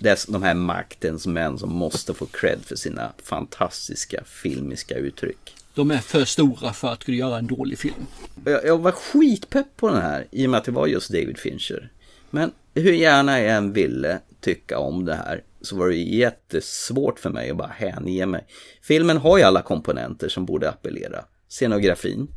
är 0.00 0.32
de 0.32 0.42
här 0.42 0.54
maktens 0.54 1.26
män 1.26 1.58
som 1.58 1.72
måste 1.72 2.14
få 2.14 2.26
cred 2.26 2.58
för 2.64 2.76
sina 2.76 3.12
fantastiska 3.22 4.24
filmiska 4.24 4.94
uttryck. 4.94 5.56
De 5.74 5.90
är 5.90 5.98
för 5.98 6.24
stora 6.24 6.72
för 6.72 6.88
att 6.88 7.04
kunna 7.04 7.18
göra 7.18 7.38
en 7.38 7.46
dålig 7.46 7.78
film. 7.78 8.06
Jag, 8.44 8.64
jag 8.64 8.78
var 8.78 8.92
skitpepp 8.92 9.76
på 9.76 9.88
den 9.88 10.02
här 10.02 10.26
i 10.30 10.46
och 10.46 10.50
med 10.50 10.58
att 10.58 10.64
det 10.64 10.72
var 10.72 10.86
just 10.86 11.10
David 11.10 11.38
Fincher. 11.38 11.90
Men 12.30 12.52
hur 12.74 12.92
gärna 12.92 13.40
jag 13.40 13.56
än 13.56 13.72
ville 13.72 14.18
tycka 14.40 14.78
om 14.78 15.04
det 15.04 15.14
här 15.14 15.42
så 15.66 15.76
var 15.76 15.88
det 15.88 15.96
jättesvårt 15.96 17.18
för 17.18 17.30
mig 17.30 17.50
att 17.50 17.56
bara 17.56 17.68
hänge 17.76 18.26
mig. 18.26 18.46
Filmen 18.82 19.16
har 19.16 19.38
ju 19.38 19.44
alla 19.44 19.62
komponenter 19.62 20.28
som 20.28 20.44
borde 20.46 20.68
appellera. 20.70 21.24
Scenografin, 21.48 22.28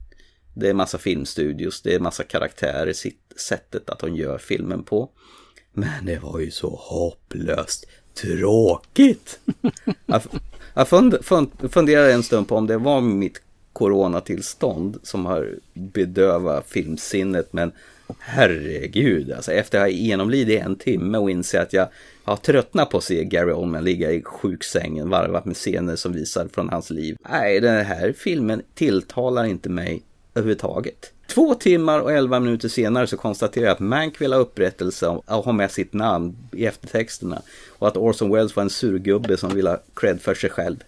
det 0.53 0.69
är 0.69 0.73
massa 0.73 0.97
filmstudios, 0.97 1.81
det 1.81 1.95
är 1.95 1.99
massa 1.99 2.23
karaktärer, 2.23 2.93
sitt- 2.93 3.33
sättet 3.39 3.89
att 3.89 3.99
de 3.99 4.15
gör 4.15 4.37
filmen 4.37 4.83
på. 4.83 5.09
Men 5.73 6.05
det 6.05 6.19
var 6.19 6.39
ju 6.39 6.51
så 6.51 6.75
hopplöst 6.75 7.85
tråkigt. 8.21 9.39
Jag, 10.05 10.21
jag 10.73 10.87
fund, 10.87 11.17
fund, 11.21 11.51
funderade 11.71 12.13
en 12.13 12.23
stund 12.23 12.47
på 12.47 12.55
om 12.55 12.67
det 12.67 12.77
var 12.77 13.01
mitt 13.01 13.41
coronatillstånd 13.73 14.99
som 15.03 15.25
har 15.25 15.55
bedövat 15.73 16.67
filmsinnet. 16.69 17.53
Men 17.53 17.71
herregud, 18.19 19.31
alltså 19.31 19.51
efter 19.51 19.77
att 19.77 19.83
ha 19.83 19.89
genomlidit 19.89 20.61
en 20.61 20.75
timme 20.75 21.17
och 21.17 21.31
inse 21.31 21.61
att 21.61 21.73
jag 21.73 21.87
har 22.23 22.35
tröttnat 22.35 22.89
på 22.89 22.97
att 22.97 23.03
se 23.03 23.23
Gary 23.23 23.51
Oldman 23.51 23.83
ligga 23.83 24.11
i 24.11 24.23
sjuksängen 24.23 25.09
varvat 25.09 25.45
med 25.45 25.55
scener 25.55 25.95
som 25.95 26.13
visar 26.13 26.47
från 26.53 26.69
hans 26.69 26.89
liv. 26.89 27.17
Nej, 27.29 27.59
den 27.59 27.85
här 27.85 28.13
filmen 28.17 28.61
tilltalar 28.73 29.43
inte 29.43 29.69
mig 29.69 30.01
överhuvudtaget. 30.35 31.13
Två 31.27 31.55
timmar 31.55 31.99
och 31.99 32.11
elva 32.11 32.39
minuter 32.39 32.69
senare 32.69 33.07
så 33.07 33.17
konstaterar 33.17 33.65
jag 33.65 33.73
att 33.73 33.79
Mank 33.79 34.21
vill 34.21 34.33
ha 34.33 34.39
upprättelse 34.39 35.07
och 35.07 35.45
ha 35.45 35.51
med 35.51 35.71
sitt 35.71 35.93
namn 35.93 36.37
i 36.51 36.65
eftertexterna. 36.65 37.41
Och 37.69 37.87
att 37.87 37.97
Orson 37.97 38.31
Welles 38.31 38.55
var 38.55 38.63
en 38.63 38.69
surgubbe 38.69 39.37
som 39.37 39.55
vill 39.55 39.67
ha 39.67 39.81
cred 39.93 40.21
för 40.21 40.35
sig 40.35 40.49
själv. 40.49 40.83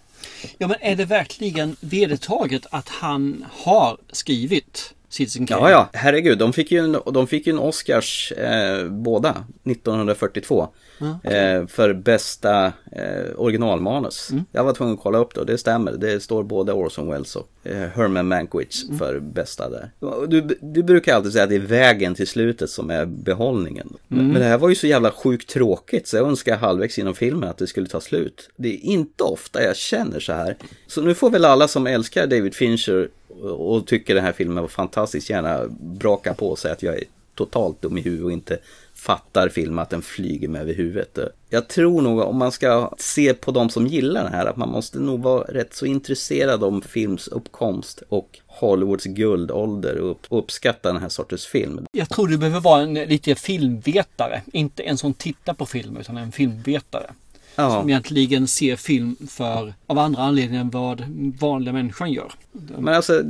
Ja, 0.58 0.68
men 0.68 0.76
är 0.80 0.96
det 0.96 1.04
verkligen 1.04 1.76
vedertaget 1.80 2.66
att 2.70 2.88
han 2.88 3.44
har 3.50 3.98
skrivit 4.12 4.94
Citizen 5.12 5.46
Kane? 5.46 5.60
Ja, 5.60 5.70
ja, 5.70 5.88
herregud. 5.92 6.38
De 6.38 6.52
fick 6.52 6.70
ju 6.72 6.78
en, 6.78 6.96
de 7.12 7.26
fick 7.26 7.46
ju 7.46 7.50
en 7.52 7.58
Oscars 7.58 8.32
eh, 8.32 8.88
båda 8.88 9.44
1942. 9.64 10.68
Ja, 10.98 11.30
eh, 11.30 11.66
för 11.66 11.92
bästa 11.92 12.66
eh, 12.92 13.02
originalmanus. 13.36 14.30
Jag 14.52 14.64
var 14.64 14.72
tvungen 14.74 14.94
att 14.94 15.00
kolla 15.00 15.18
upp 15.18 15.34
det 15.34 15.40
och 15.40 15.46
det 15.46 15.58
stämmer. 15.58 15.92
Det 15.92 16.20
står 16.22 16.42
både 16.42 16.72
Orson 16.72 17.10
Welles 17.10 17.36
och 17.36 17.48
eh, 17.64 17.88
Herman 17.94 18.28
Mankiewicz 18.28 18.84
för 18.98 19.18
bästa 19.20 19.68
där. 19.70 19.90
Du, 20.26 20.58
du 20.60 20.82
brukar 20.82 21.14
alltid 21.16 21.32
säga 21.32 21.44
att 21.44 21.50
det 21.50 21.56
är 21.56 21.60
vägen 21.60 22.14
till 22.14 22.26
slutet 22.26 22.70
som 22.70 22.90
är 22.90 23.06
behållningen. 23.06 23.96
Men, 24.08 24.18
Mm. 24.22 24.32
men 24.32 24.42
det 24.42 24.48
här 24.48 24.58
var 24.58 24.68
ju 24.68 24.74
så 24.74 24.86
jävla 24.86 25.10
sjukt 25.10 25.48
tråkigt 25.50 26.08
så 26.08 26.16
jag 26.16 26.28
önskar 26.28 26.56
halvvägs 26.56 26.98
genom 26.98 27.14
filmen 27.14 27.48
att 27.48 27.58
det 27.58 27.66
skulle 27.66 27.86
ta 27.86 28.00
slut. 28.00 28.50
Det 28.56 28.68
är 28.74 28.80
inte 28.84 29.24
ofta 29.24 29.62
jag 29.62 29.76
känner 29.76 30.20
så 30.20 30.32
här. 30.32 30.56
Så 30.86 31.00
nu 31.02 31.14
får 31.14 31.30
väl 31.30 31.44
alla 31.44 31.68
som 31.68 31.86
älskar 31.86 32.26
David 32.26 32.54
Fincher 32.54 33.08
och 33.40 33.86
tycker 33.86 34.14
den 34.14 34.24
här 34.24 34.32
filmen 34.32 34.62
var 34.62 34.68
fantastisk 34.68 35.30
gärna 35.30 35.60
braka 35.80 36.34
på 36.34 36.48
och 36.48 36.58
säga 36.58 36.74
att 36.74 36.82
jag 36.82 36.94
är 36.94 37.04
totalt 37.34 37.82
dum 37.82 37.98
i 37.98 38.00
huvudet 38.00 38.24
och 38.24 38.32
inte 38.32 38.58
fattar 38.94 39.48
filmen 39.48 39.78
att 39.78 39.90
den 39.90 40.02
flyger 40.02 40.48
mig 40.48 40.60
över 40.60 40.74
huvudet. 40.74 41.18
Jag 41.50 41.68
tror 41.68 42.02
nog 42.02 42.18
om 42.18 42.36
man 42.36 42.52
ska 42.52 42.90
se 42.98 43.34
på 43.34 43.50
de 43.50 43.70
som 43.70 43.86
gillar 43.86 44.22
den 44.22 44.32
här 44.32 44.46
att 44.46 44.56
man 44.56 44.68
måste 44.68 44.98
nog 44.98 45.22
vara 45.22 45.42
rätt 45.42 45.74
så 45.74 45.86
intresserad 45.86 46.64
om 46.64 46.82
films 46.82 47.28
uppkomst 47.28 48.02
och 48.08 48.38
Hollywoods 48.46 49.04
guldålder 49.04 49.98
och 49.98 50.26
uppskatta 50.30 50.92
den 50.92 51.02
här 51.02 51.08
sortens 51.08 51.46
film. 51.46 51.86
Jag 51.92 52.08
tror 52.08 52.28
du 52.28 52.38
behöver 52.38 52.60
vara 52.60 52.82
en 52.82 52.94
lite 52.94 53.34
filmvetare. 53.34 54.42
Inte 54.52 54.82
en 54.82 54.98
som 54.98 55.14
tittar 55.14 55.54
på 55.54 55.66
film 55.66 55.96
utan 55.96 56.16
en 56.16 56.32
filmvetare. 56.32 57.10
Ja. 57.56 57.80
Som 57.80 57.88
egentligen 57.90 58.48
ser 58.48 58.76
film 58.76 59.16
för 59.30 59.74
av 59.86 59.98
andra 59.98 60.22
anledningar 60.22 60.60
än 60.60 60.70
vad 60.70 61.02
vanliga 61.40 61.72
människan 61.72 62.12
gör. 62.12 62.32
Men 62.78 62.94
alltså, 62.94 63.22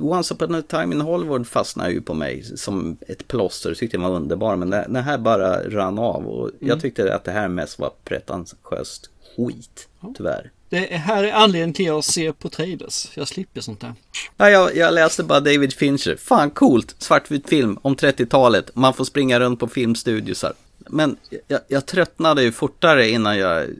Once 0.00 0.34
upon 0.34 0.54
a 0.54 0.62
time 0.68 0.94
in 0.94 1.00
Hollywood 1.00 1.46
fastnade 1.48 1.90
ju 1.90 2.00
på 2.00 2.14
mig 2.14 2.44
som 2.56 2.96
ett 3.08 3.28
plåster. 3.28 3.74
Tyckte 3.74 3.96
jag 3.96 4.02
var 4.02 4.10
underbar. 4.16 4.56
Men 4.56 4.70
den 4.70 4.96
här 4.96 5.18
bara 5.18 5.68
rann 5.70 5.98
av. 5.98 6.26
Och 6.26 6.48
Mm. 6.48 6.68
jag 6.68 6.80
tyckte 6.80 7.14
att 7.14 7.24
det 7.24 7.30
här 7.30 7.48
mest 7.48 7.78
var 7.78 7.90
pretentiöst 8.04 9.10
skit. 9.36 9.88
Tyvärr. 10.16 10.50
Det 10.68 10.94
är- 10.94 10.98
här 10.98 11.24
är 11.24 11.32
anledningen 11.32 11.72
till 11.72 11.84
att 11.84 11.88
jag 11.88 12.04
ser 12.04 12.32
på 12.32 12.48
trailers. 12.48 13.08
Jag 13.14 13.28
slipper 13.28 13.60
sånt 13.60 13.80
där. 13.80 13.94
Ja, 14.36 14.50
jag, 14.50 14.76
jag 14.76 14.94
läste 14.94 15.22
bara 15.22 15.40
David 15.40 15.72
Fincher. 15.72 16.16
Fan 16.16 16.50
coolt, 16.50 16.94
svartvit 16.98 17.48
film 17.48 17.78
om 17.82 17.96
30-talet. 17.96 18.70
Man 18.76 18.94
får 18.94 19.04
springa 19.04 19.40
runt 19.40 19.60
på 19.60 19.68
filmstudiosar. 19.68 20.52
Men 20.88 21.16
jag, 21.48 21.60
jag 21.68 21.86
tröttnade 21.86 22.42
ju 22.42 22.52
fortare 22.52 23.08
innan 23.08 23.38
jag... 23.38 23.70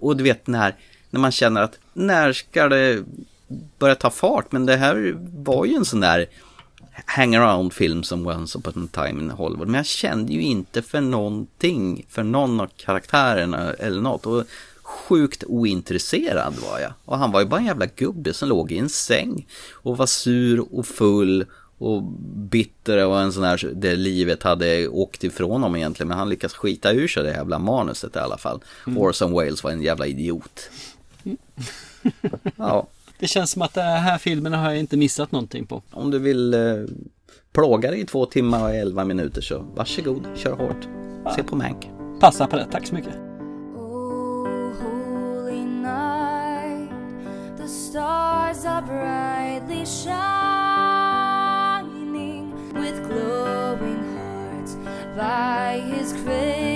Och 0.00 0.16
du 0.16 0.24
vet 0.24 0.46
när, 0.46 0.74
när 1.10 1.20
man 1.20 1.32
känner 1.32 1.62
att 1.62 1.78
när 1.92 2.32
ska 2.32 2.68
det 2.68 3.04
börja 3.78 3.94
ta 3.94 4.10
fart? 4.10 4.52
Men 4.52 4.66
det 4.66 4.76
här 4.76 5.14
var 5.44 5.64
ju 5.64 5.74
en 5.74 5.84
sån 5.84 6.00
där 6.00 6.26
hangaround-film 7.06 8.02
som 8.02 8.26
Once 8.26 8.58
upon 8.58 8.84
a 8.84 8.88
time 8.92 9.22
in 9.22 9.30
Hollywood. 9.30 9.68
Men 9.68 9.74
jag 9.74 9.86
kände 9.86 10.32
ju 10.32 10.42
inte 10.42 10.82
för 10.82 11.00
någonting, 11.00 12.06
för 12.08 12.22
någon 12.22 12.60
av 12.60 12.70
karaktärerna 12.76 13.72
eller 13.72 14.00
något. 14.00 14.26
Och 14.26 14.44
sjukt 14.82 15.44
ointresserad 15.46 16.54
var 16.70 16.80
jag. 16.80 16.92
Och 17.04 17.18
han 17.18 17.32
var 17.32 17.40
ju 17.40 17.46
bara 17.46 17.60
en 17.60 17.66
jävla 17.66 17.86
gubbe 17.86 18.34
som 18.34 18.48
låg 18.48 18.72
i 18.72 18.78
en 18.78 18.88
säng 18.88 19.46
och 19.72 19.96
var 19.96 20.06
sur 20.06 20.74
och 20.78 20.86
full 20.86 21.46
och 21.82 22.02
bitter 22.50 23.06
och 23.06 23.20
en 23.20 23.32
sån 23.32 23.44
här 23.44 23.70
där 23.74 23.96
livet 23.96 24.42
hade 24.42 24.88
åkt 24.88 25.24
ifrån 25.24 25.50
honom 25.50 25.76
egentligen. 25.76 26.08
Men 26.08 26.18
han 26.18 26.28
lyckas 26.28 26.54
skita 26.54 26.92
ur 26.92 27.08
sig 27.08 27.22
det 27.22 27.30
jävla 27.30 27.58
manuset 27.58 28.16
i 28.16 28.18
alla 28.18 28.38
fall. 28.38 28.60
Mm. 28.86 28.98
Orson 28.98 29.38
Welles 29.38 29.64
var 29.64 29.70
en 29.70 29.82
jävla 29.82 30.06
idiot. 30.06 30.70
Ja. 32.56 32.86
Det 33.18 33.28
känns 33.28 33.50
som 33.50 33.62
att 33.62 33.74
den 33.74 33.84
här 33.84 34.18
filmen 34.18 34.52
har 34.52 34.70
jag 34.70 34.78
inte 34.78 34.96
missat 34.96 35.32
någonting 35.32 35.66
på. 35.66 35.82
Om 35.90 36.10
du 36.10 36.18
vill 36.18 36.54
eh, 36.54 36.60
plåga 37.52 37.90
dig 37.90 38.00
i 38.00 38.06
två 38.06 38.26
timmar 38.26 38.62
och 38.62 38.74
elva 38.74 39.04
minuter 39.04 39.40
så 39.40 39.64
varsågod, 39.74 40.26
kör 40.36 40.52
hårt. 40.52 40.88
Se 41.36 41.42
på 41.42 41.56
Mank. 41.56 41.90
Passa 42.20 42.46
på 42.46 42.56
det, 42.56 42.66
tack 42.70 42.86
så 42.86 42.94
mycket. 42.94 43.14
holy 49.62 50.71
By 55.16 55.82
his 55.84 56.14
cradle 56.24 56.71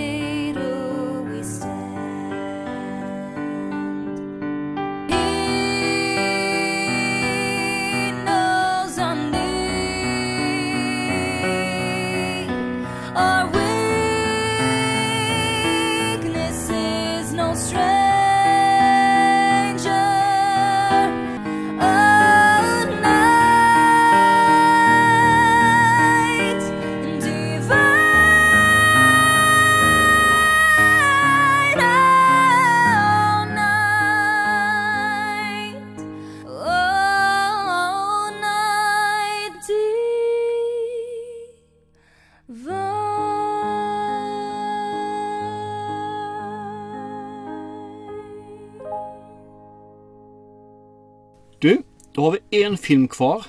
har 52.27 52.39
vi 52.51 52.63
en 52.65 52.77
film 52.77 53.09
kvar. 53.09 53.45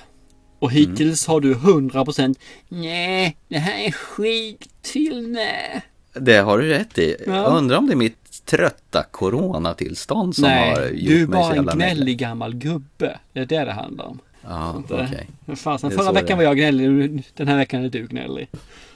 Och 0.58 0.72
hittills 0.72 1.26
har 1.26 1.40
du 1.40 1.54
100% 1.54 2.34
Nej, 2.68 3.36
det 3.48 3.58
här 3.58 3.78
är 3.86 3.90
skitfilm. 3.92 5.32
nej." 5.32 5.82
Det 6.14 6.36
har 6.36 6.58
du 6.58 6.68
rätt 6.68 6.98
i. 6.98 7.16
Ja. 7.26 7.34
Jag 7.34 7.56
undrar 7.56 7.76
om 7.78 7.86
det 7.86 7.92
är 7.92 7.96
mitt 7.96 8.46
trötta 8.46 9.02
coronatillstånd 9.10 10.34
som 10.36 10.44
har 10.44 10.50
Nej, 10.50 11.04
gjort 11.04 11.08
du 11.08 11.22
är 11.22 11.26
mig 11.26 11.26
bara 11.26 11.42
så 11.44 11.50
en 11.50 11.56
jävla 11.56 11.72
gnällig. 11.74 11.96
gnällig 11.96 12.18
gammal 12.18 12.54
gubbe. 12.54 13.18
Det 13.32 13.40
är 13.40 13.46
det 13.46 13.64
det 13.64 13.72
handlar 13.72 14.04
om. 14.04 14.18
Ja, 14.44 14.82
Så 14.88 14.96
eh, 14.98 15.04
okej. 15.04 15.28
Fasen, 15.56 15.90
Det 15.90 15.94
är 15.94 15.98
förra 15.98 16.06
så 16.06 16.12
veckan 16.12 16.28
det 16.28 16.34
var 16.34 16.42
jag 16.42 16.56
gnällig, 16.56 17.22
den 17.34 17.48
här 17.48 17.56
veckan 17.56 17.84
är 17.84 17.88
du 17.88 18.06
gnällig. 18.06 18.48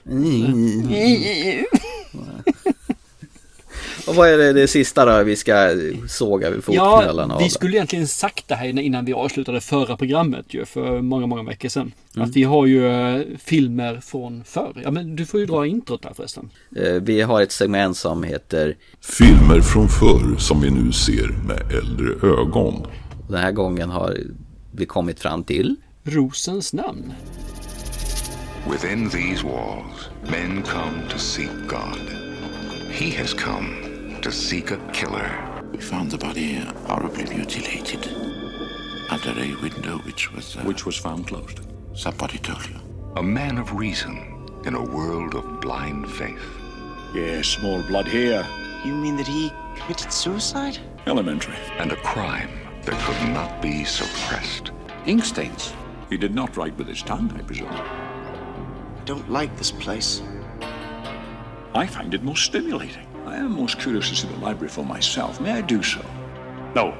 Och 4.06 4.14
vad 4.14 4.28
är 4.28 4.38
det, 4.38 4.52
det 4.52 4.68
sista 4.68 5.04
då 5.18 5.22
vi 5.24 5.36
ska 5.36 5.70
såga 6.08 6.50
vid 6.50 6.64
fotknölarna 6.64 7.32
Ja, 7.32 7.34
av? 7.36 7.42
vi 7.42 7.50
skulle 7.50 7.76
egentligen 7.76 8.08
sagt 8.08 8.48
det 8.48 8.54
här 8.54 8.78
innan 8.78 9.04
vi 9.04 9.12
avslutade 9.12 9.60
förra 9.60 9.96
programmet 9.96 10.54
ju 10.54 10.64
för 10.64 11.00
många, 11.00 11.26
många 11.26 11.42
veckor 11.42 11.68
sedan. 11.68 11.92
Mm. 12.16 12.28
Att 12.28 12.36
vi 12.36 12.42
har 12.44 12.66
ju 12.66 12.86
eh, 12.86 13.22
filmer 13.44 14.00
från 14.02 14.44
förr. 14.44 14.80
Ja, 14.84 14.90
men 14.90 15.16
du 15.16 15.26
får 15.26 15.40
ju 15.40 15.46
dra 15.46 15.66
introt 15.66 16.02
där 16.02 16.12
förresten. 16.16 16.50
Eh, 16.76 16.92
Vi 16.92 17.20
har 17.20 17.42
ett 17.42 17.52
segment 17.52 17.96
som 17.96 18.22
heter 18.22 18.76
Filmer 19.00 19.60
från 19.60 19.88
förr 19.88 20.36
som 20.38 20.60
vi 20.60 20.70
nu 20.70 20.92
ser 20.92 21.28
med 21.46 21.62
äldre 21.72 22.28
ögon. 22.28 22.86
Den 23.28 23.38
här 23.40 23.52
gången 23.52 23.90
har 23.90 24.18
vi 24.72 24.86
kommit 24.86 25.20
fram 25.20 25.44
till 25.44 25.76
Rosens 26.04 26.72
namn. 26.72 27.12
Within 28.70 29.10
these 29.10 29.42
walls, 29.46 30.08
men 30.30 30.62
come 30.62 31.02
to 31.10 31.18
seek 31.18 31.50
God. 31.68 32.08
He 32.90 33.18
has 33.20 33.34
come 33.34 33.68
to 34.22 34.30
seek 34.30 34.70
a 34.70 34.76
killer. 34.92 35.28
We 35.72 35.78
found 35.78 36.12
the 36.12 36.18
body 36.18 36.54
horribly 36.86 37.24
mutilated 37.24 38.06
under 39.10 39.30
a 39.30 39.54
window 39.60 39.98
which 39.98 40.32
was 40.32 40.56
uh, 40.56 40.60
which 40.60 40.86
was 40.86 40.96
found 40.96 41.26
closed. 41.26 41.60
Somebody 41.94 42.38
told 42.38 42.64
you. 42.68 42.76
A 43.16 43.22
man 43.22 43.58
of 43.58 43.72
reason 43.72 44.48
in 44.64 44.74
a 44.74 44.82
world 44.82 45.34
of 45.34 45.60
blind 45.60 46.08
faith. 46.08 46.40
Yes, 47.12 47.48
small 47.48 47.82
blood 47.82 48.06
here. 48.06 48.46
You 48.84 48.94
mean 48.94 49.16
that 49.16 49.26
he 49.26 49.52
committed 49.74 50.12
suicide? 50.12 50.78
Elementary. 51.06 51.56
And 51.78 51.90
a 51.90 51.96
crime 51.96 52.50
that 52.84 52.98
could 53.00 53.28
not 53.30 53.60
be 53.60 53.84
suppressed. 53.84 54.70
Ink 55.04 55.24
stains. 55.24 55.74
He 56.10 56.16
did 56.16 56.34
not 56.34 56.56
write 56.56 56.76
with 56.78 56.86
his 56.86 57.02
tongue, 57.02 57.32
I 57.36 57.42
presume. 57.42 57.72
I 57.72 59.02
don't 59.04 59.28
like 59.28 59.56
this 59.56 59.72
place. 59.72 60.22
I 61.74 61.86
find 61.86 62.14
it 62.14 62.22
most 62.22 62.44
stimulating. 62.44 63.06
I 63.32 63.36
am 63.36 63.56
most 63.56 63.78
curious 63.78 64.10
to 64.10 64.14
see 64.14 64.28
the 64.28 64.44
library 64.46 64.68
for 64.68 64.84
myself. 64.84 65.40
May 65.40 65.52
I 65.52 65.62
do 65.62 65.82
so? 65.82 66.04
No. 66.74 66.90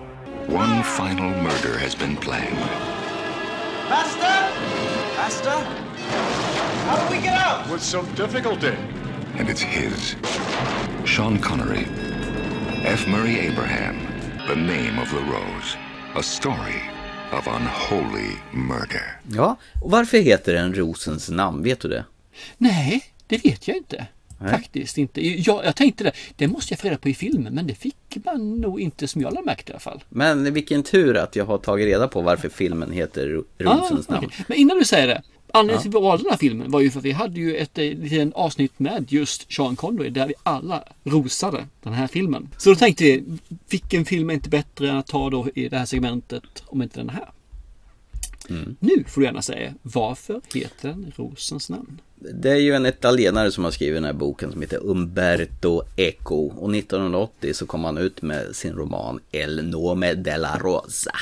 One 0.47 0.83
final 0.83 1.29
murder 1.29 1.77
has 1.77 1.95
been 1.95 2.17
planned. 2.17 2.57
Master! 3.91 4.37
Master? 5.21 5.59
How 6.87 6.97
do 6.97 7.15
we 7.15 7.21
get 7.23 7.35
out? 7.35 7.71
With 7.71 7.83
some 7.83 8.07
difficulty. 8.15 8.75
And 9.39 9.51
it's 9.51 9.61
his. 9.61 10.17
Sean 11.05 11.39
Connery. 11.39 11.87
F. 12.87 13.07
Murray 13.07 13.39
Abraham. 13.39 13.97
The 14.49 14.57
name 14.57 14.99
of 14.99 15.11
the 15.11 15.21
rose. 15.21 15.77
A 16.15 16.23
story 16.23 16.81
of 17.33 17.47
unholy 17.47 18.39
murder. 18.53 19.21
Ja, 19.29 19.57
och 19.81 19.91
varför 19.91 20.19
heter 20.19 20.55
den 20.55 20.75
Rosens 20.75 21.29
namn? 21.29 21.63
Vet 21.63 21.81
du 21.81 21.89
det? 21.89 22.05
Nej, 22.59 23.05
det 23.27 23.45
vet 23.45 23.69
jag 23.69 23.77
inte. 23.77 24.07
Nej. 24.43 24.51
Faktiskt 24.51 24.99
inte. 24.99 25.27
Jag, 25.41 25.65
jag 25.65 25.77
tänkte 25.77 26.05
det, 26.05 26.13
det 26.37 26.49
måste 26.49 26.73
jag 26.73 26.79
få 26.81 26.87
reda 26.87 26.99
på 26.99 27.09
i 27.09 27.15
filmen, 27.15 27.55
men 27.55 27.67
det 27.67 27.75
fick 27.75 27.97
man 28.25 28.61
nog 28.61 28.81
inte 28.81 29.09
som 29.09 29.23
jag 29.23 29.35
lade 29.35 29.47
märke 29.47 29.63
i 29.67 29.73
alla 29.73 29.81
fall. 29.81 30.05
Men 30.09 30.55
vilken 30.55 30.83
tur 30.83 31.17
att 31.17 31.37
jag 31.37 31.45
har 31.45 31.59
tagit 31.59 31.87
reda 31.87 32.09
på 32.09 32.21
varför 32.21 32.49
filmen 32.49 32.93
heter 32.93 33.29
Ro- 33.29 33.45
Rosens 33.59 34.09
Ah, 34.09 34.13
namn. 34.13 34.27
okej. 34.27 34.45
Men 34.49 34.59
innan 34.59 34.79
du 34.79 34.85
säger 34.85 35.07
det. 35.07 35.23
Anledningen 35.55 35.83
till 35.83 35.91
att 35.91 35.95
vi 36.03 36.05
valde 36.07 36.23
den 36.25 36.31
här 36.31 36.39
filmen 36.39 36.71
var 36.71 36.81
ju 36.81 36.91
för 36.91 36.99
att 36.99 37.05
vi 37.05 37.13
hade 37.13 37.41
ju 37.41 37.57
ett 37.57 37.79
eh, 37.79 37.85
litet 37.85 38.35
avsnitt 38.35 38.79
med 38.79 39.13
just 39.13 39.53
Sean 39.53 39.77
Connery 39.77 40.11
där 40.11 40.27
vi 40.29 40.35
alla 40.43 40.85
rosade 41.05 41.67
den 41.83 41.93
här 41.93 42.07
filmen. 42.07 42.49
Så 42.59 42.69
då 42.71 42.77
tänkte 42.77 43.05
vi, 43.05 43.25
vilken 43.71 44.05
film 44.05 44.31
är 44.31 44.35
inte 44.35 44.49
bättre 44.49 44.89
än 44.91 44.97
att 44.97 45.07
ta 45.07 45.31
då 45.31 45.47
i 45.55 45.69
det 45.69 45.79
här 45.79 45.87
segmentet 45.87 46.43
om 46.67 46.83
inte 46.83 47.01
den 47.01 47.09
här? 47.09 47.29
Mm. 48.51 48.77
Nu 48.81 49.05
får 49.09 49.21
du 49.21 49.25
gärna 49.27 49.43
säga, 49.43 49.75
varför 49.83 50.41
heter 50.55 50.89
den 50.89 51.13
Rosens 51.17 51.71
namn? 51.71 52.01
Det 52.31 52.51
är 52.51 52.57
ju 52.57 52.75
en 52.75 52.87
italienare 52.87 53.51
som 53.51 53.65
har 53.65 53.71
skrivit 53.71 53.97
den 53.97 54.05
här 54.05 54.13
boken 54.13 54.53
som 54.53 54.61
heter 54.61 54.81
Umberto 54.83 55.83
Eco. 55.97 56.47
Och 56.47 56.75
1980 56.75 57.55
så 57.55 57.67
kom 57.67 57.85
han 57.85 57.99
ut 57.99 58.23
med 58.23 58.57
sin 58.57 58.75
roman 58.75 59.21
El 59.33 59.65
nome 59.65 60.15
della 60.15 60.59
rosa. 60.59 61.13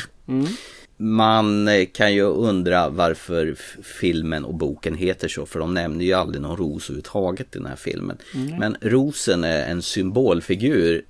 Man 0.96 1.68
eh, 1.68 1.86
kan 1.86 2.14
ju 2.14 2.22
undra 2.22 2.88
varför 2.88 3.56
filmen 3.82 4.44
och 4.44 4.54
boken 4.54 4.94
heter 4.94 5.28
så, 5.28 5.46
för 5.46 5.60
de 5.60 5.74
nämner 5.74 6.04
ju 6.04 6.12
aldrig 6.12 6.42
någon 6.42 6.56
ros 6.56 6.84
överhuvudtaget 6.84 7.56
i 7.56 7.58
den 7.58 7.66
här 7.66 7.76
filmen. 7.76 8.18
Mm. 8.34 8.58
Men 8.58 8.76
rosen 8.80 9.44
är 9.44 9.70
en 9.70 9.82
symbolfigur 9.82 11.02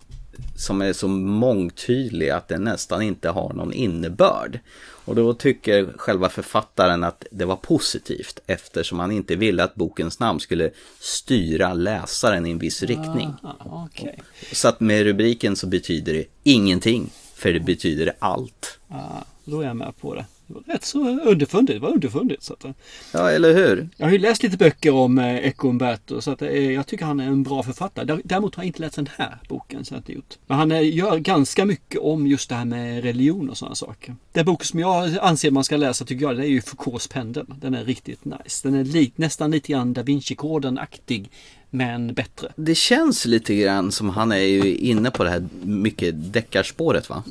som 0.57 0.83
är 0.83 0.93
så 0.93 1.09
mångtydlig 1.09 2.31
att 2.31 2.49
den 2.49 2.65
nästan 2.65 3.03
inte 3.03 3.29
har 3.29 3.53
någon 3.53 3.73
innebörd. 3.73 4.61
Och 5.05 5.17
då 5.17 5.35
tycker 5.35 5.93
själva 5.97 6.29
författaren 6.29 7.05
att 7.05 7.25
det 7.31 7.45
var 7.45 7.57
positivt 7.57 8.41
eftersom 8.47 8.99
han 8.99 9.11
inte 9.11 9.37
ville 9.37 9.65
att 9.65 9.75
bokens 9.75 10.21
namn 10.21 10.41
skulle 10.41 10.71
styra 11.01 11.75
läsaren 11.75 12.47
i 12.47 12.51
en 12.51 12.59
viss 12.59 12.83
riktning. 12.83 13.33
Ah, 13.43 13.85
okej. 13.87 14.23
Så 14.53 14.69
att 14.69 14.81
med 14.81 15.05
rubriken 15.05 15.57
så 15.57 15.67
betyder 15.67 16.13
det 16.13 16.25
ingenting, 16.43 17.11
för 17.35 17.53
det 17.53 17.61
betyder 17.61 18.13
allt. 18.19 18.79
Ah, 18.89 19.25
då 19.45 19.61
är 19.61 19.67
jag 19.67 19.77
med 19.77 19.97
på 20.01 20.15
det. 20.15 20.25
Det 20.51 20.55
var 20.67 20.75
rätt 20.75 20.85
så 20.85 21.09
underfundigt. 21.21 21.77
Det 21.81 21.87
var 21.87 21.93
underfundigt. 21.95 22.43
Så 22.43 22.53
att, 22.53 22.65
eh, 22.65 22.71
Ja, 23.13 23.31
eller 23.31 23.55
hur? 23.55 23.89
jag 23.97 24.07
har 24.07 24.13
ju 24.13 24.19
läst 24.19 24.43
lite 24.43 24.57
böcker 24.57 24.91
om 24.95 25.19
eh, 25.19 25.37
Eco 25.47 25.69
Umberto 25.69 26.21
så 26.21 26.31
att, 26.31 26.43
eh, 26.43 26.71
jag 26.73 26.87
tycker 26.87 27.05
han 27.05 27.21
är 27.21 27.27
en 27.27 27.43
bra 27.43 27.63
författare. 27.63 28.05
Där- 28.05 28.21
Däremot 28.25 28.55
har 28.55 28.63
jag 28.63 28.67
inte 28.69 28.81
läst 28.83 28.97
den 28.97 29.09
här 29.17 29.39
boken. 29.49 29.85
Så 29.85 29.95
jag 29.95 29.99
inte 29.99 30.13
gjort. 30.13 30.39
Men 30.47 30.59
han 30.59 30.89
gör 30.91 31.19
ganska 31.19 31.65
mycket 31.65 32.01
om 32.01 32.27
just 32.27 32.49
det 32.49 32.55
här 32.55 32.65
med 32.65 33.03
religion 33.05 33.51
och 33.51 33.57
sådana 33.59 33.75
saker. 33.75 34.15
Den 34.33 34.45
bok 34.45 34.65
som 34.65 34.81
jag 34.81 35.19
anser 35.21 35.51
man 35.51 35.65
ska 35.65 35.77
läsa 35.77 36.05
tycker 36.05 36.23
jag 36.27 36.37
det 36.37 36.43
är 36.45 36.49
ju 36.49 36.61
Foucaults 36.61 37.09
pendel. 37.09 37.47
Den 37.61 37.75
är 37.75 37.85
riktigt 37.85 38.25
nice. 38.25 38.69
Den 38.69 38.75
är 38.81 38.85
li- 38.85 39.13
nästan 39.17 39.51
lite 39.51 39.73
grann 39.73 39.93
Da 39.93 40.03
Vinci-koden-aktig 40.03 41.31
men 41.71 42.15
bättre. 42.15 42.53
Det 42.57 42.75
känns 42.75 43.27
lite 43.27 43.55
grann 43.55 43.93
som 43.93 44.11
han 44.11 44.33
är 44.33 44.37
ju 44.37 44.75
inne 44.77 45.11
på 45.11 45.25
det 45.25 45.31
här 45.31 45.49
mycket 45.63 46.33
deckarspåret 46.33 47.09
va? 47.09 47.23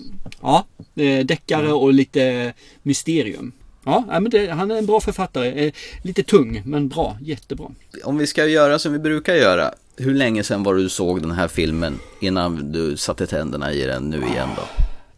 Ja, 0.41 0.66
eh, 0.95 1.26
deckare 1.26 1.72
och 1.74 1.94
lite 1.94 2.53
mysterium. 2.84 3.52
Ja, 3.86 4.06
men 4.07 4.30
det, 4.30 4.48
han 4.48 4.72
är 4.72 4.76
en 4.76 4.86
bra 4.86 4.99
författare. 4.99 5.66
Eh, 5.66 5.74
lite 6.03 6.24
tung, 6.24 6.61
men 6.66 6.88
bra. 6.88 7.18
Jättebra. 7.22 7.72
Om 8.03 8.18
vi 8.18 8.28
ska 8.28 8.45
göra 8.45 8.80
som 8.80 8.94
vi 8.94 8.99
brukar 8.99 9.36
göra, 9.36 9.74
hur 9.98 10.14
länge 10.14 10.44
sedan 10.44 10.64
var 10.64 10.76
du 10.76 10.90
såg 10.90 11.22
den 11.22 11.32
här 11.32 11.48
filmen 11.48 11.99
innan 12.20 12.72
du 12.72 12.98
satte 12.98 13.28
tänderna 13.28 13.74
i 13.74 13.86
den 13.86 14.10
nu 14.10 14.18
igen 14.18 14.49
då? 14.56 14.64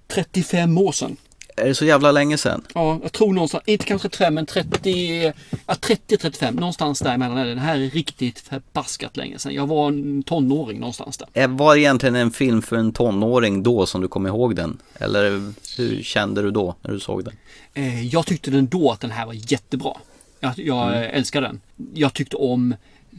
35 0.08 0.78
år 0.78 0.92
sedan. 0.92 1.18
Är 1.58 1.66
det 1.66 1.76
så 1.76 1.86
jävla 1.86 2.12
länge 2.12 2.38
sedan? 2.38 2.62
Ja, 2.74 3.00
jag 3.04 3.12
tror 3.12 3.34
någonstans, 3.34 3.64
inte 3.68 3.86
kanske 3.86 4.10
35 4.10 4.34
men 4.34 4.46
30, 4.46 5.34
ja 5.68 5.74
30-35 5.74 6.52
någonstans 6.60 7.00
däremellan 7.00 7.38
är 7.38 7.46
det. 7.46 7.54
Det 7.56 7.60
här 7.62 7.76
är 7.80 7.90
riktigt 7.90 8.40
förbaskat 8.40 9.18
länge 9.18 9.40
sedan. 9.40 9.54
Jag 9.54 9.68
var 9.68 9.88
en 9.88 10.24
tonåring 10.24 10.80
någonstans 10.80 11.18
där. 11.18 11.28
Eh, 11.34 11.50
Var 11.50 11.76
det 11.76 11.82
egentligen 11.82 12.16
en 12.16 12.32
film 12.32 12.62
för 12.62 12.76
en 12.76 12.92
tonåring 12.94 13.64
då 13.64 13.86
som 13.86 14.02
du 14.02 14.08
kom 14.08 14.28
ihåg 14.28 14.56
den? 14.56 14.78
Eller 15.00 15.54
hur 15.78 16.04
kände 16.04 16.42
du 16.42 16.52
då 16.52 16.76
när 16.82 16.92
du 16.92 17.00
såg 17.00 17.24
den? 17.26 17.34
Eh, 17.74 18.08
jag 18.08 18.26
tyckte 18.26 18.52
den 18.52 18.68
då 18.68 18.92
att 18.92 19.00
den 19.02 19.12
här 19.12 19.26
var 19.26 19.34
jättebra. 19.52 19.94
Jag, 20.40 20.54
jag 20.60 20.88
Mm. 20.98 21.04
älskar 21.16 21.42
den. 21.42 21.62
Jag 21.94 22.14
tyckte 22.14 22.36
om, 22.36 22.76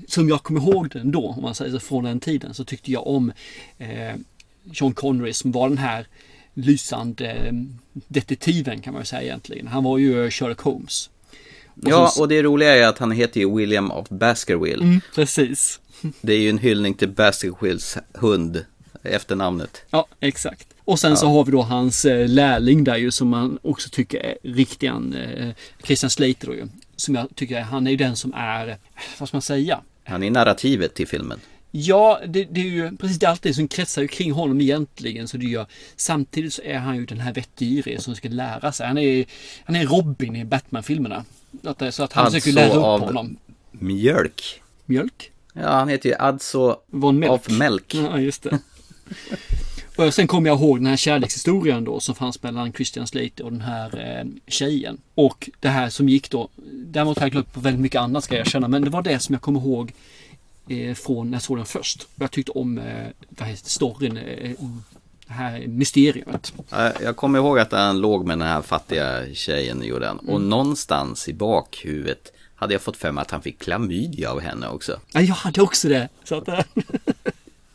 som 0.08 0.28
jag 0.28 0.42
kommer 0.42 0.60
ihåg 0.60 0.88
den 0.88 1.10
då, 1.12 1.26
om 1.36 1.42
man 1.42 1.54
säger 1.54 1.72
så, 1.72 1.80
från 1.80 2.04
den 2.04 2.20
tiden, 2.20 2.54
så 2.54 2.64
tyckte 2.64 2.92
jag 2.92 3.06
om 3.06 3.32
eh, 3.78 4.14
Sean 4.74 4.92
Connery 4.94 5.32
som 5.32 5.52
var 5.52 5.68
den 5.68 5.78
här 5.78 6.06
lysande 6.54 7.26
eh, 7.30 7.52
detektiven 7.92 8.80
kan 8.80 8.92
man 8.92 9.02
ju 9.02 9.06
säga 9.06 9.22
egentligen. 9.22 9.66
Han 9.66 9.84
var 9.84 9.98
ju 9.98 10.30
Sherlock 10.30 10.60
Holmes. 10.60 11.10
Och 11.82 11.88
Ja, 11.90 12.08
så- 12.08 12.20
och 12.22 12.28
det 12.28 12.42
roliga 12.42 12.74
är 12.76 12.86
att 12.88 12.98
han 12.98 13.10
heter 13.12 13.40
ju 13.40 13.56
William 13.56 13.90
of 13.90 14.08
Baskerville. 14.08 14.82
Mm, 14.84 15.00
precis. 15.14 15.80
Det 16.20 16.32
är 16.32 16.38
ju 16.38 16.50
en 16.50 16.58
hyllning 16.58 16.94
till 16.94 17.08
Baskervilles 17.08 17.96
hund, 18.14 18.64
efternamnet. 19.02 19.82
Ja, 19.90 20.06
exakt. 20.20 20.68
Och 20.84 20.98
sen 20.98 21.16
så 21.16 21.26
Ja. 21.26 21.30
har 21.30 21.44
vi 21.44 21.52
då 21.52 21.62
hans 21.62 22.04
eh, 22.04 22.28
lärling 22.28 22.84
där 22.84 22.96
ju 22.96 23.10
som 23.10 23.28
man 23.28 23.58
också 23.62 23.88
tycker 23.92 24.18
är 24.20 24.38
riktigan 24.42 25.14
eh, 25.14 25.50
Christian 25.84 26.10
Slater 26.10 26.46
då 26.46 26.54
ju. 26.54 26.68
Som 26.96 27.14
jag 27.14 27.28
tycker 27.34 27.56
är, 27.56 27.62
han 27.62 27.86
är 27.86 27.90
ju 27.90 27.96
den 27.96 28.16
som 28.16 28.34
är, 28.34 28.76
vad 29.18 29.28
ska 29.28 29.36
man 29.36 29.42
säga? 29.42 29.80
Han 30.04 30.22
är 30.22 30.30
narrativet 30.30 30.94
till 30.94 31.06
filmen. 31.08 31.40
Ja, 31.74 32.20
det, 32.26 32.44
det 32.44 32.60
är 32.60 32.64
ju 32.64 32.96
precis 32.96 33.18
det 33.18 33.26
alltid 33.26 33.54
som 33.54 33.68
kretsar 33.68 34.06
kring 34.06 34.32
honom 34.32 34.60
egentligen. 34.60 35.28
Så 35.28 35.36
det 35.36 35.46
gör, 35.46 35.66
samtidigt 35.96 36.52
så 36.54 36.62
är 36.62 36.78
han 36.78 36.96
ju 36.96 37.06
den 37.06 37.20
här 37.20 37.32
vetgirige 37.34 38.00
som 38.00 38.14
ska 38.14 38.28
lära 38.28 38.72
sig. 38.72 38.86
Han 38.86 38.98
är, 38.98 39.24
han 39.64 39.76
är 39.76 39.86
Robin 39.86 40.36
i 40.36 40.44
Batman-filmerna. 40.44 41.24
Det- 41.78 41.92
Så 41.92 42.02
att 42.04 42.12
han 42.12 42.26
försöker 42.26 42.52
lära 42.52 42.66
upp 42.74 42.84
Alltså 42.84 43.06
honom. 43.06 43.36
mjölk. 43.72 44.62
Mjölk? 44.86 45.30
Ja, 45.54 45.68
han 45.70 45.88
heter 45.88 46.08
ju 46.08 46.14
Adso 46.18 46.76
Von 46.86 47.18
Melk. 47.18 47.32
of 47.32 47.48
Melk. 47.48 47.94
Ja, 47.94 48.18
just 48.20 48.42
det. 48.42 48.58
Och 49.96 50.14
sen 50.14 50.26
kommer 50.26 50.48
jag 50.50 50.58
ihåg 50.60 50.78
den 50.78 50.86
här 50.86 50.96
kärlekshistorien 50.96 51.84
då 51.84 52.00
som 52.00 52.14
fanns 52.14 52.42
mellan 52.42 52.72
Christian 52.72 53.06
Slater 53.06 53.44
och 53.44 53.52
den 53.52 53.60
här 53.60 54.18
eh, 54.20 54.26
tjejen. 54.46 54.98
Och 55.14 55.50
det 55.60 55.68
här 55.68 55.88
som 55.88 56.08
gick 56.08 56.30
då. 56.30 56.48
Däremot 56.72 57.18
har 57.18 57.24
jag 57.24 57.32
glömt 57.32 57.52
på 57.52 57.60
väldigt 57.60 57.80
mycket 57.80 58.00
annat 58.00 58.24
ska 58.24 58.34
jag 58.34 58.46
erkänna. 58.46 58.68
Men 58.68 58.82
det 58.82 58.90
var 58.90 59.02
det 59.02 59.18
som 59.18 59.32
jag 59.32 59.42
kommer 59.42 59.60
ihåg 59.60 59.88
eh, 59.90 60.31
från 60.96 61.30
när 61.30 61.34
jag 61.34 61.42
såg 61.42 61.56
den 61.56 61.66
först. 61.66 62.06
Jag 62.14 62.30
tyckte 62.30 62.52
om 62.52 62.78
eh, 62.78 63.06
vad 63.28 63.48
heter 63.48 63.70
storyn. 63.70 64.16
Eh, 64.16 64.50
det 65.26 65.32
här 65.32 65.66
mysteriet. 65.66 66.52
Ja, 66.70 66.92
Jag 67.02 67.16
kommer 67.16 67.38
ihåg 67.38 67.58
att 67.58 67.72
han 67.72 68.00
låg 68.00 68.26
med 68.26 68.38
den 68.38 68.48
här 68.48 68.62
fattiga 68.62 69.34
tjejen 69.34 69.82
gjorde 69.82 70.06
han. 70.06 70.18
Och 70.18 70.36
Mm. 70.36 70.48
någonstans 70.48 71.28
i 71.28 71.32
bakhuvudet 71.32 72.32
hade 72.54 72.74
jag 72.74 72.82
fått 72.82 72.96
för 72.96 73.12
mig 73.12 73.22
att 73.22 73.30
han 73.30 73.42
fick 73.42 73.58
klamydia 73.58 74.30
av 74.30 74.40
henne 74.40 74.68
också. 74.68 75.00
Ja, 75.12 75.20
jag 75.20 75.34
hade 75.34 75.62
också 75.62 75.88
det. 75.88 76.08
Så 76.24 76.34
att, 76.38 76.48
eh, 76.48 76.60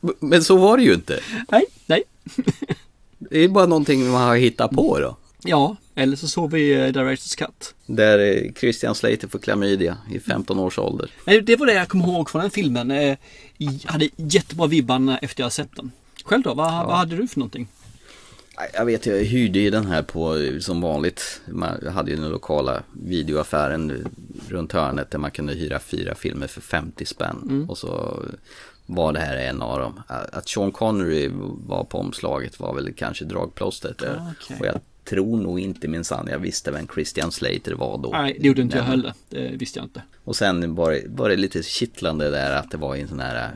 Men 0.20 0.44
så 0.44 0.58
var 0.58 0.78
det 0.78 0.84
ju 0.84 0.94
inte. 0.94 1.20
nej, 1.52 1.66
nej. 1.86 2.04
Det 3.20 3.40
är 3.40 3.48
bara 3.50 3.66
någonting 3.66 4.10
man 4.12 4.22
har 4.22 4.36
hittat 4.36 4.72
på 4.72 5.00
då. 5.00 5.18
Ja, 5.44 5.76
eller 5.98 6.16
så 6.16 6.28
såg 6.28 6.52
vi 6.52 6.74
eh, 6.74 6.88
Directors 6.88 7.36
Cut. 7.36 7.76
Där 7.86 8.20
eh, 8.20 8.52
Christian 8.54 8.96
Slater 8.96 9.28
får 9.28 9.40
klamydia 9.40 9.98
i 10.12 10.20
15 10.20 10.60
års 10.60 10.80
ålder. 10.80 11.10
Nej, 11.26 11.42
det 11.42 11.56
var 11.56 11.66
det 11.66 11.74
jag 11.74 11.88
kommer 11.90 12.08
ihåg 12.08 12.30
från 12.30 12.42
den 12.42 12.52
filmen. 12.52 12.92
Eh, 12.92 13.18
Jag 13.58 13.92
hade 13.92 14.10
jättebra 14.16 14.68
vibbar 14.68 15.20
efter 15.22 15.44
jag 15.44 15.52
sett 15.52 15.76
den. 15.76 15.92
Själv 16.24 16.44
då? 16.44 16.54
Vad, 16.54 16.86
vad 16.88 16.98
hade 16.98 17.16
du 17.16 17.28
för 17.28 17.40
någonting? 17.40 17.68
Jag 18.74 18.86
vet, 18.86 19.06
jag 19.06 19.18
hyrde 19.24 19.60
ju 19.60 19.70
den 19.70 19.86
här 19.86 20.04
på 20.04 20.38
eh, 20.38 20.60
som 20.60 20.82
vanligt. 20.82 21.42
Man 21.48 21.88
hade 21.88 22.12
ju 22.12 22.18
den 22.18 22.30
lokala 22.30 22.84
videoaffären 22.94 24.08
runt 24.50 24.72
hörnet 24.72 25.12
där 25.12 25.20
man 25.20 25.32
kunde 25.32 25.54
hyra 25.54 25.80
fyra 25.80 26.16
filmer 26.16 26.48
för 26.48 26.62
50 26.62 27.06
spänn. 27.06 27.38
Mm. 27.44 27.70
Och 27.70 27.78
så 27.78 28.20
var 28.86 29.14
det 29.14 29.20
här 29.20 29.36
en 29.38 29.62
av 29.62 29.80
dem. 29.80 30.02
Att 30.08 30.50
Sean 30.50 30.72
Connery 30.72 31.30
var 31.68 31.84
på 31.84 31.98
omslaget 31.98 32.60
var 32.60 32.74
väl 32.76 32.94
kanske 32.94 33.26
dragplåstret 33.26 33.98
där. 33.98 34.18
Ah, 34.20 34.34
okej. 34.40 34.58
Och 34.60 34.66
jag 34.66 34.80
tror 35.10 35.38
nog 35.38 35.60
inte 35.60 35.88
minsann 35.88 36.28
jag 36.32 36.40
visste 36.40 36.72
vem 36.72 36.88
Christian 36.88 37.32
Slater 37.32 37.74
var 37.74 37.98
då. 37.98 38.10
Nej, 38.12 38.38
det 38.40 38.48
gjorde 38.48 38.62
inte 38.62 38.78
jag 38.78 38.84
heller. 38.84 39.14
Det 39.30 39.48
visste 39.48 39.80
jag 39.80 39.86
inte. 39.86 40.02
Och 40.24 40.36
sen 40.36 40.76
var 40.76 40.92
det, 40.92 41.04
var 41.08 41.30
det 41.30 41.36
lite 41.36 41.64
kittlande 41.64 42.30
där 42.30 42.52
att 42.56 42.72
det 42.72 42.78
var 42.78 42.96
i 42.96 43.02
en 43.02 43.08
sån 43.08 43.20
här, 43.20 43.56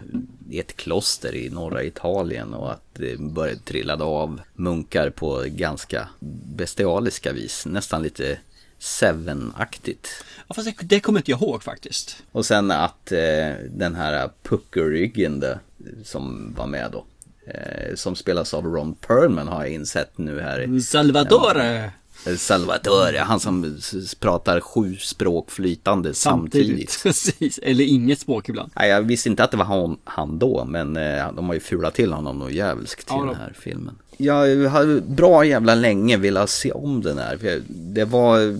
i 0.49 0.60
ett 0.60 0.76
kloster 0.76 1.36
i 1.36 1.49
norra 1.49 1.84
Italien 1.84 2.53
och 2.53 2.72
att 2.72 2.86
det 2.94 3.19
började 3.19 3.60
trillade 3.60 4.03
av 4.03 4.41
munkar 4.53 5.10
på 5.10 5.45
ganska 5.48 6.07
bestialiska 6.56 7.34
vis. 7.34 7.65
Nästan 7.65 8.03
lite 8.03 8.38
Seven-aktigt. 8.80 10.07
Ja, 10.48 10.53
fast 10.53 10.65
det, 10.65 10.86
det 10.86 10.99
kommer 10.99 11.19
inte 11.19 11.32
jag 11.32 11.41
ihåg 11.41 11.64
faktiskt. 11.64 12.23
Och 12.32 12.45
sen 12.45 12.72
att 12.72 13.11
eh, 13.11 13.49
den 13.69 13.95
här 13.95 14.30
puckelryggen 14.44 15.40
där, 15.40 15.60
som 16.03 16.53
var 16.57 16.68
med 16.68 16.91
då. 16.91 17.06
Eh, 17.53 17.95
som 17.95 18.15
spelas 18.15 18.53
av 18.53 18.65
Ron 18.65 18.94
Perlman 18.95 19.48
har 19.48 19.61
jag 19.64 19.73
insett 19.73 20.18
nu 20.18 20.40
här. 20.40 20.80
Salvatore! 20.80 21.91
Eh, 22.28 22.36
Salvatore, 22.36 23.18
han 23.18 23.40
som 23.40 23.78
pratar 24.19 24.60
sju 24.60 24.95
språk 24.95 25.52
flytande 25.52 26.14
samtidigt. 26.14 26.99
Precis, 27.03 27.60
eller 27.64 27.84
inget 27.84 28.19
språk 28.19 28.49
ibland. 28.49 28.72
Nej, 28.76 28.90
jag 28.90 29.02
visste 29.02 29.30
inte 29.30 29.44
att 29.44 29.52
det 29.52 29.57
var 29.57 29.65
han, 29.65 29.98
han 30.03 30.40
då, 30.40 30.65
men 30.65 30.98
eh, 30.98 31.34
de 31.34 31.48
har 31.48 31.53
ju 31.53 31.60
fulat 31.60 31.94
till 31.94 32.14
honom 32.14 32.40
något 32.40 32.52
jävelskt 32.52 33.07
till 33.07 33.15
Ja, 33.18 33.26
den 33.26 33.36
här 33.36 33.53
filmen. 33.60 33.95
Jag 34.18 34.69
har 34.69 34.99
bra 34.99 35.45
jävla 35.45 35.76
länge 35.76 36.18
velat 36.18 36.49
se 36.49 36.72
om 36.72 37.02
den 37.02 37.18
här. 37.18 37.61
Det 37.68 38.06
var 38.06 38.60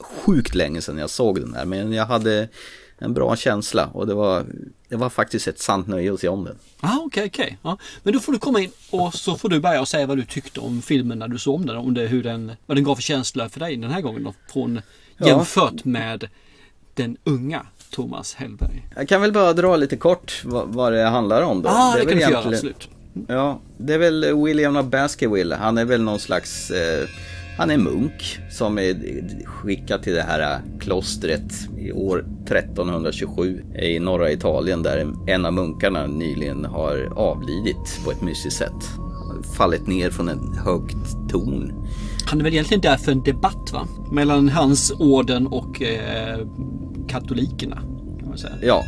sjukt 0.00 0.54
länge 0.54 0.80
sedan 0.82 0.98
jag 0.98 1.10
såg 1.10 1.40
den 1.40 1.54
här, 1.54 1.64
men 1.64 1.92
jag 1.92 2.06
hade 2.06 2.48
en 2.98 3.14
bra 3.14 3.36
känsla 3.36 3.86
och 3.86 4.06
det 4.06 4.14
var, 4.14 4.44
det 4.88 4.96
var 4.96 5.10
faktiskt 5.10 5.48
ett 5.48 5.58
sant 5.58 5.86
nöje 5.86 6.12
att 6.14 6.20
se 6.20 6.28
om 6.28 6.44
den. 6.44 6.56
Ah, 6.84 6.98
okej, 7.04 7.26
okej. 7.26 7.58
Ja. 7.62 7.78
Men 8.02 8.12
då 8.12 8.20
får 8.20 8.32
du 8.32 8.38
komma 8.38 8.60
in 8.60 8.70
och 8.90 9.14
så 9.14 9.36
får 9.36 9.48
du 9.48 9.60
börja 9.60 9.80
och 9.80 9.88
säga 9.88 10.06
vad 10.06 10.16
du 10.16 10.24
tyckte 10.24 10.60
om 10.60 10.82
filmen 10.82 11.18
när 11.18 11.28
du 11.28 11.38
såg 11.38 11.54
om 11.54 11.66
den. 11.66 11.76
Om 11.76 11.94
det, 11.94 12.06
hur 12.06 12.22
den, 12.22 12.52
vad 12.66 12.76
den 12.76 12.84
gav 12.84 12.94
för 12.94 13.02
känsla 13.02 13.48
för 13.48 13.60
dig 13.60 13.76
den 13.76 13.90
här 13.90 14.00
gången 14.00 14.24
då. 14.24 14.34
Från, 14.52 14.80
Ja. 15.16 15.26
jämfört 15.26 15.84
med 15.84 16.28
den 16.94 17.16
unga 17.24 17.66
Thomas 17.90 18.34
Hellberg. 18.34 18.82
Jag 18.96 19.08
kan 19.08 19.20
väl 19.20 19.32
bara 19.32 19.52
dra 19.52 19.76
lite 19.76 19.96
kort 19.96 20.42
vad, 20.44 20.68
vad 20.68 20.92
det 20.92 21.02
handlar 21.02 21.42
om 21.42 21.62
då. 21.62 21.68
Ah, 21.68 21.94
det, 21.94 22.00
är 22.00 22.04
kan 22.04 22.18
du 22.18 22.24
få 22.24 22.30
göra, 22.30 22.48
absolut. 22.48 22.88
Ja, 23.28 23.60
det 23.78 23.94
är 23.94 23.98
väl 23.98 24.34
William 24.44 24.76
of 24.76 24.86
Baskerville. 24.86 25.56
Han 25.56 25.78
är 25.78 25.84
väl 25.84 26.02
någon 26.02 26.18
slags... 26.20 26.70
Eh, 26.70 27.08
han 27.56 27.70
är 27.70 27.78
munk 27.78 28.38
som 28.50 28.78
är 28.78 28.96
skickad 29.44 30.02
till 30.02 30.12
det 30.12 30.22
här 30.22 30.60
klostret 30.80 31.52
i 31.78 31.92
år 31.92 32.18
1327 32.46 33.64
i 33.82 33.98
norra 33.98 34.30
Italien 34.30 34.82
där 34.82 35.12
en 35.26 35.44
av 35.44 35.52
munkarna 35.52 36.06
nyligen 36.06 36.64
har 36.64 37.12
avlidit 37.16 38.00
på 38.04 38.10
ett 38.10 38.22
mystiskt 38.22 38.58
sätt. 38.58 38.90
Fallit 39.56 39.86
ner 39.86 40.10
från 40.10 40.28
en 40.28 40.54
högt 40.58 41.30
torn. 41.30 41.72
Han 42.26 42.40
är 42.40 42.44
väl 42.44 42.52
egentligen 42.52 42.80
där 42.80 42.96
för 42.96 43.12
en 43.12 43.22
debatt 43.22 43.72
va? 43.72 43.88
Mellan 44.12 44.48
hans 44.48 44.92
orden 44.98 45.46
och 45.46 45.82
eh, 45.82 46.46
katolikerna. 47.08 47.76
Kan 48.20 48.28
man 48.28 48.38
säga. 48.38 48.54
Ja, 48.62 48.84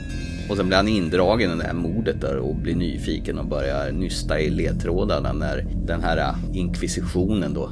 och 0.51 0.57
sen 0.57 0.67
blir 0.67 0.77
han 0.77 0.89
indragen 0.89 1.53
i 1.53 1.57
det 1.57 1.65
här 1.65 1.75
mordet 1.75 2.21
där 2.21 2.37
och 2.37 2.55
blir 2.55 2.77
nyfiken 2.77 3.39
och 3.39 3.47
börjar 3.47 3.93
nysta 3.93 4.41
i 4.41 4.51
ledtrådarna 4.51 5.33
när 5.33 5.67
den 5.87 6.03
här 6.03 6.17
äh, 6.17 6.59
inkvisitionen 6.59 7.55
då, 7.55 7.71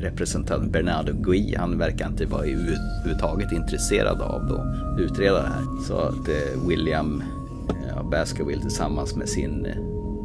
representant 0.00 0.72
Bernardo 0.72 1.12
Gui, 1.12 1.54
han 1.58 1.78
verkar 1.78 2.06
inte 2.06 2.26
vara 2.26 2.46
överhuvudtaget 2.46 3.52
intresserad 3.52 4.22
av 4.22 4.42
att 4.42 5.00
utreda 5.00 5.42
det 5.42 5.48
här. 5.48 5.84
Så 5.86 5.98
att 5.98 6.28
eh, 6.28 6.68
William 6.68 7.22
Baskerville 8.10 8.62
tillsammans 8.62 9.16
med 9.16 9.28
sin 9.28 9.66
eh, 9.66 9.76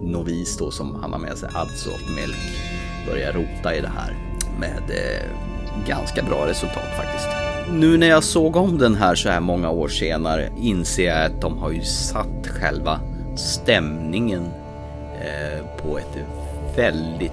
novis 0.01 0.57
då 0.57 0.71
som 0.71 0.95
han 0.95 1.11
har 1.11 1.19
med 1.19 1.37
sig, 1.37 1.49
Ads 1.53 1.87
Melk, 2.15 2.37
börjar 3.07 3.33
rota 3.33 3.75
i 3.75 3.81
det 3.81 3.91
här 3.95 4.15
med 4.59 4.83
eh, 4.89 5.29
ganska 5.87 6.23
bra 6.23 6.47
resultat 6.47 6.89
faktiskt. 6.97 7.46
Nu 7.71 7.97
när 7.97 8.07
jag 8.07 8.23
såg 8.23 8.55
om 8.55 8.77
den 8.77 8.95
här 8.95 9.15
så 9.15 9.29
här 9.29 9.39
många 9.39 9.69
år 9.69 9.87
senare 9.87 10.49
inser 10.61 11.05
jag 11.05 11.25
att 11.25 11.41
de 11.41 11.57
har 11.57 11.71
ju 11.71 11.83
satt 11.83 12.47
själva 12.47 12.99
stämningen 13.37 14.43
eh, 15.21 15.65
på 15.77 15.97
ett 15.97 16.17
väldigt 16.75 17.31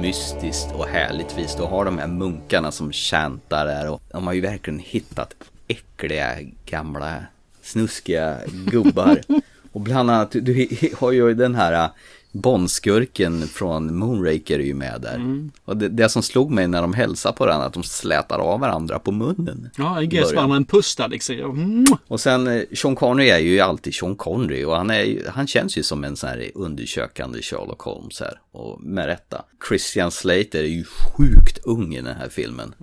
mystiskt 0.00 0.74
och 0.74 0.86
härligt 0.86 1.38
vis. 1.38 1.56
Du 1.56 1.62
har 1.62 1.84
de 1.84 1.98
här 1.98 2.06
munkarna 2.06 2.72
som 2.72 2.92
chantar 2.92 3.66
där 3.66 3.90
och 3.90 4.02
de 4.12 4.26
har 4.26 4.34
ju 4.34 4.40
verkligen 4.40 4.78
hittat 4.78 5.34
äckliga 5.68 6.36
gamla 6.66 7.16
snuskiga 7.62 8.36
gubbar. 8.66 9.20
och 9.72 9.80
bland 9.80 10.10
annat, 10.10 10.30
du 10.32 10.68
har 10.98 11.12
ju 11.12 11.34
den 11.34 11.54
här 11.54 11.88
Bondskurken 12.32 13.46
från 13.46 13.98
Moonraker 13.98 14.58
är 14.58 14.64
ju 14.64 14.74
med 14.74 15.00
där. 15.00 15.14
Mm. 15.14 15.50
Och 15.64 15.76
det, 15.76 15.88
det 15.88 16.08
som 16.08 16.22
slog 16.22 16.50
mig 16.50 16.68
när 16.68 16.82
de 16.82 16.94
hälsar 16.94 17.32
på 17.32 17.44
varandra, 17.44 17.66
att 17.66 17.72
de 17.72 17.82
slätar 17.82 18.38
av 18.38 18.60
varandra 18.60 18.98
på 18.98 19.12
munnen. 19.12 19.70
Ja, 19.76 20.00
en 20.00 20.08
ges 20.08 20.32
varandra 20.32 20.56
en 20.56 20.64
puss 20.64 20.96
där 20.96 21.08
liksom. 21.08 21.36
Mm. 21.36 21.86
Och 22.06 22.20
sen 22.20 22.46
eh, 22.46 22.62
Sean 22.74 22.96
Connery 22.96 23.28
är 23.28 23.38
ju 23.38 23.60
alltid 23.60 23.94
Sean 23.94 24.16
Connery 24.16 24.64
och 24.64 24.76
han, 24.76 24.90
är, 24.90 25.28
han 25.28 25.46
känns 25.46 25.78
ju 25.78 25.82
som 25.82 26.04
en 26.04 26.16
sån 26.16 26.28
här 26.28 26.50
undersökande 26.54 27.42
Sherlock 27.42 27.80
Holmes 27.80 28.20
här. 28.20 28.40
Och 28.52 28.80
med 28.80 29.06
rätta. 29.06 29.44
Christian 29.68 30.10
Slater 30.10 30.58
är 30.58 30.68
ju 30.68 30.84
sjukt 30.84 31.58
ung 31.64 31.94
i 31.94 32.00
den 32.00 32.16
här 32.16 32.28
filmen. 32.28 32.74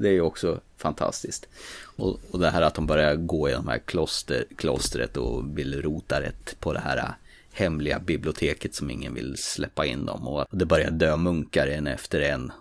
Det 0.00 0.08
är 0.08 0.12
ju 0.12 0.20
också 0.20 0.60
fantastiskt. 0.76 1.48
Och, 1.96 2.20
och 2.30 2.38
det 2.38 2.50
här 2.50 2.62
att 2.62 2.74
de 2.74 2.86
börjar 2.86 3.14
gå 3.14 3.48
i 3.48 3.52
de 3.52 3.68
här 3.68 3.78
kloster, 3.78 4.44
klostret 4.56 5.16
och 5.16 5.58
vill 5.58 5.82
rota 5.82 6.20
rätt 6.20 6.56
på 6.60 6.72
det 6.72 6.80
här 6.80 7.14
hemliga 7.52 7.98
biblioteket 7.98 8.74
som 8.74 8.90
ingen 8.90 9.14
vill 9.14 9.36
släppa 9.36 9.86
in 9.86 10.06
dem. 10.06 10.28
Och 10.28 10.46
det 10.50 10.66
börjar 10.66 10.90
dö 10.90 11.16
munkar 11.16 11.66
en 11.66 11.86
efter 11.86 12.20
en. 12.20 12.52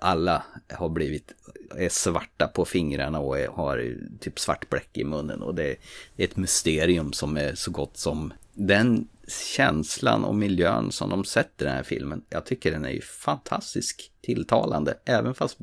Alla 0.00 0.42
har 0.72 0.88
blivit 0.88 1.32
är 1.76 1.88
svarta 1.88 2.46
på 2.46 2.64
fingrarna 2.64 3.20
och 3.20 3.38
är, 3.38 3.48
har 3.48 3.96
typ 4.20 4.38
svart 4.38 4.70
bläck 4.70 4.88
i 4.92 5.04
munnen. 5.04 5.42
Och 5.42 5.54
det 5.54 5.70
är 5.70 5.76
ett 6.16 6.36
mysterium 6.36 7.12
som 7.12 7.36
är 7.36 7.54
så 7.54 7.70
gott 7.70 7.96
som 7.96 8.32
den 8.54 9.08
känslan 9.56 10.24
och 10.24 10.34
miljön 10.34 10.92
som 10.92 11.10
de 11.10 11.24
sätter 11.24 11.64
i 11.64 11.68
den 11.68 11.76
här 11.76 11.82
filmen. 11.82 12.22
Jag 12.28 12.46
tycker 12.46 12.70
den 12.70 12.84
är 12.84 12.90
ju 12.90 13.00
fantastisk 13.00 14.10
tilltalande. 14.22 14.94
Även 15.04 15.34
fast 15.34 15.58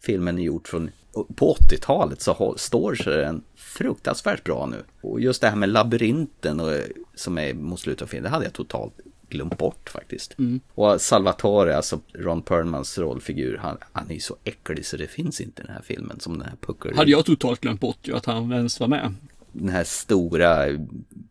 filmen 0.00 0.38
är 0.38 0.42
gjord 0.42 0.68
från 0.68 0.90
på 1.36 1.56
80-talet 1.60 2.22
så 2.22 2.54
står 2.58 2.94
sig 2.94 3.16
den 3.16 3.44
fruktansvärt 3.56 4.44
bra 4.44 4.66
nu. 4.66 4.84
Och 5.00 5.20
just 5.20 5.40
det 5.40 5.48
här 5.48 5.56
med 5.56 5.68
labyrinten 5.68 6.60
och, 6.60 6.72
som 7.18 7.38
är 7.38 7.54
mot 7.54 7.80
slutet 7.80 8.02
av 8.02 8.06
filmen, 8.06 8.22
det 8.22 8.28
hade 8.28 8.44
jag 8.44 8.52
totalt 8.52 8.94
glömt 9.28 9.58
bort 9.58 9.90
faktiskt. 9.90 10.38
Mm. 10.38 10.60
Och 10.74 11.00
Salvatore, 11.00 11.76
alltså 11.76 12.00
Ron 12.14 12.42
Perlmans 12.42 12.98
rollfigur, 12.98 13.56
han, 13.56 13.76
han 13.92 14.10
är 14.10 14.14
ju 14.14 14.20
så 14.20 14.36
äcklig 14.44 14.86
så 14.86 14.96
det 14.96 15.06
finns 15.06 15.40
inte 15.40 15.62
i 15.62 15.64
den 15.66 15.74
här 15.74 15.82
filmen 15.82 16.20
som 16.20 16.38
den 16.38 16.48
här 16.48 16.56
puckel. 16.60 16.96
Hade 16.96 17.10
jag 17.10 17.24
totalt 17.24 17.60
glömt 17.60 17.80
bort 17.80 17.98
ju 18.02 18.16
att 18.16 18.26
han 18.26 18.52
ens 18.52 18.80
var 18.80 18.88
med. 18.88 19.14
Den 19.52 19.68
här 19.68 19.84
stora 19.84 20.66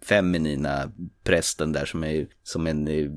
feminina 0.02 0.92
prästen 1.24 1.72
där 1.72 1.86
som 1.86 2.04
är 2.04 2.28
som 2.44 2.68
en 2.68 2.88
eh, 2.88 3.08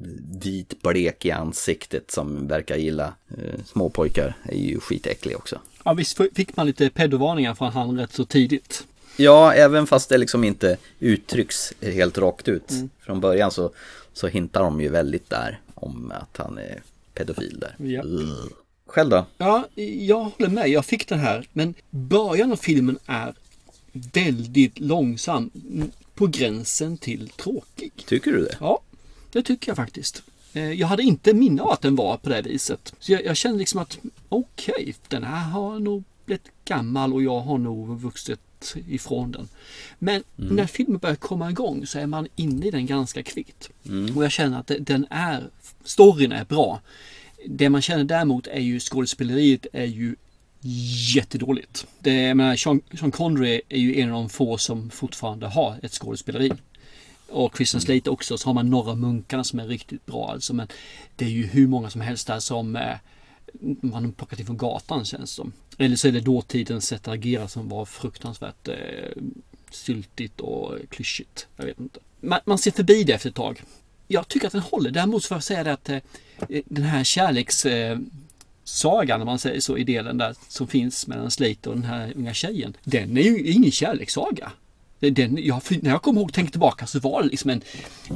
vit 0.43 0.83
blek 0.83 1.27
i 1.27 1.31
ansiktet 1.31 2.11
som 2.11 2.47
verkar 2.47 2.77
gilla 2.77 3.15
eh, 3.29 3.61
småpojkar 3.65 4.35
är 4.43 4.59
ju 4.59 4.81
skitäcklig 4.81 5.37
också. 5.37 5.59
Ja, 5.85 5.93
visst 5.93 6.21
fick 6.35 6.57
man 6.57 6.67
lite 6.67 6.91
pedovarningar 6.91 7.55
från 7.55 7.73
han 7.73 7.99
rätt 7.99 8.13
så 8.13 8.25
tidigt. 8.25 8.87
Ja, 9.17 9.53
även 9.55 9.87
fast 9.87 10.09
det 10.09 10.19
liksom 10.19 10.45
inte 10.45 10.77
uttrycks 10.99 11.73
helt 11.81 12.19
rakt 12.19 12.49
ut. 12.49 12.71
Mm. 12.71 12.91
Från 13.01 13.21
början 13.21 13.51
så, 13.51 13.71
så 14.13 14.27
hintar 14.27 14.63
de 14.63 14.81
ju 14.81 14.89
väldigt 14.89 15.31
där. 15.31 15.61
om 15.75 16.13
att 16.15 16.37
han 16.37 16.59
är 16.59 16.83
pedofil 17.15 17.61
där. 17.61 17.87
Ja. 17.87 18.03
Själv 18.87 19.11
då? 19.11 19.27
Ja, 19.39 19.69
jag 20.01 20.21
håller 20.25 20.49
med. 20.49 20.69
Jag 20.69 20.85
fick 20.85 21.09
den 21.09 21.19
här. 21.19 21.49
Men 21.53 21.75
början 21.91 22.53
av 22.53 22.57
filmen 22.57 22.99
är 23.07 23.35
väldigt 23.93 24.81
långsam. 24.81 25.51
På 26.15 26.27
gränsen 26.27 26.97
till 26.99 27.29
tråkig. 27.29 27.93
Tycker 28.07 28.33
du 28.33 28.45
det? 28.45 28.57
Ja, 28.61 28.81
det 29.33 29.43
tycker 29.43 29.71
jag 29.71 29.77
faktiskt. 29.77 30.23
Eh, 30.53 30.73
Jag 30.73 30.87
hade 30.87 31.03
inte 31.03 31.35
minne 31.35 31.63
av 31.63 31.71
att 31.71 31.81
den 31.83 31.97
var 31.97 32.17
på 32.17 32.29
det 32.29 32.43
viset. 32.43 32.93
Så 32.99 33.13
jag, 33.13 33.25
jag 33.25 33.37
kände 33.37 33.59
liksom 33.59 33.81
att 33.81 33.99
okej, 34.29 34.75
okay, 34.79 34.95
den 35.09 35.25
här 35.25 35.51
har 35.51 35.79
nog 35.79 36.05
blivit 36.27 36.49
gammal 36.65 37.13
och 37.13 37.23
jag 37.23 37.41
har 37.41 37.59
nog 37.59 38.01
vuxit 38.01 38.41
ifrån 38.89 39.33
den. 39.33 39.49
Men 39.99 40.23
Mm. 40.39 40.57
när 40.57 40.67
filmen 40.67 40.99
börjar 40.99 41.17
komma 41.17 41.51
igång 41.51 41.87
så 41.87 41.99
är 41.99 42.07
man 42.07 42.29
inne 42.37 42.67
i 42.67 42.71
den 42.71 42.87
ganska 42.87 43.23
kvickt. 43.23 43.71
Mm. 43.87 44.17
Och 44.17 44.25
jag 44.25 44.33
känner 44.33 44.61
att 44.61 44.71
den 44.81 45.07
är, 45.11 45.49
storyn 45.85 46.33
är 46.33 46.45
bra. 46.45 46.81
Det 47.47 47.71
man 47.71 47.83
känner 47.83 48.05
däremot 48.05 48.47
är 48.47 48.61
ju 48.61 48.81
skådespeleriet 48.81 49.67
är 49.73 49.85
ju 49.85 50.17
jättedåligt. 51.15 51.87
Det, 51.99 52.15
jag 52.15 52.37
menar, 52.37 52.57
Sean, 52.57 52.81
Sean 52.99 53.11
Connery 53.11 53.61
är 53.69 53.79
ju 53.79 54.01
en 54.01 54.09
av 54.11 54.15
de 54.15 54.29
få 54.29 54.59
som 54.59 54.91
fortfarande 54.91 55.47
har 55.47 55.77
ett 55.83 55.93
skådespeleri. 55.93 56.53
Och 57.29 57.57
Christian 57.57 57.81
Slater 57.81 58.11
också. 58.13 58.39
Så 58.39 58.49
har 58.49 58.55
man 58.55 58.71
några 58.71 58.95
munkarna 58.95 59.45
som 59.45 59.61
är 59.61 59.67
riktigt 59.67 60.07
bra 60.07 60.31
alltså. 60.33 60.55
Men 60.55 60.69
det 61.17 61.25
är 61.25 61.29
ju 61.29 61.47
hur 61.47 61.67
många 61.67 61.91
som 61.91 62.01
helst 62.01 62.27
där 62.27 62.41
som 62.41 62.77
eh, 62.77 62.97
man 63.81 64.05
har 64.05 64.13
plockat 64.13 64.41
ifrån 64.41 64.57
gatan 64.57 65.05
känns 65.05 65.31
det 65.31 65.35
som. 65.35 65.53
Eller 65.79 65.97
så 65.97 66.09
är 66.09 66.13
det 66.13 66.21
dåtidens 66.21 66.87
sätt 66.87 67.09
att 67.09 67.15
agera 67.15 67.49
som 67.49 67.69
var 67.69 67.85
fruktansvärt 67.85 68.69
eh, 68.69 69.23
syltigt 69.71 70.41
och 70.41 70.79
klyschigt. 70.89 71.47
Jag 71.57 71.65
vet 71.65 71.81
inte. 71.81 72.01
Man, 72.21 72.41
man 72.45 72.59
ser 72.59 72.71
förbi 72.71 73.05
det 73.05 73.13
efter 73.13 73.29
ett 73.29 73.35
tag. 73.35 73.63
Jag 74.09 74.29
tycker 74.29 74.47
att 74.47 74.53
den 74.53 74.63
håller. 74.63 74.91
Däremot 74.91 75.23
så 75.23 75.29
får 75.29 75.35
jag 75.35 75.45
säga 75.45 75.65
det 75.65 75.73
att 75.73 75.89
eh, 75.89 75.99
den 76.65 76.85
här 76.85 77.05
kärleks... 77.05 77.67
Eh, 77.67 77.99
sagan, 78.65 79.21
om 79.21 79.27
man 79.27 79.39
säger 79.39 79.61
så, 79.61 79.79
i 79.79 79.85
delen 79.85 80.19
där 80.19 80.35
som 80.49 80.69
finns 80.69 81.07
mellan 81.07 81.31
Slate 81.31 81.69
och 81.69 81.75
den 81.75 81.85
här 81.85 82.13
unga 82.17 82.35
tjejen. 82.35 82.77
Den 82.85 83.17
är 83.17 83.23
ju 83.23 83.51
ingen 83.51 83.73
kärlekssaga. 83.73 84.53
Den, 84.99 85.39
jag, 85.45 85.63
när 85.83 85.91
jag 85.91 86.03
kommer 86.03 86.21
ihåg 86.21 86.29
och 86.29 86.35
tänker 86.35 86.51
tillbaka 86.51 86.87
så 86.87 86.99
var 86.99 87.23
det 87.23 87.29
liksom 87.29 87.51
en, 87.51 87.63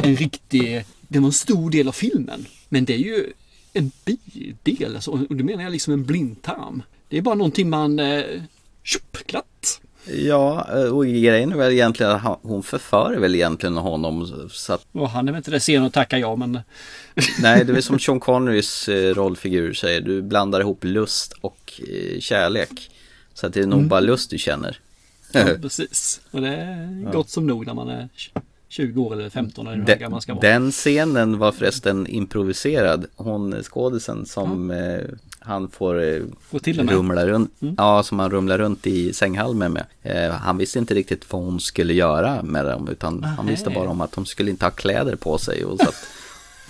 en 0.02 0.16
riktig, 0.16 0.84
det 1.08 1.18
var 1.18 1.26
en 1.26 1.32
stor 1.32 1.70
del 1.70 1.88
av 1.88 1.92
filmen. 1.92 2.46
Men 2.68 2.84
det 2.84 2.94
är 2.94 2.98
ju 2.98 3.32
en 3.74 3.90
bidel, 4.04 4.94
alltså, 4.94 5.10
och 5.10 5.36
det 5.36 5.44
menar 5.44 5.62
jag 5.62 5.72
liksom 5.72 5.92
en 5.92 6.04
blindtarm. 6.04 6.82
Det 7.08 7.18
är 7.18 7.22
bara 7.22 7.34
någonting 7.34 7.70
man, 7.70 7.98
eh, 7.98 8.24
tjopp, 8.82 9.18
glatt. 9.26 9.80
Ja, 10.06 10.66
och 10.90 11.06
grejen 11.06 11.52
är 11.52 11.56
väl 11.56 11.72
egentligen 11.72 12.12
att 12.12 12.38
hon 12.42 12.62
förför 12.62 13.16
väl 13.16 13.34
egentligen 13.34 13.76
honom 13.76 14.48
så 14.50 14.72
att 14.72 14.86
Och 14.92 15.10
han 15.10 15.28
är 15.28 15.32
väl 15.32 15.38
inte 15.38 15.50
det 15.50 15.60
sen 15.60 15.82
att 15.84 15.92
tacka 15.92 16.18
ja, 16.18 16.36
men 16.36 16.58
Nej, 17.42 17.64
det 17.64 17.76
är 17.76 17.80
som 17.80 17.98
Sean 17.98 18.20
Connerys 18.20 18.88
eh, 18.88 19.14
rollfigur 19.14 19.72
säger, 19.74 20.00
du 20.00 20.22
blandar 20.22 20.60
ihop 20.60 20.84
lust 20.84 21.32
och 21.40 21.80
eh, 21.88 22.20
kärlek. 22.20 22.90
Så 23.34 23.46
att 23.46 23.54
det 23.54 23.60
är 23.60 23.66
nog 23.66 23.78
Mm. 23.78 23.88
bara 23.88 24.00
lust 24.00 24.30
du 24.30 24.38
känner. 24.38 24.78
ja, 25.32 25.44
precis. 25.62 26.20
Och 26.30 26.40
det 26.40 26.48
är 26.48 27.12
gott 27.12 27.30
som 27.30 27.46
nog 27.46 27.66
när 27.66 27.74
man 27.74 27.88
är 27.88 28.08
20 28.76 29.02
år 29.02 29.12
eller 29.12 29.30
15 29.30 29.66
eller 29.66 29.76
hur 29.76 29.84
Den, 29.84 29.98
gammal 29.98 30.20
ska 30.22 30.34
vara. 30.34 30.40
den 30.50 30.70
scenen 30.72 31.38
var 31.38 31.52
förresten 31.52 32.06
improviserad. 32.06 33.06
Hon 33.16 33.62
skådisen 33.62 34.26
som 34.26 34.70
eh, 34.70 35.00
han 35.38 35.68
får 35.68 36.02
eh, 36.02 36.22
rumla 36.88 37.26
runt, 37.26 37.50
Mm. 37.62 37.74
ja 37.78 38.02
som 38.02 38.18
han 38.18 38.30
rumlar 38.30 38.58
runt 38.58 38.86
i 38.86 39.12
sänghalmen 39.12 39.72
med. 39.72 39.86
Eh, 40.02 40.30
han 40.34 40.58
visste 40.58 40.78
inte 40.78 40.94
riktigt 40.94 41.32
vad 41.32 41.42
hon 41.42 41.60
skulle 41.60 41.92
göra 41.94 42.42
med 42.42 42.64
dem 42.64 42.88
utan 42.88 43.24
han 43.24 43.46
visste 43.46 43.68
Nähä. 43.70 43.80
bara 43.80 43.90
om 43.90 44.00
att 44.00 44.12
de 44.12 44.26
skulle 44.26 44.50
inte 44.50 44.64
ha 44.66 44.70
kläder 44.70 45.16
på 45.16 45.38
sig. 45.38 45.64
Och 45.64 45.78
så 45.80 45.88
att 45.88 45.94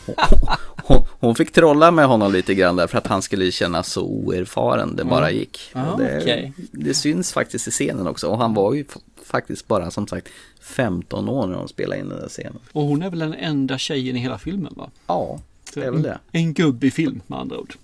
hon, 0.07 0.15
hon, 0.85 1.05
hon 1.21 1.35
fick 1.35 1.53
trolla 1.53 1.91
med 1.91 2.07
honom 2.07 2.33
lite 2.33 2.55
grann 2.55 2.77
där 2.77 2.87
för 2.87 2.99
att 2.99 3.07
han 3.07 3.23
skulle 3.23 3.51
känna 3.53 3.83
så 3.83 4.03
oerfaren 4.03 4.97
det 4.97 5.05
bara 5.05 5.29
Mm. 5.29 5.39
gick. 5.39 5.61
Ah, 5.73 5.93
Och 5.93 5.99
det, 6.01 6.19
okej. 6.23 6.53
det 6.73 6.95
syns 6.95 7.33
faktiskt 7.33 7.69
i 7.69 7.71
scenen 7.71 8.07
också 8.07 8.27
och 8.27 8.39
han 8.39 8.55
var 8.55 8.75
ju 8.75 8.85
faktiskt 9.25 9.69
bara 9.69 9.91
som 9.91 10.07
sagt 10.07 10.29
15 10.61 11.29
år 11.29 11.47
när 11.47 11.55
de 11.57 11.69
spelade 11.69 12.01
in 12.01 12.09
den 12.09 12.19
där 12.21 12.29
scenen. 12.29 12.59
Och 12.73 12.83
hon 12.83 13.03
är 13.03 13.11
väl 13.11 13.19
den 13.19 13.35
enda 13.35 13.79
tjejen 13.79 14.17
i 14.17 14.19
hela 14.19 14.39
filmen 14.39 14.73
va? 14.77 14.91
Ja, 15.07 15.41
det 15.75 15.81
är 15.85 15.91
väl 15.91 16.03
det. 16.03 16.19
En 16.33 16.55
gubbig 16.55 16.93
film 16.93 17.21
med 17.27 17.39
andra 17.39 17.59
ord. 17.59 17.75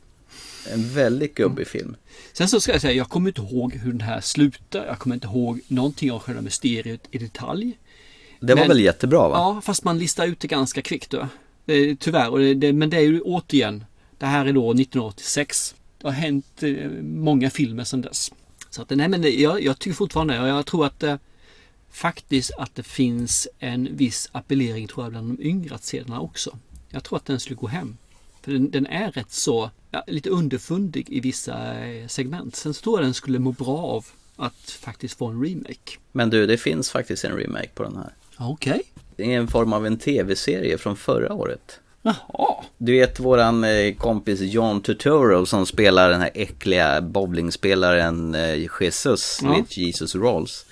En 0.73 0.95
väldigt 0.95 1.35
gubbig 1.35 1.67
film. 1.67 1.97
Sen 2.33 2.49
så 2.49 2.61
ska 2.61 2.73
jag 2.73 2.81
säga, 2.81 2.93
jag 2.93 3.09
kommer 3.09 3.29
inte 3.31 3.41
ihåg 3.41 3.75
hur 3.75 3.93
den 3.93 4.01
här 4.01 4.21
slutar. 4.21 4.87
Jag 4.87 4.99
kommer 4.99 5.15
inte 5.17 5.27
ihåg 5.27 5.61
någonting 5.69 6.13
av 6.13 6.19
själva 6.19 6.41
mysteriet 6.43 7.01
i 7.11 7.19
detalj. 7.19 7.79
Det 8.41 8.55
var 8.55 8.61
Men- 8.61 8.69
väl 8.69 8.81
jättebra 8.81 9.29
va? 9.29 9.35
Ja, 9.37 9.61
fast 9.65 9.85
man 9.85 9.99
listar 9.99 10.27
ut 10.27 10.41
det 10.41 10.49
ganska 10.49 10.83
kvickt 10.83 11.11
då. 11.11 11.29
Eh, 11.67 11.97
tyvärr, 11.99 12.31
och 12.31 12.39
det, 12.39 12.55
det, 12.55 12.73
men 12.73 12.91
det 12.91 12.97
är 12.97 13.01
ju 13.01 13.21
återigen, 13.21 13.85
det 14.19 14.27
här 14.27 14.47
är 14.47 14.53
då 14.53 14.71
1986. 14.71 15.75
Det 15.99 16.07
har 16.07 16.13
hänt 16.13 16.63
eh, 16.63 16.91
många 17.03 17.51
filmer 17.51 17.85
sedan 17.85 18.01
dess. 18.01 18.33
Så 18.71 18.83
att, 18.83 18.91
nej 18.91 19.09
men 19.09 19.41
jag, 19.41 19.63
jag 19.65 19.79
tycker 19.79 19.95
fortfarande, 19.97 20.41
och 20.41 20.49
jag 20.49 20.67
tror 20.67 20.87
att 20.87 21.03
eh, 21.03 21.15
faktiskt 21.91 22.51
att 22.59 22.75
det 22.75 22.83
finns 22.83 23.49
en 23.59 23.97
viss 23.97 24.29
appellering 24.33 24.89
tror 24.89 25.05
jag 25.05 25.13
bland 25.13 25.39
de 25.39 25.43
yngre 25.43 25.75
att 25.75 25.85
se 25.85 26.03
den 26.03 26.13
här 26.13 26.23
också. 26.23 26.59
Jag 26.89 27.05
tror 27.05 27.17
att 27.17 27.27
den 27.27 27.41
skulle 27.41 27.57
gå 27.57 27.67
hem. 27.67 27.97
För 28.43 28.53
den, 28.53 28.71
den 28.71 28.87
är 28.87 29.13
rätt 29.13 29.33
så, 29.33 29.71
ja, 29.91 30.05
lite 30.07 30.31
underfundig 30.31 31.07
i 31.11 31.21
vissa 31.21 31.85
eh, 31.85 32.07
segment. 32.07 32.57
Sen 32.57 32.75
så 32.75 32.83
tror 32.83 32.99
jag 32.99 33.07
den 33.07 33.15
skulle 33.15 33.39
må 33.39 33.53
bra 33.53 33.79
av 33.79 34.07
att 34.37 34.71
faktiskt 34.71 35.19
få 35.19 35.27
en 35.27 35.45
remake. 35.45 35.99
Men 36.13 36.31
du, 36.31 36.47
det 36.47 36.59
finns 36.59 36.91
faktiskt 36.91 37.25
en 37.25 37.37
remake 37.37 37.69
på 37.75 37.83
den 37.83 37.97
här. 37.97 38.15
Okej. 38.39 38.83
Det 39.17 39.35
är 39.35 39.39
en 39.39 39.49
form 39.49 39.73
av 39.73 39.87
en 39.87 39.99
tv-serie 39.99 40.79
från 40.79 40.97
förra 40.97 41.33
året. 41.33 41.81
Jaha. 42.03 42.65
Du 42.79 42.93
vet 42.93 43.21
våran 43.21 43.65
eh, 43.65 43.95
kompis 43.95 44.41
John 44.41 44.83
Turturro 44.83 45.47
som 45.47 45.67
spelar 45.67 46.11
den 46.11 46.21
här 46.21 46.31
äckliga 46.35 47.01
bowlingspelaren 47.01 48.35
eh, 48.35 48.55
Jesus, 48.81 49.41
Ja. 49.43 49.65
Jesus 49.69 50.15
Rolls. 50.15 50.67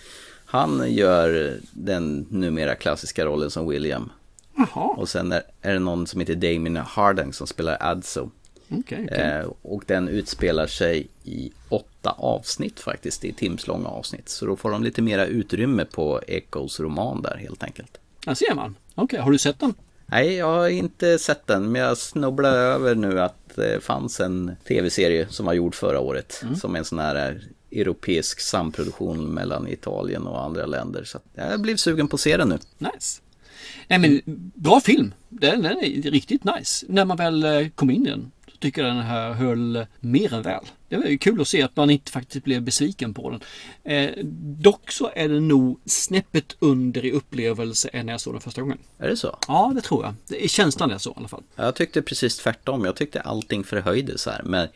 Han 0.50 0.92
gör 0.92 1.56
den 1.72 2.26
numera 2.30 2.74
klassiska 2.74 3.24
rollen 3.24 3.50
som 3.50 3.68
William. 3.68 4.10
Jaha. 4.56 4.94
Och 4.96 5.08
sen 5.08 5.32
är, 5.32 5.42
är 5.62 5.72
det 5.72 5.78
någon 5.78 6.06
som 6.06 6.20
heter 6.20 6.34
Damien 6.34 6.76
Harding 6.76 7.32
som 7.32 7.46
spelar 7.46 7.76
Adso. 7.80 8.30
Okej, 8.70 9.08
okej. 9.10 9.18
Eh, 9.18 9.46
och 9.62 9.84
den 9.86 10.08
utspelar 10.08 10.66
sig 10.66 11.08
i 11.24 11.52
åtta 11.68 12.10
avsnitt 12.18 12.80
faktiskt, 12.80 13.24
i 13.24 13.32
timslånga 13.32 13.88
avsnitt. 13.88 14.28
Så 14.28 14.46
då 14.46 14.56
får 14.56 14.70
de 14.70 14.82
lite 14.82 15.02
mera 15.02 15.26
utrymme 15.26 15.84
på 15.84 16.20
Echoes 16.26 16.80
roman 16.80 17.22
där 17.22 17.36
helt 17.36 17.62
enkelt. 17.62 17.98
Där 18.24 18.34
ser 18.34 18.54
man. 18.54 18.76
Okej, 18.94 19.20
har 19.20 19.30
du 19.30 19.38
sett 19.38 19.60
den? 19.60 19.74
Nej, 20.06 20.34
jag 20.34 20.46
har 20.46 20.68
inte 20.68 21.18
sett 21.18 21.46
den, 21.46 21.72
men 21.72 21.82
jag 21.82 21.98
snubblade 21.98 22.58
över 22.58 22.94
nu 22.94 23.20
att 23.20 23.50
det 23.54 23.84
fanns 23.84 24.20
en 24.20 24.56
tv-serie 24.68 25.26
som 25.30 25.46
var 25.46 25.52
gjord 25.52 25.74
förra 25.74 26.00
året. 26.00 26.40
Mm. 26.42 26.56
Som 26.56 26.76
en 26.76 26.84
sån 26.84 26.98
här 26.98 27.42
europeisk 27.70 28.40
samproduktion 28.40 29.24
mellan 29.34 29.68
Italien 29.68 30.26
och 30.26 30.44
andra 30.44 30.66
länder. 30.66 31.04
Så 31.04 31.18
jag 31.34 31.60
blev 31.60 31.76
sugen 31.76 32.08
på 32.08 32.14
att 32.14 32.20
se 32.20 32.36
den 32.36 32.48
nu. 32.48 32.58
Nice. 32.78 33.20
Nej 33.88 33.98
men 33.98 34.22
bra 34.54 34.80
film. 34.80 35.14
Den, 35.28 35.62
den 35.62 35.78
är 35.78 36.10
riktigt 36.10 36.44
nice. 36.44 36.86
När 36.88 37.04
man 37.04 37.16
väl 37.16 37.44
eh, 37.44 37.68
kom 37.68 37.90
in 37.90 38.06
i 38.06 38.10
den 38.10 38.30
så 38.46 38.56
tycker 38.58 38.82
den 38.82 38.96
här 38.96 39.32
höll 39.32 39.86
mer 40.00 40.34
än 40.34 40.42
väl. 40.42 40.64
Det 40.88 40.96
var 40.96 41.04
ju 41.04 41.18
kul 41.18 41.40
att 41.40 41.48
se 41.48 41.62
att 41.62 41.76
man 41.76 41.90
inte 41.90 42.12
faktiskt 42.12 42.44
blev 42.44 42.62
besviken 42.62 43.14
på 43.14 43.30
den. 43.30 43.40
Eh, 43.84 44.24
dock 44.60 44.90
så 44.90 45.10
är 45.14 45.28
den 45.28 45.48
nog 45.48 45.80
snäppet 45.84 46.56
under 46.58 47.04
i 47.04 47.12
upplevelse 47.12 47.88
än 47.88 48.06
när 48.06 48.12
jag 48.12 48.20
såg 48.20 48.34
den 48.34 48.40
första 48.40 48.60
gången. 48.60 48.78
Är 48.98 49.08
det 49.08 49.16
så? 49.16 49.38
Ja, 49.48 49.72
det 49.74 49.80
tror 49.80 50.04
jag. 50.04 50.14
Det 50.28 50.44
är 50.44 50.48
känslan 50.48 50.90
är 50.90 50.98
så 50.98 51.10
i 51.10 51.14
alla 51.16 51.28
fall. 51.28 51.42
Jag 51.56 51.74
tyckte 51.74 52.02
precis 52.02 52.36
tvärtom. 52.36 52.84
Jag 52.84 52.96
tyckte 52.96 53.20
allting 53.20 53.64
förhöjdes 53.64 54.26
här 54.26 54.42
med, 54.42 54.68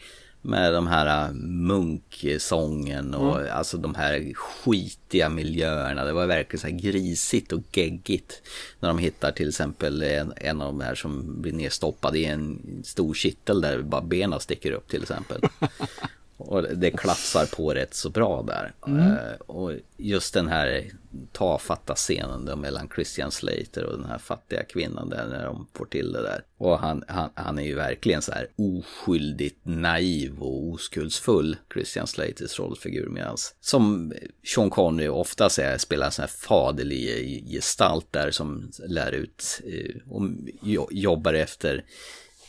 med 0.43 0.73
de 0.73 0.87
här 0.87 1.27
äh, 1.29 1.33
munksången 1.35 3.15
och 3.15 3.41
Mm. 3.41 3.53
alltså 3.57 3.77
de 3.77 3.95
här 3.95 4.33
skitiga 4.35 5.29
miljöerna. 5.29 6.05
Det 6.05 6.13
var 6.13 6.27
verkligen 6.27 6.61
så 6.61 6.67
här 6.67 6.75
grisigt 6.75 7.53
och 7.53 7.63
geggigt. 7.73 8.43
När 8.81 8.89
de 8.89 8.99
hittar 8.99 9.33
till 9.33 9.49
exempel 9.49 10.03
en, 10.03 10.33
en 10.37 10.61
av 10.61 10.67
de 10.67 10.81
här 10.81 10.95
som 10.95 11.43
blir 11.43 11.53
nedstoppad 11.53 12.17
i 12.17 12.25
en 12.25 12.59
stor 12.85 13.15
kittel 13.15 13.61
där 13.61 13.83
bara 13.83 14.03
benen 14.03 14.41
sticker 14.41 14.73
upp 14.73 14.89
till 14.89 15.03
exempel. 15.03 15.41
Och 16.43 16.63
det 16.63 16.91
klafsar 16.91 17.47
på 17.47 17.75
rätt 17.75 17.95
så 17.95 18.11
bra 18.11 18.43
där. 18.43 18.73
Mm. 18.87 19.13
Eh, 19.13 19.35
och 19.47 19.73
just 19.97 20.35
den 20.35 20.49
här 20.49 20.85
tafatta 21.33 21.95
scenen 21.95 22.45
då 22.45 22.57
mellan 22.57 22.89
Christian 22.95 23.31
Slater 23.31 23.85
och 23.85 23.99
den 23.99 24.09
här 24.09 24.19
fattiga 24.19 24.63
kvinnan 24.65 25.09
där 25.09 25.27
när 25.27 25.45
de 25.45 25.67
får 25.73 25.85
till 25.85 26.13
det 26.13 26.23
där. 26.23 26.45
Och 26.59 26.79
han, 26.79 27.05
han, 27.09 27.31
han 27.35 27.59
är 27.59 27.63
ju 27.63 27.75
verkligen 27.75 28.23
så 28.23 28.33
här 28.33 28.49
oskyldigt 28.57 29.59
naiv 29.63 30.39
och 30.39 30.69
oskuldsfull, 30.69 31.57
Christian 31.73 32.07
Slaters 32.07 32.59
rollfigur. 32.59 33.09
Medans 33.09 33.55
som 33.61 34.13
Sean 34.55 34.71
Connery 34.71 35.09
ofta 35.09 35.51
säger, 35.51 35.79
spelar 35.79 36.07
en 36.07 36.13
sån 36.13 36.23
här 36.23 36.29
faderlig 36.29 37.45
gestalt 37.49 38.07
där 38.11 38.31
som 38.31 38.71
lär 38.89 39.13
ut 39.13 39.61
eh, 39.65 40.13
och 40.13 40.23
jo- 40.63 40.89
jobbar 40.91 41.35
efter 41.35 41.85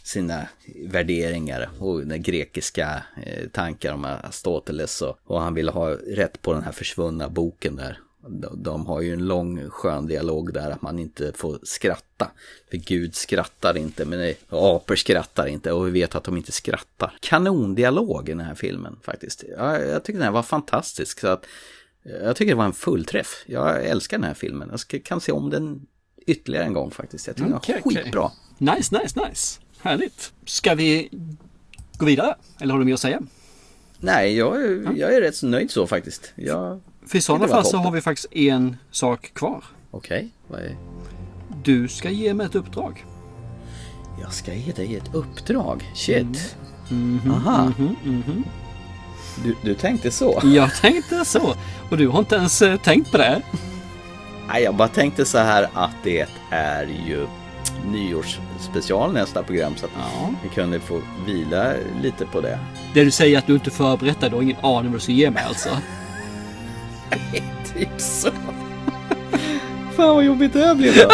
sina 0.03 0.47
värderingar 0.87 1.69
och 1.79 2.05
den 2.05 2.21
grekiska 2.21 3.03
eh, 3.25 3.47
tankar 3.49 3.93
om 3.93 4.05
Aristoteles 4.05 5.01
och, 5.01 5.17
och 5.23 5.41
han 5.41 5.53
ville 5.53 5.71
ha 5.71 5.89
rätt 5.89 6.41
på 6.41 6.53
den 6.53 6.63
här 6.63 6.71
försvunna 6.71 7.29
boken 7.29 7.75
där. 7.75 7.99
De, 8.55 8.85
har 8.85 9.01
ju 9.01 9.13
en 9.13 9.27
lång 9.27 9.69
skön 9.69 10.07
dialog 10.07 10.53
där 10.53 10.71
att 10.71 10.81
man 10.81 10.99
inte 10.99 11.31
får 11.35 11.59
skratta. 11.63 12.31
För 12.69 12.77
Gud 12.77 13.15
skrattar 13.15 13.77
inte, 13.77 14.05
men 14.05 14.19
nej, 14.19 14.37
apor 14.49 14.95
skrattar 14.95 15.47
inte 15.47 15.71
och 15.71 15.87
vi 15.87 15.91
vet 15.91 16.15
att 16.15 16.23
de 16.23 16.37
inte 16.37 16.51
skrattar. 16.51 17.17
Kanondialog 17.19 18.29
i 18.29 18.31
den 18.31 18.39
här 18.39 18.55
filmen 18.55 18.99
faktiskt. 19.01 19.43
Jag, 19.57 19.87
jag 19.87 20.03
tycker 20.03 20.19
den 20.19 20.25
här 20.25 20.31
var 20.31 20.43
fantastisk. 20.43 21.19
Så 21.19 21.27
att, 21.27 21.45
jag 22.03 22.35
tycker 22.35 22.51
det 22.51 22.57
var 22.57 22.65
en 22.65 22.73
fullträff. 22.73 23.43
Jag 23.45 23.85
älskar 23.85 24.17
den 24.17 24.27
här 24.27 24.33
filmen. 24.33 24.67
Jag 24.71 24.79
ska, 24.79 24.99
kan 24.99 25.21
se 25.21 25.31
om 25.31 25.49
den 25.49 25.87
ytterligare 26.27 26.65
en 26.65 26.73
gång 26.73 26.91
faktiskt. 26.91 27.27
Jag 27.27 27.35
tycker 27.35 27.49
den 27.49 27.57
Okej, 27.57 27.81
var 27.85 27.91
skitbra. 27.91 28.31
Nice, 28.57 28.99
nice, 28.99 29.27
nice. 29.27 29.59
Härligt. 29.83 30.33
Ska 30.45 30.75
vi 30.75 31.09
gå 31.97 32.05
vidare? 32.05 32.35
Eller 32.59 32.71
har 32.73 32.79
du 32.79 32.85
mer 32.85 32.93
att 32.93 32.99
säga? 32.99 33.19
Nej, 33.99 34.37
jag, 34.37 34.61
är- 34.63 34.93
jag 34.95 35.13
är 35.15 35.21
rätt 35.21 35.35
så 35.35 35.47
nöjd 35.47 35.71
så 35.71 35.87
faktiskt. 35.87 36.31
Jag, 36.35 36.79
För 37.07 37.17
i 37.17 37.21
sådana 37.21 37.47
fall 37.47 37.65
så 37.65 37.77
har 37.77 37.91
vi 37.91 38.01
faktiskt 38.01 38.33
en 38.33 38.77
sak 38.91 39.31
kvar. 39.33 39.63
Okej, 39.91 40.29
vad 40.47 40.59
är... 40.59 40.75
Du 41.63 41.87
ska 41.87 42.09
ge 42.09 42.33
mig 42.33 42.45
ett 42.45 42.55
uppdrag. 42.55 43.05
Jag 44.21 44.33
ska 44.33 44.53
ge 44.53 44.71
dig 44.71 44.95
ett 44.95 45.13
uppdrag. 45.15 45.91
Shit. 45.95 46.55
Mhm, 46.89 47.31
Aha. 47.31 47.71
mhm, 47.77 47.95
mhm. 48.03 48.43
Du, 49.43 49.55
du 49.63 49.73
tänkte 49.75 50.11
så? 50.11 50.39
Jag 50.43 50.75
tänkte 50.75 51.25
så. 51.25 51.53
Och 51.91 51.97
du 51.97 52.07
har 52.07 52.19
inte 52.19 52.35
ens 52.35 52.61
eh, 52.61 52.77
tänkt 52.79 53.11
på 53.11 53.17
det? 53.17 53.41
Nej, 54.47 54.63
jag 54.63 54.75
bara 54.75 54.87
tänkte 54.87 55.25
så 55.25 55.37
här 55.37 55.69
att 55.73 55.95
det 56.03 56.27
är 56.51 56.83
ju 57.07 57.27
nyårsspecial 57.91 59.13
nästa 59.13 59.43
program 59.43 59.75
så 59.75 59.85
att 59.85 59.91
vi 60.43 60.49
kunde 60.49 60.79
få 60.79 61.01
vila 61.25 61.73
lite 62.01 62.25
på 62.25 62.41
det. 62.41 62.59
Det 62.93 63.03
du 63.03 63.11
säger 63.11 63.37
att 63.37 63.47
du 63.47 63.53
inte 63.53 63.71
förberett 63.71 64.19
dig, 64.19 64.29
du 64.29 64.35
har 64.35 64.43
ingen 64.43 64.57
aning 64.61 64.91
vad 64.91 64.93
du 64.93 64.99
ska 64.99 65.11
ge 65.11 65.31
mig 65.31 65.43
alltså. 65.43 65.69
typ 67.73 67.89
så. 67.97 68.29
Fan 69.95 70.15
vad 70.15 70.23
jobbigt 70.23 70.53
det 70.53 70.59
här 70.59 70.75
blev 70.75 70.93
då. 70.95 71.09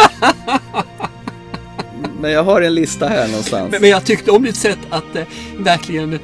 Men 2.20 2.30
jag 2.30 2.44
har 2.44 2.62
en 2.62 2.74
lista 2.74 3.08
här 3.08 3.28
någonstans. 3.28 3.70
Men, 3.70 3.80
men 3.80 3.90
jag 3.90 4.04
tyckte 4.04 4.30
om 4.30 4.42
ditt 4.42 4.56
sätt 4.56 4.78
att 4.90 5.16
eh, 5.16 5.24
verkligen, 5.58 6.18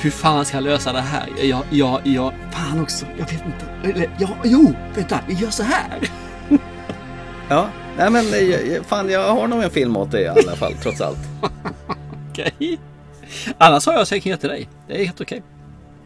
hur 0.00 0.10
fan 0.10 0.44
ska 0.44 0.56
jag 0.56 0.64
lösa 0.64 0.92
det 0.92 1.00
här? 1.00 1.28
Jag, 1.42 1.62
jag, 1.70 2.00
jag, 2.04 2.32
fan 2.52 2.80
också, 2.80 3.06
jag 3.18 3.24
vet 3.26 3.46
inte. 3.46 3.90
Eller, 3.90 4.10
ja, 4.18 4.28
jo, 4.44 4.74
vänta, 4.94 5.20
vi 5.28 5.34
gör 5.34 5.50
så 5.50 5.62
här. 5.62 6.10
Ja, 7.48 7.68
nej 7.98 8.10
men 8.10 8.26
eh, 8.34 8.40
jag- 8.40 8.66
jag- 8.66 8.84
fan 8.86 9.10
jag 9.10 9.34
har 9.34 9.48
nog 9.48 9.62
en 9.62 9.70
film 9.70 9.96
åt 9.96 10.10
dig 10.10 10.22
i 10.22 10.28
alla 10.28 10.56
fall 10.56 10.72
trots 10.82 11.00
allt. 11.00 11.18
Okej. 12.30 12.78
Annars 13.58 13.86
har 13.86 13.92
jag 13.94 14.06
säkerhet 14.06 14.40
till 14.40 14.48
dig. 14.48 14.68
Det 14.88 15.00
är 15.00 15.04
helt 15.04 15.20
okej. 15.20 15.42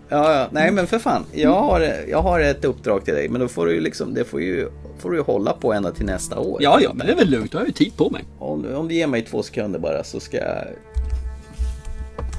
Ja, 0.09 0.35
ja, 0.35 0.49
nej 0.53 0.71
men 0.71 0.87
för 0.87 0.99
fan. 0.99 1.25
Jag 1.33 1.61
har, 1.63 1.81
jag 2.09 2.23
har 2.23 2.41
ett 2.41 2.65
uppdrag 2.65 3.05
till 3.05 3.15
dig 3.15 3.29
men 3.29 3.41
då 3.41 3.49
får 3.49 3.67
du 3.67 3.81
liksom, 3.81 4.15
det 4.15 4.25
får 4.25 4.41
ju, 4.41 4.69
får 4.99 5.11
du 5.11 5.17
ju 5.17 5.23
hålla 5.23 5.53
på 5.53 5.73
ända 5.73 5.91
till 5.93 6.07
nästa 6.07 6.39
år. 6.39 6.63
Ja, 6.63 6.79
ja, 6.83 6.91
men 6.95 7.07
det 7.07 7.13
är 7.13 7.17
väl 7.17 7.31
lugnt. 7.31 7.53
Du 7.53 7.59
har 7.59 7.65
ju 7.65 7.73
tid 7.73 7.93
på 7.97 8.11
mig. 8.11 8.25
Om, 8.39 8.75
om 8.75 8.89
du 8.89 8.95
ger 8.95 9.07
mig 9.07 9.23
två 9.23 9.43
sekunder 9.43 9.79
bara 9.79 10.05
så 10.05 10.21
ska 10.21 10.37
jag... 10.37 10.65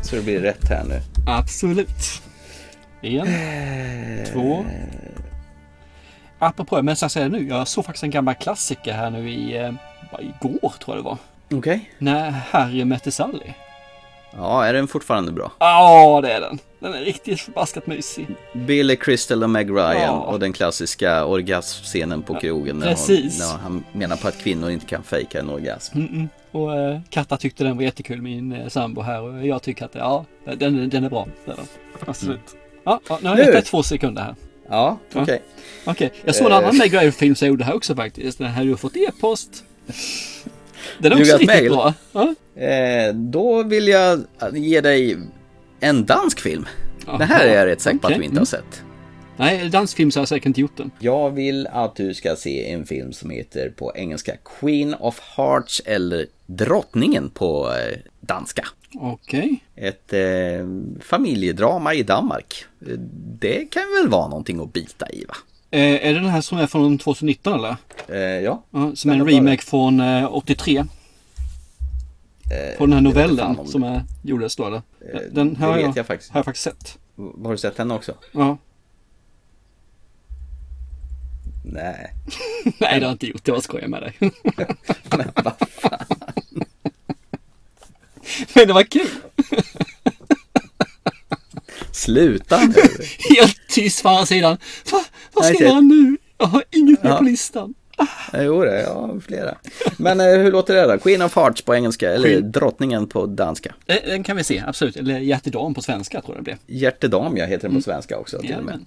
Så 0.03 0.15
det 0.15 0.22
blir 0.22 0.40
rätt 0.40 0.69
här 0.69 0.84
nu. 0.90 0.99
Absolut. 1.28 1.88
En, 3.02 3.28
två. 4.34 4.65
Apropå, 6.43 6.81
men 6.81 6.95
jag 6.99 7.11
säger 7.11 7.30
det 7.30 7.38
nu. 7.38 7.47
Jag 7.47 7.68
såg 7.68 7.85
faktiskt 7.85 8.03
en 8.03 8.09
gammal 8.09 8.35
klassiker 8.35 8.93
här 8.93 9.09
nu 9.09 9.30
i, 9.30 9.57
eh, 9.57 9.72
igår 10.19 10.73
tror 10.80 10.95
jag 10.95 10.97
det 10.97 11.01
var. 11.01 11.18
Okej. 11.53 11.91
När 11.97 12.30
Harry 12.30 12.85
mötte 12.85 13.11
Sally. 13.11 13.53
Ja, 14.35 14.65
är 14.65 14.73
den 14.73 14.88
fortfarande 14.88 15.31
bra? 15.31 15.51
Ja, 15.59 16.22
det 16.22 16.31
är 16.31 16.41
den. 16.41 16.59
Den 16.80 16.93
är 16.93 16.99
riktigt 17.01 17.41
förbaskat 17.41 17.88
mysig. 17.88 18.27
Billy 18.53 18.95
Crystal 18.95 19.43
och 19.43 19.49
Meg 19.49 19.69
Ryan 19.69 20.01
Ja. 20.01 20.11
och 20.11 20.39
den 20.39 20.53
klassiska 20.53 21.26
orgasmscenen 21.26 22.22
på 22.22 22.35
krogen. 22.35 22.77
När, 22.77 22.88
precis. 22.88 23.41
hon, 23.41 23.49
när 23.49 23.57
han 23.63 23.84
menar 23.91 24.15
på 24.15 24.27
att 24.27 24.38
kvinnor 24.38 24.69
inte 24.69 24.85
kan 24.85 25.03
fejka 25.03 25.39
en 25.39 25.49
orgasm. 25.49 25.97
Mm 25.97 26.09
-mm. 26.09 26.27
Och 26.51 26.76
eh, 26.76 26.99
Katta 27.09 27.38
tyckte 27.38 27.63
den 27.63 27.76
var 27.77 27.84
jättekul, 27.84 28.22
min 28.22 28.51
eh, 28.51 28.68
sambo 28.68 29.01
här. 29.01 29.22
Och 29.22 29.47
jag 29.47 29.61
tycker 29.61 29.85
att 29.85 29.95
ja, 29.95 30.26
den, 30.57 30.89
den 30.89 31.03
är 31.03 31.09
bra. 31.09 31.27
Det 31.45 31.51
är 31.51 31.55
den. 31.55 31.65
Absolut. 32.07 32.55
Ja, 32.84 32.99
ja, 33.09 33.19
nu 33.22 33.30
har 33.30 33.38
jag 33.38 33.53
gett 33.53 33.65
två 33.65 33.84
sekunder 33.84 34.22
här. 34.22 34.35
Ja, 34.72 34.99
okej. 35.14 35.41
Okej, 35.85 36.11
jag 36.26 36.35
såg 36.35 36.48
en 36.48 36.53
annan 36.53 36.69
Eh. 36.69 36.77
Meg 36.77 36.93
Ryan-film 36.93 37.35
som 37.35 37.45
jag 37.45 37.52
gjorde 37.52 37.64
här 37.64 37.76
också 37.76 37.95
faktiskt. 37.95 38.38
Den 38.38 38.48
här 38.48 38.64
du 38.64 38.69
har 38.69 38.77
fått 38.77 38.98
e-post. 38.98 39.64
Den 40.98 41.11
är 41.11 41.19
också 41.19 41.31
riktigt 41.31 41.48
mail. 41.48 41.69
bra. 41.69 41.93
Ja. 42.11 42.35
Eh, 42.61 43.14
då 43.14 43.64
vill 43.64 43.88
jag 43.88 44.26
ge 44.53 44.81
dig 44.81 45.18
en 45.80 46.06
dansk 46.06 46.39
film. 46.39 46.65
Det 47.18 47.26
här 47.26 47.45
är 47.45 47.56
jag 47.56 47.65
rätt 47.65 47.81
säker 47.81 47.98
på 47.98 48.07
att 48.07 48.11
okej. 48.11 48.19
du 48.19 48.26
inte 48.26 48.39
har 48.39 48.45
sett. 48.45 48.84
Nej, 49.38 49.69
dansfilm 49.69 50.11
så 50.11 50.19
har 50.19 50.22
jag 50.22 50.27
säkert 50.30 50.45
inte 50.45 50.61
gjort 50.61 50.77
den. 50.77 50.91
Jag 50.99 51.30
vill 51.31 51.68
att 51.68 51.95
du 51.95 52.14
ska 52.14 52.35
se 52.35 52.72
en 52.72 52.85
film 52.85 53.14
som 53.14 53.30
heter 53.30 53.69
på 53.69 53.91
engelska 53.95 54.34
Queen 54.60 54.93
of 54.93 55.19
Hearts 55.38 55.81
eller 55.85 56.26
Drottningen 56.45 57.30
på 57.30 57.72
eh, 57.72 57.98
danska. 58.19 58.68
Okej. 58.95 59.63
Ett 59.76 60.13
eh, 60.13 60.19
familjedrama 61.01 61.93
i 61.93 62.03
Danmark. 62.03 62.65
Eh, 62.81 62.88
Det 63.39 63.65
kan 63.72 63.84
väl 64.01 64.09
vara 64.11 64.27
någonting 64.27 64.59
att 64.61 64.73
bita 64.73 65.09
i 65.09 65.26
va? 65.26 65.35
Eh, 65.72 66.05
är 66.07 66.13
det 66.13 66.19
den 66.19 66.30
här 66.30 66.41
som 66.41 66.57
är 66.57 66.68
från 66.68 66.97
2019 66.97 67.53
eller? 67.53 67.76
Eh, 68.07 68.18
ja. 68.19 68.63
Ja, 68.72 68.91
som 68.95 69.11
är 69.11 69.15
en 69.15 69.27
remake 69.27 69.61
från 69.61 69.99
eh, 69.99 70.34
83. 70.35 70.77
Eh, 70.77 70.85
På 72.77 72.85
den 72.85 72.93
här 72.93 72.97
jag 72.99 73.03
novellen 73.03 73.38
fan 73.38 73.59
om 73.59 73.68
som 73.68 73.84
är, 73.84 74.03
gjordes 74.23 74.55
då 74.55 74.65
eller? 74.68 74.77
Eh, 75.13 75.22
Den 75.31 75.53
det 75.53 75.59
har 75.59 75.73
vet 75.73 75.81
jag, 75.85 75.97
jag 75.97 76.05
faktiskt. 76.05 76.31
har 76.31 76.38
jag 76.39 76.45
faktiskt 76.45 76.63
sett. 76.63 76.97
Har 77.43 77.51
du 77.51 77.57
sett 77.57 77.77
den 77.77 77.91
också? 77.91 78.13
Ja. 78.31 78.57
Nej. 81.65 82.13
Nej, 82.63 82.73
det 82.80 82.85
har 82.85 82.99
jag 83.01 83.11
inte 83.11 83.27
gjort. 83.27 83.47
Var 83.47 83.59
skojar 83.59 83.88
med 83.88 84.01
dig. 84.01 84.13
Men 85.18 85.27
det 88.53 88.74
var 88.74 88.84
kul. 88.84 89.08
Sluta 91.91 92.60
nu. 92.66 92.74
Helt 93.38 93.58
tyst 93.70 94.03
på 94.03 94.10
andra 94.10 94.26
sidan. 94.26 94.58
Va, 94.91 95.03
vad 95.34 95.45
ska 95.45 95.53
jag 95.53 95.64
göra 95.70 95.80
nu? 95.82 96.18
Jag 96.38 96.45
har 96.45 96.64
inget 96.72 97.03
mer 97.03 97.10
Ja. 97.12 97.18
på 97.18 97.24
listan. 97.24 97.74
Eh, 98.34 98.41
Jo, 98.44 98.64
det, 98.64 98.82
jag 98.82 98.94
har 98.94 99.20
flera. 99.20 99.58
Men 99.98 100.20
eh, 100.20 100.26
hur 100.28 100.52
låter 100.52 100.74
det 100.76 100.82
då? 100.94 100.98
Queen 100.98 101.22
of 101.22 101.36
Hearts 101.36 101.62
på 101.62 101.76
engelska 101.76 102.12
eller 102.12 102.30
Queen- 102.30 102.52
Drottningen 102.52 103.08
på 103.08 103.26
danska? 103.26 103.76
Eh, 103.88 103.95
Den 104.06 104.24
kan 104.24 104.38
vi 104.38 104.44
se, 104.44 104.64
absolut. 104.68 104.95
Eller 104.95 105.20
Hjärtedam 105.20 105.74
på 105.74 105.82
svenska 105.82 106.22
tror 106.22 106.36
jag 106.36 106.40
det 106.40 106.44
blev. 106.44 106.58
Hjärtedam, 106.82 107.38
jag 107.38 107.48
heter 107.48 107.68
den 107.68 107.78
på 107.78 107.84
svenska 107.84 108.18
också 108.18 108.40
till 108.40 108.56
och 108.56 108.64
med. 108.66 108.86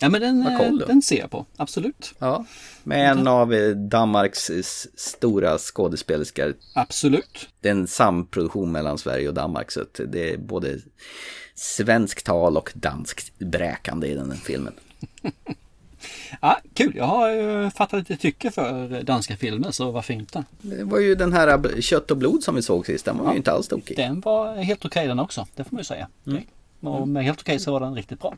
Ja 0.00 0.08
men 0.08 0.20
den, 0.20 0.46
eh, 0.46 0.72
den 0.86 1.02
ser 1.02 1.18
jag 1.18 1.30
på, 1.30 1.46
absolut. 1.56 2.14
Ja, 2.18 2.44
med 2.84 3.10
en 3.10 3.26
av 3.26 3.54
eh, 3.54 3.70
Danmarks 3.70 4.50
eh, 4.50 4.62
stora 4.96 5.58
skådespelerskor. 5.58 6.54
Absolut. 6.72 7.48
Det 7.60 7.68
är 7.68 7.72
en 7.72 7.86
samproduktion 7.86 8.72
mellan 8.72 8.98
Sverige 8.98 9.28
och 9.28 9.34
Danmark 9.34 9.70
så 9.70 9.80
att 9.80 10.00
det 10.08 10.32
är 10.32 10.36
både 10.36 10.78
svensk 11.54 12.22
tal 12.22 12.56
och 12.56 12.72
danskt 12.74 13.38
bräkande 13.38 14.06
i 14.06 14.14
den 14.14 14.30
här 14.30 14.38
filmen. 14.38 14.72
Ja, 16.40 16.60
kul, 16.74 16.96
jag 16.96 17.04
har 17.04 17.30
ju 17.30 17.70
fattat 17.70 17.98
lite 17.98 18.16
tycke 18.16 18.50
för 18.50 19.02
danska 19.02 19.36
filmer 19.36 19.70
så 19.70 19.90
varför 19.90 20.14
inte? 20.14 20.44
Det 20.60 20.84
var 20.84 20.98
ju 20.98 21.14
den 21.14 21.32
här 21.32 21.48
eh, 21.48 21.80
Kött 21.80 22.10
och 22.10 22.16
blod 22.16 22.42
som 22.42 22.54
vi 22.54 22.62
såg 22.62 22.86
sist, 22.86 23.04
den 23.04 23.18
var 23.18 23.30
ju 23.30 23.36
inte 23.36 23.52
alls 23.52 23.68
tokig. 23.68 23.96
Den 23.96 24.20
var 24.20 24.56
helt 24.56 24.84
okej 24.84 25.06
den 25.06 25.18
också, 25.18 25.46
det 25.54 25.64
får 25.64 25.72
man 25.72 25.80
ju 25.80 25.84
säga. 25.84 26.08
Mm. 26.26 26.42
Och 26.80 27.08
med 27.08 27.24
helt 27.24 27.40
okej 27.40 27.58
så 27.58 27.72
var 27.72 27.80
den 27.80 27.94
riktigt 27.94 28.20
bra. 28.20 28.34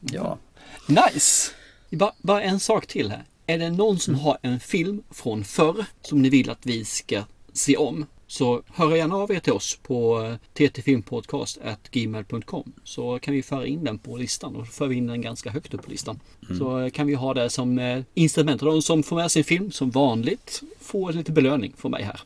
Ja. 0.00 0.38
Nice! 0.86 1.52
Bara, 1.90 2.12
bara 2.18 2.42
en 2.42 2.60
sak 2.60 2.86
till 2.86 3.10
här. 3.10 3.24
Är 3.46 3.58
det 3.58 3.70
någon 3.70 3.98
som 3.98 4.14
har 4.14 4.38
en 4.42 4.60
film 4.60 5.02
från 5.10 5.44
förr 5.44 5.84
som 6.02 6.22
ni 6.22 6.28
vill 6.28 6.50
att 6.50 6.66
vi 6.66 6.84
ska 6.84 7.22
se 7.52 7.76
om 7.76 8.06
så 8.30 8.62
hör 8.66 8.96
gärna 8.96 9.16
av 9.16 9.32
er 9.32 9.40
till 9.40 9.52
oss 9.52 9.78
på 9.82 10.22
eh, 10.22 10.34
ttfilmpodcast.gmail.com 10.54 12.72
så 12.84 13.18
kan 13.18 13.34
vi 13.34 13.42
föra 13.42 13.66
in 13.66 13.84
den 13.84 13.98
på 13.98 14.16
listan 14.16 14.56
och 14.56 14.68
för 14.68 14.86
vi 14.86 14.96
in 14.96 15.06
den 15.06 15.22
ganska 15.22 15.50
högt 15.50 15.74
upp 15.74 15.82
på 15.82 15.90
listan. 15.90 16.20
Mm. 16.44 16.58
Så 16.58 16.80
eh, 16.80 16.90
kan 16.90 17.06
vi 17.06 17.14
ha 17.14 17.34
det 17.34 17.50
som 17.50 17.78
eh. 17.78 18.02
Och 18.14 18.30
de 18.60 18.82
som 18.82 19.02
får 19.02 19.16
med 19.16 19.30
sin 19.30 19.44
film 19.44 19.70
som 19.70 19.90
vanligt 19.90 20.62
får 20.80 21.12
lite 21.12 21.32
belöning 21.32 21.72
från 21.76 21.90
mig 21.90 22.02
här. 22.02 22.20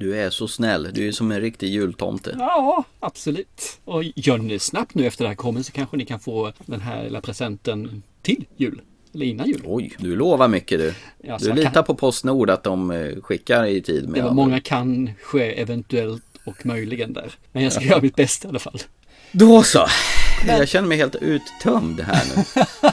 Du 0.00 0.16
är 0.18 0.30
så 0.30 0.48
snäll, 0.48 0.88
du 0.92 1.08
är 1.08 1.12
som 1.12 1.30
en 1.32 1.40
riktig 1.40 1.68
jultomte. 1.68 2.36
Ja, 2.38 2.84
absolut. 3.00 3.78
Och 3.84 4.04
gör 4.04 4.38
ni 4.38 4.58
snabbt 4.58 4.94
nu 4.94 5.06
efter 5.06 5.24
det 5.24 5.28
här 5.28 5.34
kommer 5.34 5.62
så 5.62 5.72
kanske 5.72 5.96
ni 5.96 6.04
kan 6.04 6.20
få 6.20 6.52
den 6.66 6.80
här 6.80 7.04
lilla 7.04 7.20
presenten 7.20 8.02
till 8.22 8.44
jul. 8.56 8.80
Eller 9.14 9.26
innan 9.26 9.48
jul. 9.48 9.62
Oj, 9.64 9.92
du 9.98 10.16
lovar 10.16 10.48
mycket 10.48 10.78
du. 10.78 10.94
Ja, 11.22 11.38
du 11.40 11.52
litar 11.52 11.70
kan- 11.70 11.84
på 11.84 11.94
Postnord 11.94 12.50
att 12.50 12.62
de 12.64 12.90
eh, 12.90 13.20
skickar 13.22 13.64
i 13.66 13.80
tid 13.82 14.08
med 14.08 14.20
Det 14.20 14.22
var 14.24 14.34
många 14.34 14.60
kanske, 14.60 15.44
eventuellt 15.52 16.22
och 16.44 16.66
möjligen 16.66 17.12
där. 17.12 17.32
Men 17.52 17.62
jag 17.62 17.72
ska 17.72 17.84
göra 17.84 18.00
mitt 18.00 18.16
bästa 18.16 18.48
i 18.48 18.50
alla 18.50 18.58
fall. 18.58 18.78
Då 19.32 19.62
så. 19.62 19.86
Jag 20.46 20.68
känner 20.68 20.88
mig 20.88 20.98
helt 20.98 21.16
uttömd 21.16 22.00
här 22.00 22.22
nu. 22.36 22.44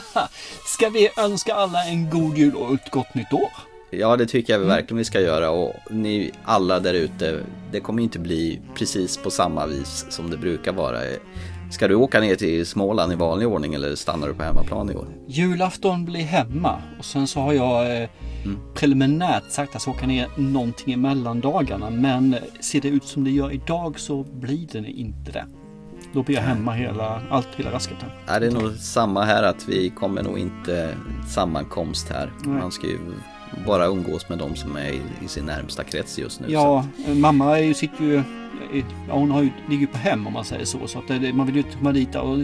Ska 0.66 0.88
vi 0.88 1.08
önska 1.18 1.54
alla 1.54 1.84
en 1.84 2.10
god 2.10 2.38
jul 2.38 2.54
och 2.54 2.74
ett 2.74 2.90
gott 2.90 3.14
nytt 3.14 3.32
år? 3.32 3.50
Ja, 3.90 4.16
det 4.16 4.26
tycker 4.26 4.54
Mm. 4.54 4.68
jag 4.68 4.74
verkligen 4.76 4.98
vi 4.98 5.04
ska 5.04 5.20
göra 5.20 5.50
och 5.50 5.72
ni 5.90 6.30
alla 6.44 6.80
där 6.80 6.94
ute, 6.94 7.40
det 7.72 7.80
kommer 7.80 8.02
inte 8.02 8.18
bli 8.18 8.60
precis 8.74 9.16
på 9.16 9.30
samma 9.30 9.66
vis 9.66 10.06
som 10.10 10.30
det 10.30 10.36
brukar 10.36 10.72
vara. 10.72 10.98
Ska 11.70 11.88
du 11.88 11.94
åka 11.94 12.20
ner 12.20 12.34
till 12.36 12.66
Småland 12.66 13.12
i 13.12 13.16
vanlig 13.16 13.48
ordning 13.48 13.74
eller 13.74 13.94
stannar 13.94 14.28
du 14.28 14.34
på 14.34 14.42
hemmaplan 14.42 14.90
i 14.90 14.94
år? 14.94 15.06
Julafton 15.26 16.04
blir 16.04 16.20
hemma 16.24 16.82
och 16.98 17.04
sen 17.04 17.26
så 17.26 17.40
har 17.40 17.52
jag 17.52 18.02
eh, 18.02 18.08
preliminärt 18.74 19.50
sagt 19.50 19.68
att 19.68 19.74
jag 19.74 19.82
ska 19.82 19.90
åka 19.90 20.06
ner 20.06 20.28
någonting 20.36 20.94
i 20.94 20.96
mellandagarna. 20.96 21.90
Men 21.90 22.36
ser 22.60 22.80
det 22.80 22.88
ut 22.88 23.04
som 23.04 23.24
det 23.24 23.30
gör 23.30 23.52
idag 23.52 24.00
så 24.00 24.22
blir 24.24 24.66
det 24.72 24.90
inte 24.90 25.32
det. 25.32 25.46
Då 26.12 26.22
blir 26.22 26.36
jag 26.36 26.42
hemma 26.42 26.72
hela, 26.72 27.22
allt 27.30 27.48
hela 27.56 27.72
rasket. 27.72 27.96
här. 28.26 28.40
Det 28.40 28.46
är 28.46 28.50
nog 28.50 28.72
samma 28.72 29.24
här 29.24 29.42
att 29.42 29.68
vi 29.68 29.90
kommer 29.90 30.22
nog 30.22 30.38
inte 30.38 30.94
sammankomst 31.28 32.08
här. 32.08 32.32
Nej. 32.44 32.60
Man 32.60 32.72
ska 32.72 32.86
ju 32.86 32.98
bara 33.66 33.86
umgås 33.86 34.28
med 34.28 34.38
de 34.38 34.56
som 34.56 34.76
är 34.76 34.90
i, 35.24 35.28
sin 35.28 35.44
närmsta 35.44 35.84
krets 35.84 36.18
just 36.18 36.40
nu. 36.40 36.46
Ja, 36.50 36.86
mamma 37.06 37.58
är 37.58 37.62
ju, 37.62 37.74
sitter 37.74 38.04
ju, 38.04 38.22
ja, 39.08 39.14
hon 39.14 39.30
har 39.30 39.42
ju, 39.42 39.50
ligger 39.68 39.80
ju 39.80 39.86
på 39.86 39.98
hem 39.98 40.26
om 40.26 40.32
man 40.32 40.44
säger 40.44 40.64
så. 40.64 40.86
Så 40.86 40.98
att 40.98 41.08
det, 41.08 41.32
man 41.32 41.46
vill 41.46 41.56
ju 41.56 41.62
inte 41.62 41.76
komma 41.78 41.92
dit 41.92 42.14
och 42.14 42.38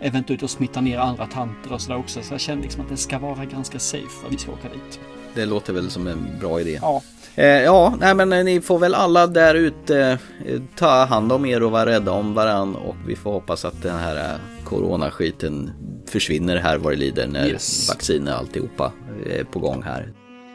eventuellt 0.00 0.42
och 0.42 0.50
smitta 0.50 0.80
ner 0.80 0.98
andra 0.98 1.26
tanter 1.26 1.72
och 1.72 1.80
sådär 1.80 1.98
också. 1.98 2.22
Så 2.22 2.34
jag 2.34 2.40
känner 2.40 2.62
liksom 2.62 2.82
att 2.82 2.88
det 2.88 2.96
ska 2.96 3.18
vara 3.18 3.44
ganska 3.44 3.78
safe 3.78 4.26
att 4.26 4.32
vi 4.32 4.38
ska 4.38 4.52
åka 4.52 4.68
dit. 4.68 5.00
Det 5.34 5.46
låter 5.46 5.72
väl 5.72 5.90
som 5.90 6.06
en 6.06 6.26
bra 6.40 6.60
idé. 6.60 6.78
Ja. 6.82 7.02
Eh, 7.34 7.46
ja, 7.46 7.94
nej 8.00 8.14
men 8.14 8.32
eh, 8.32 8.44
ni 8.44 8.60
får 8.60 8.78
väl 8.78 8.94
alla 8.94 9.26
där 9.26 9.54
ute 9.54 10.18
eh, 10.46 10.60
ta 10.76 11.04
hand 11.04 11.32
om 11.32 11.46
er 11.46 11.62
och 11.62 11.70
vara 11.70 11.86
rädda 11.86 12.12
om 12.12 12.34
varann 12.34 12.76
och 12.76 12.96
vi 13.06 13.16
får 13.16 13.32
hoppas 13.32 13.64
att 13.64 13.82
den 13.82 13.96
här 13.98 14.16
eh, 14.16 14.64
coronaskiten 14.64 15.70
försvinner 16.06 16.56
här 16.56 16.78
vad 16.78 16.92
det 16.92 16.96
lider 16.96 17.26
när 17.26 17.46
Yes. 17.46 17.88
vaccin 17.88 18.28
och 18.28 18.34
alltihopa 18.34 18.92
är 19.26 19.44
på 19.44 19.58
gång 19.58 19.82
här. 19.82 20.12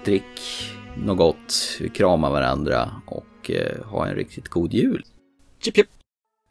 Drick 0.07 0.71
något 0.97 1.17
gott, 1.17 1.79
krama 1.93 2.29
varandra 2.29 2.91
och 3.05 3.51
eh, 3.51 3.85
ha 3.85 4.07
en 4.07 4.15
riktigt 4.15 4.47
god 4.47 4.73
jul. 4.73 5.03
Chip, 5.59 5.75
chip. 5.75 5.87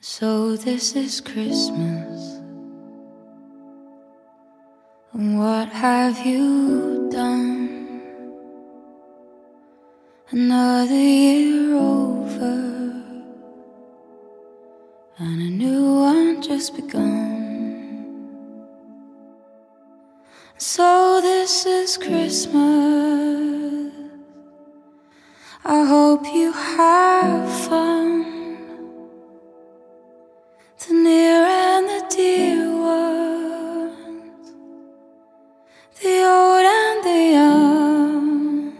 So 0.00 0.56
this 0.56 0.96
is 0.96 1.20
Christmas. 1.20 2.40
And 5.12 5.38
what 5.38 5.68
have 5.68 6.28
you 6.28 7.10
done? 7.10 7.68
Another 10.30 10.94
year 10.94 11.76
over, 11.76 12.92
and 15.16 15.40
a 15.40 15.50
new 15.50 15.94
one 15.94 16.42
just 16.42 16.76
begun. 16.76 17.45
So 20.58 21.20
this 21.20 21.66
is 21.66 21.98
Christmas. 21.98 23.92
I 25.66 25.84
hope 25.84 26.24
you 26.32 26.50
have 26.50 27.50
fun. 27.68 28.56
The 30.78 30.94
near 30.94 31.44
and 31.44 31.86
the 31.86 32.06
dear 32.08 32.72
ones, 32.72 34.50
the 36.00 36.24
old 36.24 36.64
and 36.64 37.04
the 37.04 37.20
young. 37.36 38.72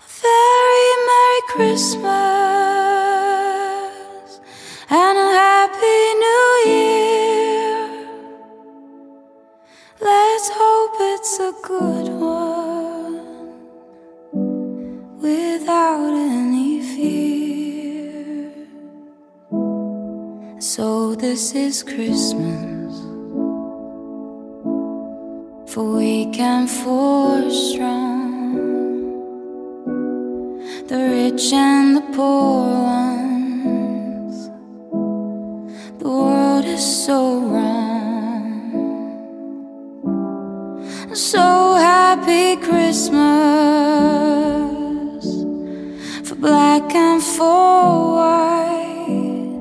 A 0.00 0.08
very 0.22 0.90
Merry 1.06 1.40
Christmas 1.48 2.53
it's 11.26 11.38
a 11.40 11.54
good 11.62 12.08
one 12.20 13.16
without 15.22 16.12
any 16.12 16.82
fear. 16.82 18.52
So 20.60 21.14
this 21.14 21.54
is 21.54 21.82
Christmas 21.82 22.92
for 25.72 25.96
weak 25.96 26.38
and 26.38 26.68
for 26.68 27.50
strong, 27.50 28.52
the 30.88 31.00
rich 31.16 31.54
and 31.54 31.96
the 31.96 32.04
poor 32.12 32.68
ones. 33.00 34.50
The 36.00 36.10
world 36.10 36.66
is 36.66 36.84
so 37.06 37.40
wrong. 37.40 37.83
So 41.34 41.74
happy 41.74 42.54
Christmas 42.54 43.18
for 46.22 46.36
black 46.36 46.94
and 46.94 47.20
for 47.20 48.14
white, 48.18 49.58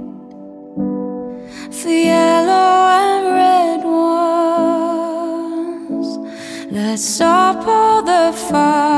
for 1.71 1.89
yellow 1.89 2.89
and 3.01 3.25
red 3.41 3.83
ones. 5.89 6.09
Let's 6.71 7.03
stop 7.03 7.65
all 7.67 8.03
the 8.03 8.31
fight. 8.37 8.92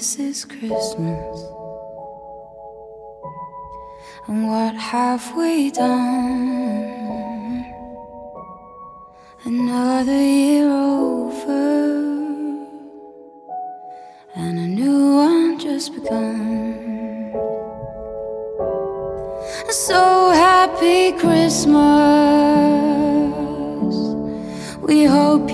this 0.00 0.18
is 0.18 0.46
Christmas. 0.46 1.44
And 4.26 4.48
what 4.48 4.74
have 4.74 5.36
we 5.36 5.70
done? 5.70 7.66
Another 9.44 10.22
year 10.22 10.70
over, 10.70 11.98
and 14.36 14.58
a 14.58 14.68
new 14.80 15.16
one 15.16 15.58
just 15.58 15.92
begun. 15.92 17.34
So 19.68 20.30
happy 20.30 21.12
Christmas. 21.12 21.76
We 24.80 25.04
hope 25.04 25.49